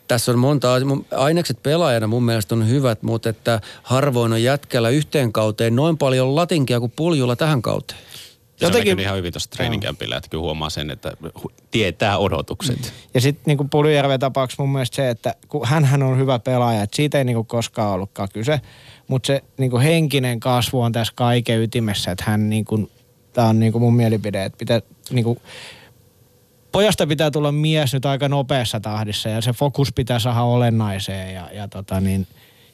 [0.07, 0.67] tässä on monta
[1.11, 6.35] Ainekset pelaajana mun mielestä on hyvät, mutta että harvoin on jätkällä yhteen kauteen noin paljon
[6.35, 7.99] latinkia kuin puljulla tähän kauteen.
[8.55, 8.99] Se Jotenkin- Jotenkin...
[8.99, 11.11] ihan hyvin tuossa treeninkämpillä, että kyllä huomaa sen, että
[11.71, 12.93] tietää odotukset.
[13.13, 16.95] Ja sitten niin Puljujärven tapauksessa mun mielestä se, että kun hänhän on hyvä pelaaja, että
[16.95, 18.61] siitä ei niin kuin koskaan ollutkaan kyse.
[19.07, 22.91] Mutta se niin kuin henkinen kasvu on tässä kaiken ytimessä, että hän niin kuin,
[23.33, 25.39] tämä on niin kuin mun mielipide, että pitää niin kuin,
[26.75, 31.49] pojasta pitää tulla mies nyt aika nopeassa tahdissa ja se fokus pitää saada olennaiseen ja,
[31.53, 32.27] ja tota niin,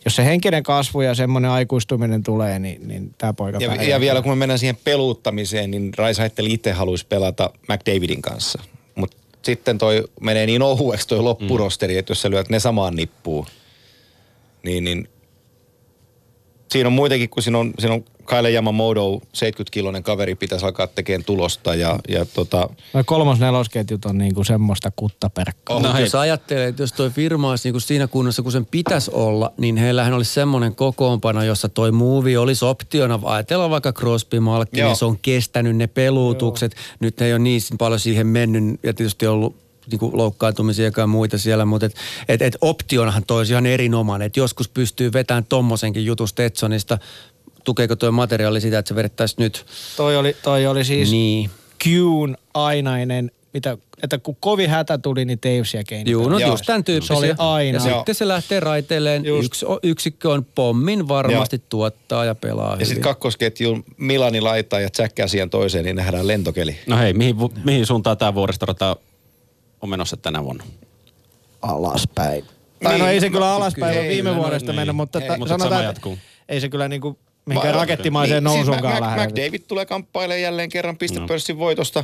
[0.06, 4.22] jos se henkinen kasvu ja semmoinen aikuistuminen tulee, niin, niin tämä poika Ja, ja vielä
[4.22, 8.62] kun me mennään siihen peluuttamiseen, niin Raisaitteli itse haluaisi pelata McDavidin kanssa.
[8.96, 13.46] Mutta sitten toi menee niin ohueksi toi loppurosteri, että jos sä lyöt ne samaan nippuun,
[14.64, 15.10] niin, niin
[16.72, 21.24] siinä on muitakin, kun siinä on, siinä on Kyle Yamamoto, 70-kiloinen kaveri, pitäisi alkaa tekemään
[21.24, 25.76] tulosta ja, ja tota, Noi kolmos nelosketjut on niin kuin semmoista kuttaperkkaa.
[25.76, 26.04] Oh, No no hei.
[26.04, 29.78] jos ajattelee, että jos toi firma olisi niinku siinä kunnossa, kun sen pitäisi olla, niin
[29.78, 33.20] heillähän olisi semmoinen kokoonpano, jossa toi muuvi olisi optiona.
[33.24, 36.72] Ajatellaan vaikka Crosby Malkki, niin se on kestänyt ne peluutukset.
[36.76, 36.96] Joo.
[37.00, 39.56] Nyt ei ole niin paljon siihen mennyt ja tietysti ollut
[39.92, 41.96] niinku loukkaantumisia ja muita siellä, mutta et,
[42.28, 44.26] et, et optionahan toi olisi ihan erinomainen.
[44.26, 46.98] Et joskus pystyy vetämään tommosenkin jutun Stetsonista.
[47.64, 49.66] Tukeeko tuo materiaali sitä, että se vedettäisiin nyt?
[49.98, 51.50] Toi oli, toi oli siis Niin.
[51.84, 56.04] Qn ainainen, mitä, että kun kovin hätä tuli, niin Taves ja Kane.
[56.06, 56.52] Joo, no Joo.
[56.52, 57.16] just tämän tyyppisiä.
[57.16, 57.80] Se oli aina.
[57.84, 58.00] Ja Joo.
[58.00, 59.26] sitten se lähtee raiteilleen.
[59.26, 65.20] Yksi yksikkö on pommin varmasti tuottaa ja pelaa ja sitten kakkosketjun Milani laittaa ja Jack
[65.20, 66.76] asian toiseen, niin nähdään lentokeli.
[66.88, 68.96] No hei, mihin, mihin suuntaan tämä vuoristorata
[69.82, 70.64] on menossa tänä vuonna?
[71.62, 72.46] alaspäin.
[72.84, 74.76] Tai Niin, no ei se mä- kyllä alaspäin ei, ole viime no, no, vuodesta niin.
[74.76, 76.18] mennyt, mutta, Ei, että mutta sanotaan, sama että jatkuu.
[76.50, 79.28] ei se kyllä niinku mihinkään Ma- rakettimaiseen niin, siis nousuunkaan Mac- lähde.
[79.28, 82.04] McDavid tulee kamppailemaan jälleen kerran pistepörssin voitosta.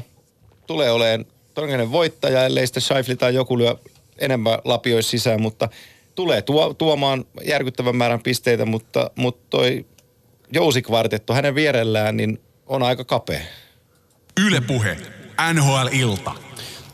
[0.68, 3.76] Tulee olemaan todennäköinen voittaja, ellei sitten Scheifele tai joku lyö
[4.20, 5.70] enemmän lapioisi sisään, mutta
[6.16, 9.86] tulee tuo, tuomaan järkyttävän määrän pisteitä, mutta, mutta toi
[10.54, 13.42] jousikvartetto hänen vierellään niin on aika kapea.
[14.46, 14.98] Yle Puhe.
[15.54, 16.32] NHL-ilta.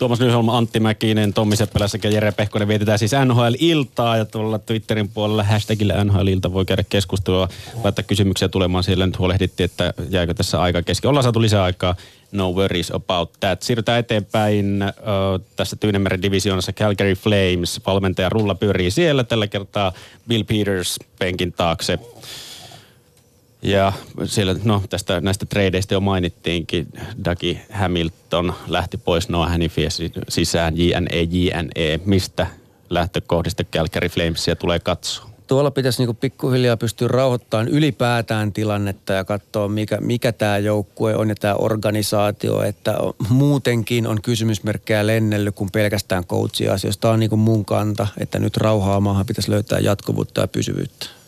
[0.04, 5.10] Tuomas Nyholm, Antti Mäkinen, Tommi Seppälä sekä Jere Pehkonen vietetään siis NHL-iltaa ja tuolla Twitterin
[5.10, 7.50] puolella hashtagillä NHL-ilta voi käydä keskustelua,
[7.84, 9.06] laittaa kysymyksiä tulemaan siellä.
[9.06, 11.10] Nyt huolehdittiin, että jääkö tässä aika kesken.
[11.10, 11.96] Ollaan saatu lisää aikaa.
[12.32, 13.62] No worries about that.
[13.62, 14.84] Siirrytään eteenpäin
[15.56, 17.82] tässä Tyynemeren divisioonassa Calgary Flames.
[17.86, 19.94] Valmentaja Rulla pyörii siellä tällä kertaa
[20.28, 22.00] Bill Peters penkin taakse.
[23.64, 23.94] Ja
[24.26, 26.88] siellä, no tästä näistä tradeista jo mainittiinkin,
[27.26, 29.90] Dougie Hamilton lähti pois Noah Hannifia
[30.30, 32.00] sisään, JNE, JNE.
[32.06, 32.48] Mistä
[32.90, 35.30] lähtökohdista Calgary Flamesia tulee katsoa?
[35.48, 41.30] Tuolla pitäisi niinku pikkuhiljaa pystyä rauhoittamaan ylipäätään tilannetta ja katsoa, mikä, mikä tämä joukkue on
[41.30, 42.64] ja tämä organisaatio.
[42.64, 42.98] Että
[43.30, 47.02] muutenkin on kysymysmerkkejä lennellyt kuin pelkästään coachia-asioista.
[47.02, 51.23] Tämä on niinku mun kanta, että nyt rauhaa maahan pitäisi löytää jatkuvuutta ja pysyvyyttä.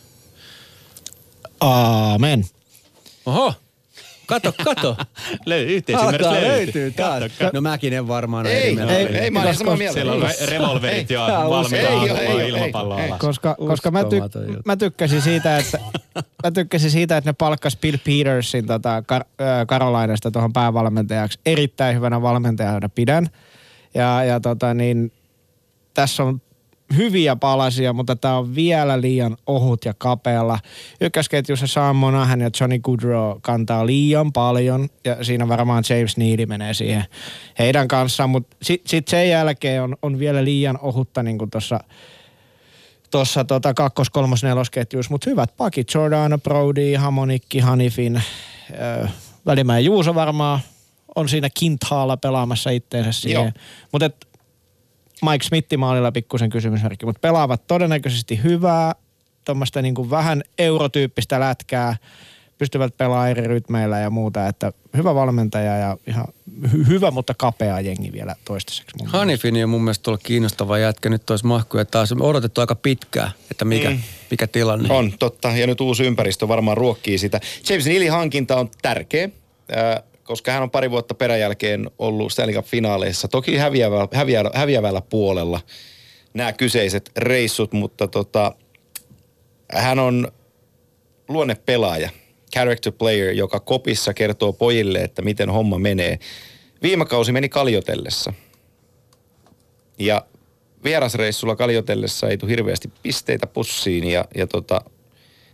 [1.65, 2.45] Aamen.
[3.25, 3.53] Oho,
[4.25, 4.97] Kato, kato.
[5.45, 6.57] Löy, yhteisymmärrys Alkaa löytyy.
[6.57, 7.23] löytyy taas.
[7.53, 8.93] No mäkin en varmaan ole Ei, mieltä.
[8.97, 9.93] ei, ei, mä olen samaa mieltä.
[9.93, 13.19] Siellä on re- revolverit jo valmiina Ei, ei, ampumaan ei, ilmapalloa ei, alas.
[13.19, 14.15] Koska, koska mä, juttu.
[14.65, 15.79] mä, tykkäsin siitä, että,
[16.43, 21.39] mä tykkäsin siitä, että ne palkkas Bill Petersin tota, Kar- ö, Karolainasta tuohon päävalmentajaksi.
[21.45, 23.27] Erittäin hyvänä valmentajana pidän.
[23.93, 25.11] Ja, ja tota, niin,
[25.93, 26.41] tässä on
[26.97, 30.59] hyviä palasia, mutta tämä on vielä liian ohut ja kapealla.
[31.01, 36.73] Ykkösketjussa Sam Monahan ja Johnny Goodrow kantaa liian paljon ja siinä varmaan James Needy menee
[36.73, 37.05] siihen
[37.59, 41.79] heidän kanssaan, mutta sitten sit sen jälkeen on, on vielä liian ohutta niin kuin tuossa
[43.11, 48.21] tuossa tota kakkos-, kolmos-, nelosketjuissa, mutta hyvät pakit, Jordan, Brody, Hamonikki, Hanifin,
[49.01, 49.07] ö,
[49.45, 50.59] Välimäen Juuso varmaan
[51.15, 53.53] on siinä kintaalla pelaamassa itteensä siihen.
[53.91, 54.09] Mutta
[55.21, 58.95] Mike Smithi maalilla pikkusen kysymysmerkki, mutta pelaavat todennäköisesti hyvää,
[59.45, 61.97] tuommoista niinku vähän eurotyyppistä lätkää,
[62.57, 66.25] pystyvät pelaamaan eri rytmeillä ja muuta, että hyvä valmentaja ja ihan
[66.65, 68.97] hy- hyvä, mutta kapea jengi vielä toistaiseksi.
[69.05, 71.09] Hanifini on mun mielestä tuolla kiinnostava jätkä.
[71.09, 72.13] Nyt olisi mahkuja taas.
[72.19, 73.99] Odotettu aika pitkään, että mikä, mm.
[74.31, 74.93] mikä tilanne.
[74.93, 75.49] On, totta.
[75.49, 77.39] Ja nyt uusi ympäristö varmaan ruokkii sitä.
[77.69, 79.29] James Nealin hankinta on tärkeä,
[80.25, 83.27] koska hän on pari vuotta peräjälkeen ollut Stanley Cup-finaaleissa.
[83.27, 85.59] Toki häviävällä, häviävällä, häviävällä puolella
[86.33, 88.55] nämä kyseiset reissut, mutta tota,
[89.71, 90.31] hän on
[91.27, 92.09] luonnepelaaja,
[92.53, 96.19] character player, joka kopissa kertoo pojille, että miten homma menee.
[96.81, 98.33] Viime kausi meni kaljotellessa.
[99.99, 100.25] Ja
[100.83, 104.81] vierasreissulla kaljotellessa ei tule hirveästi pisteitä pussiin ja, ja tota,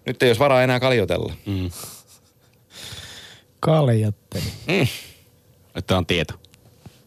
[0.05, 1.33] nyt ei olisi varaa enää kaljotella.
[1.45, 1.69] Mm.
[3.61, 4.43] Kaljatteli.
[5.75, 6.33] Että on tieto.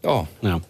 [0.03, 0.29] Joo.
[0.43, 0.61] Joo.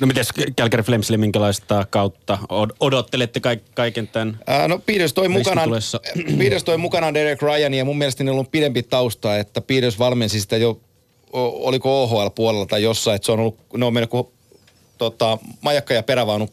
[0.00, 0.28] No mites
[0.58, 4.38] Calgary Flamesille, minkälaista kautta od- odottelette kaik- kaiken tämän?
[4.46, 6.00] Ää, no Peters toi mukanaan, Ristitulessa.
[6.38, 10.40] Peters toi mukanaan Derek Ryan ja mun mielestä niillä on pidempi tausta, että Peters valmensi
[10.40, 10.80] sitä jo,
[11.32, 14.26] oliko OHL-puolella tai jossain, että se on ollut, ne on mennyt kuin
[14.98, 16.48] tota, majakka ja perävaunu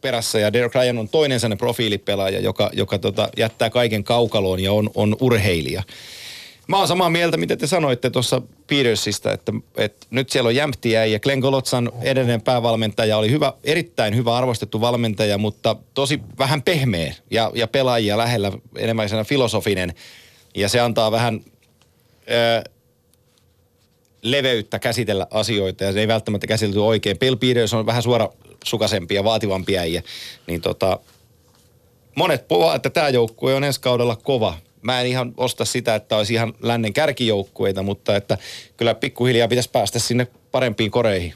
[0.00, 4.72] perässä ja Derek Ryan on toinen sellainen profiilipelaaja, joka, joka tota, jättää kaiken kaukaloon ja
[4.72, 5.82] on, on urheilija.
[6.70, 11.04] Mä oon samaa mieltä, mitä te sanoitte tuossa Petersistä, että, että nyt siellä on jämptiä
[11.04, 17.14] ja Glenn Golotsan edellinen päävalmentaja oli hyvä, erittäin hyvä arvostettu valmentaja, mutta tosi vähän pehmeä
[17.30, 19.94] ja, ja pelaajia lähellä enemmän filosofinen.
[20.54, 21.40] Ja se antaa vähän
[22.30, 22.70] ö,
[24.22, 27.18] leveyttä käsitellä asioita ja se ei välttämättä käsitelty oikein.
[27.18, 30.02] Bill Peters on vähän suorasukaisempi ja vaativampi äijä,
[30.46, 30.98] niin tota,
[32.16, 34.56] monet puhuvat, että tämä joukkue on ensi kaudella kova.
[34.82, 38.38] Mä en ihan osta sitä, että olisi ihan lännen kärkijoukkueita, mutta että
[38.76, 41.34] kyllä pikkuhiljaa pitäisi päästä sinne parempiin koreihin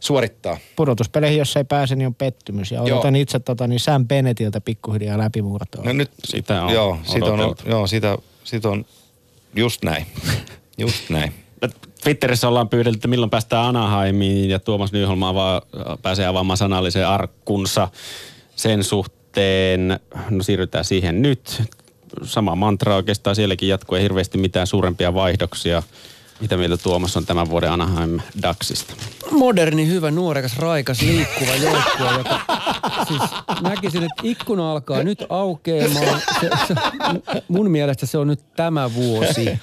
[0.00, 0.58] suorittaa.
[0.76, 2.70] Pudotuspeleihin, jos ei pääse, niin on pettymys.
[2.70, 5.84] Ja odotan itse tota, niin Sam Bennettiltä pikkuhiljaa läpimurtoa.
[5.84, 8.84] No nyt, Sitä on joo, sit on, joo, sitä, sit on
[9.54, 10.06] just näin.
[10.78, 11.32] Just näin.
[12.02, 15.62] Twitterissä ollaan pyydelty, että milloin päästään Anaheimiin ja Tuomas Nyholm avaa,
[16.02, 17.88] pääsee avaamaan sanallisen arkkunsa
[18.56, 20.00] sen suhteen.
[20.30, 21.62] No siirrytään siihen nyt.
[22.24, 25.82] Sama mantra oikeastaan sielläkin jatkuu, ei hirveästi mitään suurempia vaihdoksia.
[26.40, 28.94] Mitä mieltä Tuomas on tämän vuoden Anaheim Ducksista?
[29.30, 32.40] Moderni, hyvä, nuorekas, raikas, liikkuva joukkue, joka
[33.08, 33.22] siis
[33.60, 36.22] näkisin, että ikkuna alkaa nyt aukeamaan.
[36.40, 36.74] Se, se,
[37.48, 39.58] mun mielestä se on nyt tämä vuosi.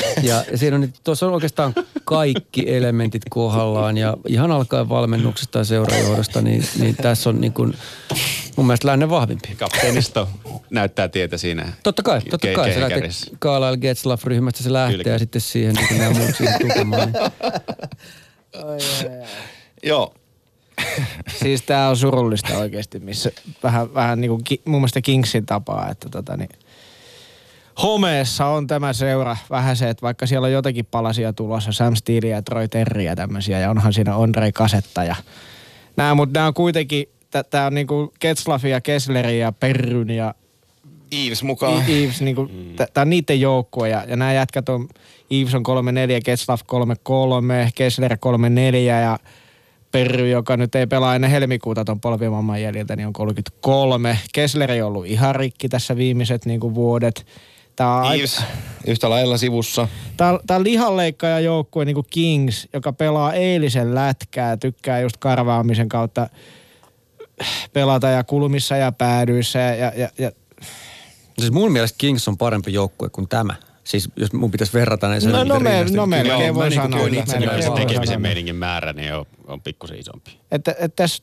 [0.22, 5.64] Ja siinä on, nyt- tuossa on oikeastaan kaikki elementit kohdallaan ja ihan alkaen valmennuksesta ja
[5.64, 7.74] seurajohdosta, niin, niin tässä on niin kuin,
[8.56, 9.48] mun mielestä lännen vahvimpi.
[9.56, 10.28] Kapteenisto
[10.70, 11.72] näyttää tietä siinä.
[11.82, 12.64] Totta kai, totta ke- kai.
[12.64, 13.36] Se lähtee kehäkärjessä.
[13.40, 15.14] Carlisle Getzlaff-ryhmästä, se lähtee Kyllä.
[15.14, 17.12] ja sitten siihen niin nämä muut siihen tukemaan.
[18.54, 19.28] Niin.
[19.82, 20.14] Joo.
[21.42, 23.30] Siis tää on surullista oikeasti, missä
[23.62, 26.48] vähän, vähän niin kuin mun mielestä Kingsin tapaa, että tota niin,
[27.82, 32.26] homeessa on tämä seura vähän se, että vaikka siellä on jotakin palasia tulossa, Sam Steele
[32.28, 35.16] ja Troy Terry ja tämmöisiä, ja onhan siinä Andre Kasetta ja
[35.96, 37.06] nämä, mutta nämä on kuitenkin,
[37.50, 40.34] tämä on niinku Ketslaff ja Kessleri ja Perryn ja
[41.26, 41.82] Eves mukaan.
[41.88, 42.76] Eves, niinku, Mm.
[42.76, 44.88] tämä on niiden joukkue ja, ja nämä jätkät on,
[45.30, 48.16] Eves on 3-4, Ketslaff 3-3, Kessler 3-4
[48.76, 49.18] ja
[49.92, 54.18] Perry, joka nyt ei pelaa ennen helmikuuta ton polvimamman jäljiltä, niin on 33.
[54.32, 57.26] Kessleri on ollut ihan rikki tässä viimeiset niinku vuodet.
[57.76, 58.42] Tämä on, aika- Eves
[58.86, 59.88] yhtä lailla sivussa.
[60.16, 65.16] tää, on- tää on lihanleikkaaja joukkue niin kuin Kings, joka pelaa eilisen lätkää, tykkää just
[65.16, 66.28] karvaamisen kautta
[67.72, 70.30] pelata ja kulmissa ja päädyissä ja, ja, ja, ja
[71.38, 73.54] Siis mun mielestä Kings on parempi joukkue kuin tämä.
[73.84, 75.96] Siis jos mun pitäisi verrata, niin se No, no, me- rinnasti.
[75.96, 78.56] no, melkein Kyllä, voi niinku sanoa, koin että itseni melkein Se voi aivan- tekemisen meiningin
[78.56, 80.38] määrä niin on, on pikkusen isompi.
[80.50, 81.22] että, että tässä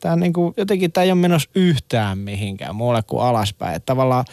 [0.00, 3.74] Tämä niin kuin, jotenkin tämä ei ole menossa yhtään mihinkään muualle kuin alaspäin.
[3.76, 4.24] Että tavallaan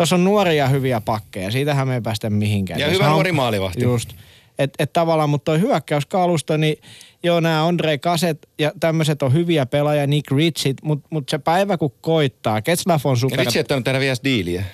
[0.00, 2.80] tuossa on nuoria hyviä pakkeja, siitähän me ei päästä mihinkään.
[2.80, 3.82] Ja hyvä on- nuori maalivahti.
[3.82, 4.10] Just.
[4.58, 6.76] Että et tavallaan, mutta toi hyökkäyskalusto, niin
[7.22, 11.76] joo, nämä Andre Kaset ja tämmöiset on hyviä pelaajia, Nick Ritchit, mutta mut se päivä
[11.76, 13.40] kun koittaa, Ketslaff on Ja super...
[13.40, 14.64] vitsi, että on tehdä vielä diiliä.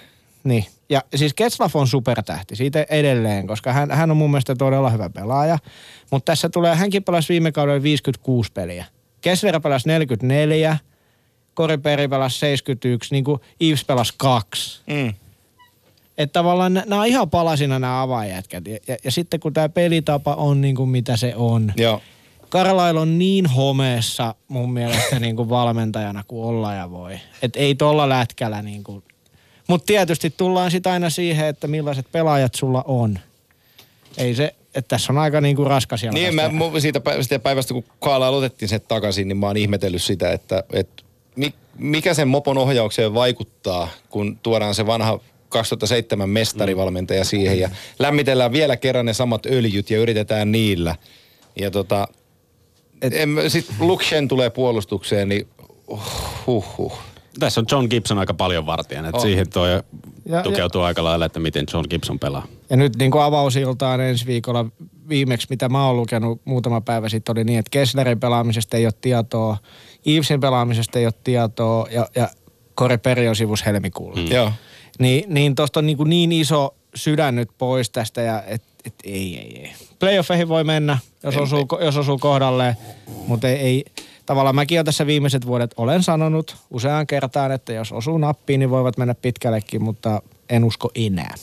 [0.45, 0.65] Niin.
[0.89, 5.11] Ja siis Ketslaff on supertähti siitä edelleen, koska hän, hän on mun mielestä todella hyvä
[5.11, 5.59] pelaaja.
[6.11, 8.85] Mutta tässä tulee, hänkin pelasi viime kaudella 56 peliä.
[9.21, 10.77] Kessler pelasi 44,
[11.57, 14.81] Koriperi pelasi 71, niin kuin Yves pelasi kaksi.
[14.86, 15.15] Mm.
[16.18, 18.67] Että tavallaan nämä on ihan palasina nämä avaajätkät.
[18.67, 21.73] Ja, ja, ja sitten kun tämä pelitapa on niin kuin mitä se on.
[21.76, 22.02] Joo.
[22.49, 27.20] Karlail on niin homeessa mun mielestä niin kuin valmentajana kuin olla ja voi.
[27.43, 29.02] Et ei tolla lätkällä niin kuin.
[29.68, 33.18] Mutta tietysti tullaan sitten aina siihen, että millaiset pelaajat sulla on.
[34.17, 37.01] Ei se, että tässä on aika niin kuin raskas Niin, mä, siitä,
[37.41, 41.02] päivästä, kun Kaala otettiin sen takaisin, niin mä oon ihmetellyt sitä, että, että
[41.78, 48.76] mikä sen mopon ohjaukseen vaikuttaa, kun tuodaan se vanha 2007 mestarivalmentaja siihen ja lämmitellään vielä
[48.76, 50.97] kerran ne samat öljyt ja yritetään niillä.
[51.60, 52.08] Ja tota,
[53.02, 53.12] Et-
[53.48, 55.48] sitten Lukshen tulee puolustukseen, niin
[56.47, 56.98] huh, huh.
[57.39, 59.70] Tässä on John Gibson aika paljon vartijana, että siihen toi
[60.24, 62.47] Ja- tukeutuu aika lailla, että miten John Gibson pelaa.
[62.70, 64.66] Ja nyt niin kuin avausiltaan ensi viikolla
[65.08, 68.92] viimeksi, mitä mä oon lukenut muutama päivä sitten, oli niin, että Kesslerin pelaamisesta ei ole
[69.00, 69.56] tietoa,
[70.07, 72.28] Evesin pelaamisesta ei ole tietoa ja, ja
[72.75, 74.17] Kore Peri on sivus helmikuulla.
[74.17, 74.31] Mm.
[74.31, 74.52] Joo.
[74.99, 78.94] Niin, niin tosta on niin, kuin niin iso sydän nyt pois tästä ja et, et
[79.05, 79.73] ei, ei, ei.
[79.99, 82.76] Playoffeihin voi mennä, jos osuu, jos osuu kohdalleen,
[83.26, 83.85] mutta ei, ei,
[84.26, 88.70] tavallaan mäkin olen tässä viimeiset vuodet olen sanonut useaan kertaan, että jos osuu nappiin, niin
[88.70, 91.35] voivat mennä pitkällekin, mutta en usko enää.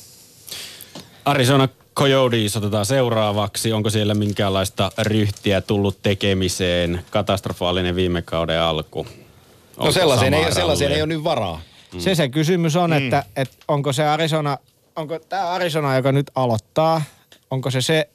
[1.26, 3.74] Arizona Coyotes otetaan seuraavaksi.
[3.74, 7.02] Onko siellä minkäänlaista ryhtiä tullut tekemiseen?
[7.10, 9.04] Katastrofaalinen viime kauden alku.
[9.04, 9.10] No
[9.78, 11.62] Onko sellaiseen ei, sellaiseen ei ole nyt varaa.
[11.94, 12.00] Mm.
[12.00, 14.58] Se se kysymys on, että, että onko se Arizona,
[14.96, 17.02] onko tämä Arizona, joka nyt aloittaa,
[17.52, 18.10] onko se se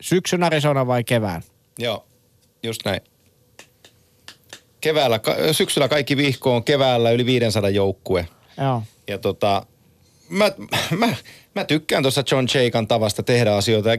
[0.00, 1.42] syksyn Arizona vai kevään?
[1.78, 2.04] Joo,
[2.62, 3.00] just näin.
[4.80, 5.20] Keväällä,
[5.52, 8.28] syksyllä kaikki vihkoon, keväällä yli 500 joukkue.
[8.60, 8.82] Joo.
[9.08, 9.66] Ja tota,
[10.28, 10.52] mä,
[10.98, 11.14] mä,
[11.54, 13.90] mä tykkään tuossa John Chaikan tavasta tehdä asioita.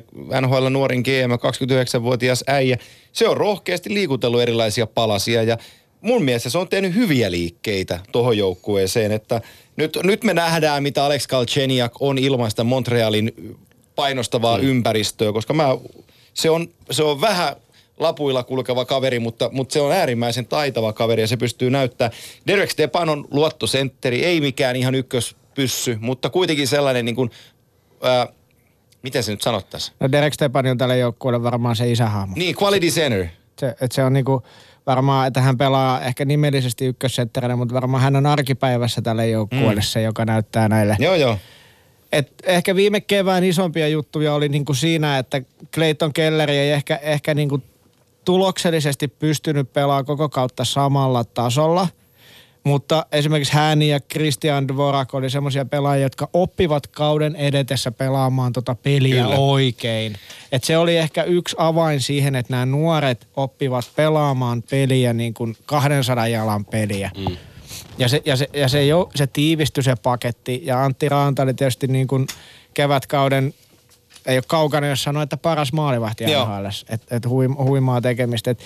[0.41, 2.77] NHL nuorin GM, 29-vuotias äijä.
[3.13, 5.57] Se on rohkeasti liikutellut erilaisia palasia ja
[6.01, 9.11] mun mielestä se on tehnyt hyviä liikkeitä tuohon joukkueeseen.
[9.11, 9.41] Että
[9.75, 13.57] nyt, nyt me nähdään, mitä Alex Galchenyuk on ilmaista Montrealin
[13.95, 14.63] painostavaa mm.
[14.63, 15.77] ympäristöä, koska mä,
[16.33, 17.55] se, on, se on vähän
[17.99, 22.11] lapuilla kulkeva kaveri, mutta, mutta se on äärimmäisen taitava kaveri ja se pystyy näyttää.
[22.47, 24.95] Derek Stepan on luottosentteri, ei mikään ihan
[25.55, 27.31] ykköspyssy, mutta kuitenkin sellainen niin kuin,
[28.03, 28.27] ää,
[29.01, 29.95] miten se nyt sanottaisiin?
[29.99, 32.35] No Derek Stepan on tälle joukkueelle varmaan se isähahmo.
[32.37, 33.25] Niin, quality center.
[33.59, 34.43] Se, että se on niinku
[34.87, 39.81] varmaan, että hän pelaa ehkä nimellisesti ykkössentterinä, mutta varmaan hän on arkipäivässä tälle joukkueelle mm.
[39.81, 40.95] se, joka näyttää näille.
[40.99, 41.37] Joo, joo.
[42.11, 45.41] Et ehkä viime kevään isompia juttuja oli niinku siinä, että
[45.73, 47.63] Clayton Keller ei ehkä, ehkä niinku
[48.25, 51.87] tuloksellisesti pystynyt pelaamaan koko kautta samalla tasolla.
[52.65, 58.75] Mutta esimerkiksi hän ja Christian Dvorak oli semmoisia pelaajia, jotka oppivat kauden edetessä pelaamaan tota
[58.75, 59.35] peliä Kyllä.
[59.35, 60.15] oikein.
[60.51, 65.57] Et se oli ehkä yksi avain siihen, että nämä nuoret oppivat pelaamaan peliä niin kuin
[65.65, 67.11] 200 jalan peliä.
[67.17, 67.37] Mm.
[67.97, 70.61] Ja, se, ja, se, ja se, jo, se tiivistyi se paketti.
[70.65, 72.27] Ja Antti Raanta oli tietysti niin kuin
[72.73, 73.53] kevätkauden,
[74.25, 76.25] ei ole kaukana, jos sanoo, että paras maalivahti.
[76.25, 76.65] NHL.
[76.89, 78.51] Että et huim, huimaa tekemistä.
[78.51, 78.63] Että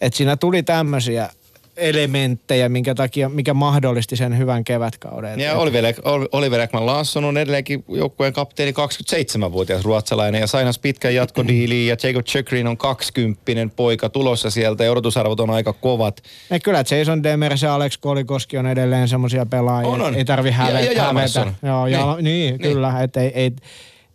[0.00, 1.28] et siinä tuli tämmöisiä
[1.76, 5.32] elementtejä, minkä takia, mikä mahdollisti sen hyvän kevätkauden.
[5.32, 10.46] Et- Ja et- Oliver, Ol- Oliver Ekman Larsson on edelleenkin joukkueen kapteeni 27-vuotias ruotsalainen ja
[10.46, 15.72] sainas pitkän jatkodiiliin ja Jacob Chekrin on 20 poika tulossa sieltä ja odotusarvot on aika
[15.72, 16.22] kovat.
[16.50, 19.90] Ja kyllä Jason Demers ja Alex Kolikoski on edelleen semmoisia pelaajia.
[19.90, 20.14] On, on.
[20.14, 20.78] Ei tarvi Ja- hävetä.
[20.78, 21.00] ja hävetä.
[21.02, 21.52] Jalmarsson.
[21.62, 21.98] Joo, Niin.
[21.98, 22.60] niin, niin, Niin.
[22.72, 23.02] kyllä.
[23.02, 23.50] Että ei, ei,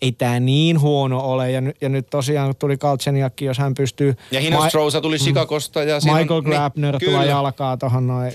[0.02, 1.52] ei tämä niin huono ole.
[1.52, 4.16] Ja, ny, ja nyt tosiaan tuli Kaltseniakki, jos hän pystyy...
[4.32, 7.26] Ja Hinostrosa tuli Chicagosta ja siinä on- Michael Grabner niin, kyllä.
[7.26, 8.34] jalkaa tuohon noin.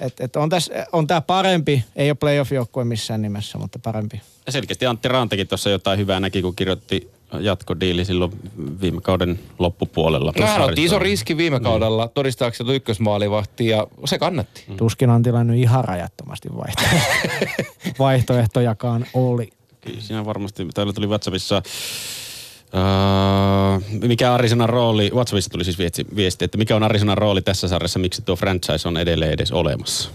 [0.00, 4.20] Et, et on, tässä, on tämä parempi, ei ole playoff-joukkue missään nimessä, mutta parempi.
[4.46, 7.10] Ja selkeästi Antti Rantekin tuossa jotain hyvää näki, kun kirjoitti
[7.40, 8.32] jatkodiili silloin
[8.80, 10.32] viime kauden loppupuolella.
[10.38, 14.64] No hän otti iso riski viime kaudella todistaakseen ykkösmaalivahti ja se kannatti.
[14.68, 14.76] Mm.
[14.76, 17.02] Tuskin on tilannut ihan rajattomasti vaihtoehtoja.
[17.98, 19.50] vaihtoehtojakaan oli.
[19.80, 21.62] Kyllä Siinä varmasti, täällä tuli WhatsAppissa,
[22.74, 27.68] Uh, mikä Arizonan rooli, WhatsAppissa tuli siis viesti, viesti, että mikä on Arizonan rooli tässä
[27.68, 30.10] sarjassa, miksi tuo franchise on edelleen edes olemassa?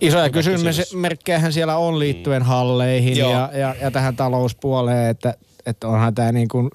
[0.00, 3.32] Isoja kysymysmerkkejähän siellä on liittyen halleihin Joo.
[3.32, 5.34] ja, ja, ja tähän talouspuoleen, että,
[5.66, 6.70] että onhan tämä niin kuin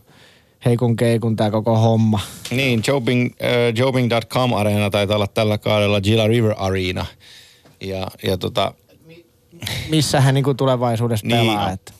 [0.65, 2.19] heikun keikun tämä koko homma.
[2.51, 7.05] Niin, Jobing, äh, Jobing.com Areena taitaa olla tällä kaudella Gila River Arena.
[7.81, 8.73] Ja, ja tota,
[9.89, 11.39] Missä hän niinku tulevaisuudessa Niin.
[11.39, 11.71] pelaa.
[11.71, 11.93] Että.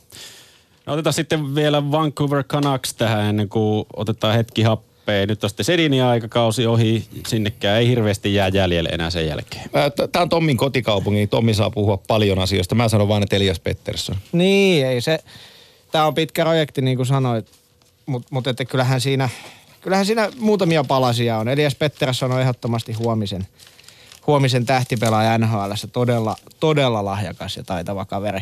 [0.86, 5.26] No otetaan sitten vielä Vancouver Canucks tähän ennen kuin otetaan hetki happea.
[5.26, 9.70] Nyt on sitten Sedinin aikakausi ohi, sinnekään ei hirveästi jää jäljelle enää sen jälkeen.
[10.12, 12.76] Tämä on Tommin kotikaupunki, niin Tommi saa puhua paljon asioista.
[12.76, 14.16] Mä sanon vaan, että Elias Pettersson.
[14.32, 15.20] Niin, ei se,
[15.92, 17.48] tämä on pitkä projekti niin kuin sanoit,
[18.06, 19.30] mutta mut, että kyllähän siinä,
[19.82, 21.48] kyllähän siinä muutamia palasia on.
[21.48, 23.48] Elias Pettersson on ehdottomasti huomisen,
[24.28, 28.42] huomisen tähtipelaaja NHL, todella, todella lahjakas ja taitava kaveri.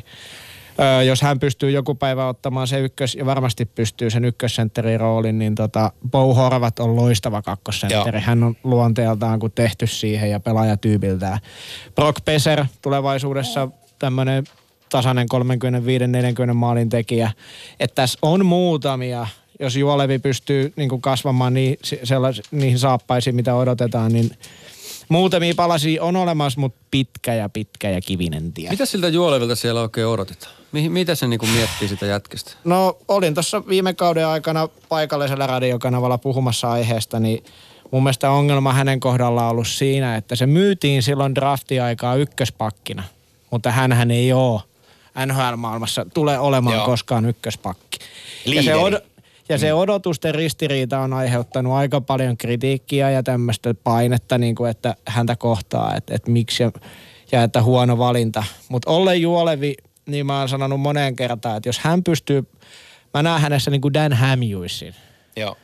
[0.79, 5.39] Öö, jos hän pystyy joku päivä ottamaan se ykkös, ja varmasti pystyy sen ykkössentterin roolin,
[5.39, 8.17] niin tota, Bo Horvat on loistava kakkosentteri.
[8.17, 8.25] Joo.
[8.25, 11.39] Hän on luonteeltaan kuin tehty siihen ja pelaajatyypiltään.
[11.95, 13.67] Brock Peser tulevaisuudessa
[13.99, 14.43] tämmöinen
[14.89, 15.27] tasainen
[16.49, 17.31] 35-40 maalin tekijä.
[17.79, 19.27] Että tässä on muutamia,
[19.59, 24.31] jos Juolevi pystyy niin kuin kasvamaan niin, sellais, niihin saappaisiin, mitä odotetaan, niin
[25.09, 28.69] muutamia palasia on olemassa, mutta pitkä ja pitkä ja kivinen tie.
[28.69, 30.51] Mitä siltä Juolevilta siellä oikein odotetaan?
[30.71, 32.51] Mihin, mitä se niinku miettii sitä jätkästä?
[32.63, 37.43] No olin tuossa viime kauden aikana paikallisella radiokanavalla puhumassa aiheesta, niin
[37.91, 43.03] mun mielestä ongelma hänen kohdallaan on ollut siinä, että se myytiin silloin draftiaikaa ykköspakkina,
[43.51, 44.61] mutta hän ei ole
[45.25, 46.85] NHL-maailmassa tule olemaan Joo.
[46.85, 47.99] koskaan ykköspakki.
[48.45, 48.79] Ja se, Liideri.
[48.97, 49.01] od-
[49.49, 54.95] ja se odotusten ristiriita on aiheuttanut aika paljon kritiikkiä ja tämmöistä painetta, niin kuin, että
[55.07, 56.71] häntä kohtaa, että, että miksi ja,
[57.31, 58.43] ja että huono valinta.
[58.69, 59.75] Mutta Olle Juolevi,
[60.05, 62.43] niin mä oon sanonut moneen kertaan, että jos hän pystyy,
[63.13, 64.95] mä näen hänessä niin kuin Dan Hamhuisin.
[65.35, 65.57] Joo.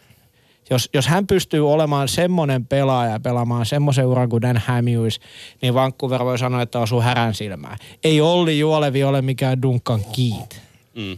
[0.70, 5.20] Jos, jos hän pystyy olemaan semmoinen pelaaja ja pelaamaan semmoisen uran kuin Dan Hamhuis,
[5.62, 7.78] niin Vancouver voi sanoa, että osuu härän silmään.
[8.04, 10.62] Ei Olli Juolevi ole mikään Duncan Keat.
[10.96, 11.18] Mm.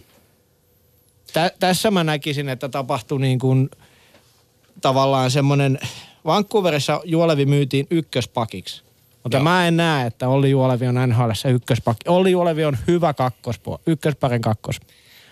[1.33, 3.69] Tä, tässä mä näkisin, että tapahtui niin kuin
[4.81, 5.79] tavallaan semmoinen,
[6.25, 8.83] Vancouverissa Juolevi myytiin ykköspakiksi.
[9.23, 9.43] Mutta Joo.
[9.43, 12.09] mä en näe, että Olli Juolevi on NHLssä ykköspakki.
[12.09, 14.79] Olli Juolevi on hyvä kakkospuoli, ykkösparin kakkos.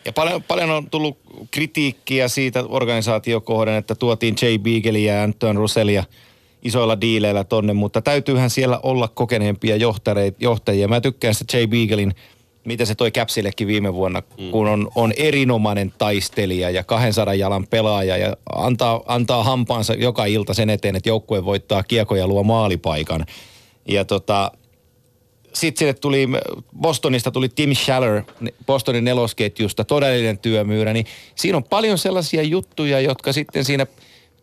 [0.05, 1.17] Ja paljon, paljon on tullut
[1.51, 6.03] kritiikkiä siitä organisaatiokohden, että tuotiin Jay Beagleia ja Anton Russellia
[6.61, 10.87] isoilla diileillä tonne, mutta täytyyhän siellä olla kokeneempia johtareita, johtajia.
[10.87, 12.15] Mä tykkään sitä Jay Beaglein,
[12.65, 14.51] mitä se toi Capsillekin viime vuonna, mm.
[14.51, 20.53] kun on, on erinomainen taistelija ja 200 jalan pelaaja ja antaa, antaa hampaansa joka ilta
[20.53, 23.25] sen eteen, että joukkue voittaa kiekoja ja luo maalipaikan.
[23.87, 24.51] Ja tota,
[25.53, 26.27] sitten sinne tuli,
[26.81, 28.23] Bostonista tuli Tim Schaller,
[28.65, 33.87] Bostonin nelosketjusta, todellinen työmyyrä, niin siinä on paljon sellaisia juttuja, jotka sitten siinä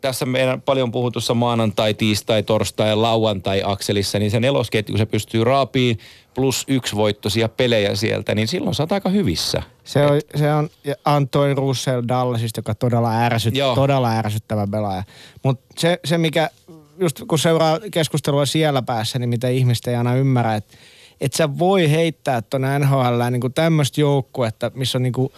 [0.01, 5.99] tässä meidän paljon puhutussa maanantai, tiistai, torstai lauantai akselissa, niin se nelosketju, se pystyy raapiin
[6.39, 9.63] plus yksi voittoisia pelejä sieltä, niin silloin sä oot aika hyvissä.
[9.85, 13.75] Se on, se on ja Antoine Russell Dallasista, joka todella, ärsyt, Joo.
[13.75, 15.03] todella ärsyttävä pelaaja.
[15.43, 16.51] Mutta se, se, mikä,
[16.99, 20.77] just kun seuraa keskustelua siellä päässä, niin mitä ihmiset ei aina ymmärrä, että
[21.21, 25.33] et sä voi heittää tuonne NHL niin tämmöistä joukkuetta, missä on niinku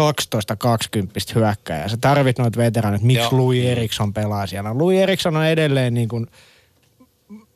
[0.00, 1.88] 12-20 hyökkäjää.
[1.88, 3.02] Sä tarvit noita veteraanit.
[3.02, 3.36] Miksi Joo.
[3.36, 4.78] Louis Eriksson pelaa siellä?
[4.78, 6.26] Louis Eriksson on edelleen niin kuin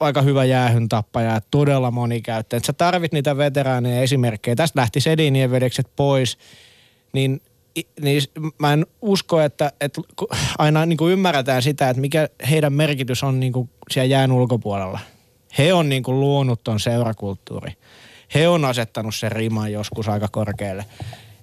[0.01, 2.61] aika hyvä jäähyn tappaja ja todella monikäyttäjä.
[2.67, 4.57] Sä tarvit niitä veteraaneja esimerkkejä.
[4.57, 6.39] Tästä lähti Sedinien vedekset pois,
[7.13, 7.41] niin,
[8.01, 8.23] niin
[8.59, 10.01] mä en usko, että, että
[10.59, 14.99] aina niin kuin ymmärretään sitä, että mikä heidän merkitys on niin kuin siellä jään ulkopuolella.
[15.59, 17.73] He on niin kuin luonut ton seurakulttuuri.
[18.35, 20.85] He on asettanut sen riman joskus aika korkealle.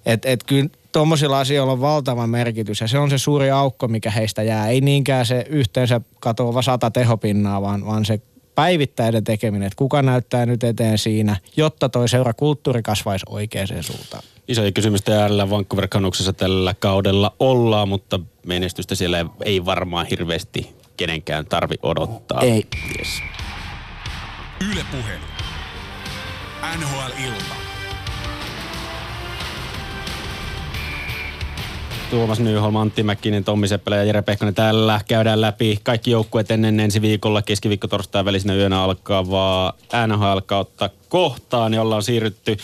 [0.06, 4.10] Et, et kyllä tuommoisilla asioilla on valtava merkitys ja se on se suuri aukko, mikä
[4.10, 4.68] heistä jää.
[4.68, 8.20] Ei niinkään se yhteensä katoava sata tehopinnaa, vaan, vaan se
[8.54, 14.22] päivittäinen tekeminen, että kuka näyttää nyt eteen siinä, jotta toi seurakulttuuri kasvaisi oikeaan suuntaan.
[14.48, 21.46] Isoja kysymystä äärellä Vancouver Canucksissa tällä kaudella ollaan, mutta menestystä siellä ei- varmaan hirveästi kenenkään
[21.46, 22.40] tarvi odottaa.
[22.40, 22.66] Ei.
[22.98, 23.08] Yes.
[24.72, 25.18] Yle Puhe.
[26.78, 27.65] NHL-ilta.
[32.10, 35.00] Tuomas Nyholm, Antti Mäkkinen, Tommi Seppälä ja Jere Pehkonen täällä.
[35.08, 39.72] Käydään läpi kaikki joukkueet ennen ensi viikolla keskiviikko torstai välisenä yönä alkavaa
[40.06, 42.56] NHL-kautta kohtaan, jolla on siirrytty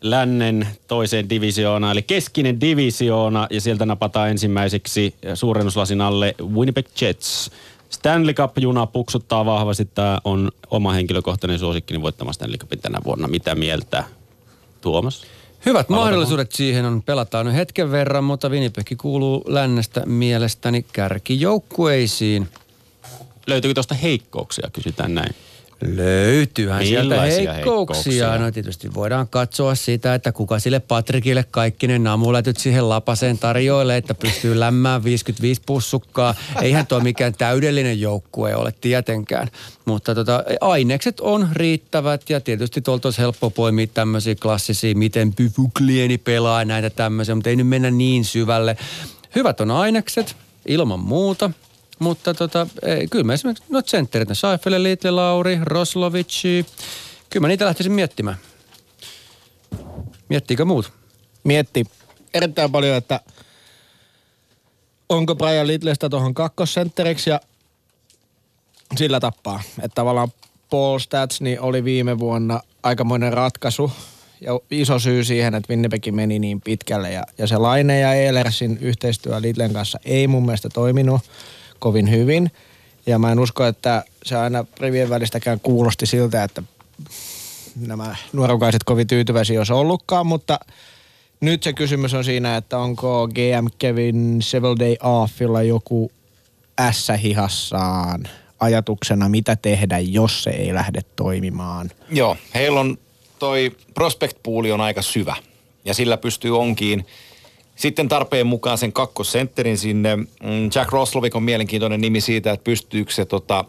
[0.00, 7.50] lännen toiseen divisioonaan, eli keskinen divisioona, ja sieltä napataan ensimmäiseksi suurennuslasin alle Winnipeg Jets.
[7.90, 9.84] Stanley Cup-juna puksuttaa vahvasti.
[9.84, 13.28] Tämä on oma henkilökohtainen suosikkini voittamaan Stanley Cupin tänä vuonna.
[13.28, 14.04] Mitä mieltä,
[14.80, 15.35] Tuomas?
[15.66, 17.02] Hyvät mahdollisuudet siihen on.
[17.02, 22.48] Pelataan nyt hetken verran, mutta Winnipeg kuuluu lännestä mielestäni kärkijoukkueisiin.
[23.46, 25.34] Löytyykö tuosta heikkouksia, kysytään näin.
[25.84, 27.52] Löytyyhän sieltä heikkouksia.
[27.52, 28.38] heikkouksia?
[28.38, 33.96] No tietysti voidaan katsoa sitä, että kuka sille Patrikille kaikki ne namulätyt siihen lapaseen tarjoilee,
[33.96, 36.34] että pystyy lämmään 55 pussukkaa.
[36.62, 39.48] Eihän tuo mikään täydellinen joukkue ole tietenkään.
[39.84, 46.18] Mutta tota, ainekset on riittävät ja tietysti tuolta olisi helppo poimia tämmöisiä klassisia, miten Pyfuklieni
[46.18, 48.76] pelaa näitä tämmöisiä, mutta ei nyt mennä niin syvälle.
[49.34, 51.50] Hyvät on ainekset, ilman muuta.
[51.98, 56.66] Mutta tota, ei, kyllä mä esimerkiksi, no tsentterit, ne Seifele, Liitle, Lauri, Roslovici,
[57.30, 58.36] kyllä mä niitä lähtisin miettimään.
[60.28, 60.92] Miettiikö muut?
[61.44, 61.84] Mietti
[62.34, 63.20] erittäin paljon, että
[65.08, 67.40] onko Brian Littlestä tuohon kakkosentteriksi ja
[68.96, 69.62] sillä tappaa.
[69.82, 70.28] Että tavallaan
[70.70, 73.92] Paul Stats niin oli viime vuonna aikamoinen ratkaisu
[74.40, 77.12] ja iso syy siihen, että Winnipeg meni niin pitkälle.
[77.12, 81.20] Ja, ja se Laine ja Eilersin yhteistyö Littlen kanssa ei mun mielestä toiminut
[81.78, 82.50] kovin hyvin.
[83.06, 86.62] Ja mä en usko, että se aina rivien välistäkään kuulosti siltä, että
[87.86, 90.60] nämä nuorukaiset kovin tyytyväisiä olisi ollutkaan, mutta
[91.40, 96.12] nyt se kysymys on siinä, että onko GM Kevin Seveldey Offilla joku
[96.80, 98.28] ässä hihassaan
[98.60, 101.90] ajatuksena, mitä tehdä, jos se ei lähde toimimaan.
[102.10, 102.98] Joo, heillä on
[103.38, 104.36] toi prospect
[104.72, 105.36] on aika syvä
[105.84, 107.06] ja sillä pystyy onkiin
[107.76, 110.16] sitten tarpeen mukaan sen kakkosentterin sinne.
[110.16, 110.26] Mm,
[110.74, 113.64] Jack Roslovik on mielenkiintoinen nimi siitä, että pystyykö se tota,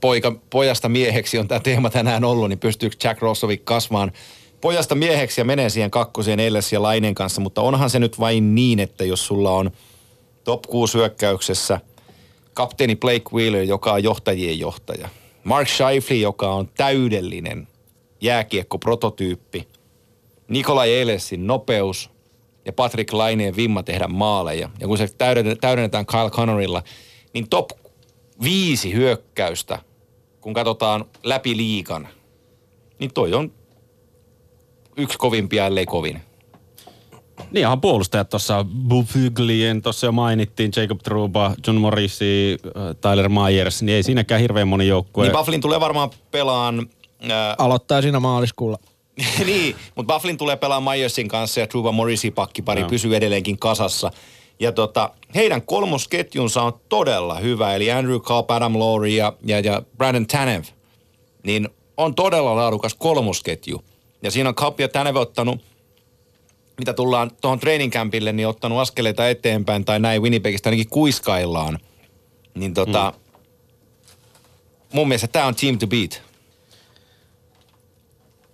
[0.00, 4.12] poika, pojasta mieheksi on tämä teema tänään ollut, niin pystyykö Jack Roslovik kasvamaan
[4.60, 8.54] pojasta mieheksi ja menee siihen kakkoseen Elles ja Lainen kanssa, mutta onhan se nyt vain
[8.54, 9.70] niin, että jos sulla on
[10.44, 11.80] top 6 hyökkäyksessä
[12.54, 15.08] kapteeni Blake Wheeler, joka on johtajien johtaja,
[15.44, 17.68] Mark Scheifele, joka on täydellinen
[18.20, 19.68] jääkiekko-prototyyppi,
[20.48, 22.10] Nikolai Elesin nopeus
[22.68, 24.70] ja Patrick Laineen vimma tehdä maaleja.
[24.80, 26.82] Ja kun se täydennetään, täydennetään Kyle Connorilla,
[27.34, 27.70] niin top
[28.42, 29.78] viisi hyökkäystä,
[30.40, 32.08] kun katsotaan läpi liikan,
[32.98, 33.52] niin toi on
[34.96, 36.20] yksi kovimpia, ellei kovin.
[37.50, 43.82] Niin ihan puolustajat tuossa Bufuglien tuossa jo mainittiin, Jacob Truba, John Morrissey, äh, Tyler Myers,
[43.82, 45.24] niin ei siinäkään hirveän moni joukkue.
[45.24, 46.86] Niin Bufflin tulee varmaan pelaan...
[47.30, 48.78] Ää, Aloittaa siinä maaliskuulla.
[49.46, 52.88] niin, mutta Bufflin tulee pelaamaan Myersin kanssa ja Truba Morrissey pakkipari Joo.
[52.88, 54.10] pysyy edelleenkin kasassa.
[54.60, 59.82] Ja tota, heidän kolmosketjunsa on todella hyvä, eli Andrew Cobb, Adam Lowry ja, ja, ja
[59.96, 60.62] Brandon Tanev.
[61.42, 63.84] Niin on todella laadukas kolmosketju.
[64.22, 65.60] Ja siinä on Cobb ja Tanev ottanut,
[66.78, 71.78] mitä tullaan tuohon training campille, niin ottanut askeleita eteenpäin tai näin Winnipegistä ainakin kuiskaillaan.
[72.54, 73.40] Niin tota, mm.
[74.92, 76.27] mun mielestä tämä on team to beat.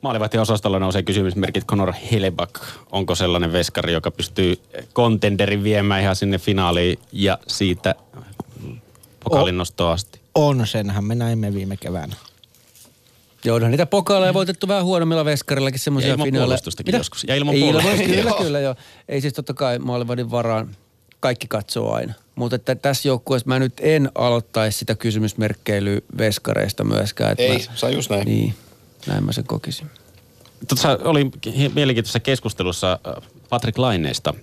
[0.04, 2.62] Maalivahtien osastolla nousee kysymysmerkit Conor Hellebuck.
[2.92, 4.56] Onko sellainen veskari, joka pystyy
[4.92, 7.94] kontenderin viemään ihan sinne finaaliin ja siitä
[9.24, 10.20] pokalin nostoon asti?
[10.34, 12.16] On, senhän me näimme viime keväänä.
[13.44, 16.46] Joo, onhan niitä pokaaleja voitettu vähän huonommilla veskarillakin semmoisia Ja ilman finaaleja.
[16.46, 16.98] puolustustakin Mitä?
[16.98, 17.24] joskus.
[17.28, 18.12] Ja ilman ilman, puolustusta.
[18.14, 18.74] kyllä, kyllä joo.
[19.08, 20.76] Ei siis totta kai maalivadin varaan
[21.20, 22.14] kaikki katsoo aina.
[22.34, 27.32] Mutta että tässä joukkueessa mä nyt en aloittaisi sitä kysymysmerkkeilyä veskareista myöskään.
[27.32, 28.24] Että Ei, mä, se on just näin.
[28.26, 28.54] Niin,
[29.06, 29.90] näin mä sen kokisin.
[30.68, 31.30] Tuossa oli
[31.74, 34.34] mielenkiintoisessa keskustelussa äh, Patrick Laineesta.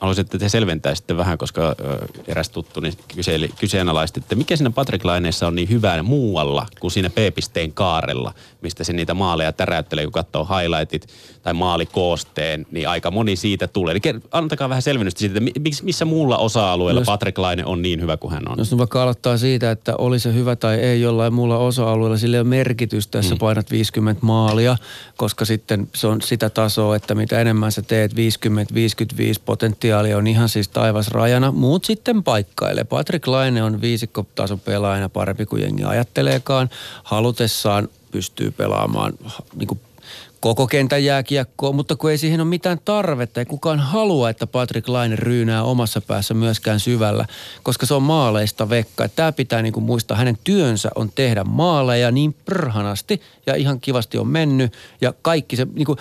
[0.00, 1.74] Haluaisin, että te selventäisitte vähän, koska
[2.26, 6.90] eräs tuttu niin kyseli, kyseenalaisti, että mikä siinä Patrick Laineessa on niin hyvää muualla kuin
[6.90, 11.06] siinä P-pisteen kaarella, mistä se niitä maaleja täräyttelee, kun katsoo highlightit
[11.42, 13.92] tai maalikoosteen, niin aika moni siitä tulee.
[13.92, 18.16] Eli antakaa vähän selvennystä siitä, että missä muulla osa-alueella Jos- Patrick Laine on niin hyvä
[18.16, 18.58] kuin hän on.
[18.58, 22.36] Jos nyt vaikka aloittaa siitä, että oli se hyvä tai ei jollain muulla osa-alueella, sillä
[22.36, 24.76] ei ole merkitystä, jos sä painat 50 maalia,
[25.16, 28.16] koska sitten se on sitä tasoa, että mitä enemmän sä teet, 50-55
[29.44, 31.52] potentiaalia on ihan siis taivas rajana.
[31.52, 32.84] Muut sitten paikkailee.
[32.84, 36.70] Patrick Laine on viisikkotason pelaajana parempi kuin jengi ajatteleekaan.
[37.04, 39.12] Halutessaan pystyy pelaamaan
[39.54, 39.80] niin kuin
[40.40, 44.88] koko kentän jääkiekkoa, mutta kun ei siihen ole mitään tarvetta, ei kukaan halua, että Patrick
[44.88, 47.26] Laine ryynää omassa päässä myöskään syvällä,
[47.62, 49.08] koska se on maaleista vekka.
[49.08, 54.28] Tämä pitää niinku muistaa, hänen työnsä on tehdä maaleja niin prhanasti ja ihan kivasti on
[54.28, 55.96] mennyt ja kaikki se niinku,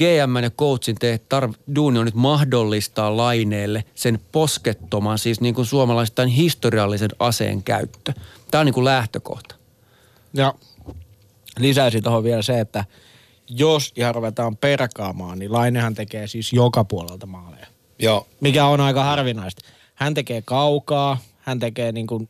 [0.00, 5.66] GM ja coachin te tarv, duuni on nyt mahdollistaa laineelle sen poskettoman, siis niin kuin
[5.66, 8.12] suomalaistain historiallisen aseen käyttö.
[8.50, 9.54] Tämä on niin kuin lähtökohta.
[10.34, 10.54] Ja
[11.58, 12.84] lisäisin tuohon vielä se, että
[13.48, 17.66] jos ihan ruvetaan perkaamaan, niin Lainehan tekee siis joka puolelta maaleja.
[17.98, 19.62] Joo, Mikä on aika harvinaista.
[19.94, 22.28] Hän tekee kaukaa, hän tekee niin kuin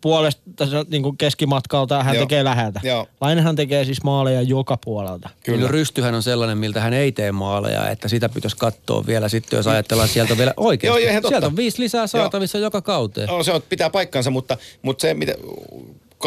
[0.00, 0.42] puolesta
[0.90, 2.24] niin kuin keskimatkalta, hän Joo.
[2.24, 2.80] tekee läheltä.
[2.82, 3.06] Joo.
[3.20, 5.30] Lainehan tekee siis maaleja joka puolelta.
[5.44, 5.56] Kyllä.
[5.58, 5.70] Kyllä.
[5.70, 9.66] Rystyhän on sellainen, miltä hän ei tee maaleja, että sitä pitäisi katsoa vielä sitten, jos
[9.66, 11.02] ajatellaan sieltä vielä oikeasti.
[11.12, 13.28] Joo, sieltä on viisi lisää saatavissa joka kauteen.
[13.28, 15.34] No, se on, pitää paikkansa, mutta, mutta se, mitä,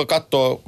[0.08, 0.62] katsoo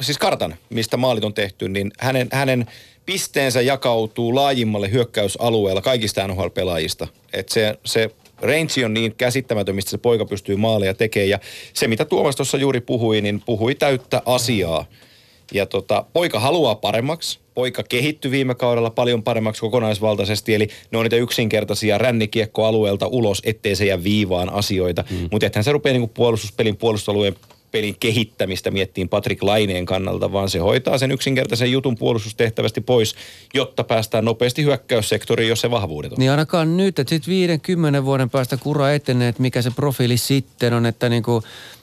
[0.00, 2.66] siis kartan, mistä maalit on tehty, niin hänen, hänen
[3.06, 7.08] pisteensä jakautuu laajimmalle hyökkäysalueella kaikista NHL-pelaajista.
[7.32, 11.28] Et se, se range on niin käsittämätön, mistä se poika pystyy maaleja tekemään.
[11.28, 11.38] Ja
[11.74, 14.84] se, mitä Tuomas tuossa juuri puhui, niin puhui täyttä asiaa.
[15.52, 17.38] Ja tota, poika haluaa paremmaksi.
[17.54, 23.76] Poika kehittyi viime kaudella paljon paremmaksi kokonaisvaltaisesti, eli ne on niitä yksinkertaisia rännikiekkoalueelta ulos, ettei
[23.76, 25.04] se jää viivaan asioita.
[25.10, 25.28] Mm.
[25.30, 27.36] Mutta ethän se rupeaa niinku puolustuspelin puolustusalueen
[27.76, 33.14] pelin kehittämistä miettiin Patrick Laineen kannalta, vaan se hoitaa sen yksinkertaisen jutun puolustustehtävästi pois,
[33.54, 36.18] jotta päästään nopeasti hyökkäyssektoriin, jos se vahvuudet on.
[36.18, 40.74] Niin ainakaan nyt, että sitten 50 vuoden päästä kura etenee, että mikä se profiili sitten
[40.74, 41.42] on, että niinku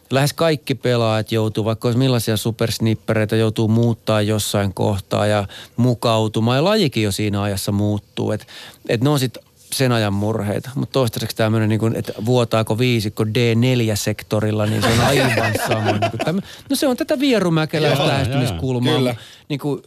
[0.09, 6.57] lähes kaikki pelaajat joutuu, vaikka olisi millaisia supersnippereitä, joutuu muuttaa jossain kohtaa ja mukautumaan.
[6.57, 8.31] Ja lajikin jo siinä ajassa muuttuu.
[8.31, 8.45] Että
[8.89, 10.69] et ne on sitten sen ajan murheita.
[10.75, 15.91] Mutta toistaiseksi tämmöinen, niin kuin, että vuotaako viisikko D4-sektorilla, niin se on aivan sama.
[15.91, 18.97] Niin kuin tämmö, no se on tätä vierumäkeläistä lähestymiskulmaa.
[18.97, 19.15] Kyllä.
[19.49, 19.83] Niin kuin,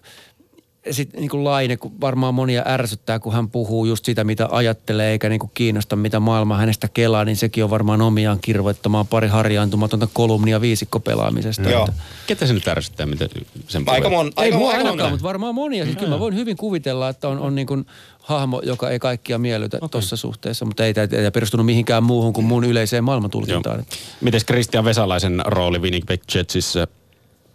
[0.91, 5.11] sitten niin kuin Laine, kun varmaan monia ärsyttää, kun hän puhuu just sitä, mitä ajattelee,
[5.11, 9.29] eikä niin kuin kiinnosta, mitä maailma hänestä kelaa, niin sekin on varmaan omiaan kirvoittamaan pari
[9.29, 11.71] harjaantumatonta kolumnia viisikkopelaamisesta.
[11.71, 11.85] Joo.
[11.89, 13.29] Että- Ketä se nyt ärsyttää, mitä
[13.69, 15.11] sen Aika, mon, ei aika, mua aika ainakaan, monta.
[15.11, 15.85] mutta varmaan monia.
[15.85, 17.87] Siis kyllä mä voin hyvin kuvitella, että on, on niin kuin
[18.19, 19.89] hahmo, joka ei kaikkia miellytä okay.
[19.89, 23.77] tuossa suhteessa, mutta ei, ei, ei perustunut mihinkään muuhun kuin mun yleiseen maailmantulkintaan.
[23.77, 23.87] Joo.
[24.21, 26.87] Mites Christian Vesalaisen rooli Winnipeg Jetsissä?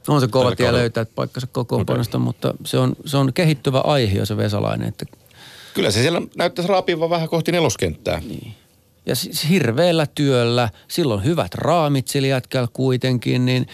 [0.07, 0.79] On se kova Tällä tie kaudella.
[0.81, 2.25] löytää paikkansa kokoonpanosta, okay.
[2.25, 4.87] mutta se on, se on kehittyvä aihe se Vesalainen.
[4.87, 5.05] Että,
[5.73, 8.19] Kyllä se siellä näyttäisi raapivan vähän kohti neloskenttää.
[8.19, 8.53] Niin.
[9.05, 13.67] ja siis hirveällä työllä, silloin hyvät raamit sillä jätkällä kuitenkin, niin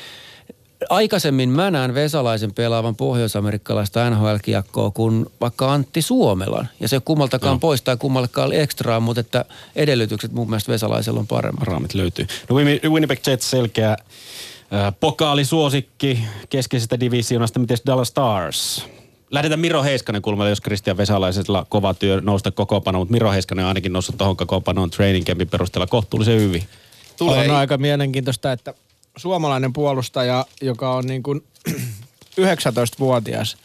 [0.89, 6.67] aikaisemmin mä näen Vesalaisen pelaavan pohjoisamerikkalaista NHL-kiekkoa kuin vaikka Antti Suomelan.
[6.79, 7.59] Ja se kummaltakaan no.
[7.59, 11.63] pois tai kummallekaan ekstraa, mutta että edellytykset mun mielestä Vesalaisella on paremmat.
[11.63, 12.27] Raamit löytyy.
[12.49, 13.97] No Win- Winnipeg Jets selkeä
[14.99, 17.59] pokaalisuosikki keskeisestä divisioonasta.
[17.59, 18.85] Miten Dallas Stars?
[19.31, 23.67] Lähdetään Miro Heiskanen kulmalle, jos Christian Vesalaisella kova työ nousta kokoonpanoon, mutta Miro Heiskanen on
[23.67, 26.63] ainakin noussut tuohon kokoonpanoon training campin perusteella kohtuullisen hyvin.
[27.17, 28.73] Tulee, On aika mielenkiintoista, että
[29.17, 31.43] suomalainen puolustaja, joka on niin kuin
[32.41, 33.57] 19-vuotias,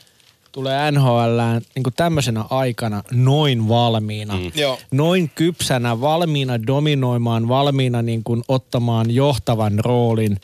[0.53, 4.35] tulee NHLään niin kuin tämmöisenä aikana noin valmiina.
[4.35, 4.53] Mm.
[4.55, 4.79] Joo.
[4.91, 10.41] Noin kypsänä, valmiina dominoimaan, valmiina niin kuin ottamaan johtavan roolin,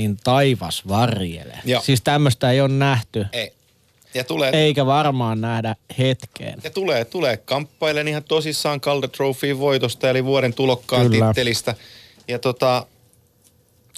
[0.00, 1.58] niin taivas varjele.
[1.64, 1.82] Joo.
[1.82, 3.52] Siis tämmöistä ei ole nähty, Ei.
[4.14, 6.58] Ja tulee, eikä varmaan nähdä hetkeen.
[6.64, 11.26] ja tulee, tulee kamppailemaan ihan tosissaan Calder Trophyin voitosta, eli vuoden tulokkaan Kyllä.
[11.26, 11.74] tittelistä.
[12.28, 12.86] Ja tota,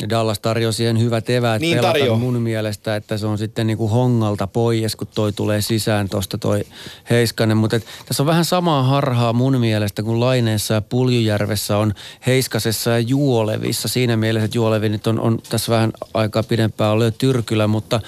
[0.03, 2.19] Ja Dallas tarjosi siihen hyvät eväät Niin pelata tarjoaa.
[2.19, 6.39] mun mielestä, että se on sitten niin kuin hongalta pois, kun toi tulee sisään tuosta
[6.39, 6.65] toi
[7.11, 7.57] Heiskanen.
[7.57, 11.95] Mutta tässä on vähän samaa harhaa mun mielestä, kun Laineessa ja Puljujärvessä on
[12.27, 13.89] Heiskasessa ja Juolevissa.
[13.89, 18.01] Siinä mielessä, että Juolevi nyt on, on tässä vähän aikaa pidempään ollut jo Tyrkylä, mutta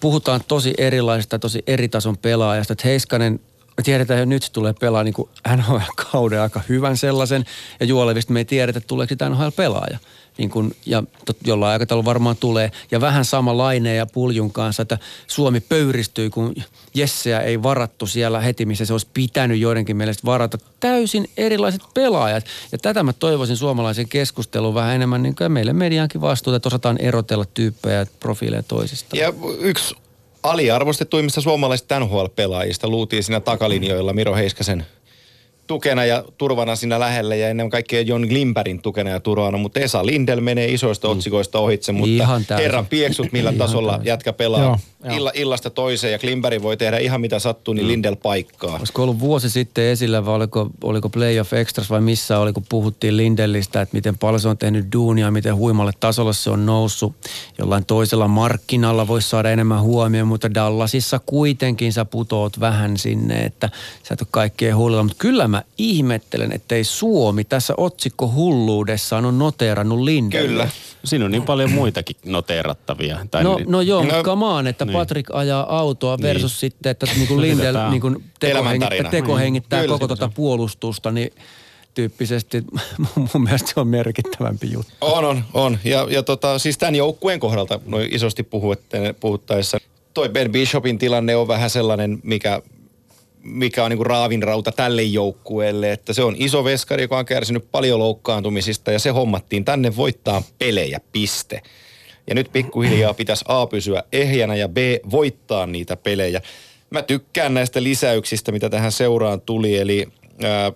[0.00, 2.72] puhutaan tosi erilaisesta, tosi eri tason pelaajasta.
[2.72, 3.40] Että Heiskanen
[3.76, 5.14] me tiedetään jo nyt tulee pelaa niin
[5.56, 7.44] NHL-kauden aika hyvän sellaisen.
[7.80, 9.98] Ja Juolevista me ei tiedetä, tuleeko sitä NHL-pelaaja.
[10.38, 12.70] Niin kun, ja tot, jollain aikataululla varmaan tulee.
[12.90, 16.54] Ja vähän sama Laineen ja Puljun kanssa, että Suomi pöyristyi, kun
[16.94, 20.58] Jesseä ei varattu siellä heti, missä se olisi pitänyt joidenkin mielestä varata.
[20.80, 22.44] Täysin erilaiset pelaajat.
[22.72, 26.98] Ja tätä mä toivoisin suomalaisen keskustelun vähän enemmän, niin kuin meille mediankin vastuuta, että osataan
[26.98, 29.20] erotella tyyppejä ja profiileja toisistaan.
[29.20, 29.94] Ja yksi
[30.42, 34.86] aliarvostetuimmista suomalaisista NHL-pelaajista luutiin siinä takalinjoilla Miro Heiskasen
[35.70, 40.06] tukena ja turvana siinä lähellä ja ennen kaikkea John Glimperin tukena ja turvana, mutta Esa
[40.06, 42.62] Lindel menee isoista otsikoista ohitse, mutta Ihan täysin.
[42.64, 44.06] herran pieksut, millä Ihan tasolla täysin.
[44.06, 44.78] jätkä pelaa Joo.
[45.16, 48.76] Illa, illasta toiseen ja Glimperi voi tehdä ihan mitä sattuu, niin Lindel paikkaa.
[48.76, 53.16] Olisiko ollut vuosi sitten esillä vai oliko, oliko Playoff Extras vai missä oli, kun puhuttiin
[53.16, 57.12] Lindellistä, että miten paljon se on tehnyt duunia, miten huimalle tasolle se on noussut.
[57.58, 63.70] Jollain toisella markkinalla voisi saada enemmän huomioon, mutta Dallasissa kuitenkin sä putoot vähän sinne, että
[64.02, 65.02] sä et ole kaikkea huolella.
[65.02, 70.48] Mutta kyllä mä ihmettelen, ettei Suomi tässä otsikko hulluudessaan on noteerannut Lindelle.
[70.48, 70.68] Kyllä.
[71.04, 73.26] Siinä on niin paljon muitakin noteerattavia.
[73.30, 74.92] Tai No, niin- no joo, mutta No, on, että niin.
[74.92, 76.58] Patrick ajaa autoa versus Niin.
[76.58, 79.92] sitten, että niin kuin Lindell Tämä on niin kuin tekohengittää, tekohengittää Kyllä.
[79.92, 81.30] koko tuota puolustusta, niin
[81.94, 82.64] tyyppisesti
[83.16, 84.92] mun mielestä se on merkittävämpi juttu.
[85.00, 85.78] On, on, on.
[85.84, 88.42] Ja, ja tota, siis tämän joukkueen kohdalta noin isosti
[89.20, 89.78] puhuttaessa,
[90.14, 92.62] toi Ben Bishopin tilanne on vähän sellainen, mikä,
[93.42, 97.70] mikä on niinku raavin rauta tälle joukkueelle, että se on iso veskari, joka on kärsinyt
[97.70, 101.62] paljon loukkaantumisista ja se hommattiin tänne voittaa pelejä, piste.
[102.26, 104.76] Ja nyt pikkuhiljaa pitäisi A pysyä ehjänä ja B
[105.10, 106.42] voittaa niitä pelejä.
[106.90, 110.08] Mä tykkään näistä lisäyksistä, mitä tähän seuraan tuli, eli
[110.42, 110.72] ää,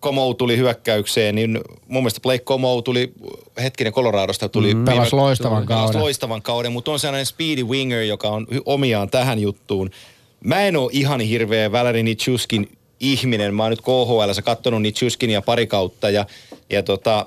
[0.00, 3.12] Komou tuli hyökkäykseen, niin mun mielestä Blake Komou tuli,
[3.62, 4.74] hetkinen Coloradosta tuli.
[4.74, 6.00] Mm, pelasi loistavan kauden.
[6.00, 9.90] loistavan kauden, mutta on sellainen speedy winger, joka on omiaan tähän juttuun.
[10.44, 13.54] Mä en ole ihan hirveä Valery Nichuskin ihminen.
[13.54, 16.26] Mä oon nyt KHL katsonut Nichuskinia pari kautta ja,
[16.70, 17.26] ja tota,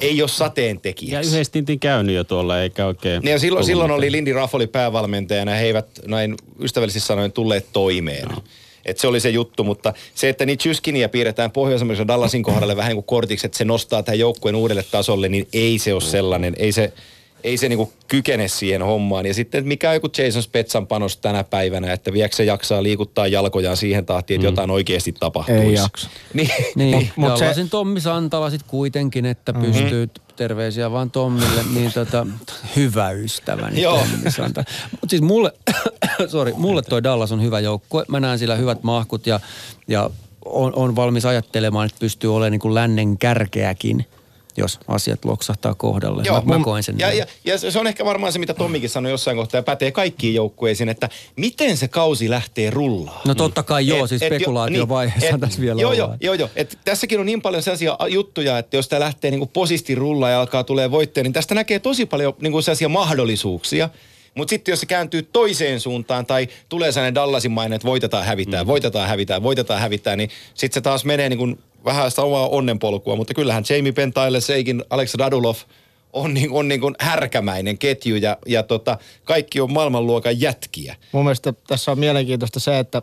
[0.00, 1.34] ei ole Ja sateentekijäksi.
[1.34, 3.22] yhdessä tintin käynyt jo tuolla, eikä oikein...
[3.22, 3.98] Niin ja silloin, silloin mitään.
[3.98, 8.28] oli Lindy Raffoli päävalmentajana ja he eivät näin ystävällisesti sanoen tulleet toimeen.
[8.28, 8.36] No.
[8.84, 12.96] Et se oli se juttu, mutta se, että Nichuskinia piirretään pohjois Dallasin kohdalle vähän niin
[12.96, 16.54] kuin kortiksi, että se nostaa tämän joukkueen uudelle tasolle, niin ei se ole sellainen.
[16.58, 16.92] Ei se,
[17.46, 19.26] ei se niinku kykene siihen hommaan.
[19.26, 22.82] Ja sitten, että mikä on joku Jason Spetsan panos tänä päivänä, että viekö se jaksaa
[22.82, 25.60] liikuttaa jalkojaan siihen tahtiin, että jotain oikeasti tapahtuisi.
[25.62, 26.10] Ei jaksa.
[26.34, 29.72] Niin, Niin, Mut- mut, se- Tommi Santala sit kuitenkin, että mm-hmm.
[29.72, 32.26] pystyy, terveisiä vaan Tommille, niin tota,
[32.76, 33.98] hyvä ystäväni Joo.
[33.98, 34.64] Tommi Santala.
[34.90, 35.52] Mutta siis mulle,
[36.28, 38.04] sorry, mulle toi Dallas on hyvä joukkue.
[38.08, 39.40] Mä näen sillä hyvät mahkut ja,
[39.88, 40.10] ja
[40.44, 44.06] on, on valmis ajattelemaan, että pystyy olemaan niin kuin lännen kärkeäkin,
[44.56, 46.22] jos asiat loksahtaa kohdalle.
[46.26, 48.90] Joo, mä, mä koen sen ja, ja, ja, se on ehkä varmaan se, mitä Tommikin
[48.90, 53.20] sanoi jossain kohtaa ja pätee kaikkiin joukkueisiin, että miten se kausi lähtee rullaan.
[53.24, 56.48] No totta kai joo, Et- siis jo- spekulaatiovaiheessa et- tässä vielä Joo, joo, joo, joo.
[56.56, 60.40] Et tässäkin on niin paljon sellaisia juttuja, että jos tämä lähtee niinku posisti rullaan ja
[60.40, 63.88] alkaa tulee voittoja, niin tästä näkee tosi paljon niinku sellaisia mahdollisuuksia.
[64.34, 68.66] Mutta sitten jos se kääntyy toiseen suuntaan tai tulee sellainen Dallasin maine, että voitetaan hävitään,
[68.66, 68.68] mm.
[68.68, 73.16] voitetaan hävitään, voitetaan hävitään, niin sitten se taas menee niinku vähän sitä omaa onnenpolkua.
[73.16, 75.56] Mutta kyllähän Jamie Tyler Seikin, Alex Radulov
[76.12, 80.96] on, niin, on niin kuin härkämäinen ketju ja, ja tota, kaikki on maailmanluokan jätkiä.
[81.12, 83.02] Mun mielestä tässä on mielenkiintoista se, että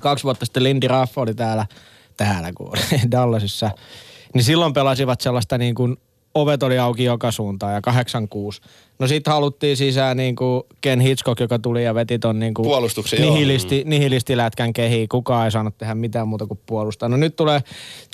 [0.00, 1.66] kaksi vuotta sitten Lindy Raff oli täällä,
[2.16, 2.72] täällä kun
[3.10, 3.70] Dallasissa,
[4.34, 5.96] niin silloin pelasivat sellaista niin kuin
[6.34, 8.60] ovet oli auki joka suuntaan ja 86.
[8.98, 12.66] No sitten haluttiin sisään niin kuin Ken Hitchcock, joka tuli ja veti ton niin kuin
[12.66, 13.34] Puolustuksen, joo.
[13.34, 15.08] nihilisti, nihilistilätkän kehiin.
[15.08, 17.08] Kukaan ei saanut tehdä mitään muuta kuin puolustaa.
[17.08, 17.60] No nyt tulee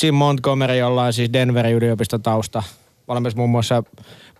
[0.03, 2.63] Jim Montgomery, jolla on siis Denverin yliopistotausta.
[3.09, 3.83] Valmis muun muassa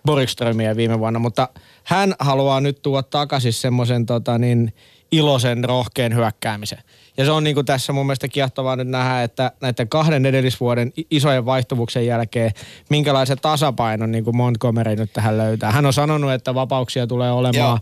[0.05, 1.49] Borgströmiä viime vuonna, mutta
[1.83, 4.73] hän haluaa nyt tuoda takaisin semmoisen tota, niin,
[5.11, 6.79] iloisen, rohkean hyökkäämisen.
[7.17, 10.93] Ja se on niin kuin tässä mun mielestä kiehtovaa nyt nähdä, että näiden kahden edellisvuoden
[11.11, 12.51] isojen vaihtuvuuksien jälkeen,
[12.89, 15.71] minkälaisen tasapainon niin kuin Montgomery nyt tähän löytää.
[15.71, 17.79] Hän on sanonut, että vapauksia tulee olemaan, Joo.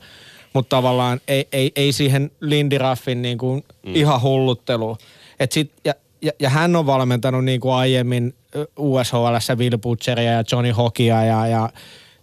[0.54, 3.96] mutta tavallaan ei, ei, ei siihen Lindy Raffin niin kuin mm.
[3.96, 4.98] ihan hullutteluun.
[5.40, 8.34] Et sit, ja, ja, ja, hän on valmentanut niin kuin aiemmin
[8.78, 11.70] USHL Will Butcheria ja Johnny Hokia ja, ja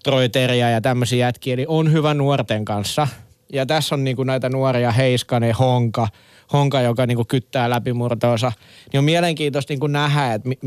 [0.05, 0.29] Troy
[0.71, 3.09] ja tämmöisiä jätkiä, eli on hyvä nuorten kanssa.
[3.53, 6.09] Ja tässä on niin kuin näitä nuoria Heiskanen, Honka,
[6.53, 8.53] Honka, joka niin kuin kyttää läpimurtoonsa.
[8.93, 10.59] Niin on mielenkiintoista niin kuin nähdä, että mi,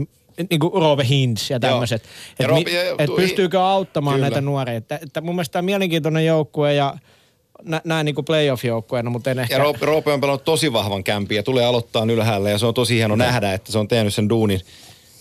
[0.50, 2.04] niin kuin Rove Hintz ja tämmöiset.
[2.40, 2.64] Että mi,
[2.98, 4.26] et pystyykö auttamaan Kyllä.
[4.26, 4.76] näitä nuoria.
[4.76, 6.96] Että, että mun mielestä tämä on mielenkiintoinen joukkue ja
[7.64, 9.56] nä, näin niin playoff-joukkueena, mutta en ehkä...
[9.56, 12.96] Ja Roope, on pelannut tosi vahvan kämpiä ja tulee aloittaa ylhäällä ja se on tosi
[12.96, 14.62] hieno nähdä, että se on tehnyt sen duunin,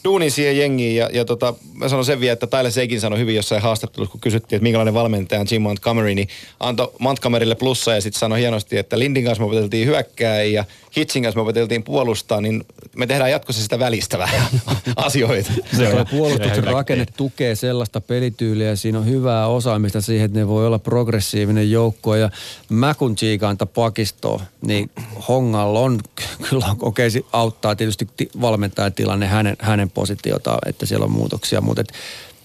[0.05, 0.97] duunin siihen jengiin.
[0.97, 4.21] Ja, ja tota, mä sanon sen vielä, että Tyler Seikin sanoi hyvin jossain haastattelussa, kun
[4.21, 6.29] kysyttiin, että minkälainen valmentaja on Jim Montgomery, niin
[6.61, 10.65] antoi Montgomerylle plussa ja sitten sanoi hienosti, että Lindin kanssa me hyökkää ja
[10.99, 12.65] Hitchin kanssa me opeteltiin puolustaa, niin
[12.97, 14.43] me tehdään jatkossa sitä välistä vähän
[14.97, 15.51] asioita.
[15.77, 20.67] Se on- puolustuksen rakenne tukee sellaista pelityyliä, siinä on hyvää osaamista siihen, että ne voi
[20.67, 22.15] olla progressiivinen joukko.
[22.17, 22.31] Ja
[22.69, 24.91] mä kun tsiikaan pakistoa, niin
[25.29, 26.01] Hongalla on
[26.51, 31.81] kyllä okei, okay, auttaa tietysti ti- valmentajatilanne hänen, hänen positiotaan, että siellä on muutoksia, mutta
[31.81, 31.93] et,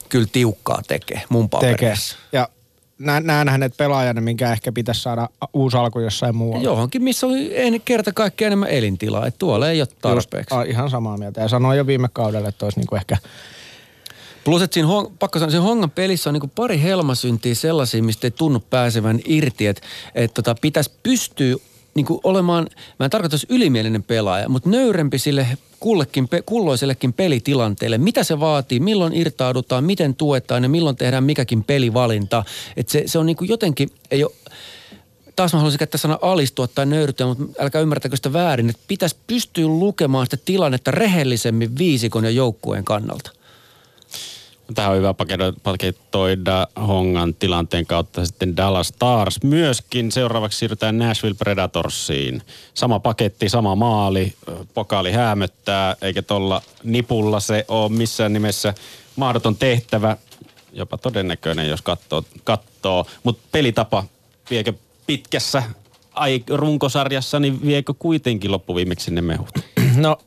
[0.09, 1.71] kyllä tiukkaa tekee mun tekee.
[1.71, 2.15] paperissa.
[2.31, 2.49] Ja
[2.99, 6.63] nä- näen hänet pelaajana, minkä ehkä pitäisi saada uusi alku jossain muualla.
[6.63, 10.55] Johonkin, missä on en, kerta kaikkiaan enemmän elintilaa, että tuolla ei ole tarpeeksi.
[10.55, 11.41] Just, a, ihan samaa mieltä.
[11.41, 13.17] Ja sanoin jo viime kaudella, että olisi niinku ehkä...
[14.43, 18.27] Plus, että siinä, hong, pakko sanoa, siinä Hongan pelissä on niin pari helmasyntiä sellaisia, mistä
[18.27, 19.81] ei tunnu pääsevän irti, että,
[20.15, 21.55] että tota, pitäisi pystyä
[21.95, 22.67] niin olemaan,
[22.99, 25.47] mä en tarkoita ylimielinen pelaaja, mutta nöyrempi sille
[25.79, 27.97] kullekin, kulloisellekin pelitilanteelle.
[27.97, 32.43] Mitä se vaatii, milloin irtaudutaan, miten tuetaan ja milloin tehdään mikäkin pelivalinta.
[32.77, 34.31] Että se, se on niin jotenkin, ei ole,
[35.35, 39.15] taas mä haluaisin käyttää sana alistua tai nöyrtyä, mutta älkää ymmärtäkö sitä väärin, että pitäisi
[39.27, 43.31] pystyä lukemaan sitä tilannetta rehellisemmin viisikon ja joukkueen kannalta.
[44.75, 45.13] Tähän on hyvä
[45.63, 49.43] paketoida- Hongan tilanteen kautta sitten Dallas Stars.
[49.43, 52.41] Myöskin seuraavaksi siirrytään Nashville Predatorsiin.
[52.73, 54.33] Sama paketti, sama maali,
[54.73, 58.73] pokaali häämöttää, eikä tuolla nipulla se ole missään nimessä
[59.15, 60.17] mahdoton tehtävä.
[60.73, 62.23] Jopa todennäköinen, jos katsoo.
[62.43, 63.05] katsoo.
[63.23, 64.03] Mutta pelitapa,
[64.49, 64.73] viekö
[65.07, 65.63] pitkässä
[66.13, 69.49] ai, runkosarjassa, niin viekö kuitenkin loppuviimeksi ne mehut?
[69.95, 70.17] No,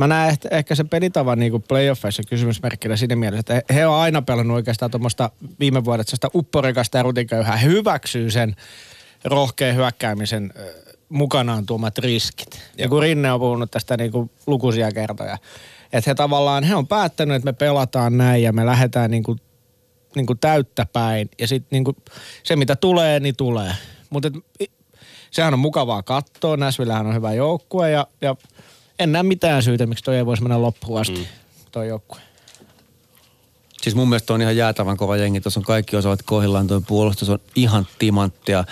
[0.00, 3.94] mä näen ehkä, ehkä se pelitavan niin kuin playoffeissa kysymysmerkkinä siinä mielessä, että he, on
[3.94, 5.30] aina pelannut oikeastaan tuommoista
[5.60, 7.56] viime vuodet sitä upporikasta ja rutiköyhää.
[7.56, 8.56] He hyväksyy sen
[9.24, 10.52] rohkean hyökkäämisen
[11.08, 12.62] mukanaan tuomat riskit.
[12.78, 15.38] Ja kun Rinne on puhunut tästä niin kuin lukuisia kertoja,
[15.92, 19.40] että he tavallaan, he on päättänyt, että me pelataan näin ja me lähdetään niin kuin,
[20.14, 21.30] niin kuin täyttä päin.
[21.38, 21.96] Ja sitten niin kuin,
[22.42, 23.72] se mitä tulee, niin tulee.
[24.10, 24.30] Mutta
[25.30, 28.36] sehän on mukavaa katsoa, Näsvillähän on hyvä joukkue ja, ja
[29.00, 31.26] en näe mitään syytä, miksi toi ei voisi mennä loppuun asti, mm.
[31.72, 32.20] toi joukkue.
[33.82, 35.40] Siis mun mielestä on ihan jäätävän kova jengi.
[35.40, 36.66] Tuossa on kaikki osaavat kohdillaan.
[36.66, 38.64] Tuo puolustus on ihan timanttia.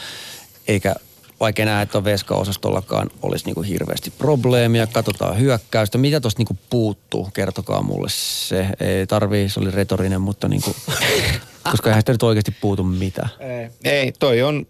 [0.69, 0.95] Eikä
[1.41, 4.87] vaikka enää, että Veska-osastollakaan olisi niinku hirveästi probleemia.
[4.87, 5.99] Katsotaan hyökkäystä.
[5.99, 7.31] Mitä tuosta niinku puuttuu?
[7.35, 8.67] Kertokaa mulle se.
[8.81, 10.77] Ei tarvii, se oli retorinen, mutta niinku,
[11.71, 13.31] koska eihän sitä nyt oikeasti puutu mitään.
[13.41, 13.71] Ei.
[13.85, 14.67] Ei, toi on,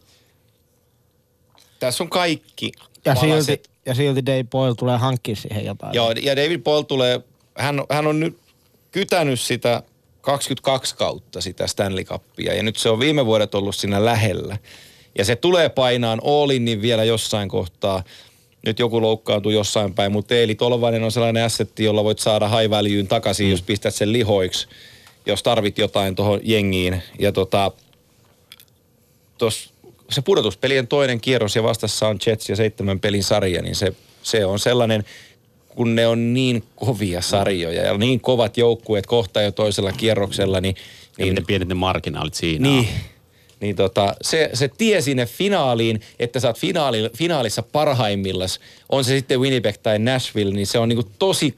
[1.80, 2.72] tässä on kaikki
[3.04, 3.46] Ja palaset.
[3.46, 5.94] silti, ja silti Dave Boyle tulee hankkia siihen jotain.
[5.94, 7.20] Joo, ja David Paul tulee,
[7.58, 8.38] hän, hän on nyt
[8.92, 9.82] kytänyt sitä
[10.20, 14.56] 22 kautta sitä Stanley Cupia ja nyt se on viime vuodet ollut siinä lähellä.
[15.18, 18.02] Ja se tulee painaan Allinin vielä jossain kohtaa.
[18.66, 22.70] Nyt joku loukkaantuu jossain päin, mutta Eeli Tolvanen on sellainen assetti, jolla voit saada high
[22.70, 23.50] valueen takaisin, mm.
[23.50, 24.68] jos pistät sen lihoiksi,
[25.26, 27.02] jos tarvit jotain tuohon jengiin.
[27.18, 27.72] Ja tota,
[29.38, 29.72] tos,
[30.10, 34.44] se pudotuspelien toinen kierros ja vastassa on Jets ja seitsemän pelin sarja, niin se, se
[34.44, 35.04] on sellainen,
[35.68, 40.74] kun ne on niin kovia sarjoja ja niin kovat joukkueet kohta jo toisella kierroksella, niin,
[41.18, 42.86] Ja niin miten pienet ne marginaalit siinä niin, on.
[43.60, 49.40] niin tota, se, se tie sinne finaaliin, että oot finaali, finaalissa parhaimmillas, on se sitten
[49.40, 51.54] Winnipeg tai Nashville, niin se on niinku tosi,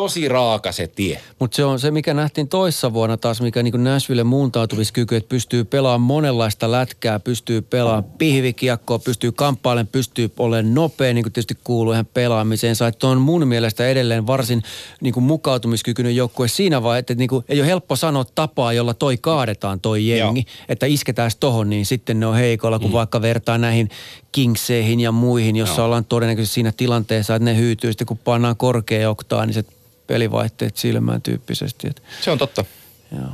[0.00, 1.20] tosi raaka se tie.
[1.38, 5.64] Mutta se on se, mikä nähtiin toissa vuonna taas, mikä niin Nashville muuntautumiskyky, että pystyy
[5.64, 11.92] pelaamaan monenlaista lätkää, pystyy pelaamaan pihvikiekkoa, pystyy kamppailemaan, pystyy olemaan nopea, niin kuin tietysti kuuluu
[11.92, 12.76] ihan pelaamiseen.
[12.88, 14.62] Että on mun mielestä edelleen varsin
[15.00, 18.94] niin kuin mukautumiskykyinen joukkue siinä vaiheessa, että niin kuin, ei ole helppo sanoa tapaa, jolla
[18.94, 20.64] toi kaadetaan toi jengi, Joo.
[20.68, 22.94] että isketään tohon, niin sitten ne on heikolla, kun mm.
[22.94, 23.90] vaikka vertaa näihin
[24.32, 25.86] Kingseihin ja muihin, jossa Joo.
[25.86, 29.64] ollaan todennäköisesti siinä tilanteessa, että ne hyytyy sitten, kun pannaan korkea oktaa, niin se
[30.10, 31.88] pelivaihteet silmään tyyppisesti.
[31.88, 32.64] Et, Se on totta.
[33.12, 33.30] joo.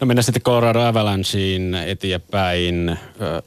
[0.00, 2.98] No mennään sitten Colorado Avalancheen eteenpäin.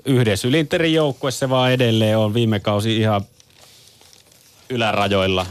[0.06, 3.22] Yhdessä Ylinterin joukkue se vaan edelleen on viime kausi ihan
[4.70, 5.46] ylärajoilla.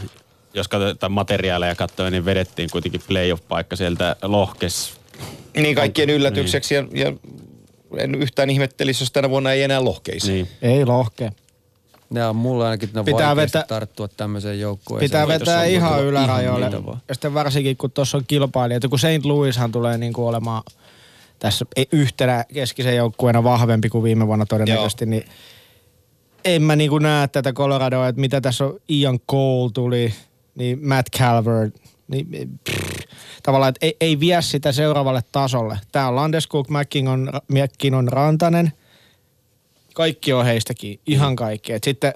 [0.53, 4.93] Jos katsotaan materiaaleja katsoen, niin vedettiin kuitenkin playoff-paikka sieltä lohkes.
[5.57, 7.13] Niin kaikkien yllätykseksi ja, ja
[7.97, 10.31] en yhtään ihmettelisi, jos tänä vuonna ei enää lohkeisi.
[10.31, 10.47] Niin.
[10.61, 11.31] Ei lohke.
[12.15, 15.09] Nämä on mulla ainakin ne Pitää Pitää vetää- tarttua tämmöiseen joukkueeseen.
[15.09, 16.85] Pitää vetää on ihan ylärajoille.
[16.85, 17.01] vaan.
[17.07, 19.25] Ja sitten varsinkin, kun tuossa on kilpailijoita, kun St.
[19.25, 20.63] Louishan tulee niin kuin olemaan
[21.39, 25.25] tässä yhtenä keskisen joukkueena vahvempi kuin viime vuonna todennäköisesti, niin
[26.45, 30.13] en mä niin kuin näe tätä Coloradoa, että mitä tässä on Ian Cole tuli,
[30.55, 31.75] niin Matt Calvert,
[32.07, 32.27] niin
[32.69, 32.99] pff,
[33.43, 35.79] tavallaan, että ei, ei vie sitä seuraavalle tasolle.
[35.91, 38.71] Tää on Landeskog, McKinnon, McKinnon Rantanen,
[39.95, 41.73] kaikki on heistäkin, ihan kaikki.
[41.73, 42.13] Et sitten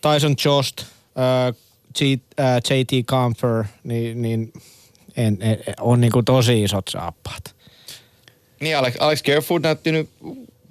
[0.00, 1.54] Tyson Jost, äh,
[1.98, 4.52] G, äh, JT Comfer, niin, niin
[5.16, 7.54] en, en, on niinku tosi isot saappaat.
[8.60, 10.10] Niin Alex, Alex Kerfoot näytti nyt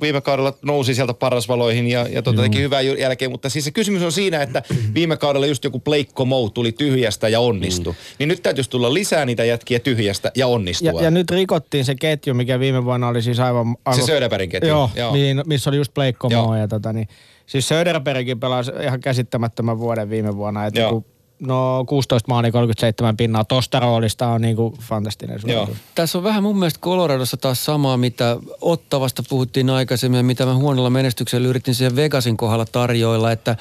[0.02, 4.04] viime kaudella nousi sieltä parasvaloihin ja, ja tota, teki hyvää jälkeen, mutta siis se kysymys
[4.04, 4.64] on siinä, että
[4.94, 7.94] viime kaudella just joku Blake Comeau tuli tyhjästä ja onnistui.
[7.94, 7.98] Mm.
[8.20, 11.02] Niin nyt täytyisi tulla lisää niitä jätkiä tyhjästä ja onnistua.
[11.02, 13.76] Ja, ja nyt rikottiin se ketju, mikä viime vuonna oli siis aivan...
[13.86, 15.14] aivan Söderbergin ketju, Joo, joo.
[15.14, 16.56] Niin, missä oli just Blake Joo.
[16.56, 17.08] ja tota niin.
[17.46, 20.66] Siis Söderbergin pelasi ihan käsittämättömän vuoden viime vuonna.
[20.66, 21.04] Että Joo.
[21.40, 25.78] Niinku, no 16 maali 37 pinnaa tosta roolista on niinku fantastinen suoritus.
[25.96, 30.56] Tässä on vähän mun mielestä Coloradossa taas samaa, mitä Ottavasta puhuttiin aikaisemmin ja mitä mä
[30.56, 33.56] huonolla menestyksellä yritin siihen Vegasin kohdalla tarjoilla, että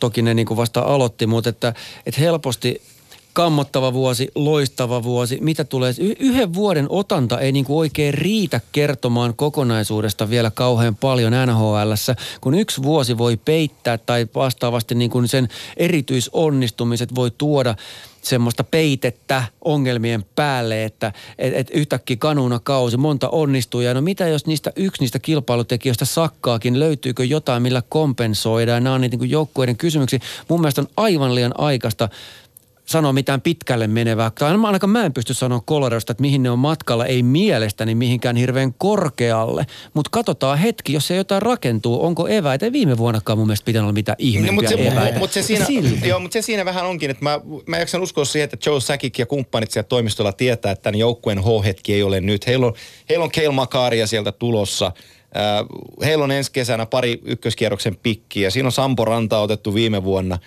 [0.00, 1.74] toki ne niin kuin vasta aloitti, mutta että,
[2.06, 2.82] että helposti
[3.36, 5.38] kammottava vuosi, loistava vuosi.
[5.40, 5.94] Mitä tulee?
[6.00, 12.54] Y- yhden vuoden otanta ei niinku oikein riitä kertomaan kokonaisuudesta vielä kauhean paljon NHLssä, kun
[12.54, 17.74] yksi vuosi voi peittää tai vastaavasti niinku sen erityisonnistumiset voi tuoda
[18.22, 23.94] semmoista peitettä ongelmien päälle, että et, et yhtäkkiä kanuna kausi, monta onnistujaa.
[23.94, 28.84] No mitä jos niistä yksi niistä kilpailutekijöistä sakkaakin, löytyykö jotain, millä kompensoidaan?
[28.84, 30.20] Nämä on niitä niin joukkueiden kysymyksiä.
[30.48, 32.08] Mun mielestä on aivan liian aikaista
[32.86, 34.30] sanoa mitään pitkälle menevää.
[34.38, 37.06] Tai ainakaan mä en pysty sanoa Coloradosta, että mihin ne on matkalla.
[37.06, 39.66] Ei mielestäni mihinkään hirveän korkealle.
[39.94, 42.04] Mutta katsotaan hetki, jos se jotain rakentuu.
[42.04, 42.66] Onko eväitä?
[42.66, 45.18] Ei viime vuonnakaan mun mielestä pitänyt olla mitään ihmeempiä mutta se, eväitä.
[45.18, 45.66] mut se, siinä,
[46.04, 49.18] joo, mut se siinä vähän onkin, että mä, mä jaksan uskoa siihen, että Joe Sakic
[49.18, 52.46] ja kumppanit siellä toimistolla tietää, että tämän joukkueen H-hetki ei ole nyt.
[52.46, 52.74] Heillä on,
[53.08, 54.86] heillä on Keil Makaria sieltä tulossa.
[54.86, 58.50] Äh, heillä on ensi kesänä pari ykköskierroksen pikkiä.
[58.50, 60.38] Siinä on Sampo Ranta otettu viime vuonna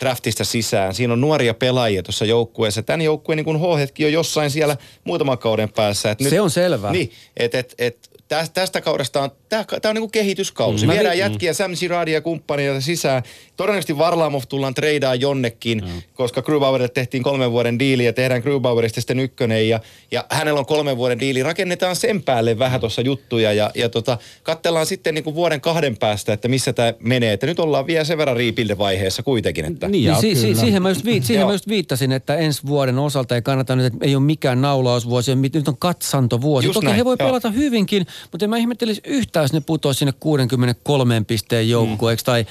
[0.00, 0.94] draftista sisään.
[0.94, 2.82] Siinä on nuoria pelaajia tuossa joukkueessa.
[2.82, 6.10] Tämän joukkueen niin H-hetki on jossain siellä muutaman kauden päässä.
[6.10, 6.92] Et Se on selvää.
[6.92, 10.86] Niin, et, et, et, tästä, tästä kaudesta on tämä on niinku kehityskausi.
[10.86, 10.90] Mm.
[10.92, 10.94] Mm.
[10.94, 13.22] Viedään vi- jätkiä Sam Girardia ja kumppaneita sisään.
[13.56, 16.02] Todennäköisesti Varlamov tullaan treidaa jonnekin, mm.
[16.14, 19.68] koska Grubauerille tehtiin kolmen vuoden diili ja tehdään Grubauerista sitten ykkönen.
[19.68, 21.42] Ja, ja hänellä on kolmen vuoden diili.
[21.42, 26.32] Rakennetaan sen päälle vähän tuossa juttuja ja, ja tota, katsellaan sitten niinku vuoden kahden päästä,
[26.32, 27.32] että missä tämä menee.
[27.32, 29.64] Että nyt ollaan vielä sen verran rebuild-vaiheessa kuitenkin.
[29.64, 29.86] Että.
[29.88, 30.60] Niin, Niin ja si- si- kyllä.
[30.60, 33.86] siihen, mä just viit- siihen mä just viittasin, että ensi vuoden osalta ei kannata nyt,
[33.86, 36.66] että ei ole mikään naulausvuosi, nyt on katsantovuosi.
[36.66, 37.28] Just Toki näin, he voi joo.
[37.28, 39.00] pelata hyvinkin, mutta en mä ihmettelisi
[39.38, 42.46] yhtään, jos ne putoisi sinne 63 pisteen joukkueeksi tai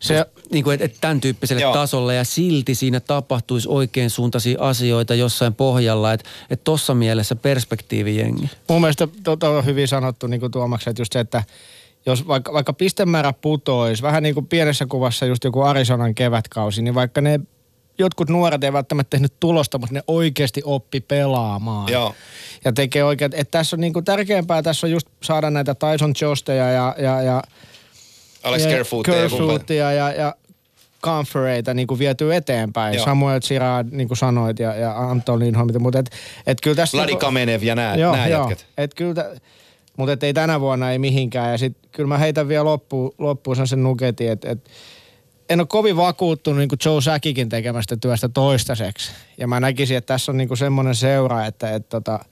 [0.00, 1.72] se, niin kuin, että et tämän tyyppiselle Joo.
[1.72, 8.50] tasolle ja silti siinä tapahtuisi oikein suuntaisia asioita jossain pohjalla, että et tossa mielessä perspektiivijengi.
[8.68, 11.42] Mun mielestä tota on hyvin sanottu niin kuin Tuomaksen, että just se, että
[12.06, 16.94] jos vaikka, vaikka pistemäärä putoisi, vähän niin kuin pienessä kuvassa just joku Arizonan kevätkausi, niin
[16.94, 17.40] vaikka ne
[17.98, 21.92] jotkut nuoret ei välttämättä tehnyt tulosta, mutta ne oikeasti oppi pelaamaan.
[21.92, 22.14] Joo.
[22.64, 26.12] Ja tekee oikein, että tässä on niin kuin tärkeämpää, tässä on just saada näitä Tyson
[26.20, 27.42] Josteja ja, ja, ja
[28.42, 28.66] Alex.
[29.04, 30.34] Kerfootia ja, ja
[31.02, 32.94] Comfereita niin kuin viety eteenpäin.
[32.94, 33.04] Joo.
[33.04, 36.10] Samuel Girard, niin kuin sanoit, ja, ja Anton Lindholm, mutta et,
[36.46, 36.96] et kyllä tässä...
[36.96, 38.40] Vladi niinku- Kamenev ja nämä, Joo, nämä joo.
[38.50, 38.66] jätkät.
[38.78, 39.36] Et kyllä, tä-
[39.96, 41.52] mutta et ei tänä vuonna ei mihinkään.
[41.52, 44.70] Ja sit kyllä mä heitän vielä loppuun, loppuun sen nuketin, että et,
[45.48, 49.12] en ole kovin vakuuttunut niin kuin Joe Säkikin tekemästä työstä toistaiseksi.
[49.38, 52.24] Ja mä näkisin, että tässä on niin kuin semmoinen seura, että et, tota,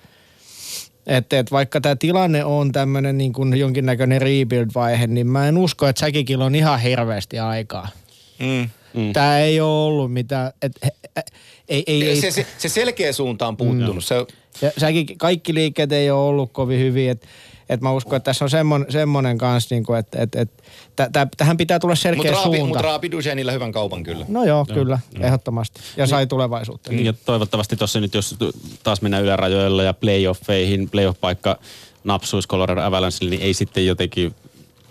[1.06, 5.86] että et vaikka tämä tilanne on tämmöinen niin kuin jonkinnäköinen rebuild-vaihe, niin mä en usko,
[5.86, 7.88] että Säkikillä on ihan hirveästi aikaa.
[8.38, 8.70] Mm.
[8.94, 9.12] Mm.
[9.12, 10.72] Tämä ei ole ollut mitään, et,
[11.68, 13.94] ei, ei, ei, Se, se, se selkeä suunta on puuttunut.
[13.94, 14.00] Mm.
[14.00, 14.14] Se,
[14.62, 17.26] ja säkin, kaikki liikkeet ei ole ollut kovin hyviä, että
[17.68, 20.50] et mä uskon, että tässä on semmonen, semmonen kanssa, niinku, että et, et,
[20.96, 22.78] tä, tä, tähän pitää tulla selkeä mutta Raapi, suunta.
[22.78, 24.24] mut Raapi Duchenilla hyvän kaupan kyllä.
[24.28, 25.80] no joo, kyllä, ehdottomasti.
[25.96, 26.92] Ja sai tulevaisuutta.
[26.92, 28.36] Niin, ja toivottavasti tuossa nyt, jos
[28.82, 31.58] taas mennään ylärajoilla ja playoffeihin, playoff-paikka
[32.04, 34.34] napsuisi Colorado Avalanchelle, niin ei sitten jotenkin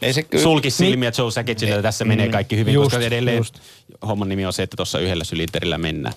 [0.05, 0.43] Ei se kyllä.
[0.43, 3.55] sulki silmiä Joe Sakicille, että tässä menee kaikki hyvin, Just, koska edelleen just.
[4.07, 6.15] homman nimi on se, että tuossa yhdellä sylinterillä mennään.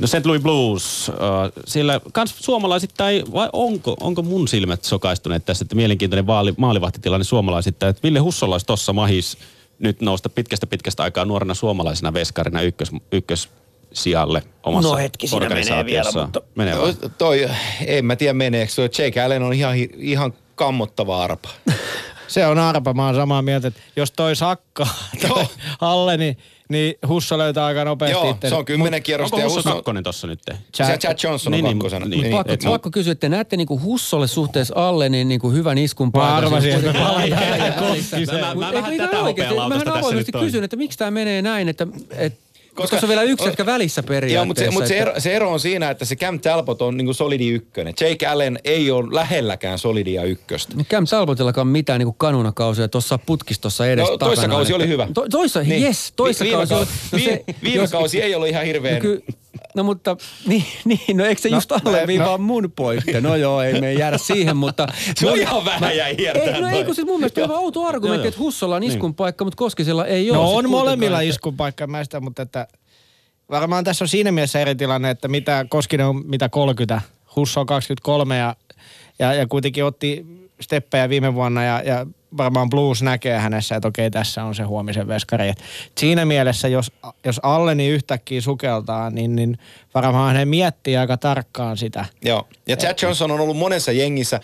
[0.00, 0.26] No St.
[0.26, 6.26] Louis Blues, uh, siellä kans suomalaisittain, vai onko, onko mun silmät sokaistuneet tässä, että mielenkiintoinen
[6.26, 9.38] vaali, maalivahtitilanne suomalaisittain, että Ville Hussola olisi tuossa mahis
[9.78, 13.48] nyt nousta pitkästä pitkästä aikaa nuorena suomalaisena veskarina ykkös, ykkös
[13.92, 16.94] sijalle omassa No hetki, siinä menee vielä, mutta- Menee vai?
[16.94, 17.50] Toi, toi,
[17.86, 18.72] en mä tiedä meneekö.
[18.98, 21.48] Jake Allen on ihan, ihan kammottava arpa.
[22.28, 24.94] Se on arpa, mä oon samaa mieltä, että jos toi sakkaa
[25.28, 25.46] Joo.
[25.80, 26.38] alle, niin,
[26.68, 28.50] niin Husso löytää aika nopeasti Joo, itten.
[28.50, 29.36] se on kymmenen kierrosta.
[29.36, 30.40] Onko ja Husso Husso- kakkonen tossa nyt?
[30.74, 32.06] Se Chad Johnson on Niin, niin, kakkosena.
[32.06, 35.78] niin, Niin, Pakko, et- pakko kysyä, että näette niinku Hussolle suhteessa alle niin niinku hyvän
[35.78, 36.36] iskun Mä paikan.
[36.36, 38.54] arvasin, Siis että Mä- mä-.
[38.54, 39.34] Mä- mä vähän tätä Mähän
[39.80, 40.44] tässä avoimesti nyt on.
[40.46, 42.43] kysyn, että miksi tämä menee näin, että, että
[42.74, 44.46] koska se on vielä yksi jätkä välissä Joo, periaatteessa.
[44.46, 47.14] mutta se, mut se, ero, se ero on siinä, että se Cam Talbot on niinku
[47.14, 47.94] solidi ykkönen.
[48.00, 50.74] Jake Allen ei ole lähelläkään solidia ykköstä.
[50.76, 55.08] No Cam Talbotillakaan mitään niinku kanunakausia tuossa putkistossa edes No, toissa takana, kausi oli hyvä.
[55.14, 55.82] To, toissa, niin.
[55.82, 56.84] yes, toissa Vi- viime kausi oli.
[56.84, 58.94] kau- viime, viime jos- kausi ei ollut ihan hirveän...
[58.94, 59.24] No, ky,
[59.74, 60.16] no mutta,
[60.48, 62.38] niin, niin, no eikö se No, just alle no, no.
[62.38, 63.20] mun pointti?
[63.20, 64.86] No joo, ei me jäädä siihen, mutta...
[65.16, 67.86] Se on ihan vähän jäi hiertään Ei, no ei, kun siis mun mielestä on outo
[67.86, 70.38] argumentti, että Hussolla on iskun paikka, mutta Koskisella ei ole.
[70.38, 72.68] No on molemmilla iskun paikka, mä sitä, mutta että
[73.50, 77.00] varmaan tässä on siinä mielessä eri tilanne, että mitä Koskinen on mitä 30,
[77.36, 78.56] Husso on 23 ja,
[79.18, 80.26] ja, ja kuitenkin otti
[80.60, 82.06] steppejä viime vuonna ja, ja
[82.36, 85.48] varmaan Blues näkee hänessä, että okei tässä on se huomisen veskari.
[85.48, 85.62] Et
[85.98, 86.92] siinä mielessä, jos,
[87.24, 89.58] jos Alleni yhtäkkiä sukeltaa, niin, niin
[89.94, 92.04] varmaan hän miettii aika tarkkaan sitä.
[92.24, 92.48] Joo.
[92.68, 94.40] Ja Chad Johnson on ollut monessa jengissä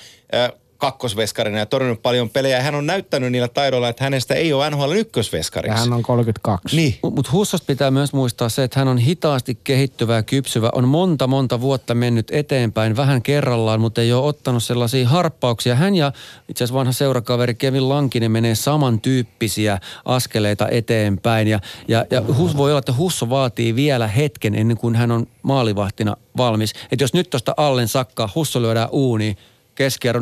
[0.80, 2.56] kakkosveskarina ja torjunut paljon pelejä.
[2.56, 5.78] Ja hän on näyttänyt niillä taidoilla, että hänestä ei ole NHL Ja ykkösveskariksi.
[5.78, 6.76] hän on 32.
[6.76, 6.98] Niin.
[7.02, 10.70] Mutta Hussosta pitää myös muistaa se, että hän on hitaasti kehittyvä ja kypsyvä.
[10.74, 15.74] On monta, monta vuotta mennyt eteenpäin vähän kerrallaan, mutta ei ole ottanut sellaisia harppauksia.
[15.74, 16.12] Hän ja
[16.48, 21.48] itse asiassa vanha seurakaveri Kevin Lankinen menee samantyyppisiä askeleita eteenpäin.
[21.48, 25.26] Ja, ja, ja Hus, voi olla, että Husso vaatii vielä hetken ennen kuin hän on
[25.42, 26.72] maalivahtina valmis.
[26.92, 29.36] Että jos nyt tuosta Allen sakkaa, Husso lyödään uuniin,
[29.84, 30.20] keskiarvo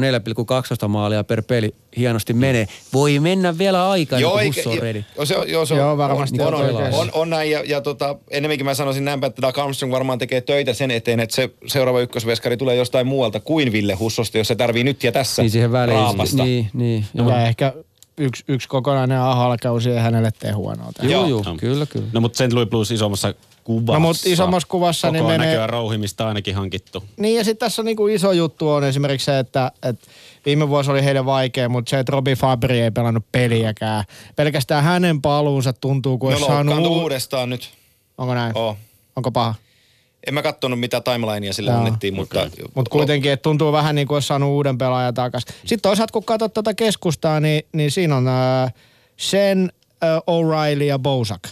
[0.83, 2.67] 4,12 maalia per peli hienosti menee.
[2.93, 5.05] Voi mennä vielä aikaa, Joo, kun eikä, Husso on ready.
[5.17, 7.63] joo, se, on- joo, se on, Joo, varmasti on, on on, on, on, näin ja,
[7.67, 11.37] ja tota, enemmänkin mä sanoisin näinpä, että Doug Armstrong varmaan tekee töitä sen eteen, että
[11.37, 15.43] se seuraava ykkösveskari tulee jostain muualta kuin Ville Hussosta, jos se tarvii nyt ja tässä
[15.43, 15.99] Niin siihen väliin.
[15.99, 16.45] raapasta.
[16.45, 17.05] Niin, niin.
[17.15, 17.73] Joo, Ja ehkä
[18.19, 20.91] yksi, yksi kokonainen ahalkausi ei hänelle tee huonoa.
[21.03, 21.43] joo, Joo.
[21.45, 22.07] joo, kyllä, kyllä.
[22.13, 22.53] No mutta St.
[22.53, 23.93] Louis Blues isommassa kuvassa.
[23.93, 27.05] No, mut isommassa kuvassa Koko niin menee- näköä rouhimista ainakin hankittu.
[27.17, 30.07] Niin ja sitten tässä on niinku iso juttu on esimerkiksi se, että, että
[30.47, 34.05] viime vuosi oli heille vaikea, mutta se, että Robi Fabri ei pelannut peliäkään.
[34.37, 36.87] Pelkästään hänen paluunsa tuntuu, kun No olisi saanut...
[36.87, 37.71] uudestaan nyt.
[38.19, 38.53] Onko näin?
[38.57, 38.77] Oh.
[39.17, 39.55] Onko paha?
[40.27, 41.79] En mä kattonut mitä timelinea sille Joo.
[41.79, 42.51] annettiin, mutta...
[42.75, 45.55] Mutta kuitenkin, että tuntuu vähän niin kuin olisi saanut uuden pelaajan takaisin.
[45.61, 48.75] Sitten toisaalta, kun katsot tuota keskustaa, niin, niin siinä on äh,
[49.17, 49.73] Sen,
[50.05, 51.43] äh, O'Reilly ja Bozak.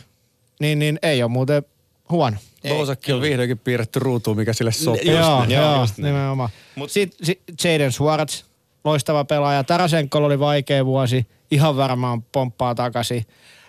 [0.61, 1.63] Niin, niin ei ole muuten
[2.11, 2.37] huono.
[2.69, 5.11] Bozakki on vihdoinkin piirretty ruutuun, mikä sille sopii.
[5.11, 6.51] Just joo, joo, joo, joo just nimenomaan.
[6.77, 8.43] Mut- Sitten si, Jaden Schwartz,
[8.85, 9.65] loistava pelaaja.
[9.65, 13.27] Tarasenkolla oli vaikea vuosi, ihan varmaan pomppaa takaisin.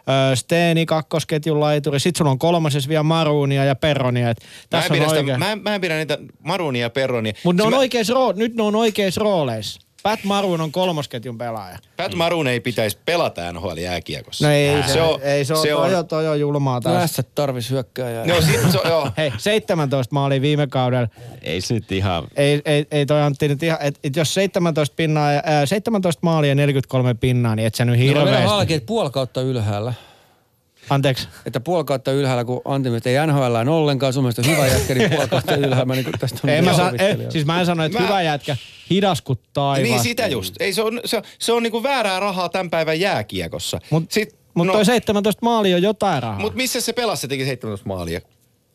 [0.10, 2.00] Öö, Steeni kakkosketjun laituri.
[2.00, 4.30] Sitten sulla on kolmosessa vielä Maruunia ja Perronia.
[4.30, 6.90] Et Mä en, tässä on pidä sitä, mä, en, mä en pidä niitä Marunia ja
[6.90, 7.34] Perronia.
[7.44, 9.82] Mutta ne on mä- oikeis roo, nyt ne on oikeissa rooleissa.
[10.04, 11.78] Pat Maroon on kolmosketjun pelaaja.
[11.98, 14.48] Pat Maroon ei pitäisi pelata NHL jääkiekossa.
[14.48, 17.02] No ei se, se on, ei se, on, se on, on, toi on julmaa taas.
[17.02, 18.26] Tässä tarvis hyökkääjää.
[18.26, 19.10] No, sit, se, on- joo.
[19.18, 21.08] Hei, 17 maalia viime kaudella.
[21.42, 22.24] Ei se nyt ihan...
[22.36, 26.50] Ei, ei, ei toi Antti nyt ihan, et, et jos 17, pinnaa, ää, 17 maalia
[26.52, 28.56] ja 43 pinnaa, niin et sä nyt Meillä on vielä hirveästi.
[28.56, 29.94] halki, että puoli kautta ylhäällä.
[30.90, 31.28] Anteeksi.
[31.46, 34.96] Että puoli kautta ylhäällä, kun Antti mielestä ei NHL on ollenkaan, sun mielestä hyvä jätkä,
[34.96, 35.86] niin puoli kautta ylhäällä.
[35.86, 37.32] Mä niin tästä on Ei mä sa- ei, sovittelija.
[37.32, 38.58] siis mä en sano, että Mä- hyvä jätkä,
[38.90, 39.90] hidas kuin taivas.
[39.90, 40.56] Niin sitä just.
[40.60, 43.80] Ei, se on, se on, se on niinku väärää rahaa tämän päivän jääkiekossa.
[43.90, 46.40] Mut, Sit, mut no, toi 17 maalia on jotain rahaa.
[46.40, 48.22] mut missä se pelasi, se teki 17 maalia?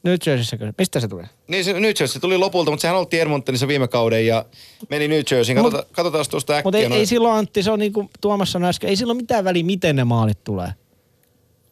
[0.05, 0.73] Nyt Jerseyssä kyllä.
[0.78, 1.26] Mistä se tulee?
[1.49, 4.44] Niin se New Jersey tuli lopulta, mutta sehän oltiin Edmontonissa viime kauden ja
[4.91, 5.57] meni New Jerseyin.
[5.57, 6.62] Katsotaan, katsotaan tuosta äkkiä.
[6.66, 6.99] Mutta ei, noin.
[6.99, 9.97] ei silloin Antti, se on niin kuin Tuomas sanoi äsken, ei silloin mitään väliä, miten
[9.97, 10.68] ne maalit tulee.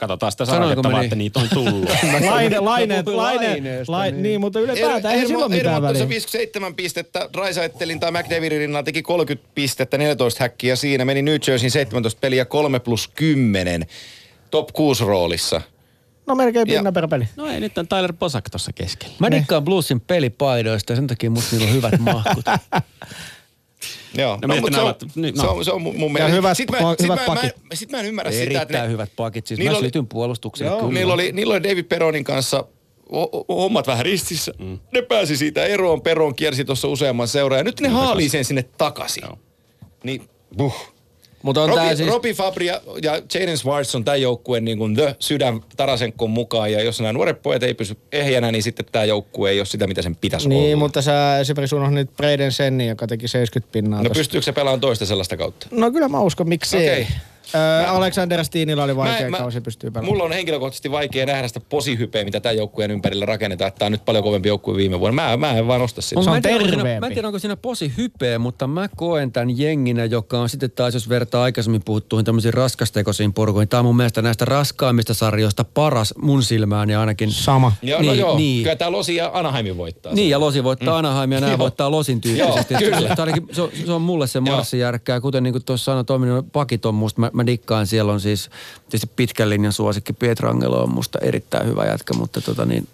[0.00, 1.04] Katsotaan sitä sarjaketta niin?
[1.04, 1.90] että niitä on tullut.
[2.30, 4.22] Laine, laine, laine, laine, niin.
[4.22, 6.08] niin, mutta ylipäätään ei silloin mitään väliä.
[6.08, 11.04] 57 pistettä, Raisaittelin tai McDavidin rinnalla teki 30 pistettä, 14 häkkiä siinä.
[11.04, 13.86] Meni New Jerseyin 17 peliä 3 plus 10
[14.50, 15.60] top 6 roolissa.
[16.26, 17.28] No melkein pinna per peli.
[17.36, 19.14] No ei, nyt on Tyler Posak tuossa keskellä.
[19.18, 22.44] Mä dikkaan Bluesin pelipaidoista ja sen takia musta niillä on hyvät mahkut.
[24.14, 25.42] Joo, No, mietin mut se, on, nämä- niin, no.
[25.42, 26.36] se, on, se on mun mielestä.
[26.36, 27.56] hyvät sit, pa- mä, sit, hyvät mä, mä, pakit.
[27.62, 29.46] mä, sit mä en ymmärrä sitä, että Erittäin ne, hyvät pakit.
[29.46, 30.92] Siis Niillä mä oli- sytyn puolustukselle Joo, kyllä.
[30.92, 32.64] niillä oli, niillä oli David Peronin kanssa
[33.48, 34.52] hommat vähän ristissä.
[34.58, 34.78] Mm.
[34.92, 36.02] Ne pääsi siitä eroon.
[36.02, 39.22] Peron kiersi tuossa useamman seuraa ja nyt ne haalii sen sinne takaisin.
[40.04, 40.22] Niin,
[40.56, 40.92] buh.
[41.42, 42.08] Mutta on tää Robi, siis...
[42.08, 46.72] Robi Fabri ja, ja Jaden Swartz on tämän joukkueen niin kuin the sydän Tarasenkon mukaan.
[46.72, 49.86] Ja jos nämä nuoret pojat ei pysy ehjänä, niin sitten tämä joukkue ei ole sitä,
[49.86, 50.76] mitä sen pitäisi Niin, olla.
[50.84, 54.02] mutta sä esimerkiksi unohdit Braden Senni, joka teki 70 pinnaa.
[54.02, 54.18] No tossa.
[54.20, 55.66] pystyykö se pelaamaan toista sellaista kautta?
[55.70, 56.88] no kyllä mä uskon, miksi Okei.
[56.88, 57.06] ei.
[57.54, 60.12] Öö, Alexander Steenillä oli vaikea Mä- mä- kausi, pystyy pelaamaan.
[60.12, 63.68] Mulla on henkilökohtaisesti vaikea nähdä sitä posihypeä, mitä tämän joukkueen ympärillä rakennetaan.
[63.68, 65.22] Että Tämä on nyt paljon kovempi joukkue viime vuonna.
[65.22, 66.20] Mä, mä en vaan osta sitä.
[66.20, 67.00] On- Se mä, en tiedä, onko siinä, terveempi.
[67.00, 70.70] mä en tiedä, onko siinä posi hypeä, mutta mä koen tämän jenginä, joka on sitten
[70.70, 73.68] taas, jos vertaa aikaisemmin puhuttuihin tämmöisiin raskastekoisiin porukoihin.
[73.68, 77.32] Tämä on mun mielestä näistä raskaimmista sarjoista paras mun silmään ja ainakin...
[77.32, 77.72] Sama.
[77.82, 78.62] Joo, no Niin, joo, niin.
[78.62, 80.14] kyllä tämä Losi ja Anaheimin voittaa.
[80.14, 81.58] Niin, ja Losi voittaa Anaheim ja nämä Joo.
[81.58, 82.74] voittaa Losin tyyppisesti.
[82.74, 83.00] Joo, kyllä.
[83.00, 83.14] Se,
[83.52, 85.20] se, on, se on mulle se marssijärkkää.
[85.20, 88.50] Kuten niin kuin tuossa sanoi, toiminut pakit on musta, mä, mä dikkaan, siellä on siis
[88.80, 92.88] tietysti pitkän linjan suosikki Pietrangelo on musta erittäin hyvä jätkä, mutta tota niin,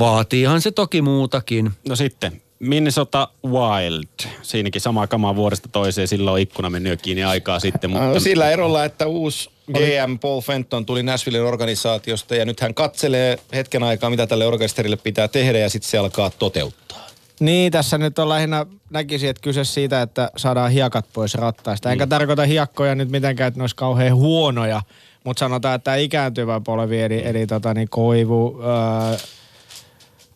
[0.00, 1.70] vaatiihan se toki muutakin.
[1.88, 4.30] No sitten, Minnesota Wild.
[4.42, 6.08] Siinäkin sama kama vuodesta toiseen.
[6.08, 7.90] Silloin on ikkuna mennyt jo kiinni aikaa sitten.
[7.90, 12.74] Mutta No, sillä erolla, että uusi GM Paul Fenton tuli Nashvillen organisaatiosta ja nyt hän
[12.74, 17.06] katselee hetken aikaa, mitä tälle orkesterille pitää tehdä ja sitten se alkaa toteuttaa.
[17.40, 21.92] Niin, tässä nyt on lähinnä, näkisin, että kyse siitä, että saadaan hiekat pois rattaista.
[21.92, 24.82] Enkä tarkoita hiekkoja nyt mitenkään, että ne olisi kauhean huonoja,
[25.24, 29.16] mutta sanotaan, että tämä ikääntyvä polvi, eli, eli tota, niin koivu, öö,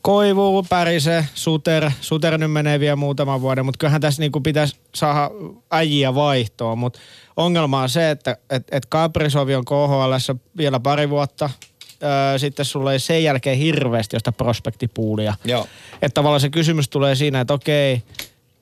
[0.03, 1.91] Koivu, Pärise, Suter.
[2.01, 5.31] Suter nyt menee vielä muutaman vuoden, mutta kyllähän tässä niinku pitäisi saada
[5.73, 6.79] äjiä vaihtoon.
[6.79, 7.01] Mutta
[7.37, 10.15] ongelma on se, että et, et Kaprisovi on KHL
[10.57, 11.51] vielä pari vuotta.
[12.03, 15.35] Öö, sitten sulla ei sen jälkeen hirveästi josta prospektipuulia.
[15.45, 15.67] Joo.
[16.03, 18.03] Että tavallaan se kysymys tulee siinä, että okei,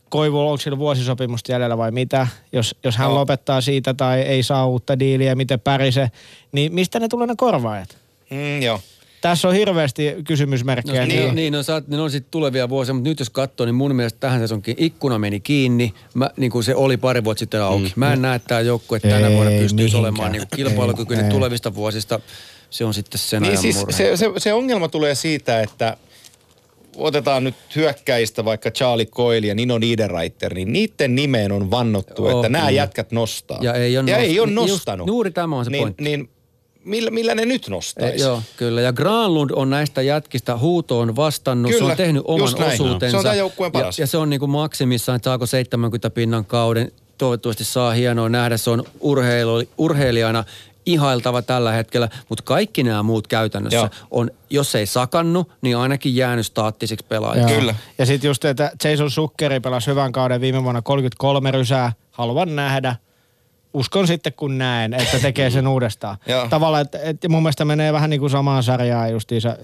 [0.08, 2.26] Koivu, onko sillä vuosisopimusta jäljellä vai mitä?
[2.52, 3.15] Jos, jos hän Joo.
[3.15, 6.10] lopettaa siitä tai ei saa uutta diiliä, miten Pärise,
[6.52, 7.97] niin mistä ne tulee ne korvaajat?
[8.31, 8.81] Mm, joo.
[9.20, 11.00] Tässä on hirveästi kysymysmerkkejä.
[11.00, 13.75] No, niin, niin no, saat, ne on sitten tulevia vuosia, mutta nyt jos katsoo, niin
[13.75, 17.62] mun mielestä tähän sesonkin ikkuna meni kiinni, mä, niin kuin se oli pari vuotta sitten
[17.62, 17.84] auki.
[17.86, 17.92] Mm.
[17.97, 20.00] Mä en näe, että tämä joukkue tänä vuonna pystyisi mihinkään.
[20.00, 21.34] olemaan niin kuin kilpailukykyinen Ei, ei.
[21.34, 22.20] tulevista vuosista.
[22.70, 23.92] Se on sitten sen Niin ajan siis murhe.
[23.92, 25.97] se, se, se ongelma tulee siitä, että
[26.97, 32.40] otetaan nyt hyökkäistä vaikka Charlie Coyle ja Nino Niederreiter, niin niiden nimeen on vannottu, Joo,
[32.40, 33.58] että nämä jätkät nostaa.
[33.62, 35.06] Ja ei ole ja nost- ei ole niin just- nostanut.
[35.06, 36.05] juuri tämä on se niin, pointti.
[36.05, 36.30] Niin
[36.84, 38.24] millä, millä ne nyt E, nostaisi?
[38.24, 38.80] joo, kyllä.
[38.80, 41.72] Ja Granlund on näistä jätkistä huutoon vastannut.
[41.72, 43.22] se Kyllä, on tehnyt oman osuutensa.
[43.22, 43.98] Se on joukkueen paras.
[43.98, 46.92] Ja, ja se on niin kuin maksimissaan, että saako 70 pinnan kauden.
[47.18, 48.56] Toivottavasti saa hienoa nähdä.
[48.56, 50.44] Se on urheilu, urheilijana
[50.89, 53.89] ihailtava tällä hetkellä, mutta kaikki nämä muut käytännössä Joo.
[54.10, 57.55] on, jos ei sakannut, niin ainakin jäänyt staattiseksi pelaajaksi.
[57.55, 57.75] Kyllä.
[57.99, 61.92] Ja sitten just, että Jason Sukkeri pelasi hyvän kauden viime vuonna 33 rysää.
[62.10, 62.97] Haluan nähdä,
[63.75, 66.17] uskon sitten kun näen, että tekee sen uudestaan.
[66.50, 69.57] Tavallaan, että, että mun mielestä menee vähän niin kuin samaan sarjaan justiinsa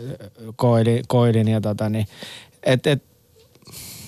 [0.57, 2.07] Koilin, Koilin ja tota niin,
[2.63, 3.03] että et,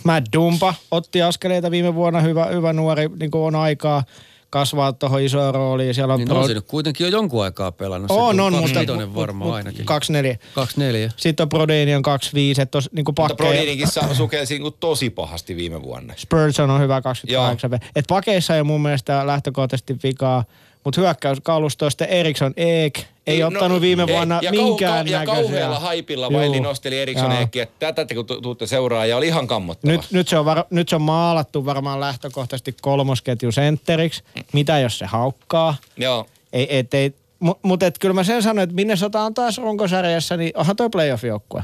[0.04, 4.04] Matt Dumpa otti askeleita viime vuonna, hyvä, hyvä nuori, niin kuin on aikaa
[4.50, 5.94] kasvaa tuohon isoon rooliin.
[5.94, 8.10] Siellä on Niin pro- on siinä kuitenkin jo jonkun aikaa pelannut.
[8.10, 9.84] on, se on, mutta, kaksivitonen varmaan ainakin.
[9.86, 10.38] 24.
[10.54, 11.10] 24.
[11.16, 13.50] Sitten on Brodini on 25, että tos, niin kuin Mutta pakkeja.
[13.52, 16.14] Brodinikin sa- sukelsi niinku tosi pahasti viime vuonna.
[16.16, 17.70] Spurgeon on hyvä 28.
[17.96, 20.44] Et pakeissa ei ole mun mielestä lähtökohtaisesti vikaa,
[20.86, 25.18] mutta hyökkäyskalusto sitten Eriksson Eek ei No, ottanut viime ei, vuonna ja minkään kau- Ja
[25.18, 25.42] näköisiä.
[25.44, 26.32] kauhealla haipilla.
[26.32, 27.32] Vaili nosteli Eriksson.
[27.32, 27.66] Eekkiä.
[27.78, 29.92] Tätä te kun tu- tuutte seuraa ja oli ihan kammottava.
[29.92, 34.22] Nyt, nyt, se on var, nyt se on maalattu varmaan lähtökohtaisesti kolmosketju sentteriksi.
[34.52, 35.76] Mitä jos se haukkaa?
[35.96, 36.26] Joo.
[36.52, 40.36] Ei, et, ei, Mutta mut et kyllä mä sen sanoin, että Minnesota on taas runkosarjassa,
[40.36, 41.62] niin onhan toi playoff-joukkue.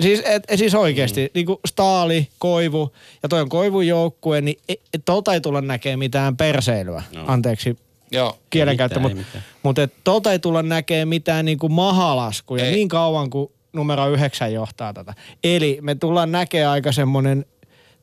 [0.00, 1.30] Siis, et, et siis oikeasti, mm.
[1.34, 5.60] niin kuin Staali, Koivu, ja toi on Koivun joukkue, niin et, et tolta ei tulla
[5.60, 7.02] näkemään mitään perseilyä.
[7.14, 7.24] No.
[7.26, 7.78] Anteeksi
[8.12, 8.38] Joo.
[8.50, 9.18] kielenkäyttö, mutta
[9.62, 12.72] mut et tolta ei tulla näkemään mitään niin kuin mahalaskuja Ei.
[12.72, 15.14] niin kauan kuin numero yhdeksän johtaa tätä.
[15.44, 17.44] Eli me tullaan näkemään aika semmoinen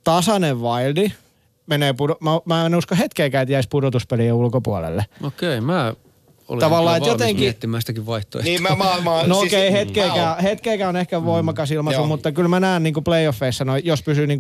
[0.04, 1.12] tasainen wildi,
[1.68, 5.06] menee pudo- mä, mä en usko hetkeäkään, että jäisi pudotuspelien ulkopuolelle.
[5.24, 5.94] Okei, mä
[6.48, 8.52] olen Tavallaan, että jotenkin- miettimään sitäkin vaihtoehtoa.
[8.52, 12.00] Niin mä, mä, mä, No siis- okei, okay, mä hetkeäkään, hetkeäkään on ehkä voimakas ilmaisu,
[12.00, 12.08] Joo.
[12.08, 14.40] mutta kyllä mä näen niin playoffeissa, no, jos pysyy niin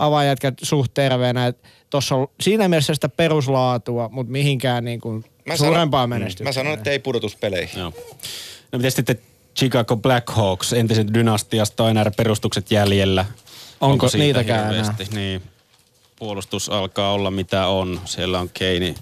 [0.00, 1.52] avaajätkät suht terveenä,
[1.90, 6.44] tuossa on siinä mielessä sitä peruslaatua, mutta mihinkään niin kuin Mä suurempaa sanon- menestystä.
[6.44, 7.78] Mä sanon, että ei pudotuspeleihin.
[7.80, 7.92] Joo.
[8.72, 9.18] No miten sitten
[9.56, 13.24] Chicago Blackhawks, entisen dynastiasta on enää perustukset jäljellä?
[13.80, 15.04] Onko siitä niitäkään hirveästi?
[15.14, 15.42] Niin.
[16.18, 18.00] Puolustus alkaa olla mitä on.
[18.04, 18.94] Siellä on Keini,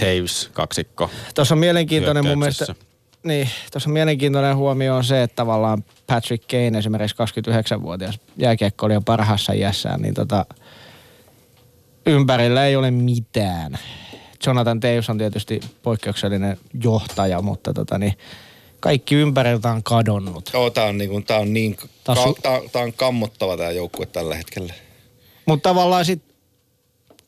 [0.00, 1.10] Taves, kaksikko.
[1.34, 2.74] Tuossa on mielenkiintoinen mun mielestä.
[3.22, 10.02] Niin, tuossa mielenkiintoinen huomio on se, että tavallaan Patrick Kane esimerkiksi 29-vuotias jääkiekkoilija parhaassa iässään,
[10.02, 10.46] niin tota,
[12.06, 13.78] ympärillä ei ole mitään.
[14.46, 18.18] Jonathan Taves on tietysti poikkeuksellinen johtaja, mutta tota niin,
[18.80, 20.50] kaikki ympäriltä on kadonnut.
[20.52, 23.70] Joo, tää on, niinku, tää on niin, Tää on su- tää, tää on kammottava tää
[23.70, 24.74] joukkue tällä hetkellä.
[25.46, 26.27] Mutta tavallaan sitten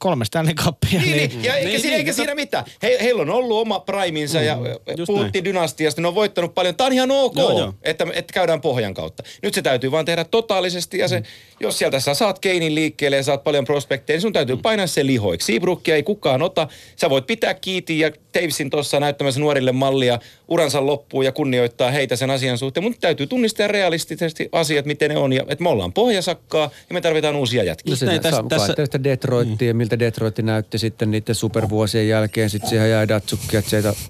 [0.00, 2.64] kolme Stanley Cupia, Niin, niin, niin, ja eikä, Niin, siinä, niin, eikä mutta- siinä mitään.
[2.82, 4.58] He, heillä on ollut oma priminsa mm, ja
[5.06, 6.74] puhuttiin dynastiasta, ne on voittanut paljon.
[6.76, 7.74] Tämä on ihan ok, Joo, joo.
[7.82, 9.22] Että, että käydään pohjan kautta.
[9.42, 11.24] Nyt se täytyy vaan tehdä totaalisesti ja se, Mm.
[11.60, 14.62] Jos sieltä sä saat Keinin liikkeelle ja saat paljon prospekteja, niin sun täytyy Mm.
[14.62, 15.46] painaa se lihoiksi.
[15.52, 16.68] Seabrookia ei kukaan ota.
[16.96, 22.16] Sä voit pitää kiiti ja Tavesin tuossa näyttämässä nuorille mallia uransa loppuun ja kunnioittaa heitä
[22.16, 22.84] sen asian suhteen.
[22.84, 25.32] Mutta täytyy tunnistaa realistisesti asiat, miten ne on.
[25.32, 27.92] Ja, että me ollaan pohjasakkaa ja me tarvitaan uusia jätkiä.
[27.92, 29.04] No se näin, tässä- tässä, tässä...
[29.04, 32.50] Detroittia ja miltä Detroit näytti sitten niiden supervuosien jälkeen.
[32.50, 33.62] Sitten siihen jäi Datsukki ja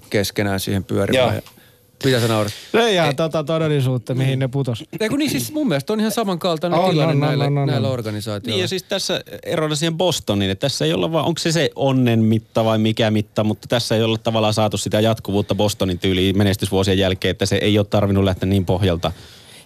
[0.09, 1.25] keskenään siihen pyörimään.
[1.27, 1.35] Joo.
[1.35, 1.60] Ja
[2.03, 2.53] mitä sä naurat?
[2.71, 4.83] se ei ihan tota todellisuutta, mihin ne putos.
[4.99, 7.67] Ei kun niin siis mun mielestä on ihan samankaltainen On, tilanne on, näillä, on, on,
[7.67, 7.93] näillä on.
[7.93, 8.55] organisaatioilla.
[8.55, 11.69] Niin ja siis tässä erona siihen Bostoniin, että tässä ei olla vaan, onko se se
[11.75, 16.37] onnen mitta vai mikä mitta, mutta tässä ei olla tavallaan saatu sitä jatkuvuutta Bostonin tyyliin
[16.37, 19.11] menestysvuosien jälkeen, että se ei ole tarvinnut lähteä niin pohjalta.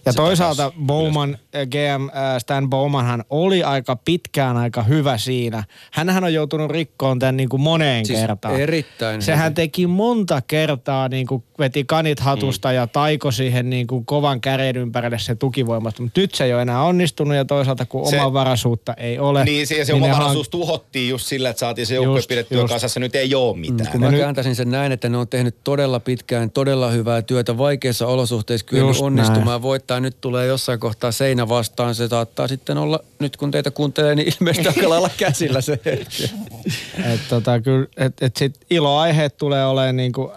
[0.06, 5.64] Ja se toisaalta Bowman, äh, GM äh, Stan Bowmanhan oli aika pitkään aika hyvä siinä.
[5.92, 8.56] Hänhän on joutunut rikkoon tämän niin kuin moneen Siis kertaan.
[8.59, 9.53] erittäin Sehän hyvin.
[9.56, 12.75] teki monta kertaa, niin kuin veti kanit hatusta Mm.
[12.75, 16.01] ja taiko siihen niin kuin kovan käden ympärille se tukivoimasta.
[16.03, 19.43] Mutta nyt se ei ole enää onnistunut ja toisaalta kun Se- oma varaisuutta ei ole.
[19.45, 22.74] Niin, se, se ne oma hank- tuhottiin just sillä, että saatiin se joukkue pidettyä just.
[22.74, 23.00] kasassa.
[23.00, 23.92] Nyt ei ole mitään.
[23.92, 27.22] Kun Ja mä nyt- kääntäisin sen näin, että ne on tehnyt todella pitkään, todella hyvää
[27.22, 29.61] työtä vaikeissa olosuhteissa kyllä onnistumaan näin.
[29.61, 29.94] voittaa.
[29.99, 31.95] Nyt tulee jossain kohtaa seinä vastaan.
[31.95, 36.32] Se saattaa sitten olla, nyt kun teitä kuuntelee, niin ilmeisesti aika lailla käsillä se hetki.
[37.14, 40.32] Et tota, kyllä, et, et sit iloaiheet tulee olemaan niin kuin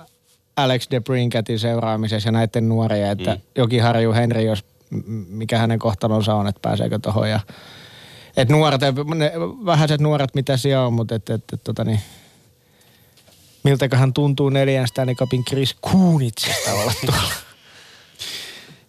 [0.56, 3.40] Alex de Brinketin seuraamisessa ja näiden nuoria, että mm.
[3.56, 4.64] Joki Harju Henry, jos
[5.28, 7.40] mikä hänen kohtalonsa on, että pääseekö tuohon ja
[8.36, 8.80] et nuoret,
[9.14, 9.32] ne
[9.66, 12.00] vähäiset nuoret, mitä siellä on, mutta et, et, et, tota niin,
[13.64, 17.32] miltäköhän tuntuu neljän Stanley Cupin Chris Kunitsista olla tuolla.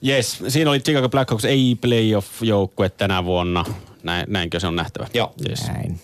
[0.08, 3.66] Yes, siinä oli Chicago Blackhawks, ei playoff-joukkue tänä vuonna.
[4.04, 5.08] Näin, näinkö se on nähtävä?
[5.14, 5.34] Joo.
[5.50, 5.68] Yes.
[5.68, 6.00] Näin.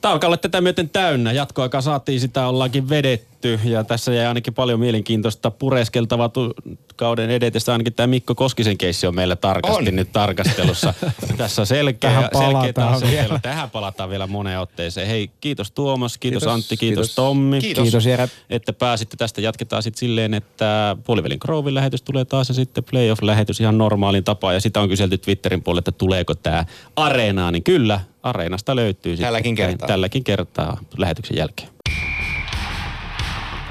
[0.00, 1.32] Tämä alkaa olla tätä myöten täynnä.
[1.32, 3.31] Jatkoaikaa saatiin, sitä ollaankin vedetty.
[3.64, 6.54] Ja tässä jäi ainakin paljon mielenkiintoista pureskeltavaa tu-
[6.96, 7.72] kauden edetessä.
[7.72, 9.96] Ainakin tämä Mikko Koskisen keissi on meillä tarkasti On.
[9.96, 10.94] nyt tarkastelussa.
[11.36, 13.18] tässä on selkeä, Tähän selkeä palataan asetelma.
[13.22, 13.38] vielä.
[13.42, 15.06] Tähän palataan vielä moneen otteeseen.
[15.08, 17.14] Hei, kiitos Tuomas, kiitos, Kiitos, Antti, kiitos, kiitos.
[17.14, 17.60] Tommi.
[17.60, 17.82] Kiitos.
[17.82, 18.28] Kiitos Jere.
[18.50, 19.40] Että pääsitte tästä.
[19.40, 24.54] Jatketaan sitten silleen, että puolivälin Grovin lähetys tulee taas ja sitten playoff-lähetys ihan normaalin tapaan.
[24.54, 26.64] Ja sitä on kyselty Twitterin puolella, että tuleeko tämä
[26.96, 27.52] areenaan.
[27.52, 29.26] Niin kyllä, areenasta löytyy sitten.
[29.26, 29.88] Tälläkin kertaa.
[29.88, 31.68] Tälläkin kertaa lähetyksen jälkeen.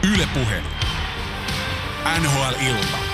[0.03, 0.61] Yle Puhe.
[2.05, 3.10] NHL-ilta.